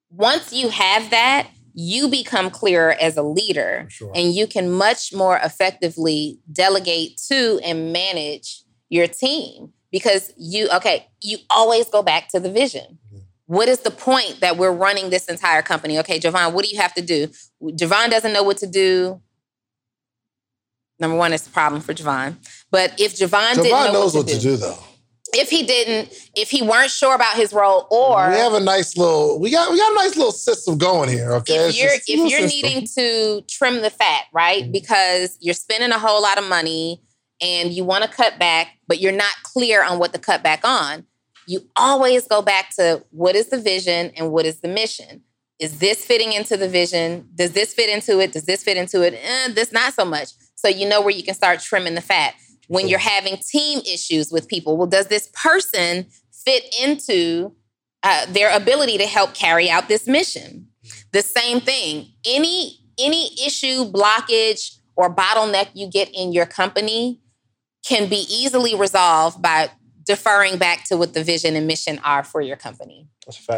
once 0.09 0.53
you 0.53 0.69
have 0.69 1.09
that, 1.09 1.47
you 1.73 2.09
become 2.09 2.49
clearer 2.49 2.95
as 2.99 3.15
a 3.17 3.23
leader 3.23 3.87
sure. 3.89 4.11
and 4.13 4.33
you 4.33 4.45
can 4.45 4.69
much 4.69 5.13
more 5.13 5.37
effectively 5.37 6.39
delegate 6.51 7.19
to 7.29 7.59
and 7.63 7.93
manage 7.93 8.63
your 8.89 9.07
team 9.07 9.71
because 9.91 10.33
you, 10.37 10.69
okay, 10.69 11.07
you 11.21 11.37
always 11.49 11.87
go 11.87 12.03
back 12.03 12.27
to 12.29 12.39
the 12.39 12.51
vision. 12.51 12.99
What 13.45 13.67
is 13.67 13.79
the 13.79 13.91
point 13.91 14.39
that 14.39 14.57
we're 14.57 14.71
running 14.71 15.09
this 15.09 15.25
entire 15.25 15.61
company? 15.61 15.99
Okay, 15.99 16.19
Javon, 16.19 16.53
what 16.53 16.63
do 16.63 16.71
you 16.71 16.79
have 16.79 16.93
to 16.93 17.01
do? 17.01 17.27
Javon 17.61 18.09
doesn't 18.09 18.31
know 18.31 18.43
what 18.43 18.57
to 18.59 18.67
do. 18.67 19.21
Number 20.99 21.17
one, 21.17 21.33
it's 21.33 21.47
a 21.47 21.49
problem 21.49 21.81
for 21.81 21.93
Javon. 21.93 22.37
But 22.71 22.99
if 22.99 23.15
Javon, 23.15 23.53
Javon 23.53 23.55
didn't 23.55 23.71
know 23.71 23.93
knows 23.93 24.15
what, 24.15 24.27
to, 24.27 24.33
what 24.33 24.41
do, 24.41 24.49
to 24.51 24.55
do, 24.55 24.57
though. 24.57 24.77
If 25.33 25.49
he 25.49 25.63
didn't, 25.63 26.13
if 26.35 26.49
he 26.49 26.61
weren't 26.61 26.91
sure 26.91 27.15
about 27.15 27.35
his 27.35 27.53
role, 27.53 27.87
or 27.89 28.29
we 28.29 28.35
have 28.35 28.53
a 28.53 28.59
nice 28.59 28.97
little, 28.97 29.39
we 29.39 29.49
got 29.49 29.71
we 29.71 29.77
got 29.77 29.91
a 29.91 29.95
nice 29.95 30.17
little 30.17 30.33
system 30.33 30.77
going 30.77 31.09
here. 31.09 31.33
Okay, 31.35 31.69
if 31.69 31.77
you're 31.77 31.91
if 31.93 32.31
you're 32.31 32.49
system. 32.49 32.69
needing 32.69 32.87
to 32.95 33.41
trim 33.47 33.81
the 33.81 33.89
fat, 33.89 34.25
right, 34.33 34.63
mm-hmm. 34.63 34.71
because 34.73 35.37
you're 35.39 35.53
spending 35.53 35.91
a 35.91 35.99
whole 35.99 36.21
lot 36.21 36.37
of 36.37 36.49
money 36.49 37.01
and 37.41 37.71
you 37.71 37.85
want 37.85 38.03
to 38.03 38.09
cut 38.09 38.39
back, 38.39 38.77
but 38.87 38.99
you're 38.99 39.11
not 39.11 39.33
clear 39.43 39.83
on 39.83 39.99
what 39.99 40.13
to 40.13 40.19
cut 40.19 40.43
back 40.43 40.61
on, 40.65 41.05
you 41.47 41.61
always 41.75 42.27
go 42.27 42.41
back 42.41 42.75
to 42.75 43.03
what 43.11 43.35
is 43.35 43.47
the 43.47 43.59
vision 43.59 44.11
and 44.15 44.31
what 44.31 44.45
is 44.45 44.59
the 44.59 44.67
mission. 44.67 45.23
Is 45.59 45.79
this 45.79 46.03
fitting 46.03 46.33
into 46.33 46.57
the 46.57 46.67
vision? 46.67 47.29
Does 47.35 47.51
this 47.51 47.73
fit 47.73 47.89
into 47.89 48.19
it? 48.19 48.31
Does 48.31 48.45
this 48.45 48.63
fit 48.63 48.77
into 48.77 49.01
it? 49.01 49.13
Eh, 49.13 49.53
this 49.53 49.71
not 49.71 49.93
so 49.93 50.05
much. 50.05 50.29
So 50.55 50.67
you 50.67 50.87
know 50.87 51.01
where 51.01 51.11
you 51.11 51.23
can 51.23 51.35
start 51.35 51.59
trimming 51.59 51.95
the 51.95 52.01
fat. 52.01 52.33
When 52.71 52.87
you're 52.87 52.99
having 52.99 53.35
team 53.35 53.79
issues 53.79 54.31
with 54.31 54.47
people, 54.47 54.77
well, 54.77 54.87
does 54.87 55.07
this 55.07 55.29
person 55.33 56.07
fit 56.31 56.63
into 56.81 57.53
uh, 58.01 58.27
their 58.27 58.55
ability 58.55 58.97
to 58.97 59.05
help 59.05 59.33
carry 59.33 59.69
out 59.69 59.89
this 59.89 60.07
mission? 60.07 60.67
The 61.11 61.21
same 61.21 61.59
thing. 61.59 62.07
Any 62.25 62.77
any 62.97 63.33
issue, 63.45 63.91
blockage, 63.91 64.77
or 64.95 65.13
bottleneck 65.13 65.71
you 65.73 65.89
get 65.89 66.09
in 66.13 66.31
your 66.31 66.45
company 66.45 67.19
can 67.85 68.07
be 68.07 68.25
easily 68.29 68.73
resolved 68.73 69.41
by 69.41 69.69
deferring 70.05 70.57
back 70.57 70.85
to 70.85 70.95
what 70.95 71.13
the 71.13 71.25
vision 71.25 71.57
and 71.57 71.67
mission 71.67 71.99
are 72.05 72.23
for 72.23 72.39
your 72.39 72.55
company. 72.55 73.09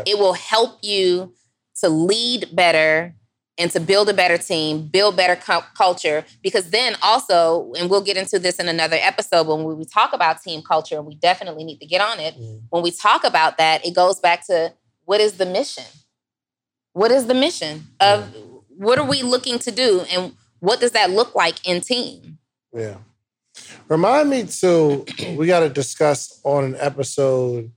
It 0.08 0.18
will 0.18 0.34
help 0.34 0.80
you 0.82 1.34
to 1.82 1.90
lead 1.90 2.56
better 2.56 3.16
and 3.58 3.70
to 3.72 3.80
build 3.80 4.10
a 4.10 4.14
better 4.14 4.38
team, 4.38 4.88
build 4.88 5.16
better 5.16 5.36
cu- 5.36 5.66
culture. 5.78 6.26
Because 6.42 6.72
then 6.72 6.96
also, 7.02 7.74
and 7.78 7.90
we'll 7.90 8.04
get 8.04 8.18
into 8.18 8.40
this 8.40 8.58
in 8.58 8.68
another 8.68 8.98
episode 9.00 9.48
when 9.48 9.64
we 9.64 9.86
talk 9.86 10.14
about 10.14 10.42
team 10.42 10.62
culture, 10.62 10.98
and 10.98 11.06
we 11.06 11.16
definitely 11.16 11.64
need 11.64 11.80
to 11.80 11.86
get 11.86 12.02
on 12.02 12.20
it. 12.20 12.36
Mm. 12.36 12.62
When 12.70 12.84
we 12.84 12.92
talk 12.92 13.24
about 13.24 13.58
that, 13.58 13.86
it 13.86 13.94
goes 13.94 14.20
back 14.20 14.46
to 14.48 14.74
what 15.06 15.22
is 15.22 15.34
the 15.34 15.46
mission? 15.46 15.86
What 16.94 17.12
is 17.12 17.28
the 17.28 17.34
mission 17.34 17.84
of 18.00 18.34
yeah. 18.34 18.42
what 18.78 19.00
are 19.00 19.08
we 19.08 19.24
looking 19.24 19.60
to 19.60 19.72
do, 19.72 20.02
and 20.12 20.34
what 20.60 20.80
does 20.80 20.92
that 20.92 21.10
look 21.10 21.36
like 21.36 21.68
in 21.68 21.82
team? 21.82 22.40
Yeah. 22.74 22.98
Remind 23.88 24.30
me 24.30 24.46
to 24.46 25.06
we 25.36 25.46
got 25.46 25.60
to 25.60 25.70
discuss 25.70 26.40
on 26.44 26.64
an 26.64 26.76
episode, 26.80 27.72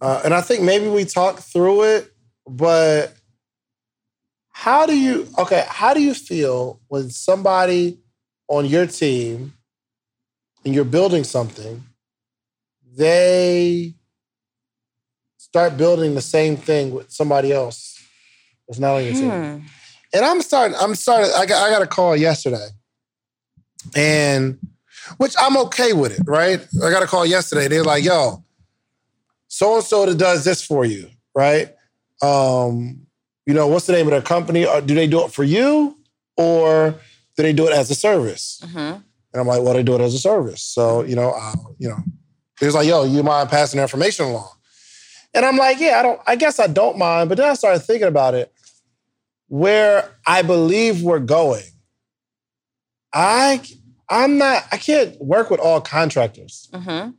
uh, 0.00 0.22
and 0.24 0.34
I 0.34 0.40
think 0.40 0.62
maybe 0.62 0.88
we 0.88 1.04
talked 1.04 1.40
through 1.40 1.82
it, 1.82 2.12
but 2.46 3.17
how 4.58 4.86
do 4.86 4.98
you 4.98 5.28
okay? 5.38 5.64
How 5.68 5.94
do 5.94 6.02
you 6.02 6.14
feel 6.14 6.80
when 6.88 7.10
somebody 7.10 8.00
on 8.48 8.66
your 8.66 8.88
team 8.88 9.52
and 10.64 10.74
you're 10.74 10.84
building 10.84 11.22
something, 11.22 11.84
they 12.96 13.94
start 15.36 15.76
building 15.76 16.16
the 16.16 16.20
same 16.20 16.56
thing 16.56 16.92
with 16.92 17.08
somebody 17.08 17.52
else 17.52 18.02
that's 18.66 18.80
not 18.80 18.96
on 18.96 19.04
your 19.04 19.14
team? 19.14 19.30
Hmm. 19.30 19.58
And 20.12 20.24
I'm 20.24 20.42
starting. 20.42 20.76
I'm 20.80 20.96
starting. 20.96 21.30
I 21.36 21.46
got. 21.46 21.64
I 21.64 21.70
got 21.70 21.82
a 21.82 21.86
call 21.86 22.16
yesterday, 22.16 22.66
and 23.94 24.58
which 25.18 25.36
I'm 25.38 25.56
okay 25.68 25.92
with 25.92 26.18
it. 26.18 26.24
Right? 26.26 26.66
I 26.84 26.90
got 26.90 27.04
a 27.04 27.06
call 27.06 27.24
yesterday. 27.24 27.68
They're 27.68 27.84
like, 27.84 28.02
"Yo, 28.02 28.42
so 29.46 29.76
and 29.76 29.84
so 29.84 30.04
that 30.04 30.18
does 30.18 30.42
this 30.42 30.64
for 30.64 30.84
you." 30.84 31.10
Right? 31.32 31.76
Um, 32.20 33.06
you 33.48 33.54
know, 33.54 33.66
what's 33.66 33.86
the 33.86 33.94
name 33.94 34.06
of 34.06 34.10
their 34.10 34.20
company? 34.20 34.66
Or 34.66 34.82
do 34.82 34.94
they 34.94 35.06
do 35.06 35.24
it 35.24 35.32
for 35.32 35.42
you 35.42 35.96
or 36.36 36.90
do 37.34 37.42
they 37.42 37.54
do 37.54 37.66
it 37.66 37.72
as 37.72 37.90
a 37.90 37.94
service? 37.94 38.60
Mm-hmm. 38.62 38.78
And 38.78 39.02
I'm 39.34 39.46
like, 39.46 39.62
well, 39.62 39.72
they 39.72 39.82
do 39.82 39.94
it 39.94 40.02
as 40.02 40.12
a 40.12 40.18
service. 40.18 40.62
So, 40.62 41.02
you 41.02 41.16
know, 41.16 41.30
I'll, 41.30 41.74
you 41.78 41.88
know, 41.88 41.96
it's 42.60 42.74
like, 42.74 42.86
yo, 42.86 43.04
you 43.04 43.22
mind 43.22 43.48
passing 43.48 43.78
the 43.78 43.82
information 43.84 44.26
along? 44.26 44.50
And 45.32 45.46
I'm 45.46 45.56
like, 45.56 45.80
yeah, 45.80 45.98
I 45.98 46.02
don't, 46.02 46.20
I 46.26 46.36
guess 46.36 46.60
I 46.60 46.66
don't 46.66 46.98
mind. 46.98 47.30
But 47.30 47.38
then 47.38 47.48
I 47.48 47.54
started 47.54 47.80
thinking 47.80 48.08
about 48.08 48.34
it. 48.34 48.52
Where 49.46 50.10
I 50.26 50.42
believe 50.42 51.02
we're 51.02 51.18
going, 51.18 51.64
I, 53.14 53.62
I'm 54.10 54.36
not, 54.36 54.64
I 54.70 54.76
can't 54.76 55.18
work 55.22 55.48
with 55.48 55.60
all 55.60 55.80
contractors. 55.80 56.68
Mm-hmm. 56.74 57.12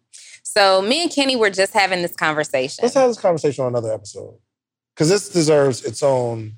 So 0.43 0.83
me 0.83 1.01
and 1.01 1.11
Kenny 1.11 1.35
were 1.35 1.49
just 1.49 1.73
having 1.73 2.03
this 2.03 2.15
conversation. 2.15 2.83
Let's 2.83 2.93
have 2.93 3.09
this 3.09 3.19
conversation 3.19 3.65
on 3.65 3.69
another 3.69 3.91
episode 3.91 4.37
because 4.99 5.07
this 5.07 5.29
deserves 5.29 5.85
its 5.85 6.03
own. 6.03 6.55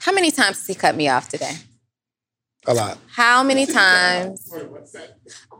How 0.00 0.10
many 0.10 0.32
times 0.32 0.56
has 0.56 0.66
he 0.66 0.74
cut 0.74 0.96
me 0.96 1.08
off 1.08 1.28
today? 1.28 1.52
A 2.66 2.74
lot. 2.74 2.98
How 3.06 3.44
many 3.44 3.66
times? 3.66 4.52
A, 4.52 4.56
a 4.56 4.66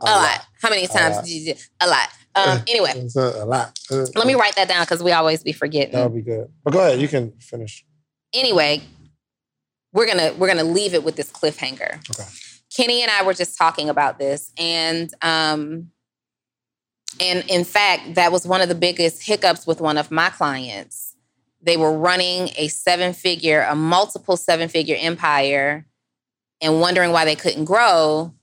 lot. 0.03 0.21
lot. 0.21 0.45
How 0.61 0.69
many 0.69 0.85
times 0.87 1.19
did 1.19 1.29
you 1.29 1.53
do? 1.53 1.59
A 1.79 1.87
lot. 1.87 2.09
Um, 2.35 2.59
anyway, 2.67 3.07
a, 3.15 3.45
lot. 3.45 3.79
Let 3.89 4.27
me 4.27 4.35
write 4.35 4.57
that 4.57 4.67
down 4.67 4.83
because 4.83 5.01
we 5.01 5.13
always 5.13 5.43
be 5.43 5.53
forgetting. 5.53 5.93
That 5.93 6.11
would 6.11 6.15
be 6.15 6.29
good. 6.29 6.49
But 6.63 6.73
go 6.73 6.79
ahead, 6.79 6.99
you 6.99 7.07
can 7.07 7.31
finish. 7.39 7.85
Anyway, 8.33 8.81
we're 9.93 10.07
gonna 10.07 10.33
we're 10.37 10.47
gonna 10.47 10.65
leave 10.65 10.93
it 10.93 11.05
with 11.05 11.15
this 11.15 11.31
cliffhanger. 11.31 11.99
Okay. 12.09 12.29
Kenny 12.75 13.01
and 13.01 13.11
I 13.11 13.23
were 13.23 13.33
just 13.33 13.57
talking 13.57 13.89
about 13.89 14.19
this, 14.19 14.51
and 14.57 15.13
um, 15.21 15.91
and 17.21 17.45
in 17.49 17.63
fact, 17.63 18.15
that 18.15 18.31
was 18.31 18.45
one 18.45 18.59
of 18.59 18.67
the 18.67 18.75
biggest 18.75 19.23
hiccups 19.23 19.65
with 19.65 19.79
one 19.79 19.97
of 19.97 20.11
my 20.11 20.29
clients 20.29 21.10
they 21.63 21.77
were 21.77 21.95
running 21.97 22.49
a 22.57 22.67
seven 22.67 23.13
figure, 23.13 23.61
a 23.69 23.75
multiple 23.75 24.37
seven 24.37 24.67
figure 24.67 24.95
empire 24.99 25.85
and 26.61 26.79
wondering 26.79 27.11
why 27.11 27.25
they 27.25 27.35
couldn't 27.35 27.65
grow. 27.65 28.33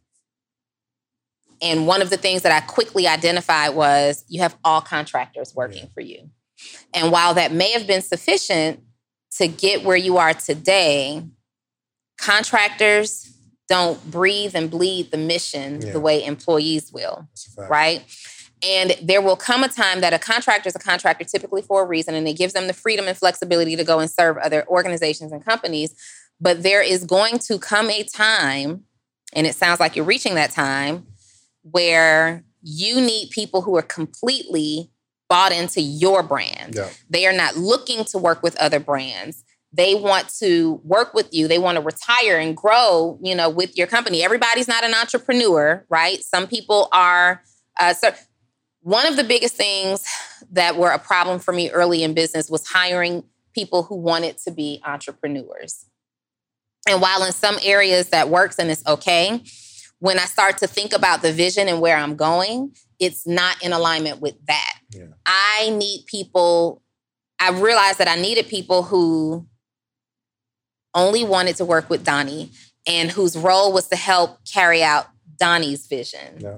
And 1.61 1.87
one 1.87 2.03
of 2.03 2.11
the 2.11 2.17
things 2.17 2.43
that 2.43 2.53
I 2.53 2.65
quickly 2.65 3.07
identified 3.09 3.75
was 3.75 4.25
you 4.29 4.41
have 4.43 4.57
all 4.65 4.81
contractors 4.81 5.55
working 5.55 5.85
yeah. 5.85 5.91
for 5.95 6.01
you. 6.01 6.31
And 6.95 7.11
while 7.11 7.35
that 7.35 7.53
may 7.53 7.73
have 7.73 7.87
been 7.87 8.03
sufficient 8.03 8.81
to 9.39 9.49
get 9.49 9.85
where 9.85 9.97
you 9.97 10.19
are 10.19 10.35
today, 10.35 11.23
contractors 12.19 13.33
don't 13.69 14.11
breathe 14.11 14.55
and 14.55 14.71
bleed 14.71 15.11
the 15.11 15.19
mission 15.19 15.83
Yeah. 15.83 15.93
the 15.93 16.01
way 16.01 16.25
employees 16.25 16.93
will 16.93 17.27
That's 17.31 17.49
a 17.49 17.51
fact. 17.51 17.71
right? 17.71 18.05
And 18.63 18.97
there 19.03 19.23
will 19.23 19.37
come 19.37 19.63
a 19.63 19.69
time 19.69 20.01
that 20.01 20.13
a 20.13 20.19
contractor 20.19 20.69
is 20.69 20.75
a 20.75 20.81
contractor 20.81 21.25
typically 21.25 21.63
for 21.63 21.83
a 21.83 21.87
reason, 21.87 22.15
and 22.15 22.27
it 22.27 22.35
gives 22.35 22.55
them 22.55 22.67
the 22.67 22.73
freedom 22.73 23.07
and 23.07 23.17
flexibility 23.17 23.77
to 23.77 23.85
go 23.85 24.01
and 24.01 24.11
serve 24.11 24.37
other 24.39 24.67
organizations 24.69 25.33
and 25.33 25.45
companies. 25.45 25.95
But 26.41 26.63
there 26.63 26.83
is 26.83 27.05
going 27.05 27.39
to 27.41 27.59
come 27.59 27.91
a 27.91 28.03
time, 28.03 28.85
and 29.33 29.47
it 29.47 29.55
sounds 29.55 29.81
like 29.81 29.97
you're 29.97 30.05
reaching 30.05 30.35
that 30.35 30.51
time, 30.51 31.07
where 31.63 32.45
you 32.63 33.01
need 33.01 33.31
people 33.31 33.63
who 33.63 33.77
are 33.77 33.83
completely 33.83 34.91
bought 35.29 35.53
into 35.53 35.81
your 35.81 36.23
brand. 36.23 36.75
Yeah. 36.75 36.89
They 37.09 37.27
are 37.27 37.33
not 37.33 37.57
looking 37.57 38.05
to 38.07 38.19
work 38.19 38.43
with 38.43 38.57
other 38.57 38.81
brands. 38.81 39.45
They 39.73 39.95
want 39.95 40.31
to 40.41 40.81
work 40.83 41.13
with 41.13 41.29
you. 41.33 41.47
They 41.47 41.59
want 41.59 41.77
to 41.77 41.83
retire 41.83 42.39
and 42.39 42.57
grow, 42.57 43.19
you 43.23 43.35
know, 43.35 43.51
with 43.51 43.77
your 43.77 43.87
company. 43.87 44.25
Everybody's 44.25 44.67
not 44.67 44.83
an 44.83 44.95
entrepreneur, 44.95 45.85
right? 45.89 46.23
Some 46.25 46.47
people 46.47 46.89
are. 46.93 47.43
Uh, 47.79 47.93
so 47.93 48.11
one 48.81 49.07
of 49.07 49.17
the 49.17 49.25
biggest 49.25 49.55
things 49.55 50.07
that 50.53 50.77
were 50.77 50.91
a 50.91 50.99
problem 50.99 51.39
for 51.39 51.53
me 51.53 51.71
early 51.71 52.03
in 52.03 52.15
business 52.15 52.49
was 52.49 52.67
hiring 52.67 53.25
people 53.55 53.83
who 53.83 53.97
wanted 53.97 54.39
to 54.39 54.51
be 54.51 54.81
entrepreneurs. 54.85 55.87
And 56.89 57.03
while 57.03 57.25
in 57.25 57.33
some 57.33 57.59
areas 57.63 58.11
that 58.11 58.29
works 58.29 58.59
and 58.59 58.71
it's 58.71 58.87
okay, 58.87 59.43
when 59.99 60.19
I 60.19 60.25
start 60.25 60.59
to 60.59 60.67
think 60.67 60.93
about 60.93 61.23
the 61.23 61.33
vision 61.33 61.69
and 61.69 61.81
where 61.81 61.97
I'm 61.97 62.17
going, 62.17 62.75
it's 62.99 63.27
not 63.27 63.63
in 63.63 63.73
alignment 63.73 64.21
with 64.21 64.35
that. 64.47 64.79
Yeah. 64.91 65.07
I 65.27 65.71
need 65.71 66.05
people, 66.07 66.83
I 67.41 67.51
realized 67.51 67.99
that 67.99 68.09
I 68.09 68.17
needed 68.17 68.49
people 68.49 68.85
who 68.85 69.47
only 70.95 71.25
wanted 71.25 71.57
to 71.57 71.65
work 71.65 71.91
with 71.91 72.05
Donnie 72.05 72.51
and 72.87 73.11
whose 73.11 73.37
role 73.37 73.73
was 73.73 73.89
to 73.89 73.97
help 73.97 74.39
carry 74.51 74.83
out 74.83 75.09
Donnie's 75.39 75.87
vision. 75.87 76.39
Yeah. 76.39 76.57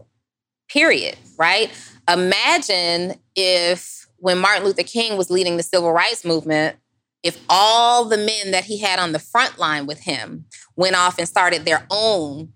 Period. 0.69 1.17
Right? 1.37 1.71
Imagine 2.13 3.15
if 3.37 4.07
when 4.17 4.39
Martin 4.39 4.65
Luther 4.65 4.83
King 4.83 5.17
was 5.17 5.31
leading 5.31 5.57
the 5.57 5.63
civil 5.63 5.93
rights 5.93 6.25
movement, 6.25 6.77
if 7.23 7.39
all 7.49 8.05
the 8.05 8.17
men 8.17 8.51
that 8.53 8.65
he 8.65 8.79
had 8.79 8.99
on 8.99 9.13
the 9.13 9.19
front 9.19 9.59
line 9.59 9.87
with 9.87 10.01
him 10.01 10.47
went 10.77 10.97
off 10.97 11.19
and 11.19 11.29
started 11.29 11.65
their 11.65 11.87
own 11.91 12.53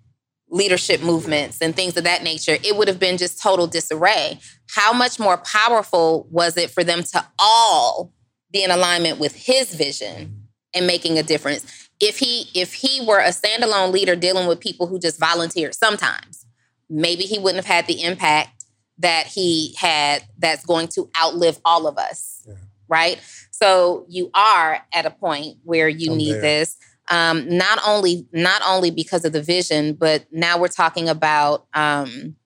leadership 0.49 1.03
movements 1.03 1.61
and 1.61 1.75
things 1.75 1.97
of 1.97 2.05
that 2.05 2.23
nature, 2.23 2.57
it 2.65 2.77
would 2.77 2.89
have 2.89 2.99
been 2.99 3.19
just 3.19 3.41
total 3.41 3.67
disarray. 3.67 4.39
How 4.71 4.93
much 4.93 5.19
more 5.19 5.37
powerful 5.39 6.27
was 6.31 6.57
it 6.57 6.71
for 6.71 6.83
them 6.83 7.03
to 7.03 7.25
all 7.39 8.13
be 8.51 8.65
in 8.65 8.71
alignment 8.71 9.19
with 9.19 9.35
his 9.35 9.75
vision 9.75 10.49
and 10.75 10.87
making 10.87 11.19
a 11.19 11.23
difference? 11.23 11.89
If 12.01 12.19
he 12.19 12.49
if 12.55 12.75
he 12.75 13.05
were 13.07 13.21
a 13.21 13.29
standalone 13.29 13.93
leader 13.93 14.17
dealing 14.17 14.49
with 14.49 14.61
people 14.61 14.87
who 14.87 14.99
just 14.99 15.21
volunteered 15.21 15.75
sometimes, 15.75 16.47
maybe 16.89 17.25
he 17.25 17.39
wouldn't 17.39 17.65
have 17.65 17.73
had 17.73 17.87
the 17.87 18.03
impact 18.03 18.54
that 18.99 19.27
he 19.27 19.75
had 19.79 20.23
that's 20.39 20.65
going 20.65 20.89
to 20.89 21.11
outlive 21.21 21.59
all 21.65 21.87
of 21.87 21.99
us. 21.99 22.45
Yeah. 22.47 22.55
Right? 22.89 23.21
So 23.51 24.05
you 24.09 24.31
are 24.35 24.81
at 24.93 25.07
a 25.07 25.11
point 25.11 25.59
where 25.65 25.89
you 25.89 26.13
I'm 26.13 26.19
need 26.19 26.33
there. 26.35 26.41
this 26.41 26.77
um, 27.11 27.49
not 27.49 27.79
only 27.87 28.27
not 28.33 28.63
only 28.67 28.91
because 28.91 29.25
of 29.25 29.33
the 29.33 29.43
vision, 29.43 29.95
but 29.95 30.27
now 30.33 30.59
we're 30.59 30.69
talking 30.69 31.09
about 31.09 31.67
um, 31.75 32.37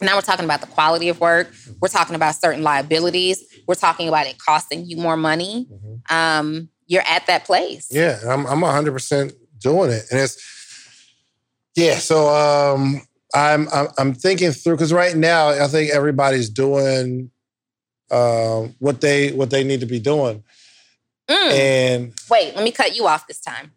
now 0.00 0.14
we're 0.16 0.20
talking 0.22 0.44
about 0.44 0.60
the 0.60 0.66
quality 0.68 1.08
of 1.08 1.20
work. 1.20 1.52
We're 1.80 1.88
talking 1.88 2.14
about 2.14 2.34
certain 2.36 2.62
liabilities. 2.62 3.42
We're 3.66 3.74
talking 3.74 4.08
about 4.08 4.26
it 4.26 4.36
costing 4.38 4.86
you 4.86 4.96
more 4.96 5.16
money. 5.16 5.68
Mhm. 5.72 6.12
Um, 6.12 6.68
you're 6.86 7.02
at 7.08 7.26
that 7.26 7.44
place. 7.44 7.88
Yeah, 7.90 8.18
I'm 8.26 8.46
I'm 8.46 8.60
100 8.60 8.92
percent 8.92 9.32
doing 9.58 9.90
it, 9.90 10.04
and 10.10 10.20
it's 10.20 10.38
yeah. 11.74 11.96
So 11.96 12.28
um, 12.28 13.02
I'm 13.34 13.68
I'm, 13.72 13.88
I'm 13.98 14.14
thinking 14.14 14.52
through 14.52 14.76
because 14.76 14.92
right 14.92 15.16
now 15.16 15.48
I 15.48 15.66
think 15.68 15.90
everybody's 15.92 16.48
doing 16.50 17.30
um, 18.10 18.74
what 18.78 19.00
they 19.00 19.32
what 19.32 19.50
they 19.50 19.64
need 19.64 19.80
to 19.80 19.86
be 19.86 19.98
doing, 20.00 20.44
Mm. 21.28 21.52
and 21.52 22.12
Wait, 22.30 22.54
let 22.54 22.64
me 22.64 22.72
cut 22.72 22.96
you 22.96 23.06
off 23.06 23.26
this 23.26 23.40
time. 23.40 23.72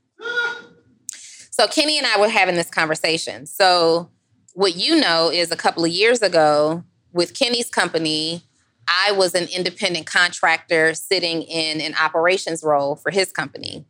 So 1.51 1.67
Kenny 1.67 1.97
and 1.97 2.05
I 2.05 2.19
were 2.19 2.27
having 2.27 2.55
this 2.55 2.69
conversation. 2.69 3.45
So 3.45 4.09
what 4.53 4.75
you 4.75 4.99
know 4.99 5.31
is 5.31 5.51
a 5.51 5.55
couple 5.55 5.85
of 5.85 5.91
years 5.91 6.21
ago 6.21 6.83
with 7.13 7.33
Kenny's 7.33 7.69
company, 7.69 8.43
I 8.89 9.13
was 9.13 9.35
an 9.35 9.47
independent 9.55 10.05
contractor 10.05 10.93
sitting 10.93 11.43
in 11.43 11.79
an 11.79 11.95
operations 11.95 12.61
role 12.61 12.95
for 12.97 13.09
his 13.09 13.31
company. 13.31 13.85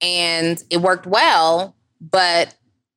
And 0.00 0.62
it 0.70 0.78
worked 0.78 1.06
well, 1.06 1.76
but 2.00 2.54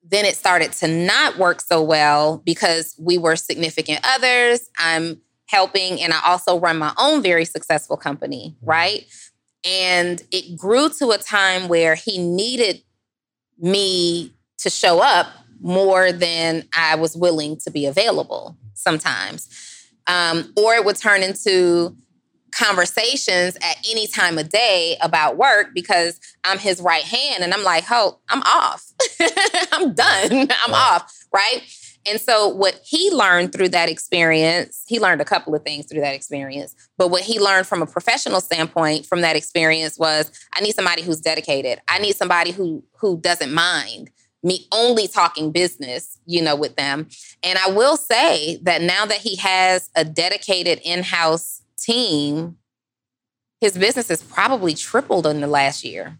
then 0.08 0.26
it 0.26 0.36
started 0.36 0.72
to 0.72 0.88
not 0.88 1.38
work 1.38 1.62
so 1.62 1.82
well 1.82 2.41
because 2.45 2.95
we 2.99 3.18
were 3.18 3.36
significant 3.36 3.99
others. 4.03 4.70
I'm 4.78 5.22
helping 5.47 6.01
and 6.01 6.14
I 6.14 6.22
also 6.26 6.60
run 6.60 6.78
my 6.78 6.93
own 6.97 7.22
very 7.22 7.45
successful 7.45 7.97
company, 7.97 8.56
right? 8.62 9.06
And 9.68 10.22
it 10.32 10.58
grew 10.58 10.89
to 10.99 11.10
a 11.10 11.18
time 11.18 11.68
where 11.68 11.95
he 11.95 12.18
needed 12.18 12.84
me 13.58 14.34
to 14.60 14.70
show 14.70 14.99
up 14.99 15.28
more 15.60 16.12
than 16.12 16.68
I 16.76 16.95
was 16.95 17.16
willing 17.16 17.58
to 17.58 17.72
be 17.72 17.86
available 17.86 18.58
sometimes. 18.74 19.49
Um, 20.08 20.53
or 20.56 20.76
it 20.76 20.86
would 20.86 20.97
turn 20.97 21.24
into 21.24 21.97
conversations 22.56 23.58
at 23.62 23.78
any 23.89 24.08
time 24.08 24.38
of 24.38 24.49
day 24.49 24.97
about 25.01 25.38
work 25.38 25.68
because 25.74 26.20
I'm 26.43 26.58
his 26.58 26.80
right 26.82 27.03
hand 27.03 27.43
and 27.43 27.53
I'm 27.53 27.64
like, 27.64 27.84
oh, 27.91 28.20
I'm 28.30 28.41
off. 28.43 28.91
I'm 29.72 29.93
done. 29.93 30.47
I'm 30.66 30.74
off. 30.74 31.14
Right. 31.34 31.62
And 32.08 32.22
so, 32.22 32.47
what 32.49 32.80
he 32.86 33.12
learned 33.12 33.51
through 33.51 33.70
that 33.70 33.89
experience, 33.89 34.84
he 34.88 34.99
learned 34.99 35.22
a 35.22 35.26
couple 35.26 35.56
of 35.56 35.64
things 35.64 35.88
through 35.88 36.01
that 36.01 36.14
experience. 36.14 36.76
But 36.97 37.10
what 37.10 37.24
he 37.24 37.39
learned 37.39 37.66
from 37.66 37.82
a 37.82 37.88
professional 37.88 38.41
standpoint 38.41 39.08
from 39.08 39.22
that 39.22 39.36
experience 39.36 39.97
was 39.97 40.32
I 40.53 40.62
need 40.62 40.76
somebody 40.76 41.01
who's 41.01 41.20
dedicated. 41.20 41.80
I 41.88 41.97
need 41.97 42.16
somebody 42.16 42.51
who 42.51 42.84
who 42.99 43.20
doesn't 43.20 43.51
mind 43.51 44.12
me 44.43 44.68
only 44.72 45.08
talking 45.08 45.51
business, 45.51 46.20
you 46.28 46.39
know, 46.39 46.56
with 46.56 46.76
them. 46.76 47.08
And 47.41 47.58
I 47.58 47.72
will 47.72 47.97
say 47.97 48.60
that 48.62 48.84
now 48.84 49.08
that 49.08 49.18
he 49.18 49.36
has 49.38 49.89
a 49.95 50.06
dedicated 50.06 50.80
in-house 50.84 51.64
team, 51.78 52.57
his 53.61 53.78
business 53.78 54.09
has 54.09 54.21
probably 54.21 54.73
tripled 54.73 55.26
in 55.28 55.41
the 55.41 55.47
last 55.47 55.84
year 55.84 56.17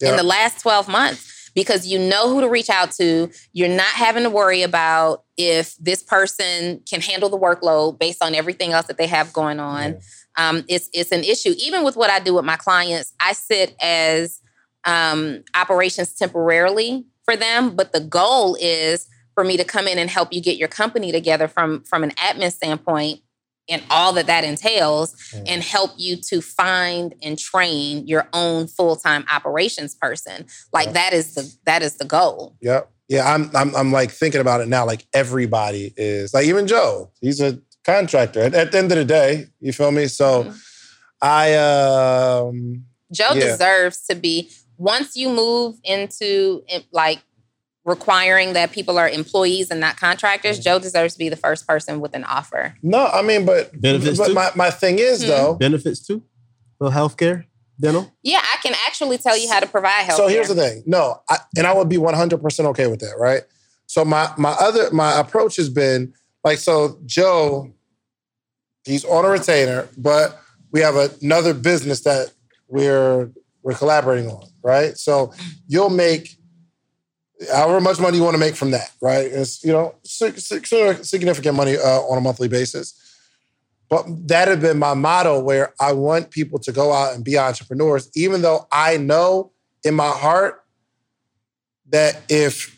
yeah, 0.00 0.10
in 0.10 0.16
the 0.16 0.22
last 0.22 0.60
12 0.60 0.88
months 0.88 1.50
because 1.54 1.86
you 1.86 1.98
know 1.98 2.28
who 2.28 2.40
to 2.40 2.48
reach 2.48 2.68
out 2.68 2.90
to. 2.92 3.30
You're 3.52 3.68
not 3.68 3.86
having 3.86 4.24
to 4.24 4.30
worry 4.30 4.62
about 4.62 5.24
if 5.36 5.76
this 5.76 6.02
person 6.02 6.80
can 6.88 7.00
handle 7.00 7.28
the 7.28 7.38
workload 7.38 7.98
based 7.98 8.22
on 8.22 8.34
everything 8.34 8.72
else 8.72 8.86
that 8.86 8.98
they 8.98 9.06
have 9.06 9.32
going 9.32 9.60
on. 9.60 9.98
Um, 10.36 10.64
it's 10.68 10.88
it's 10.92 11.12
an 11.12 11.22
issue. 11.22 11.54
Even 11.58 11.84
with 11.84 11.96
what 11.96 12.10
I 12.10 12.18
do 12.18 12.34
with 12.34 12.44
my 12.44 12.56
clients, 12.56 13.12
I 13.20 13.32
sit 13.32 13.76
as 13.80 14.40
um, 14.84 15.44
operations 15.54 16.12
temporarily 16.14 17.06
for 17.24 17.36
them, 17.36 17.76
but 17.76 17.92
the 17.92 18.00
goal 18.00 18.56
is 18.60 19.08
for 19.34 19.44
me 19.44 19.56
to 19.56 19.64
come 19.64 19.86
in 19.86 19.98
and 19.98 20.10
help 20.10 20.32
you 20.32 20.40
get 20.40 20.56
your 20.56 20.68
company 20.68 21.12
together 21.12 21.48
from 21.48 21.82
from 21.84 22.02
an 22.02 22.10
admin 22.12 22.52
standpoint 22.52 23.20
and 23.68 23.82
all 23.90 24.12
that 24.12 24.26
that 24.26 24.44
entails 24.44 25.14
Mm. 25.32 25.44
and 25.46 25.62
help 25.62 25.92
you 25.96 26.16
to 26.16 26.40
find 26.40 27.14
and 27.22 27.38
train 27.38 28.06
your 28.06 28.28
own 28.32 28.66
full-time 28.66 29.24
operations 29.30 29.94
person 29.94 30.46
like 30.72 30.86
Yeah. 30.88 30.92
that 30.92 31.12
is 31.14 31.34
the 31.34 31.50
that 31.64 31.82
is 31.82 31.94
the 31.96 32.04
goal 32.04 32.56
Yep. 32.60 32.90
Yeah, 33.08 33.30
I'm, 33.32 33.50
I'm 33.54 33.74
I'm 33.76 33.92
like 33.92 34.10
thinking 34.10 34.40
about 34.40 34.62
it 34.62 34.68
now. 34.68 34.86
Like 34.86 35.06
everybody 35.12 35.92
is 35.94 36.32
like 36.32 36.46
even 36.46 36.66
Joe. 36.66 37.10
He's 37.20 37.38
a 37.38 37.60
contractor. 37.84 38.40
At, 38.40 38.54
at 38.54 38.72
the 38.72 38.78
end 38.78 38.90
of 38.92 38.96
the 38.96 39.04
day, 39.04 39.48
you 39.60 39.74
feel 39.74 39.90
me? 39.92 40.06
So 40.06 40.44
Mhm. 40.44 40.58
I 41.20 41.54
um 41.54 42.84
joe 43.12 43.32
Yeah. 43.34 43.50
deserves 43.50 44.06
to 44.08 44.14
be 44.14 44.50
once 44.78 45.16
you 45.16 45.28
move 45.28 45.76
into 45.84 46.62
like 46.92 47.20
requiring 47.84 48.54
that 48.54 48.72
people 48.72 48.96
are 48.98 49.08
employees 49.08 49.70
and 49.70 49.78
not 49.80 49.96
contractors 49.96 50.58
joe 50.58 50.78
deserves 50.78 51.12
to 51.14 51.18
be 51.18 51.28
the 51.28 51.36
first 51.36 51.66
person 51.66 52.00
with 52.00 52.14
an 52.14 52.24
offer 52.24 52.74
no, 52.82 53.06
I 53.06 53.22
mean, 53.22 53.44
but 53.44 53.78
Benefits 53.80 54.18
but 54.18 54.28
too? 54.28 54.34
my, 54.34 54.50
my 54.56 54.70
thing 54.70 54.98
is 54.98 55.22
Mhm. 55.22 55.26
though. 55.28 55.54
Benefits 55.54 56.00
too? 56.06 56.22
For 56.78 56.90
healthcare, 56.90 57.44
dental? 57.78 58.10
yeah 58.22 58.40
i 58.42 58.56
can 58.62 58.74
actually 58.86 59.18
tell 59.18 59.36
you 59.36 59.50
how 59.52 59.60
to 59.60 59.66
provide 59.66 60.02
health. 60.04 60.16
So 60.16 60.28
here's 60.28 60.48
the 60.48 60.54
thing. 60.54 60.82
No, 60.86 61.20
I, 61.28 61.36
and 61.56 61.66
I 61.66 61.74
would 61.74 61.88
be 61.88 61.96
100% 61.98 62.64
okay 62.66 62.86
with 62.86 63.00
that, 63.00 63.16
right? 63.18 63.42
So 63.86 64.04
my 64.04 64.30
my 64.38 64.52
other 64.58 64.90
my 64.90 65.20
approach 65.20 65.56
has 65.56 65.68
been 65.68 66.14
like 66.42 66.58
so 66.58 66.98
Joe 67.04 67.70
he's 68.84 69.04
on 69.04 69.24
a 69.24 69.28
retainer, 69.28 69.88
but 69.98 70.38
we 70.72 70.80
have 70.80 70.96
another 71.22 71.52
business 71.54 72.00
that 72.04 72.32
we're 72.68 73.30
we're 73.62 73.74
collaborating 73.74 74.30
on, 74.30 74.46
right? 74.62 74.96
So 74.98 75.32
you'll 75.68 75.90
make 75.90 76.36
however 77.52 77.80
much 77.80 78.00
money 78.00 78.16
you 78.18 78.22
want 78.22 78.34
to 78.34 78.38
make 78.38 78.54
from 78.56 78.70
that, 78.72 78.90
right? 79.00 79.26
It's 79.26 79.64
you 79.64 79.72
know 79.72 79.94
sig- 80.04 80.38
sig- 80.38 81.04
significant 81.04 81.56
money 81.56 81.76
uh, 81.76 82.00
on 82.00 82.18
a 82.18 82.20
monthly 82.20 82.48
basis. 82.48 83.00
But 83.90 84.06
that 84.28 84.48
had 84.48 84.60
been 84.60 84.78
my 84.78 84.94
motto 84.94 85.40
where 85.40 85.74
I 85.80 85.92
want 85.92 86.30
people 86.30 86.58
to 86.60 86.72
go 86.72 86.92
out 86.92 87.14
and 87.14 87.22
be 87.24 87.38
entrepreneurs, 87.38 88.10
even 88.16 88.42
though 88.42 88.66
I 88.72 88.96
know 88.96 89.52
in 89.84 89.94
my 89.94 90.08
heart 90.08 90.64
that 91.90 92.22
if 92.28 92.74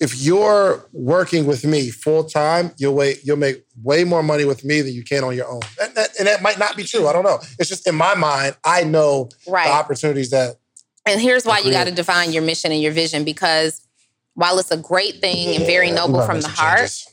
if 0.00 0.20
you're 0.22 0.86
working 0.92 1.46
with 1.46 1.64
me 1.64 1.88
full 1.90 2.24
time, 2.24 2.72
you'll 2.76 2.94
wait, 2.94 3.20
you'll 3.24 3.36
make 3.36 3.64
way 3.82 4.04
more 4.04 4.22
money 4.22 4.44
with 4.44 4.64
me 4.64 4.80
than 4.80 4.92
you 4.92 5.02
can 5.04 5.22
on 5.24 5.34
your 5.36 5.48
own. 5.48 5.60
And 5.80 5.94
that, 5.94 6.10
and 6.18 6.26
that 6.28 6.42
might 6.42 6.58
not 6.58 6.76
be 6.76 6.82
true. 6.82 7.06
I 7.06 7.12
don't 7.12 7.22
know. 7.22 7.38
It's 7.58 7.68
just 7.68 7.86
in 7.86 7.94
my 7.94 8.14
mind, 8.14 8.56
I 8.64 8.84
know 8.84 9.28
Right. 9.46 9.66
the 9.66 9.72
opportunities 9.72 10.30
that 10.30 10.56
And 11.06 11.20
here's 11.20 11.46
why 11.46 11.60
you 11.60 11.70
got 11.70 11.84
to 11.84 11.92
define 11.92 12.32
your 12.32 12.42
mission 12.42 12.72
and 12.72 12.82
your 12.82 12.92
vision 12.92 13.24
because 13.24 13.83
while 14.34 14.58
it's 14.58 14.70
a 14.70 14.76
great 14.76 15.20
thing 15.20 15.54
and 15.56 15.64
very 15.64 15.90
noble 15.90 16.22
from 16.22 16.40
the 16.40 16.48
heart, 16.48 16.78
changes. 16.78 17.08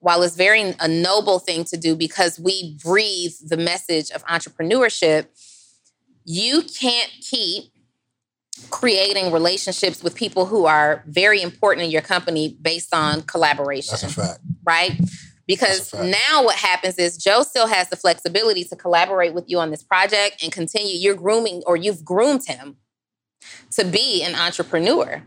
while 0.00 0.22
it's 0.22 0.36
very 0.36 0.74
a 0.80 0.88
noble 0.88 1.38
thing 1.38 1.64
to 1.64 1.76
do 1.76 1.94
because 1.94 2.38
we 2.38 2.76
breathe 2.82 3.32
the 3.46 3.56
message 3.56 4.10
of 4.10 4.24
entrepreneurship, 4.26 5.26
you 6.24 6.62
can't 6.62 7.10
keep 7.20 7.64
creating 8.70 9.32
relationships 9.32 10.02
with 10.02 10.14
people 10.14 10.46
who 10.46 10.66
are 10.66 11.02
very 11.06 11.42
important 11.42 11.84
in 11.84 11.90
your 11.90 12.02
company 12.02 12.56
based 12.60 12.94
on 12.94 13.22
collaboration 13.22 13.92
That's 13.92 14.02
a 14.04 14.08
fact. 14.08 14.40
right? 14.64 14.92
Because 15.46 15.90
That's 15.90 15.92
a 15.94 15.96
fact. 15.98 16.16
now 16.30 16.44
what 16.44 16.56
happens 16.56 16.98
is 16.98 17.16
Joe 17.16 17.42
still 17.42 17.66
has 17.66 17.88
the 17.88 17.96
flexibility 17.96 18.64
to 18.64 18.76
collaborate 18.76 19.34
with 19.34 19.44
you 19.48 19.58
on 19.58 19.70
this 19.70 19.82
project 19.82 20.42
and 20.42 20.52
continue. 20.52 20.96
You're 20.96 21.16
grooming 21.16 21.62
or 21.66 21.76
you've 21.76 22.04
groomed 22.04 22.46
him 22.46 22.76
to 23.72 23.84
be 23.84 24.22
an 24.22 24.34
entrepreneur. 24.34 25.22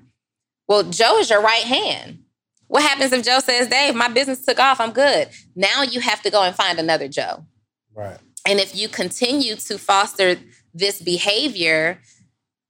Well, 0.68 0.84
Joe 0.84 1.18
is 1.20 1.30
your 1.30 1.42
right 1.42 1.64
hand. 1.64 2.20
What 2.68 2.82
happens 2.82 3.14
if 3.14 3.24
Joe 3.24 3.40
says, 3.40 3.68
Dave, 3.68 3.96
my 3.96 4.08
business 4.08 4.44
took 4.44 4.60
off, 4.60 4.80
I'm 4.80 4.92
good? 4.92 5.30
Now 5.56 5.84
you 5.84 6.00
have 6.00 6.22
to 6.24 6.32
go 6.32 6.42
and 6.42 6.56
find 6.56 6.80
another 6.80 7.08
Joe. 7.08 7.46
Right. 7.94 8.18
And 8.48 8.60
if 8.60 8.76
you 8.76 8.90
continue 8.90 9.56
to 9.56 9.78
foster 9.78 10.38
this 10.74 11.02
behavior, 11.02 12.00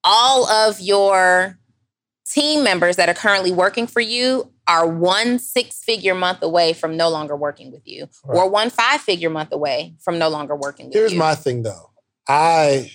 all 0.04 0.48
of 0.48 0.80
your 0.80 1.58
team 2.26 2.64
members 2.64 2.96
that 2.98 3.10
are 3.10 3.14
currently 3.14 3.52
working 3.52 3.88
for 3.88 4.00
you 4.00 4.52
are 4.68 4.88
one 4.88 5.38
six 5.40 5.84
figure 5.84 6.16
month 6.16 6.42
away 6.42 6.74
from 6.74 6.98
no 6.98 7.10
longer 7.10 7.36
working 7.36 7.72
with 7.72 7.86
you, 7.86 8.08
or 8.24 8.50
one 8.50 8.70
five 8.70 9.00
figure 9.02 9.30
month 9.30 9.52
away 9.52 9.96
from 10.00 10.18
no 10.18 10.28
longer 10.28 10.56
working 10.56 10.88
with 10.88 10.96
Here's 10.96 11.12
you. 11.12 11.20
Here's 11.20 11.20
my 11.20 11.36
thing 11.36 11.64
though. 11.64 11.92
I 12.28 12.92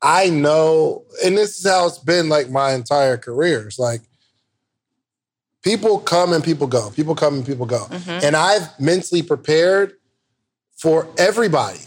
I 0.00 0.30
know, 0.30 1.04
and 1.24 1.36
this 1.36 1.58
is 1.58 1.66
how 1.66 1.86
it's 1.86 1.98
been 1.98 2.28
like 2.28 2.50
my 2.50 2.72
entire 2.72 3.16
career. 3.16 3.66
It's 3.66 3.78
like 3.78 4.02
people 5.62 5.98
come 5.98 6.32
and 6.32 6.42
people 6.42 6.66
go. 6.66 6.90
People 6.90 7.14
come 7.14 7.34
and 7.34 7.46
people 7.46 7.66
go. 7.66 7.86
Mhm. 7.86 8.22
And 8.22 8.36
I've 8.36 8.68
mentally 8.80 9.22
prepared 9.22 9.94
for 10.78 11.06
everybody 11.18 11.80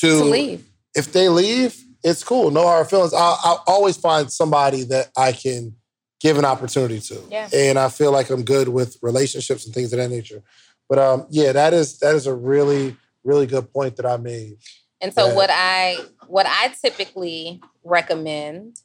to, 0.00 0.08
to 0.18 0.24
leave. 0.24 0.64
If 0.94 1.12
they 1.12 1.28
leave, 1.28 1.76
it's 2.02 2.24
cool. 2.24 2.50
No 2.50 2.62
hard 2.62 2.88
feelings. 2.88 3.12
I'll, 3.14 3.38
I'll 3.44 3.64
always 3.66 3.96
find 3.96 4.30
somebody 4.32 4.84
that 4.84 5.08
I 5.16 5.32
can 5.32 5.74
give 6.20 6.38
an 6.38 6.44
opportunity 6.44 7.00
to. 7.00 7.22
Yeah. 7.30 7.48
And 7.52 7.78
I 7.78 7.88
feel 7.88 8.12
like 8.12 8.30
I'm 8.30 8.42
good 8.44 8.68
with 8.68 8.96
relationships 9.02 9.66
and 9.66 9.74
things 9.74 9.92
of 9.92 9.98
that 9.98 10.10
nature. 10.10 10.42
But 10.88 10.98
um, 10.98 11.26
yeah, 11.30 11.52
that 11.52 11.72
is 11.72 11.98
that 12.00 12.14
is 12.14 12.26
a 12.26 12.34
really 12.34 12.96
really 13.24 13.46
good 13.46 13.72
point 13.72 13.96
that 13.96 14.06
I 14.06 14.16
made. 14.16 14.56
And 15.00 15.12
so 15.14 15.28
Yeah. 15.28 15.34
what 15.34 15.50
I 15.50 15.98
what 16.26 16.46
I 16.46 16.68
typically 16.82 17.60
recommend 17.84 18.80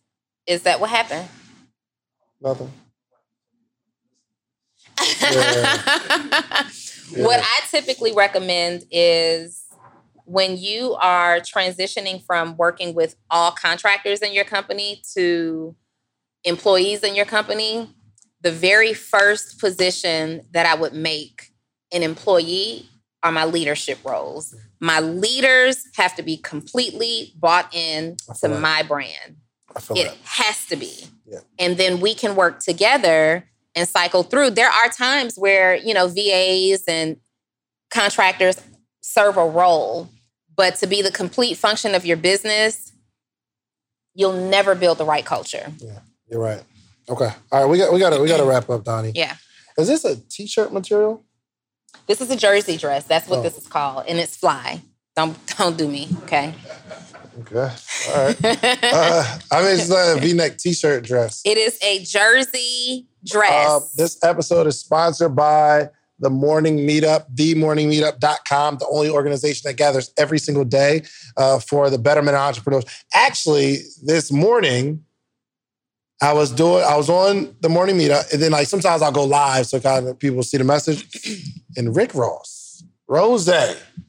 is 0.46 0.64
that 0.64 0.80
what 0.80 0.90
happened? 0.90 1.28
Nothing. 2.42 2.72
What 7.16 7.40
I 7.40 7.60
typically 7.70 8.14
recommend 8.14 8.84
is 8.92 9.66
when 10.26 10.58
you 10.58 10.94
are 10.96 11.40
transitioning 11.40 12.24
from 12.26 12.58
working 12.58 12.94
with 12.94 13.16
all 13.30 13.52
contractors 13.52 14.20
in 14.20 14.34
your 14.34 14.44
company 14.44 15.02
to 15.16 15.76
employees 16.44 17.04
in 17.04 17.16
your 17.16 17.26
company, 17.26 17.90
the 18.42 18.52
very 18.52 18.94
first 18.94 19.60
position 19.60 20.42
that 20.52 20.66
I 20.66 20.76
would 20.76 20.94
make 20.94 21.54
an 21.94 22.04
employee 22.04 22.90
are 23.24 23.32
my 23.32 23.46
leadership 23.46 24.00
roles. 24.04 24.54
My 24.80 25.00
leaders 25.00 25.84
have 25.96 26.16
to 26.16 26.24
be 26.24 26.38
completely 26.38 27.34
bought 27.36 27.74
in 27.74 28.18
to 28.42 28.48
that. 28.48 28.60
my 28.60 28.84
brand. 28.84 29.38
It 29.92 30.08
that. 30.08 30.18
has 30.24 30.66
to 30.68 30.76
be. 30.76 31.08
Yeah. 31.26 31.40
And 31.58 31.78
then 31.78 32.00
we 32.00 32.14
can 32.14 32.36
work 32.36 32.60
together 32.60 33.50
and 33.78 33.88
cycle 33.88 34.24
through. 34.24 34.50
There 34.52 34.70
are 34.70 34.90
times 34.90 35.36
where, 35.38 35.76
you 35.76 35.94
know, 35.94 36.08
VAs 36.08 36.84
and 36.88 37.18
contractors 37.92 38.62
serve 39.02 39.38
a 39.38 39.46
role, 39.46 40.10
but 40.56 40.76
to 40.78 40.88
be 40.88 41.02
the 41.02 41.12
complete 41.12 41.56
function 41.56 41.96
of 41.96 42.06
your 42.06 42.18
business, 42.18 42.92
you'll 44.14 44.34
never 44.50 44.76
build 44.76 44.98
the 44.98 45.06
right 45.06 45.26
culture. 45.26 45.72
Yeah, 45.78 46.00
you're 46.30 46.42
right. 46.42 46.64
Okay. 47.10 47.30
All 47.52 47.62
right. 47.62 47.70
We 47.70 47.78
got 47.78 47.94
we 47.94 48.00
got 48.00 48.10
to 48.10 48.20
we 48.22 48.28
got 48.28 48.38
to 48.38 48.44
wrap 48.52 48.70
up, 48.70 48.84
Donnie. 48.84 49.14
Yeah. 49.16 49.36
Is 49.78 49.88
this 49.88 50.04
a 50.04 50.16
t-shirt 50.30 50.74
material? 50.74 51.24
This 52.08 52.20
is 52.20 52.30
a 52.32 52.36
jersey 52.36 52.78
dress. 52.78 53.06
That's 53.06 53.28
what 53.30 53.40
Oh. 53.40 53.44
this 53.44 53.58
is 53.58 53.68
called. 53.68 54.06
And 54.08 54.18
it's 54.20 54.36
fly. 54.36 54.82
Don't 55.16 55.38
don't 55.58 55.78
do 55.78 55.88
me, 55.88 56.10
okay? 56.24 56.54
Okay. 57.42 57.72
All 58.10 58.26
right. 58.26 58.38
uh, 58.84 59.38
I 59.52 59.62
mean, 59.62 59.80
it's 59.80 59.90
like 59.90 60.18
a 60.18 60.20
V-neck 60.20 60.58
t-shirt 60.58 61.04
dress. 61.04 61.42
it 61.46 61.58
is 61.58 61.78
a 61.84 62.04
jersey 62.04 63.08
dress. 63.28 63.68
Uh, 63.68 63.80
this 63.96 64.24
episode 64.24 64.68
is 64.68 64.80
sponsored 64.80 65.36
by 65.36 65.90
the 66.20 66.30
Morning 66.30 66.78
Meetup, 66.80 67.26
themorningmeetup.com, 67.36 68.78
the 68.78 68.88
only 68.88 69.10
organization 69.10 69.70
that 69.70 69.78
gathers 69.78 70.12
every 70.18 70.40
single 70.40 70.66
day 70.66 71.04
uh, 71.38 71.60
for 71.60 71.90
the 71.90 71.98
betterment 72.00 72.36
of 72.36 72.42
entrepreneurs. 72.42 72.86
Actually, 73.14 73.78
this 74.04 74.32
morning, 74.32 75.04
I 76.22 76.34
was 76.34 76.52
doing, 76.52 76.84
I 76.84 76.98
was 76.98 77.10
on 77.10 77.56
the 77.62 77.70
morning 77.70 77.98
meetup, 77.98 78.34
and 78.34 78.42
then 78.42 78.52
like 78.52 78.68
sometimes 78.68 79.04
I'll 79.04 79.12
go 79.12 79.26
live 79.26 79.68
so 79.68 79.80
kind 79.80 80.08
of 80.08 80.18
people 80.18 80.42
see 80.42 80.58
the 80.58 80.64
message. 80.64 81.06
And 81.76 81.96
Rick 81.96 82.16
Ross, 82.16 82.84
Rose, 83.08 83.48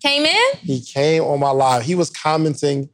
Came 0.02 0.24
in? 0.24 0.56
he 0.60 0.80
came 0.80 1.22
on 1.22 1.38
my 1.40 1.50
live. 1.50 1.82
He 1.82 1.94
was 1.94 2.08
commenting 2.08 2.88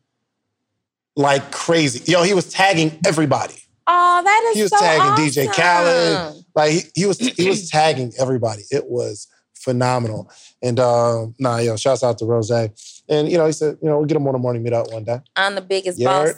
like 1.14 1.52
crazy. 1.52 2.10
Yo, 2.10 2.24
he 2.24 2.34
was 2.34 2.52
tagging 2.52 2.98
everybody. 3.06 3.54
Oh, 3.86 4.22
that 4.22 4.44
is 4.50 4.56
He 4.56 4.62
was 4.62 4.70
so 4.70 4.78
tagging 4.78 5.24
DJ 5.24 5.48
awesome. 5.48 5.62
Khaled. 5.62 6.44
Like 6.54 6.70
he, 6.72 6.80
he 6.94 7.06
was 7.06 7.18
he 7.18 7.48
was 7.48 7.68
tagging 7.70 8.12
everybody. 8.18 8.62
It 8.70 8.86
was 8.88 9.28
phenomenal. 9.54 10.30
And 10.62 10.78
um, 10.80 11.34
nah, 11.38 11.58
yo, 11.58 11.76
shouts 11.76 12.02
out 12.02 12.18
to 12.18 12.24
Rose. 12.24 12.50
And 12.50 13.30
you 13.30 13.36
know, 13.36 13.46
he 13.46 13.52
said, 13.52 13.78
you 13.82 13.88
know, 13.88 13.98
we'll 13.98 14.06
get 14.06 14.16
him 14.16 14.26
on 14.26 14.34
a 14.34 14.38
morning 14.38 14.64
meetup 14.64 14.92
one 14.92 15.04
day. 15.04 15.20
I'm 15.36 15.54
the 15.54 15.60
biggest 15.60 15.98
You 15.98 16.06
boss. 16.06 16.26
heard? 16.28 16.36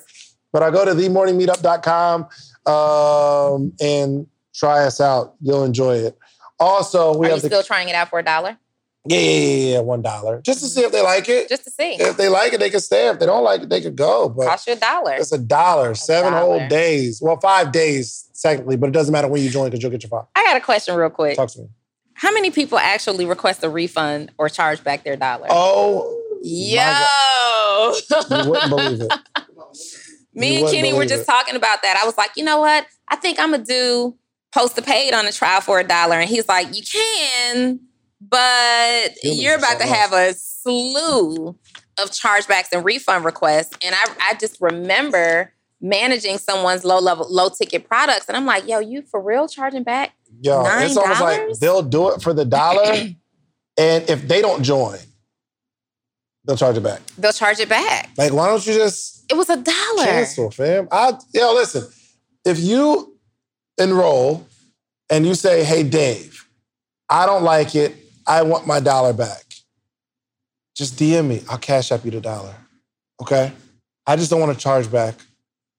But 0.53 0.63
I 0.63 0.71
go 0.71 0.85
to 0.85 0.93
themorningmeetup.com 0.93 2.27
um, 2.67 3.73
and 3.81 4.27
try 4.55 4.85
us 4.85 5.01
out. 5.01 5.35
You'll 5.41 5.65
enjoy 5.65 5.97
it. 5.97 6.19
Also, 6.59 7.17
we 7.17 7.27
Are 7.27 7.35
you 7.35 7.41
the 7.41 7.49
still 7.49 7.63
trying 7.63 7.89
it 7.89 7.95
out 7.95 8.09
for 8.09 8.19
a 8.19 8.23
dollar? 8.23 8.57
Yeah, 9.09 9.19
yeah, 9.19 9.31
yeah, 9.31 9.73
yeah, 9.75 9.81
one 9.81 10.03
dollar. 10.03 10.41
Just 10.43 10.61
to 10.61 10.67
see 10.67 10.81
if 10.83 10.93
they 10.93 11.03
like 11.03 11.29
it. 11.29 11.49
Just 11.49 11.65
to 11.65 11.71
see. 11.71 11.95
If 12.01 12.17
they 12.17 12.29
like 12.29 12.53
it, 12.53 12.61
they 12.61 12.71
can 12.71 12.81
stay. 12.81 13.09
If 13.09 13.19
they 13.19 13.27
don't 13.27 13.45
like 13.45 13.63
it, 13.63 13.69
they 13.69 13.81
could 13.81 13.97
go. 13.97 14.29
But 14.29 14.47
Cost 14.47 14.67
you 14.67 14.73
a 14.73 14.77
dollar. 14.77 15.15
it's 15.15 15.33
a 15.33 15.39
dollar, 15.39 15.95
seven 15.95 16.33
dollar. 16.33 16.59
whole 16.61 16.69
days. 16.69 17.21
Well, 17.23 17.39
five 17.41 17.73
days 17.73 18.29
technically, 18.41 18.77
but 18.77 18.89
it 18.89 18.93
doesn't 18.93 19.13
matter 19.13 19.29
when 19.29 19.43
you 19.43 19.51
join 19.51 19.67
because 19.67 19.83
you'll 19.83 19.93
get 19.93 20.03
your 20.03 20.11
five. 20.11 20.25
I 20.35 20.45
got 20.45 20.57
a 20.57 20.61
question 20.61 20.95
real 20.97 21.11
quick. 21.11 21.37
Talk 21.37 21.51
to 21.51 21.61
me. 21.61 21.69
How 22.15 22.33
many 22.33 22.51
people 22.51 22.79
actually 22.79 23.27
request 23.27 23.63
a 23.63 23.69
refund 23.69 24.33
or 24.39 24.49
charge 24.49 24.83
back 24.83 25.05
their 25.05 25.17
dollar? 25.17 25.47
Oh, 25.51 26.23
Yo. 26.43 27.93
you 28.45 28.51
wouldn't 28.51 28.71
believe 28.71 29.01
it. 29.03 29.13
Me 30.35 30.59
You 30.59 30.67
and 30.67 30.75
Kenny 30.75 30.93
were 30.93 31.07
just 31.07 31.23
it. 31.23 31.27
talking 31.27 31.57
about 31.57 31.81
that. 31.83 31.99
I 32.03 32.05
was 32.05 32.17
like, 32.19 32.31
you 32.37 32.45
know 32.45 32.59
what? 32.61 32.87
I 33.09 33.17
think 33.17 33.39
I'm 33.41 33.51
gonna 33.53 33.65
do 33.65 34.17
post 34.53 34.77
to 34.77 34.83
paid 34.83 35.13
on 35.15 35.27
a 35.27 35.33
trial 35.33 35.61
for 35.61 35.79
a 35.81 35.85
dollar. 35.85 36.17
And 36.17 36.29
he's 36.29 36.49
like, 36.49 36.75
you 36.77 36.83
can, 36.83 37.81
but 38.29 39.13
you're 39.23 39.57
about 39.57 39.79
to 39.81 39.87
have 39.87 40.13
a 40.13 40.35
slew 40.35 41.57
of 41.99 42.11
chargebacks 42.11 42.69
and 42.73 42.85
refund 42.85 43.25
requests. 43.25 43.77
And 43.83 43.95
I, 43.95 44.31
I 44.31 44.35
just 44.35 44.61
remember 44.61 45.53
managing 45.81 46.39
someone's 46.39 46.85
low 46.85 46.99
level, 46.99 47.27
low 47.31 47.49
ticket 47.49 47.89
products. 47.89 48.27
And 48.29 48.37
I'm 48.37 48.47
like, 48.47 48.67
yo, 48.67 48.79
you 48.81 49.03
for 49.03 49.21
real 49.21 49.49
charging 49.49 49.83
back? 49.83 50.13
Yo, 50.41 50.65
it's 50.67 50.97
almost 50.97 51.21
like 51.21 51.41
they'll 51.61 51.83
do 51.83 52.11
it 52.11 52.21
for 52.23 52.35
the 52.35 52.45
dollar, 52.45 52.93
and 53.79 54.11
if 54.11 54.27
they 54.29 54.43
don't 54.43 54.63
join, 54.63 54.99
they'll 56.45 56.57
charge 56.57 56.77
it 56.77 56.83
back. 56.83 57.01
They'll 57.17 57.33
charge 57.33 57.59
it 57.61 57.69
back. 57.69 58.11
Like, 58.19 58.33
why 58.33 58.49
don't 58.49 58.67
you 58.67 58.75
just 58.75 59.25
It 59.31 59.37
was 59.37 59.49
a 59.49 59.57
dollar. 59.57 60.05
cancel, 60.05 60.51
fam? 60.51 60.89
I 60.93 61.13
yo, 61.33 61.55
listen. 61.55 61.87
If 62.45 62.61
you 62.61 63.17
enroll 63.79 64.47
and 65.09 65.27
you 65.27 65.35
say, 65.35 65.65
"Hey, 65.65 65.83
Dave, 65.83 66.47
I 67.09 67.25
don't 67.25 67.43
like 67.43 67.75
it. 67.75 67.95
I 68.27 68.43
want 68.43 68.67
my 68.67 68.81
dollar 68.81 69.13
back," 69.13 69.45
just 70.75 70.97
DM 70.97 71.29
me. 71.29 71.43
I'll 71.49 71.59
Cash 71.59 71.93
App 71.93 72.05
you 72.05 72.11
the 72.11 72.21
dollar. 72.21 72.55
Okay. 73.21 73.53
I 74.07 74.17
just 74.17 74.31
don't 74.31 74.41
want 74.41 74.53
to 74.53 74.59
charge 74.59 74.91
back 74.91 75.15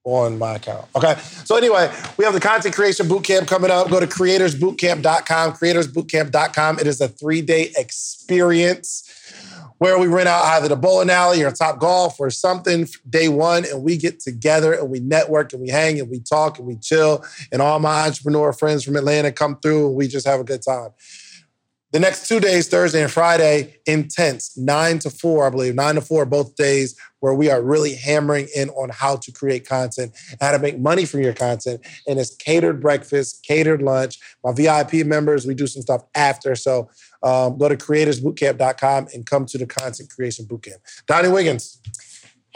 on 0.03 0.37
my 0.37 0.55
account. 0.55 0.85
Okay. 0.95 1.15
So 1.45 1.55
anyway, 1.55 1.91
we 2.17 2.25
have 2.25 2.33
the 2.33 2.39
content 2.39 2.73
creation 2.75 3.07
bootcamp 3.07 3.47
coming 3.47 3.71
up. 3.71 3.89
Go 3.89 3.99
to 3.99 4.07
creatorsbootcamp.com, 4.07 5.53
creatorsbootcamp.com. 5.53 6.79
It 6.79 6.87
is 6.87 7.01
a 7.01 7.07
three-day 7.07 7.73
experience 7.75 9.03
where 9.79 9.99
we 9.99 10.07
rent 10.07 10.27
out 10.27 10.43
either 10.45 10.69
the 10.69 10.75
bowling 10.75 11.09
alley 11.09 11.43
or 11.43 11.51
top 11.51 11.79
golf 11.79 12.19
or 12.19 12.31
something 12.31 12.87
day 13.07 13.29
one, 13.29 13.63
and 13.65 13.83
we 13.83 13.95
get 13.95 14.19
together 14.19 14.73
and 14.73 14.89
we 14.89 14.99
network 14.99 15.53
and 15.53 15.61
we 15.61 15.69
hang 15.69 15.99
and 15.99 16.09
we 16.09 16.19
talk 16.19 16.57
and 16.57 16.67
we 16.67 16.77
chill. 16.77 17.23
And 17.51 17.61
all 17.61 17.79
my 17.79 18.07
entrepreneur 18.07 18.53
friends 18.53 18.83
from 18.83 18.95
Atlanta 18.95 19.31
come 19.31 19.59
through 19.59 19.87
and 19.87 19.95
we 19.95 20.07
just 20.07 20.25
have 20.25 20.39
a 20.39 20.43
good 20.43 20.63
time. 20.63 20.89
The 21.93 22.01
next 22.01 22.27
two 22.27 22.41
days, 22.41 22.67
Thursday 22.67 23.01
and 23.01 23.11
Friday, 23.11 23.77
intense, 23.85 24.57
nine 24.57 24.99
to 24.99 25.09
four, 25.09 25.47
I 25.47 25.49
believe, 25.49 25.73
nine 25.73 25.95
to 25.95 26.01
four, 26.01 26.25
both 26.25 26.53
days, 26.57 26.99
where 27.21 27.33
we 27.33 27.49
are 27.49 27.61
really 27.61 27.95
hammering 27.95 28.49
in 28.53 28.69
on 28.71 28.89
how 28.89 29.15
to 29.15 29.31
create 29.31 29.65
content, 29.65 30.11
how 30.41 30.51
to 30.51 30.59
make 30.59 30.77
money 30.77 31.05
from 31.05 31.21
your 31.21 31.33
content. 31.33 31.79
And 32.05 32.19
it's 32.19 32.35
catered 32.35 32.81
breakfast, 32.81 33.45
catered 33.47 33.81
lunch. 33.81 34.19
My 34.43 34.51
VIP 34.51 35.05
members, 35.05 35.47
we 35.47 35.53
do 35.53 35.65
some 35.65 35.81
stuff 35.81 36.03
after. 36.13 36.55
So 36.55 36.89
um, 37.23 37.57
go 37.57 37.69
to 37.69 37.77
creatorsbootcamp.com 37.77 39.07
and 39.13 39.25
come 39.25 39.45
to 39.45 39.57
the 39.57 39.65
content 39.65 40.09
creation 40.09 40.45
bootcamp. 40.45 40.79
Donnie 41.07 41.29
Wiggins. 41.29 41.79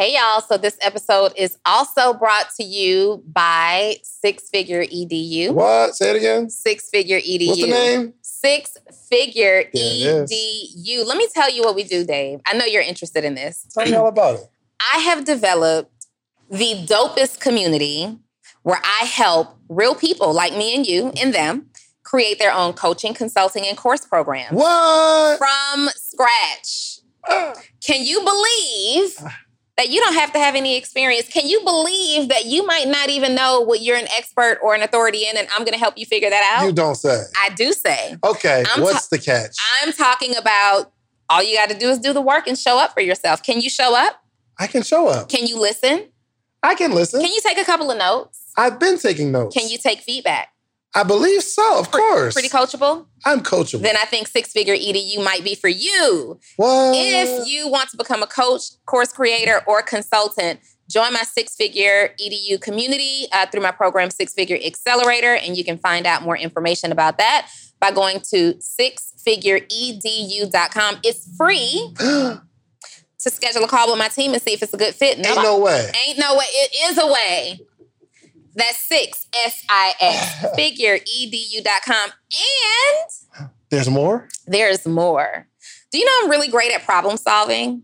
Hey, 0.01 0.15
y'all. 0.15 0.41
So, 0.41 0.57
this 0.57 0.79
episode 0.81 1.31
is 1.37 1.59
also 1.63 2.15
brought 2.15 2.49
to 2.55 2.63
you 2.63 3.23
by 3.27 3.97
Six 4.01 4.49
Figure 4.49 4.83
EDU. 4.83 5.53
What? 5.53 5.93
Say 5.93 6.09
it 6.09 6.15
again. 6.15 6.49
Six 6.49 6.89
Figure 6.89 7.19
EDU. 7.19 7.49
What's 7.49 7.61
the 7.61 7.67
name? 7.67 8.13
Six 8.23 8.77
Figure 9.11 9.65
Yeah, 9.71 10.23
EDU. 10.23 11.05
Let 11.05 11.17
me 11.17 11.27
tell 11.31 11.51
you 11.51 11.61
what 11.61 11.75
we 11.75 11.83
do, 11.83 12.03
Dave. 12.03 12.39
I 12.47 12.57
know 12.57 12.65
you're 12.65 12.81
interested 12.81 13.23
in 13.23 13.35
this. 13.35 13.67
Tell 13.71 13.85
me 13.85 13.93
all 13.93 14.07
about 14.07 14.39
it. 14.39 14.49
I 14.95 15.01
have 15.01 15.23
developed 15.23 16.07
the 16.49 16.83
dopest 16.87 17.39
community 17.39 18.17
where 18.63 18.81
I 18.83 19.05
help 19.05 19.55
real 19.69 19.93
people 19.93 20.33
like 20.33 20.53
me 20.53 20.75
and 20.75 20.83
you 20.83 21.11
and 21.21 21.31
them 21.31 21.67
create 22.01 22.39
their 22.39 22.51
own 22.51 22.73
coaching, 22.73 23.13
consulting, 23.13 23.67
and 23.67 23.77
course 23.77 24.03
programs 24.03 24.53
What? 24.53 25.37
from 25.37 25.89
scratch. 25.95 27.01
Ah. 27.29 27.53
Can 27.85 28.03
you 28.03 28.21
believe 28.21 29.13
ah. 29.19 29.37
That 29.77 29.89
you 29.89 29.99
don't 30.01 30.13
have 30.13 30.33
to 30.33 30.39
have 30.39 30.55
any 30.55 30.77
experience? 30.77 31.27
Can 31.27 31.47
you 31.47 31.61
believe 31.63 32.29
that 32.29 32.45
you 32.45 32.65
might 32.65 32.87
not 32.87 33.09
even 33.09 33.35
know 33.35 33.61
what 33.61 33.81
you're 33.81 33.97
an 33.97 34.07
expert 34.17 34.59
or 34.61 34.75
an 34.75 34.81
authority 34.81 35.25
in, 35.25 35.37
and 35.37 35.47
I'm 35.51 35.59
going 35.59 35.73
to 35.73 35.79
help 35.79 35.97
you 35.97 36.05
figure 36.05 36.29
that 36.29 36.57
out? 36.57 36.65
You 36.65 36.73
don't 36.73 36.95
say. 36.95 37.23
I 37.43 37.49
do 37.49 37.73
say. 37.73 38.17
Okay, 38.23 38.63
I'm 38.69 38.81
what's 38.81 39.07
the 39.07 39.19
catch? 39.19 39.55
I'm 39.81 39.91
talking 39.93 40.35
about 40.35 40.91
all 41.29 41.41
you 41.41 41.55
got 41.55 41.69
to 41.69 41.77
do 41.77 41.89
is 41.89 41.99
do 41.99 42.13
the 42.13 42.21
work 42.21 42.47
and 42.47 42.57
show 42.57 42.77
up 42.77 42.93
for 42.93 43.01
yourself. 43.01 43.41
Can 43.41 43.61
you 43.61 43.69
show 43.69 43.95
up? 43.95 44.21
I 44.59 44.67
can 44.67 44.83
show 44.83 45.07
up. 45.07 45.29
Can 45.29 45.47
you 45.47 45.59
listen? 45.59 46.09
I 46.61 46.75
can 46.75 46.93
listen. 46.93 47.21
Can 47.21 47.31
you 47.31 47.41
take 47.41 47.57
a 47.57 47.63
couple 47.63 47.89
of 47.89 47.97
notes? 47.97 48.51
I've 48.57 48.79
been 48.79 48.99
taking 48.99 49.31
notes. 49.31 49.55
Can 49.55 49.69
you 49.69 49.77
take 49.77 50.01
feedback? 50.01 50.50
I 50.93 51.03
believe 51.03 51.41
so, 51.41 51.79
of 51.79 51.89
course. 51.91 52.33
Pretty 52.33 52.49
coachable? 52.49 53.05
I'm 53.23 53.39
coachable. 53.41 53.81
Then 53.81 53.95
I 53.95 54.03
think 54.05 54.27
Six 54.27 54.51
Figure 54.51 54.75
EDU 54.75 55.23
might 55.23 55.41
be 55.43 55.55
for 55.55 55.69
you. 55.69 56.37
what? 56.57 56.93
If 56.95 57.47
you 57.47 57.69
want 57.69 57.89
to 57.91 57.97
become 57.97 58.21
a 58.21 58.27
coach, 58.27 58.63
course 58.85 59.13
creator, 59.13 59.61
or 59.65 59.81
consultant, 59.81 60.59
join 60.89 61.13
my 61.13 61.23
Six 61.23 61.55
Figure 61.55 62.13
EDU 62.21 62.59
community 62.59 63.27
uh, 63.31 63.45
through 63.45 63.61
my 63.61 63.71
program, 63.71 64.09
Six 64.09 64.33
Figure 64.33 64.57
Accelerator. 64.63 65.35
And 65.35 65.55
you 65.55 65.63
can 65.63 65.77
find 65.77 66.05
out 66.05 66.23
more 66.23 66.35
information 66.37 66.91
about 66.91 67.17
that 67.19 67.47
by 67.79 67.91
going 67.91 68.19
to 68.31 68.55
sixfigureedu.com. 68.55 70.97
It's 71.03 71.35
free 71.37 71.93
to 71.99 72.41
schedule 73.29 73.63
a 73.63 73.67
call 73.67 73.89
with 73.89 73.97
my 73.99 74.09
team 74.09 74.33
and 74.33 74.41
see 74.41 74.51
if 74.53 74.61
it's 74.61 74.73
a 74.73 74.77
good 74.77 74.93
fit. 74.93 75.25
Ain't 75.25 75.41
no 75.41 75.57
way. 75.59 75.89
Ain't 76.07 76.19
no 76.19 76.35
way. 76.35 76.45
It 76.49 76.91
is 76.91 76.97
a 76.97 77.07
way. 77.07 77.59
That's 78.55 78.77
six, 78.77 79.27
S 79.45 79.63
I 79.69 79.93
X, 79.99 80.45
figure 80.55 80.97
edu.com. 80.97 82.11
And 83.39 83.49
There's 83.69 83.89
more? 83.89 84.27
there's 84.47 84.85
more. 84.85 85.47
Do 85.91 85.97
you 85.97 86.05
know 86.05 86.11
I'm 86.23 86.29
really 86.29 86.47
great 86.47 86.71
at 86.71 86.83
problem 86.83 87.17
solving? 87.17 87.83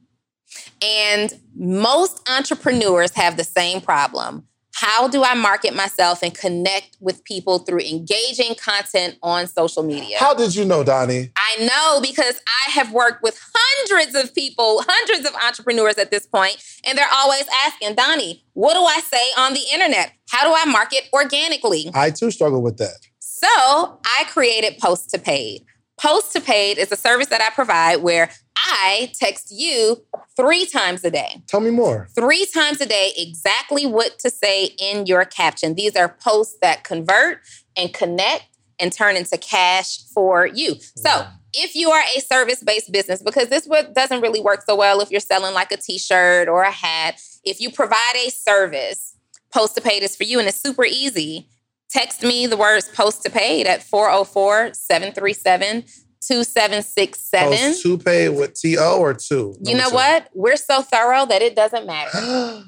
And 0.81 1.33
most 1.55 2.27
entrepreneurs 2.29 3.13
have 3.15 3.37
the 3.37 3.43
same 3.43 3.81
problem. 3.81 4.47
How 4.79 5.07
do 5.07 5.23
I 5.23 5.33
market 5.33 5.73
myself 5.73 6.21
and 6.21 6.31
connect 6.35 6.97
with 6.99 7.23
people 7.23 7.57
through 7.57 7.79
engaging 7.79 8.53
content 8.53 9.17
on 9.23 9.47
social 9.47 9.81
media? 9.81 10.17
How 10.19 10.35
did 10.35 10.55
you 10.55 10.65
know, 10.65 10.83
Donnie? 10.83 11.31
I 11.35 11.65
know 11.65 11.99
because 11.99 12.39
I 12.45 12.71
have 12.73 12.91
worked 12.91 13.23
with 13.23 13.39
hundreds 13.55 14.13
of 14.13 14.35
people, 14.35 14.83
hundreds 14.87 15.27
of 15.27 15.33
entrepreneurs 15.43 15.97
at 15.97 16.11
this 16.11 16.27
point, 16.27 16.63
and 16.85 16.95
they're 16.95 17.09
always 17.11 17.45
asking, 17.65 17.95
Donnie, 17.95 18.45
what 18.53 18.75
do 18.75 18.81
I 18.81 18.99
say 18.99 19.25
on 19.35 19.55
the 19.55 19.63
internet? 19.73 20.11
How 20.29 20.47
do 20.47 20.53
I 20.55 20.71
market 20.71 21.09
organically? 21.11 21.89
I 21.95 22.11
too 22.11 22.29
struggle 22.29 22.61
with 22.61 22.77
that. 22.77 22.99
So 23.17 23.47
I 23.47 24.25
created 24.29 24.77
Post 24.77 25.09
to 25.09 25.17
Paid. 25.17 25.65
Post 25.99 26.33
to 26.33 26.41
Paid 26.41 26.77
is 26.77 26.91
a 26.91 26.95
service 26.95 27.27
that 27.27 27.41
I 27.41 27.49
provide 27.53 27.97
where 27.97 28.29
I 28.55 29.11
text 29.19 29.47
you 29.51 30.03
three 30.35 30.65
times 30.65 31.03
a 31.03 31.09
day. 31.09 31.41
Tell 31.47 31.59
me 31.59 31.71
more. 31.71 32.07
Three 32.13 32.45
times 32.53 32.79
a 32.81 32.85
day, 32.85 33.13
exactly 33.17 33.85
what 33.87 34.19
to 34.19 34.29
say 34.29 34.75
in 34.79 35.07
your 35.07 35.25
caption. 35.25 35.73
These 35.73 35.95
are 35.95 36.09
posts 36.09 36.57
that 36.61 36.83
convert 36.83 37.39
and 37.75 37.93
connect 37.93 38.45
and 38.79 38.93
turn 38.93 39.15
into 39.15 39.37
cash 39.37 39.97
for 40.13 40.45
you. 40.45 40.75
So 40.95 41.25
if 41.53 41.73
you 41.73 41.89
are 41.89 42.03
a 42.15 42.19
service-based 42.19 42.91
business, 42.91 43.23
because 43.23 43.47
this 43.47 43.67
doesn't 43.93 44.21
really 44.21 44.41
work 44.41 44.63
so 44.63 44.75
well 44.75 45.01
if 45.01 45.09
you're 45.09 45.19
selling 45.19 45.55
like 45.55 45.71
a 45.71 45.77
t-shirt 45.77 46.47
or 46.47 46.61
a 46.61 46.71
hat. 46.71 47.19
If 47.43 47.59
you 47.59 47.71
provide 47.71 48.15
a 48.15 48.29
service, 48.29 49.15
post 49.51 49.75
to 49.75 49.81
paid 49.81 50.03
is 50.03 50.15
for 50.15 50.25
you 50.25 50.37
and 50.37 50.47
it's 50.47 50.61
super 50.61 50.85
easy. 50.85 51.49
Text 51.89 52.23
me 52.23 52.47
the 52.47 52.57
words 52.57 52.89
post 52.89 53.23
to 53.23 53.29
paid 53.29 53.65
at 53.65 53.83
404 53.83 54.73
737 54.73 55.85
2767. 56.27 57.49
Post 57.49 57.81
two 57.81 57.97
pay 57.97 58.29
with 58.29 58.53
T-O 58.55 58.99
or 58.99 59.13
two? 59.13 59.55
You 59.61 59.75
know 59.75 59.89
what? 59.89 60.29
We're 60.33 60.57
so 60.57 60.81
thorough 60.81 61.25
that 61.25 61.41
it 61.41 61.55
doesn't 61.55 61.85
matter. 61.85 62.19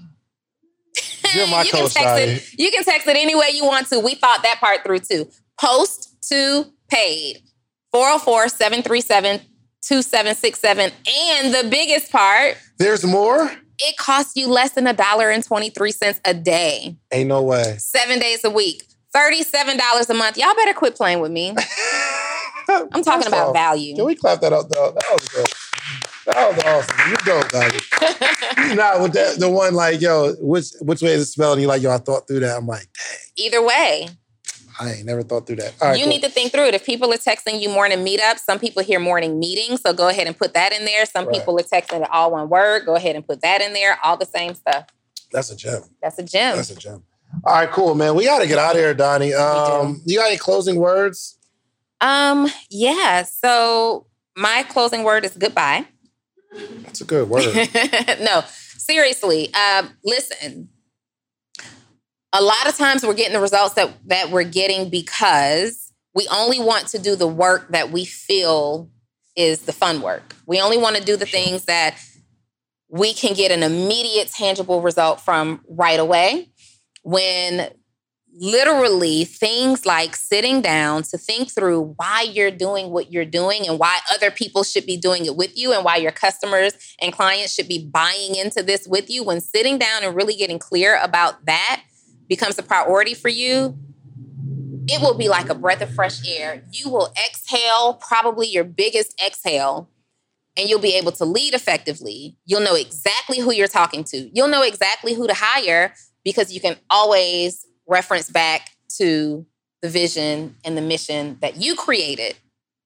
You're 1.35 1.47
my 1.47 1.61
you 1.63 1.71
can 1.71 1.89
text 1.89 1.97
it. 1.97 2.59
You 2.59 2.71
can 2.71 2.83
text 2.83 3.07
it 3.07 3.17
any 3.17 3.35
way 3.35 3.49
you 3.53 3.65
want 3.65 3.87
to. 3.89 3.99
We 3.99 4.15
thought 4.15 4.43
that 4.43 4.59
part 4.59 4.83
through 4.85 4.99
too. 4.99 5.29
Post 5.59 6.15
to 6.29 6.65
paid. 6.89 7.43
404-737-2767. 7.93 10.91
And 11.33 11.53
the 11.53 11.67
biggest 11.69 12.11
part, 12.11 12.57
There's 12.77 13.03
more? 13.03 13.51
it 13.79 13.97
costs 13.97 14.35
you 14.35 14.47
less 14.47 14.73
than 14.73 14.87
a 14.87 14.93
dollar 14.93 15.29
and 15.29 15.43
23 15.43 15.91
cents 15.91 16.21
a 16.23 16.33
day. 16.33 16.97
Ain't 17.11 17.29
no 17.29 17.41
way. 17.41 17.75
Seven 17.79 18.19
days 18.19 18.43
a 18.43 18.49
week. 18.49 18.83
$37 19.15 20.10
a 20.10 20.14
month. 20.14 20.38
Y'all 20.38 20.56
better 20.56 20.73
quit 20.73 20.95
playing 20.95 21.19
with 21.19 21.31
me. 21.31 21.56
I'm 22.69 23.03
talking 23.03 23.14
First 23.23 23.27
about 23.30 23.48
off, 23.49 23.53
value. 23.53 23.95
Can 23.95 24.06
we 24.06 24.15
clap 24.15 24.41
that 24.41 24.53
up 24.53 24.69
though? 24.69 24.91
That 24.91 25.06
was 25.11 25.27
good. 25.30 25.48
That 26.26 26.56
was 26.56 26.64
awesome. 26.64 27.10
You 27.10 27.18
dope, 27.26 27.49
Donnie. 27.49 28.68
you 28.69 28.76
not 28.76 29.02
with 29.02 29.14
that 29.14 29.40
the 29.40 29.49
one 29.49 29.73
like, 29.73 30.02
yo, 30.02 30.34
which 30.40 30.68
which 30.81 31.02
way 31.02 31.10
is 31.14 31.23
it 31.23 31.26
spelled? 31.31 31.53
And 31.53 31.61
you're 31.64 31.69
like, 31.69 31.81
yo, 31.81 31.91
I 31.91 31.98
thought 31.98 32.27
through 32.27 32.41
that. 32.41 32.56
I'm 32.56 32.68
like, 32.68 32.81
dang. 32.94 33.45
Either 33.48 33.64
way, 33.65 34.10
I 34.80 34.91
ain't 34.91 35.06
never 35.06 35.23
thought 35.23 35.48
through 35.48 35.57
that. 35.57 35.73
All 35.81 35.90
right, 35.90 35.98
you 35.98 36.06
cool. 36.06 36.14
need 36.14 36.22
to 36.23 36.30
think 36.30 36.52
through 36.52 36.65
it. 36.65 36.76
If 36.76 36.86
people 36.86 37.11
are 37.11 37.18
texting 37.18 37.60
you 37.60 37.69
morning 37.69 38.06
meetups, 38.06 38.40
some 38.40 38.60
people 38.60 38.84
hear 38.84 38.99
morning 38.99 39.40
meetings, 39.40 39.81
so 39.81 39.91
go 39.94 40.07
ahead 40.10 40.27
and 40.27 40.38
put 40.38 40.53
that 40.53 40.72
in 40.72 40.86
there. 40.86 41.06
Some 41.07 41.26
Right. 41.26 41.36
people 41.36 41.60
are 41.60 41.64
texting 41.64 42.03
it 42.03 42.10
all 42.11 42.31
one 42.31 42.49
word. 42.49 42.86
Go 42.86 42.95
ahead 42.95 43.15
and 43.15 43.26
put 43.27 43.41
that 43.41 43.61
in 43.61 43.73
there. 43.73 43.98
All 44.03 44.15
the 44.18 44.26
same 44.27 44.53
stuff. 44.53 44.86
That's 45.31 45.49
a 45.49 45.56
gem. 45.56 45.81
That's 46.02 46.19
a 46.19 46.23
gem. 46.23 46.56
That's 46.57 46.69
a 46.69 46.76
gem. 46.76 47.03
All 47.43 47.53
right, 47.53 47.71
cool, 47.71 47.95
man. 47.95 48.15
We 48.15 48.25
got 48.25 48.39
to 48.39 48.47
get 48.47 48.57
out 48.57 48.71
of 48.71 48.77
here, 48.77 48.93
Donnie. 48.93 49.33
Um, 49.33 50.01
you 50.05 50.17
got 50.17 50.27
any 50.27 50.37
closing 50.37 50.75
words? 50.77 51.37
Um, 52.01 52.49
yeah. 52.69 53.23
So 53.23 54.07
my 54.35 54.63
closing 54.63 55.03
word 55.03 55.25
is 55.25 55.35
goodbye. 55.35 55.85
That's 56.83 57.01
a 57.01 57.05
good 57.05 57.29
word. 57.29 57.45
no, 58.21 58.43
seriously. 58.77 59.53
Um, 59.53 59.91
listen. 60.03 60.69
A 62.33 62.41
lot 62.41 62.67
of 62.67 62.77
times 62.77 63.03
we're 63.03 63.15
getting 63.15 63.33
the 63.33 63.39
results 63.39 63.73
that 63.75 63.91
that 64.05 64.29
we're 64.29 64.43
getting 64.43 64.89
because 64.89 65.91
we 66.13 66.27
only 66.31 66.59
want 66.59 66.87
to 66.89 66.99
do 66.99 67.15
the 67.15 67.27
work 67.27 67.69
that 67.69 67.91
we 67.91 68.05
feel 68.05 68.89
is 69.35 69.61
the 69.61 69.73
fun 69.73 70.01
work. 70.01 70.35
We 70.45 70.61
only 70.61 70.77
want 70.77 70.97
to 70.97 71.03
do 71.03 71.15
the 71.15 71.25
things 71.25 71.65
that 71.65 71.97
we 72.89 73.13
can 73.13 73.33
get 73.33 73.51
an 73.51 73.63
immediate 73.63 74.29
tangible 74.29 74.81
result 74.81 75.21
from 75.21 75.61
right 75.69 75.99
away 75.99 76.49
when 77.03 77.69
literally 78.31 79.26
things 79.26 79.85
like 79.85 80.15
sitting 80.15 80.61
down 80.61 81.01
to 81.01 81.17
think 81.17 81.49
through 81.49 81.95
why 81.97 82.21
you're 82.21 82.51
doing 82.51 82.91
what 82.91 83.11
you're 83.11 83.26
doing 83.26 83.67
and 83.67 83.80
why 83.80 83.99
other 84.13 84.30
people 84.30 84.63
should 84.63 84.85
be 84.85 84.95
doing 84.95 85.26
it 85.26 85.35
with 85.35 85.57
you 85.57 85.73
and 85.73 85.84
why 85.84 85.97
your 85.97 86.11
customers 86.11 86.73
and 87.01 87.11
clients 87.11 87.53
should 87.53 87.67
be 87.67 87.84
buying 87.91 88.35
into 88.35 88.61
this 88.61 88.88
with 88.88 89.09
you 89.09 89.23
when 89.23 89.41
sitting 89.41 89.80
down 89.80 90.03
and 90.03 90.15
really 90.15 90.35
getting 90.35 90.59
clear 90.59 90.99
about 91.01 91.45
that 91.45 91.81
becomes 92.27 92.57
a 92.59 92.63
priority 92.63 93.15
for 93.15 93.30
you 93.30 93.77
it 94.91 95.01
will 95.01 95.13
be 95.13 95.30
like 95.30 95.49
a 95.49 95.55
breath 95.55 95.81
of 95.81 95.93
fresh 95.93 96.27
air. 96.27 96.63
You 96.71 96.89
will 96.89 97.13
exhale 97.27 97.93
probably 97.95 98.47
your 98.47 98.63
biggest 98.63 99.13
exhale 99.23 99.89
and 100.57 100.67
you'll 100.67 100.80
be 100.80 100.95
able 100.95 101.11
to 101.13 101.26
lead 101.26 101.53
effectively. 101.53 102.38
You'll 102.45 102.61
know 102.61 102.76
exactly 102.76 103.39
who 103.39 103.53
you're 103.53 103.67
talking 103.67 104.03
to. 104.05 104.30
You'll 104.34 104.47
know 104.47 104.63
exactly 104.63 105.13
who 105.13 105.27
to 105.27 105.34
hire 105.35 105.93
because 106.30 106.53
you 106.53 106.61
can 106.61 106.77
always 106.89 107.65
reference 107.88 108.30
back 108.30 108.72
to 108.97 109.45
the 109.81 109.89
vision 109.89 110.56
and 110.64 110.77
the 110.77 110.81
mission 110.81 111.38
that 111.41 111.57
you 111.57 111.76
created 111.76 112.35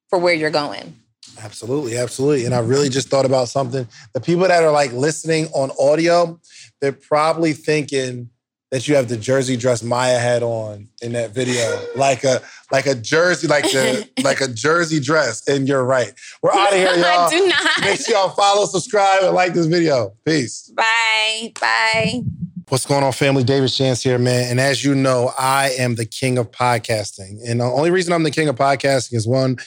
for 0.08 0.18
where 0.18 0.34
you're 0.34 0.50
going. 0.50 0.96
Absolutely, 1.42 1.96
absolutely. 1.96 2.44
And 2.46 2.54
I 2.54 2.60
really 2.60 2.88
just 2.88 3.08
thought 3.08 3.26
about 3.26 3.48
something. 3.48 3.86
The 4.12 4.20
people 4.20 4.46
that 4.46 4.62
are 4.62 4.70
like 4.70 4.92
listening 4.92 5.46
on 5.48 5.70
audio, 5.78 6.40
they're 6.80 6.92
probably 6.92 7.52
thinking 7.52 8.30
that 8.70 8.88
you 8.88 8.96
have 8.96 9.08
the 9.08 9.16
jersey 9.16 9.56
dress 9.56 9.82
Maya 9.82 10.18
had 10.18 10.42
on 10.42 10.88
in 11.02 11.12
that 11.12 11.30
video, 11.30 11.80
like 11.96 12.24
a 12.24 12.40
like 12.72 12.86
a 12.86 12.94
jersey, 12.94 13.46
like 13.46 13.64
the 13.64 14.08
like 14.24 14.40
a 14.40 14.48
jersey 14.48 15.00
dress. 15.00 15.46
And 15.48 15.68
you're 15.68 15.84
right. 15.84 16.12
We're 16.42 16.52
out 16.52 16.72
of 16.72 16.78
here, 16.78 16.94
y'all. 16.96 17.30
Do 17.30 17.46
not. 17.46 17.80
Make 17.80 18.00
sure 18.00 18.16
y'all 18.16 18.30
follow, 18.30 18.66
subscribe, 18.66 19.22
and 19.22 19.34
like 19.34 19.54
this 19.54 19.66
video. 19.66 20.14
Peace. 20.24 20.72
Bye. 20.74 21.52
Bye. 21.60 22.22
What's 22.70 22.86
going 22.86 23.04
on, 23.04 23.12
family? 23.12 23.44
David 23.44 23.70
Shands 23.70 24.02
here, 24.02 24.18
man. 24.18 24.50
And 24.50 24.58
as 24.58 24.82
you 24.82 24.94
know, 24.94 25.32
I 25.38 25.72
am 25.78 25.96
the 25.96 26.06
king 26.06 26.38
of 26.38 26.50
podcasting. 26.50 27.38
And 27.46 27.60
the 27.60 27.64
only 27.64 27.90
reason 27.90 28.14
I'm 28.14 28.22
the 28.22 28.30
king 28.30 28.48
of 28.48 28.56
podcasting 28.56 29.12
is 29.12 29.28
one, 29.28 29.58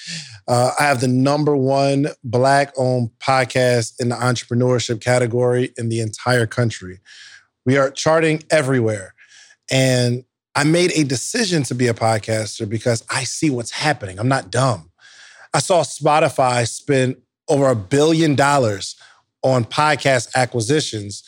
uh, 0.48 0.72
I 0.80 0.84
have 0.84 1.00
the 1.00 1.08
number 1.08 1.56
one 1.56 2.08
black 2.24 2.74
owned 2.76 3.12
podcast 3.20 4.00
in 4.00 4.10
the 4.10 4.16
entrepreneurship 4.16 5.00
category 5.00 5.74
in 5.78 5.90
the 5.90 6.00
entire 6.00 6.48
country. 6.48 7.00
We 7.68 7.78
are 7.78 7.92
charting 7.92 8.44
everywhere. 8.50 9.14
And 9.70 10.24
I 10.56 10.64
made 10.64 10.92
a 10.96 11.04
decision 11.04 11.62
to 11.64 11.76
be 11.76 11.86
a 11.88 11.94
podcaster 11.94 12.68
because 12.68 13.06
I 13.12 13.26
see 13.26 13.52
what's 13.52 13.72
happening. 13.72 14.18
I'm 14.18 14.28
not 14.28 14.50
dumb. 14.50 14.90
I 15.54 15.60
saw 15.60 15.84
Spotify 15.84 16.68
spend 16.68 17.18
over 17.48 17.70
a 17.70 17.76
billion 17.76 18.34
dollars 18.34 18.96
on 19.44 19.66
podcast 19.66 20.34
acquisitions 20.36 21.22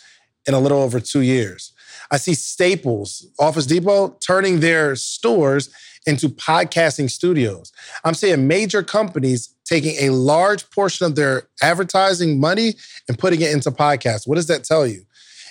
in 0.48 0.53
a 0.53 0.60
little 0.60 0.82
over 0.82 0.99
two 0.99 1.22
years. 1.22 1.74
I 2.11 2.18
see 2.18 2.34
Staples, 2.34 3.28
Office 3.40 3.66
Depot, 3.66 4.18
turning 4.26 4.60
their 4.60 4.95
stores 4.95 5.70
into 6.06 6.30
podcasting 6.30 7.10
studios. 7.10 7.72
I'm 8.03 8.14
seeing 8.14 8.48
major 8.48 8.84
companies 8.84 9.53
taking 9.66 9.95
a 9.99 10.10
large 10.10 10.70
portion 10.72 11.06
of 11.06 11.16
their 11.16 11.44
advertising 11.61 12.40
money 12.40 12.74
and 13.07 13.20
putting 13.20 13.41
it 13.41 13.52
into 13.52 13.70
podcasts. 13.70 14.28
What 14.28 14.36
does 14.36 14.48
that 14.48 14.64
tell 14.64 14.88
you? 14.88 15.03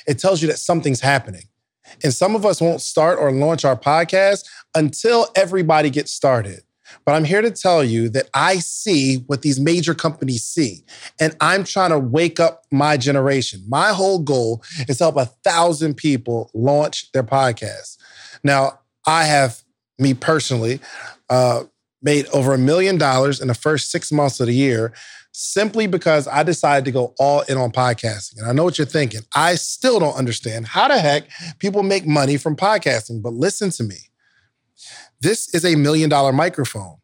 It 0.07 0.19
tells 0.19 0.43
you 0.43 0.49
that 0.49 0.59
something's 0.59 1.01
happening. 1.01 1.45
And 2.03 2.13
some 2.13 2.35
of 2.35 2.45
us 2.45 2.61
won't 2.61 2.81
start 2.81 3.19
or 3.19 3.31
launch 3.31 3.65
our 3.65 3.77
podcast 3.77 4.45
until 4.75 5.29
everybody 5.37 5.91
gets 5.91 6.13
started. 6.13 6.61
But 7.09 7.15
I'm 7.15 7.25
here 7.25 7.41
to 7.41 7.51
tell 7.51 7.83
you 7.83 8.11
that 8.11 8.29
I 8.35 8.57
see 8.57 9.25
what 9.29 9.41
these 9.41 9.59
major 9.59 9.95
companies 9.95 10.45
see. 10.45 10.85
And 11.19 11.35
I'm 11.41 11.65
trying 11.65 11.89
to 11.89 11.99
wake 11.99 12.39
up 12.39 12.65
my 12.71 12.99
generation. 12.99 13.65
My 13.67 13.95
whole 13.95 14.19
goal 14.19 14.63
is 14.91 14.99
to 14.99 15.05
help 15.05 15.17
a 15.17 15.25
thousand 15.43 15.95
people 15.95 16.51
launch 16.53 17.11
their 17.13 17.23
podcasts. 17.23 17.97
Now, 18.45 18.81
I 19.07 19.25
have, 19.25 19.63
me 19.99 20.13
personally, 20.13 20.81
uh, 21.31 21.65
made 22.03 22.27
over 22.27 22.53
a 22.53 22.59
million 22.59 22.99
dollars 22.99 23.41
in 23.41 23.49
the 23.49 23.55
first 23.55 23.91
six 23.91 24.13
months 24.13 24.39
of 24.41 24.49
the 24.49 24.53
year 24.53 24.93
simply 25.33 25.87
because 25.87 26.29
I 26.29 26.43
decided 26.43 26.85
to 26.85 26.91
go 26.91 27.15
all 27.19 27.41
in 27.41 27.57
on 27.57 27.73
podcasting. 27.73 28.41
And 28.41 28.49
I 28.49 28.53
know 28.53 28.65
what 28.65 28.77
you're 28.77 28.87
thinking. 28.87 29.23
I 29.35 29.55
still 29.55 29.99
don't 29.99 30.17
understand 30.17 30.67
how 30.67 30.89
the 30.89 30.99
heck 30.99 31.23
people 31.59 31.83
make 31.83 32.07
money 32.07 32.37
from 32.37 32.55
podcasting, 32.55 33.23
but 33.23 33.33
listen 33.33 33.71
to 33.71 33.83
me. 33.83 33.97
This 35.21 35.53
is 35.55 35.65
a 35.65 35.75
million 35.75 36.09
dollar 36.09 36.33
microphone. 36.33 36.97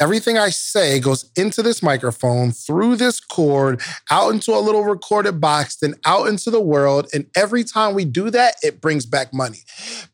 Everything 0.00 0.36
I 0.36 0.48
say 0.48 0.98
goes 0.98 1.30
into 1.36 1.62
this 1.62 1.80
microphone, 1.80 2.50
through 2.50 2.96
this 2.96 3.20
cord, 3.20 3.80
out 4.10 4.32
into 4.32 4.52
a 4.52 4.58
little 4.58 4.82
recorded 4.82 5.40
box, 5.40 5.76
then 5.76 5.94
out 6.04 6.26
into 6.26 6.50
the 6.50 6.60
world. 6.60 7.06
And 7.14 7.26
every 7.36 7.62
time 7.62 7.94
we 7.94 8.04
do 8.04 8.28
that, 8.30 8.56
it 8.64 8.80
brings 8.80 9.06
back 9.06 9.32
money. 9.32 9.60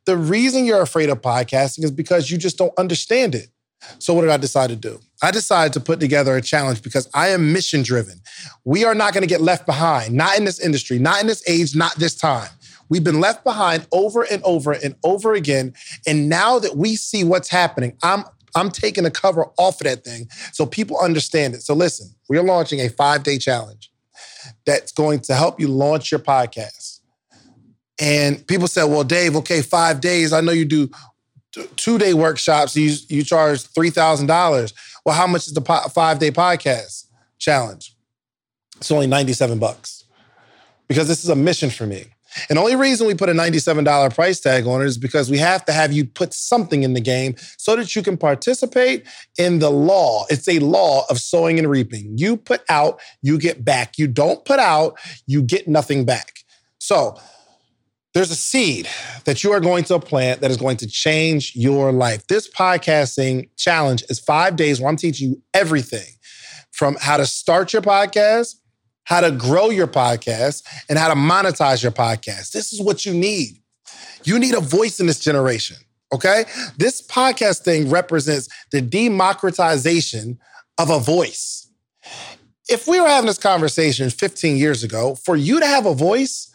The 0.05 0.19
reason 0.19 0.67
you're 0.67 0.83
afraid 0.83 1.09
of 1.09 1.23
podcasting 1.23 1.85
is 1.85 1.91
because 1.91 2.31
you 2.31 2.37
just 2.37 2.59
don't 2.59 2.79
understand 2.79 3.35
it. 3.35 3.49
So, 3.99 4.13
what 4.13 4.21
did 4.21 4.31
I 4.31 4.37
decide 4.37 4.69
to 4.69 4.77
do? 4.77 5.01
I 5.23 5.31
decided 5.31 5.73
to 5.73 5.81
put 5.81 6.01
together 6.01 6.37
a 6.37 6.43
challenge 6.43 6.83
because 6.83 7.09
I 7.15 7.29
am 7.29 7.51
mission 7.55 7.83
driven. 7.83 8.21
We 8.65 8.85
are 8.85 8.95
not 8.95 9.15
going 9.15 9.23
to 9.23 9.29
get 9.29 9.41
left 9.41 9.65
behind, 9.65 10.15
not 10.15 10.37
in 10.37 10.45
this 10.45 10.61
industry, 10.61 10.99
not 10.99 11.23
in 11.23 11.27
this 11.27 11.43
age, 11.49 11.75
not 11.75 11.95
this 11.97 12.15
time. 12.15 12.51
We've 12.91 13.05
been 13.05 13.21
left 13.21 13.45
behind 13.45 13.87
over 13.93 14.23
and 14.23 14.43
over 14.43 14.73
and 14.73 14.97
over 15.03 15.33
again. 15.33 15.75
And 16.07 16.29
now 16.29 16.59
that 16.59 16.77
we 16.77 16.97
see 16.97 17.25
what's 17.25 17.49
happening, 17.49 17.97
I'm 18.03 18.25
I'm 18.55 18.71
taking 18.71 19.05
the 19.05 19.11
cover 19.11 19.47
off 19.59 19.81
of 19.81 19.85
that 19.85 20.05
thing 20.05 20.29
so 20.53 20.67
people 20.67 20.99
understand 20.99 21.55
it. 21.55 21.63
So 21.63 21.73
listen, 21.73 22.11
we 22.29 22.37
are 22.37 22.43
launching 22.43 22.81
a 22.81 22.89
five 22.89 23.23
day 23.23 23.39
challenge 23.39 23.91
that's 24.67 24.93
going 24.93 25.21
to 25.21 25.35
help 25.35 25.61
you 25.61 25.69
launch 25.69 26.11
your 26.11 26.21
podcast. 26.21 27.01
And 28.01 28.45
people 28.47 28.67
said, 28.67 28.85
well, 28.85 29.05
Dave, 29.05 29.37
okay, 29.37 29.63
five 29.63 30.01
days. 30.01 30.33
I 30.33 30.41
know 30.41 30.53
you 30.53 30.65
do 30.65 30.91
two 31.77 31.99
day 31.99 32.15
workshops. 32.15 32.77
You, 32.77 32.97
you 33.09 33.23
charge 33.23 33.63
$3,000. 33.65 34.73
Well, 35.05 35.15
how 35.15 35.27
much 35.27 35.47
is 35.47 35.55
the 35.55 35.61
po- 35.61 35.89
five 35.89 36.19
day 36.19 36.31
podcast 36.31 37.07
challenge? 37.39 37.95
It's 38.79 38.91
only 38.91 39.07
97 39.07 39.59
bucks 39.59 40.05
because 40.89 41.07
this 41.07 41.23
is 41.23 41.29
a 41.29 41.37
mission 41.37 41.69
for 41.71 41.87
me. 41.87 42.07
And 42.49 42.57
the 42.57 42.63
only 42.63 42.77
reason 42.77 43.07
we 43.07 43.15
put 43.15 43.29
a 43.29 43.33
$97 43.33 44.15
price 44.15 44.41
tag 44.41 44.67
on 44.67 44.83
it 44.83 44.87
is 44.87 44.99
because 44.99 45.31
we 45.31 45.39
have 45.39 45.65
to 45.67 45.73
have 45.73 45.93
you 45.93 46.05
put 46.05 46.33
something 46.33 46.83
in 46.83 46.95
the 46.95 47.01
game 47.01 47.35
so 47.59 47.77
that 47.77 47.95
you 47.95 48.03
can 48.03 48.17
participate 48.17 49.07
in 49.39 49.59
the 49.59 49.71
law. 49.71 50.25
It's 50.31 50.49
a 50.49 50.59
law 50.61 51.05
of 51.11 51.19
sowing 51.19 51.59
and 51.59 51.69
reaping. 51.69 52.17
You 52.17 52.37
put 52.37 52.63
out, 52.69 53.01
you 53.23 53.39
get 53.39 53.65
back. 53.65 53.99
You 53.99 54.07
don't 54.07 54.45
put 54.45 54.59
out, 54.59 54.99
you 55.27 55.43
get 55.43 55.69
nothing 55.69 56.05
back. 56.05 56.41
So, 56.79 57.19
there's 58.13 58.33
a 58.33 58.37
seed 58.37 58.89
that 59.25 59.45
you 59.45 59.53
are 59.53 59.61
going 59.61 59.85
to 59.85 59.99
plant 60.01 60.41
that 60.41 60.51
is 60.51 60.57
going 60.57 60.77
to 60.79 60.89
change 60.89 61.55
your 61.55 61.93
life. 61.93 62.27
This 62.27 62.49
podcasting 62.51 63.51
challenge 63.57 64.03
is 64.09 64.19
five 64.19 64.57
days 64.57 64.81
where 64.81 64.91
I'm 64.91 64.97
teaching 64.97 65.31
you 65.31 65.43
everything 65.55 66.15
from 66.73 66.97
how 67.01 67.19
to 67.19 67.27
start 67.27 67.73
your 67.73 67.83
podcast, 67.83 68.57
how 69.05 69.21
to 69.21 69.31
grow 69.31 69.71
your 69.71 69.87
podcast, 69.87 70.63
and 70.89 70.99
how 70.99 71.09
to 71.09 71.15
monetize 71.15 71.83
your 71.83 71.93
podcast. 71.93 72.53
This 72.53 72.73
is 72.73 72.81
what 72.81 73.05
you 73.05 73.13
need. 73.13 73.57
You 74.25 74.39
need 74.39 74.55
a 74.55 74.61
voice 74.61 75.01
in 75.01 75.07
this 75.07 75.19
generation, 75.19 75.77
okay? 76.13 76.45
This 76.77 77.01
podcast 77.07 77.63
thing 77.65 77.89
represents 77.91 78.49
the 78.71 78.81
democratization 78.81 80.39
of 80.79 80.91
a 80.91 80.99
voice. 80.99 81.69
If 82.69 82.87
we 82.87 83.01
were 83.01 83.09
having 83.09 83.27
this 83.27 83.39
conversation 83.39 84.11
15 84.11 84.57
years 84.57 84.85
ago, 84.85 85.17
for 85.17 85.35
you 85.35 85.59
to 85.59 85.67
have 85.67 85.87
a 85.87 85.95
voice, 85.95 86.50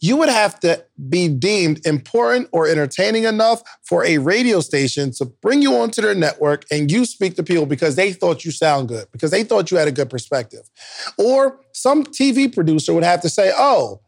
you 0.00 0.16
would 0.16 0.30
have 0.30 0.58
to 0.60 0.82
be 1.08 1.28
deemed 1.28 1.86
important 1.86 2.48
or 2.52 2.66
entertaining 2.66 3.24
enough 3.24 3.62
for 3.82 4.04
a 4.04 4.18
radio 4.18 4.60
station 4.60 5.12
to 5.12 5.26
bring 5.26 5.60
you 5.60 5.74
onto 5.74 6.00
their 6.00 6.14
network 6.14 6.64
and 6.70 6.90
you 6.90 7.04
speak 7.04 7.36
to 7.36 7.42
people 7.42 7.66
because 7.66 7.96
they 7.96 8.12
thought 8.12 8.44
you 8.44 8.50
sound 8.50 8.88
good, 8.88 9.06
because 9.12 9.30
they 9.30 9.44
thought 9.44 9.70
you 9.70 9.76
had 9.76 9.88
a 9.88 9.92
good 9.92 10.08
perspective. 10.08 10.68
Or 11.18 11.60
some 11.72 12.04
TV 12.04 12.52
producer 12.52 12.94
would 12.94 13.04
have 13.04 13.20
to 13.20 13.28
say, 13.28 13.52
oh, 13.56 14.00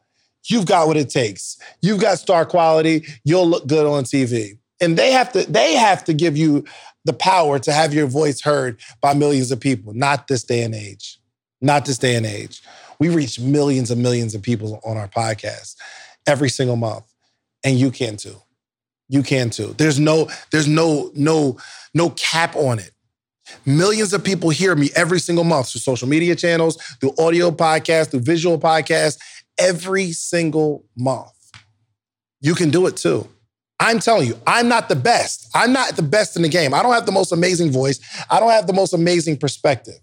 you've 0.48 0.66
got 0.66 0.86
what 0.86 0.96
it 0.96 1.10
takes. 1.10 1.58
You've 1.82 2.00
got 2.00 2.18
star 2.18 2.46
quality. 2.46 3.04
You'll 3.24 3.48
look 3.48 3.66
good 3.66 3.86
on 3.86 4.04
TV. 4.04 4.58
And 4.80 4.96
they 4.96 5.12
have 5.12 5.30
to, 5.32 5.44
they 5.50 5.74
have 5.74 6.04
to 6.04 6.14
give 6.14 6.36
you 6.36 6.64
the 7.04 7.12
power 7.12 7.58
to 7.58 7.72
have 7.72 7.92
your 7.92 8.06
voice 8.06 8.40
heard 8.40 8.80
by 9.00 9.14
millions 9.14 9.50
of 9.52 9.60
people, 9.60 9.92
not 9.92 10.28
this 10.28 10.42
day 10.42 10.62
and 10.62 10.74
age. 10.74 11.18
Not 11.60 11.84
this 11.84 11.98
day 11.98 12.16
and 12.16 12.26
age. 12.26 12.60
We 13.02 13.08
reach 13.08 13.40
millions 13.40 13.90
and 13.90 14.00
millions 14.00 14.32
of 14.32 14.42
people 14.42 14.80
on 14.84 14.96
our 14.96 15.08
podcast 15.08 15.74
every 16.24 16.48
single 16.48 16.76
month. 16.76 17.02
And 17.64 17.76
you 17.76 17.90
can 17.90 18.16
too. 18.16 18.36
You 19.08 19.24
can 19.24 19.50
too. 19.50 19.74
There's 19.76 19.98
no, 19.98 20.28
there's 20.52 20.68
no, 20.68 21.10
no, 21.16 21.58
no 21.94 22.10
cap 22.10 22.54
on 22.54 22.78
it. 22.78 22.92
Millions 23.66 24.12
of 24.12 24.22
people 24.22 24.50
hear 24.50 24.76
me 24.76 24.90
every 24.94 25.18
single 25.18 25.42
month 25.42 25.70
through 25.70 25.80
social 25.80 26.06
media 26.06 26.36
channels, 26.36 26.76
through 27.00 27.12
audio 27.18 27.50
podcasts, 27.50 28.12
through 28.12 28.20
visual 28.20 28.56
podcasts, 28.56 29.18
every 29.58 30.12
single 30.12 30.84
month. 30.96 31.32
You 32.40 32.54
can 32.54 32.70
do 32.70 32.86
it 32.86 32.96
too. 32.96 33.28
I'm 33.80 33.98
telling 33.98 34.28
you, 34.28 34.38
I'm 34.46 34.68
not 34.68 34.88
the 34.88 34.94
best. 34.94 35.50
I'm 35.56 35.72
not 35.72 35.96
the 35.96 36.02
best 36.02 36.36
in 36.36 36.42
the 36.42 36.48
game. 36.48 36.72
I 36.72 36.84
don't 36.84 36.92
have 36.92 37.06
the 37.06 37.10
most 37.10 37.32
amazing 37.32 37.72
voice. 37.72 37.98
I 38.30 38.38
don't 38.38 38.50
have 38.50 38.68
the 38.68 38.72
most 38.72 38.92
amazing 38.92 39.38
perspective. 39.38 39.98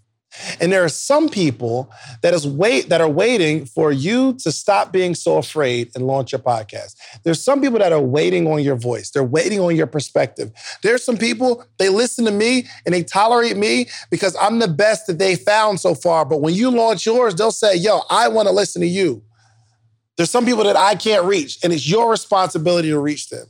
And 0.60 0.70
there 0.70 0.84
are 0.84 0.88
some 0.88 1.28
people 1.28 1.90
that 2.22 2.34
is 2.34 2.46
wait 2.46 2.88
that 2.88 3.00
are 3.00 3.08
waiting 3.08 3.64
for 3.66 3.90
you 3.90 4.34
to 4.34 4.52
stop 4.52 4.92
being 4.92 5.14
so 5.14 5.38
afraid 5.38 5.90
and 5.94 6.06
launch 6.06 6.32
your 6.32 6.40
podcast. 6.40 6.94
There's 7.24 7.42
some 7.42 7.60
people 7.60 7.78
that 7.80 7.92
are 7.92 8.00
waiting 8.00 8.46
on 8.46 8.62
your 8.62 8.76
voice. 8.76 9.10
They're 9.10 9.24
waiting 9.24 9.60
on 9.60 9.74
your 9.74 9.88
perspective. 9.88 10.52
There's 10.82 11.04
some 11.04 11.16
people 11.16 11.64
they 11.78 11.88
listen 11.88 12.24
to 12.26 12.30
me 12.30 12.66
and 12.86 12.94
they 12.94 13.02
tolerate 13.02 13.56
me 13.56 13.88
because 14.10 14.36
I'm 14.40 14.60
the 14.60 14.68
best 14.68 15.06
that 15.08 15.18
they 15.18 15.34
found 15.34 15.80
so 15.80 15.94
far. 15.94 16.24
But 16.24 16.40
when 16.40 16.54
you 16.54 16.70
launch 16.70 17.06
yours, 17.06 17.34
they'll 17.34 17.50
say, 17.50 17.74
"Yo, 17.74 18.02
I 18.08 18.28
want 18.28 18.46
to 18.48 18.54
listen 18.54 18.80
to 18.82 18.88
you." 18.88 19.22
There's 20.16 20.30
some 20.30 20.44
people 20.44 20.64
that 20.64 20.76
I 20.76 20.94
can't 20.94 21.24
reach, 21.24 21.58
and 21.64 21.72
it's 21.72 21.88
your 21.88 22.10
responsibility 22.10 22.90
to 22.90 22.98
reach 22.98 23.30
them. 23.30 23.46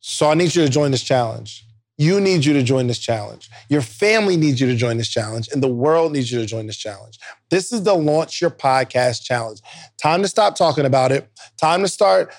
So 0.00 0.28
I 0.28 0.34
need 0.34 0.54
you 0.54 0.64
to 0.64 0.68
join 0.68 0.90
this 0.90 1.02
challenge. 1.02 1.64
You 1.98 2.20
need 2.20 2.44
you 2.44 2.52
to 2.54 2.62
join 2.62 2.86
this 2.86 2.98
challenge. 2.98 3.50
Your 3.68 3.82
family 3.82 4.36
needs 4.36 4.60
you 4.60 4.66
to 4.66 4.74
join 4.74 4.96
this 4.96 5.08
challenge, 5.08 5.48
and 5.52 5.62
the 5.62 5.68
world 5.68 6.12
needs 6.12 6.32
you 6.32 6.38
to 6.40 6.46
join 6.46 6.66
this 6.66 6.76
challenge. 6.76 7.18
This 7.50 7.70
is 7.72 7.82
the 7.82 7.94
Launch 7.94 8.40
Your 8.40 8.50
Podcast 8.50 9.22
Challenge. 9.22 9.60
Time 10.02 10.22
to 10.22 10.28
stop 10.28 10.56
talking 10.56 10.86
about 10.86 11.12
it. 11.12 11.28
Time 11.60 11.82
to 11.82 11.88
start 11.88 12.32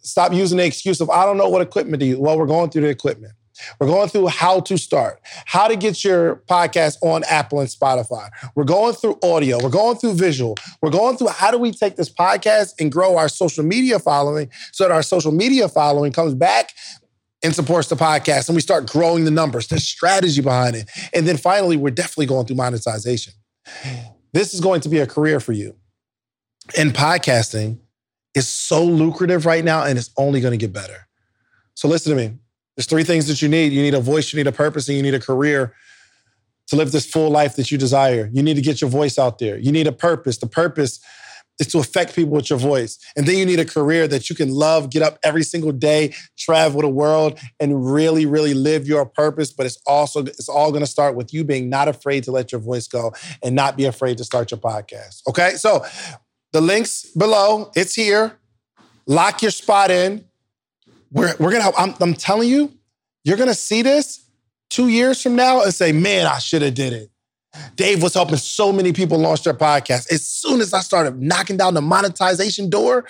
stop 0.00 0.32
using 0.32 0.58
the 0.58 0.64
excuse 0.64 1.00
of, 1.00 1.10
I 1.10 1.24
don't 1.24 1.36
know 1.36 1.48
what 1.48 1.62
equipment 1.62 2.00
to 2.00 2.06
use. 2.06 2.18
Well, 2.18 2.38
we're 2.38 2.46
going 2.46 2.70
through 2.70 2.82
the 2.82 2.88
equipment. 2.88 3.34
We're 3.80 3.88
going 3.88 4.08
through 4.08 4.28
how 4.28 4.60
to 4.60 4.78
start, 4.78 5.20
how 5.44 5.66
to 5.66 5.74
get 5.74 6.04
your 6.04 6.36
podcast 6.48 6.96
on 7.02 7.24
Apple 7.24 7.60
and 7.60 7.68
Spotify. 7.68 8.30
We're 8.54 8.64
going 8.64 8.94
through 8.94 9.18
audio. 9.22 9.58
We're 9.60 9.68
going 9.68 9.96
through 9.96 10.14
visual. 10.14 10.56
We're 10.80 10.90
going 10.90 11.16
through 11.16 11.28
how 11.28 11.50
do 11.50 11.58
we 11.58 11.72
take 11.72 11.96
this 11.96 12.08
podcast 12.08 12.74
and 12.78 12.92
grow 12.92 13.16
our 13.16 13.28
social 13.28 13.64
media 13.64 13.98
following 13.98 14.48
so 14.72 14.84
that 14.84 14.92
our 14.92 15.02
social 15.02 15.32
media 15.32 15.68
following 15.68 16.12
comes 16.12 16.34
back 16.34 16.70
and 17.42 17.54
supports 17.54 17.88
the 17.88 17.96
podcast 17.96 18.48
and 18.48 18.56
we 18.56 18.60
start 18.60 18.90
growing 18.90 19.24
the 19.24 19.30
numbers, 19.30 19.68
the 19.68 19.78
strategy 19.78 20.40
behind 20.40 20.76
it. 20.76 20.88
And 21.14 21.26
then 21.26 21.36
finally, 21.36 21.76
we're 21.76 21.90
definitely 21.90 22.26
going 22.26 22.46
through 22.46 22.56
monetization. 22.56 23.32
This 24.32 24.54
is 24.54 24.60
going 24.60 24.80
to 24.82 24.88
be 24.88 24.98
a 24.98 25.06
career 25.06 25.40
for 25.40 25.52
you. 25.52 25.76
And 26.76 26.92
podcasting 26.92 27.78
is 28.34 28.48
so 28.48 28.84
lucrative 28.84 29.46
right 29.46 29.64
now 29.64 29.84
and 29.84 29.98
it's 29.98 30.10
only 30.16 30.40
going 30.40 30.52
to 30.52 30.58
get 30.58 30.72
better. 30.72 31.08
So 31.74 31.88
listen 31.88 32.16
to 32.16 32.16
me. 32.16 32.36
There's 32.76 32.86
three 32.86 33.04
things 33.04 33.26
that 33.28 33.40
you 33.42 33.48
need. 33.48 33.72
You 33.72 33.82
need 33.82 33.94
a 33.94 34.00
voice, 34.00 34.32
you 34.32 34.36
need 34.36 34.46
a 34.46 34.52
purpose, 34.52 34.88
and 34.88 34.96
you 34.96 35.02
need 35.02 35.14
a 35.14 35.20
career 35.20 35.74
to 36.68 36.76
live 36.76 36.92
this 36.92 37.10
full 37.10 37.30
life 37.30 37.56
that 37.56 37.70
you 37.70 37.78
desire. 37.78 38.30
You 38.32 38.42
need 38.42 38.54
to 38.54 38.62
get 38.62 38.80
your 38.80 38.90
voice 38.90 39.18
out 39.18 39.38
there. 39.38 39.58
You 39.58 39.72
need 39.72 39.86
a 39.86 39.92
purpose. 39.92 40.38
The 40.38 40.46
purpose 40.46 41.00
is 41.58 41.66
to 41.68 41.78
affect 41.78 42.14
people 42.14 42.32
with 42.32 42.50
your 42.50 42.58
voice. 42.58 42.98
And 43.16 43.26
then 43.26 43.36
you 43.36 43.46
need 43.46 43.60
a 43.60 43.64
career 43.64 44.06
that 44.08 44.30
you 44.30 44.36
can 44.36 44.50
love, 44.50 44.90
get 44.90 45.02
up 45.02 45.18
every 45.22 45.42
single 45.42 45.72
day, 45.72 46.14
travel 46.38 46.80
the 46.80 46.88
world, 46.88 47.38
and 47.60 47.92
really, 47.92 48.26
really 48.26 48.54
live 48.54 48.86
your 48.86 49.04
purpose. 49.06 49.52
But 49.52 49.66
it's 49.66 49.78
also, 49.86 50.24
it's 50.24 50.48
all 50.48 50.72
gonna 50.72 50.86
start 50.86 51.14
with 51.14 51.32
you 51.32 51.44
being 51.44 51.68
not 51.68 51.88
afraid 51.88 52.24
to 52.24 52.32
let 52.32 52.52
your 52.52 52.60
voice 52.60 52.86
go 52.86 53.12
and 53.42 53.54
not 53.54 53.76
be 53.76 53.84
afraid 53.84 54.18
to 54.18 54.24
start 54.24 54.50
your 54.50 54.58
podcast. 54.58 55.22
Okay. 55.28 55.50
So 55.52 55.84
the 56.52 56.60
links 56.60 57.04
below, 57.16 57.70
it's 57.74 57.94
here. 57.94 58.38
Lock 59.06 59.42
your 59.42 59.50
spot 59.50 59.90
in. 59.90 60.24
We're, 61.10 61.34
we're 61.38 61.52
gonna, 61.52 61.72
I'm, 61.76 61.94
I'm 62.00 62.14
telling 62.14 62.48
you, 62.48 62.72
you're 63.24 63.36
gonna 63.36 63.54
see 63.54 63.82
this 63.82 64.24
two 64.70 64.88
years 64.88 65.22
from 65.22 65.36
now 65.36 65.62
and 65.62 65.74
say, 65.74 65.92
man, 65.92 66.26
I 66.26 66.38
should 66.38 66.62
have 66.62 66.74
did 66.74 66.92
it. 66.92 67.10
Dave 67.76 68.02
was 68.02 68.14
helping 68.14 68.36
so 68.36 68.72
many 68.72 68.92
people 68.92 69.18
launch 69.18 69.42
their 69.44 69.54
podcast. 69.54 70.12
As 70.12 70.26
soon 70.26 70.60
as 70.60 70.74
I 70.74 70.80
started 70.80 71.20
knocking 71.20 71.56
down 71.56 71.74
the 71.74 71.82
monetization 71.82 72.70
door, 72.70 73.06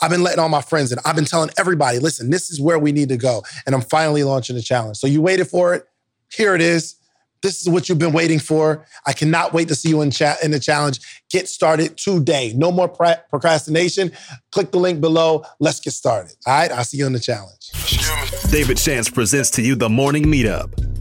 I've 0.00 0.10
been 0.10 0.22
letting 0.22 0.38
all 0.38 0.48
my 0.48 0.62
friends 0.62 0.92
in. 0.92 0.98
I've 1.04 1.16
been 1.16 1.24
telling 1.24 1.50
everybody, 1.58 1.98
listen, 1.98 2.30
this 2.30 2.50
is 2.50 2.60
where 2.60 2.78
we 2.78 2.92
need 2.92 3.08
to 3.08 3.16
go. 3.16 3.42
And 3.66 3.74
I'm 3.74 3.82
finally 3.82 4.22
launching 4.24 4.56
the 4.56 4.62
challenge. 4.62 4.96
So 4.96 5.06
you 5.06 5.20
waited 5.20 5.48
for 5.48 5.74
it. 5.74 5.86
Here 6.32 6.54
it 6.54 6.60
is. 6.60 6.96
This 7.40 7.60
is 7.62 7.68
what 7.68 7.88
you've 7.88 7.98
been 7.98 8.12
waiting 8.12 8.40
for. 8.40 8.84
I 9.06 9.12
cannot 9.12 9.52
wait 9.52 9.68
to 9.68 9.74
see 9.74 9.90
you 9.90 10.02
in, 10.02 10.10
chat 10.10 10.42
in 10.42 10.50
the 10.50 10.58
challenge. 10.58 10.98
Get 11.30 11.48
started 11.48 11.96
today. 11.96 12.52
No 12.56 12.72
more 12.72 12.88
procrastination. 12.88 14.10
Click 14.50 14.72
the 14.72 14.78
link 14.78 15.00
below. 15.00 15.44
Let's 15.60 15.78
get 15.78 15.92
started. 15.92 16.34
All 16.46 16.58
right. 16.58 16.72
I'll 16.72 16.84
see 16.84 16.98
you 16.98 17.06
in 17.06 17.12
the 17.12 17.20
challenge. 17.20 17.70
David 18.50 18.78
Shands 18.78 19.08
presents 19.08 19.50
to 19.52 19.62
you 19.62 19.76
the 19.76 19.88
morning 19.88 20.24
meetup. 20.24 20.87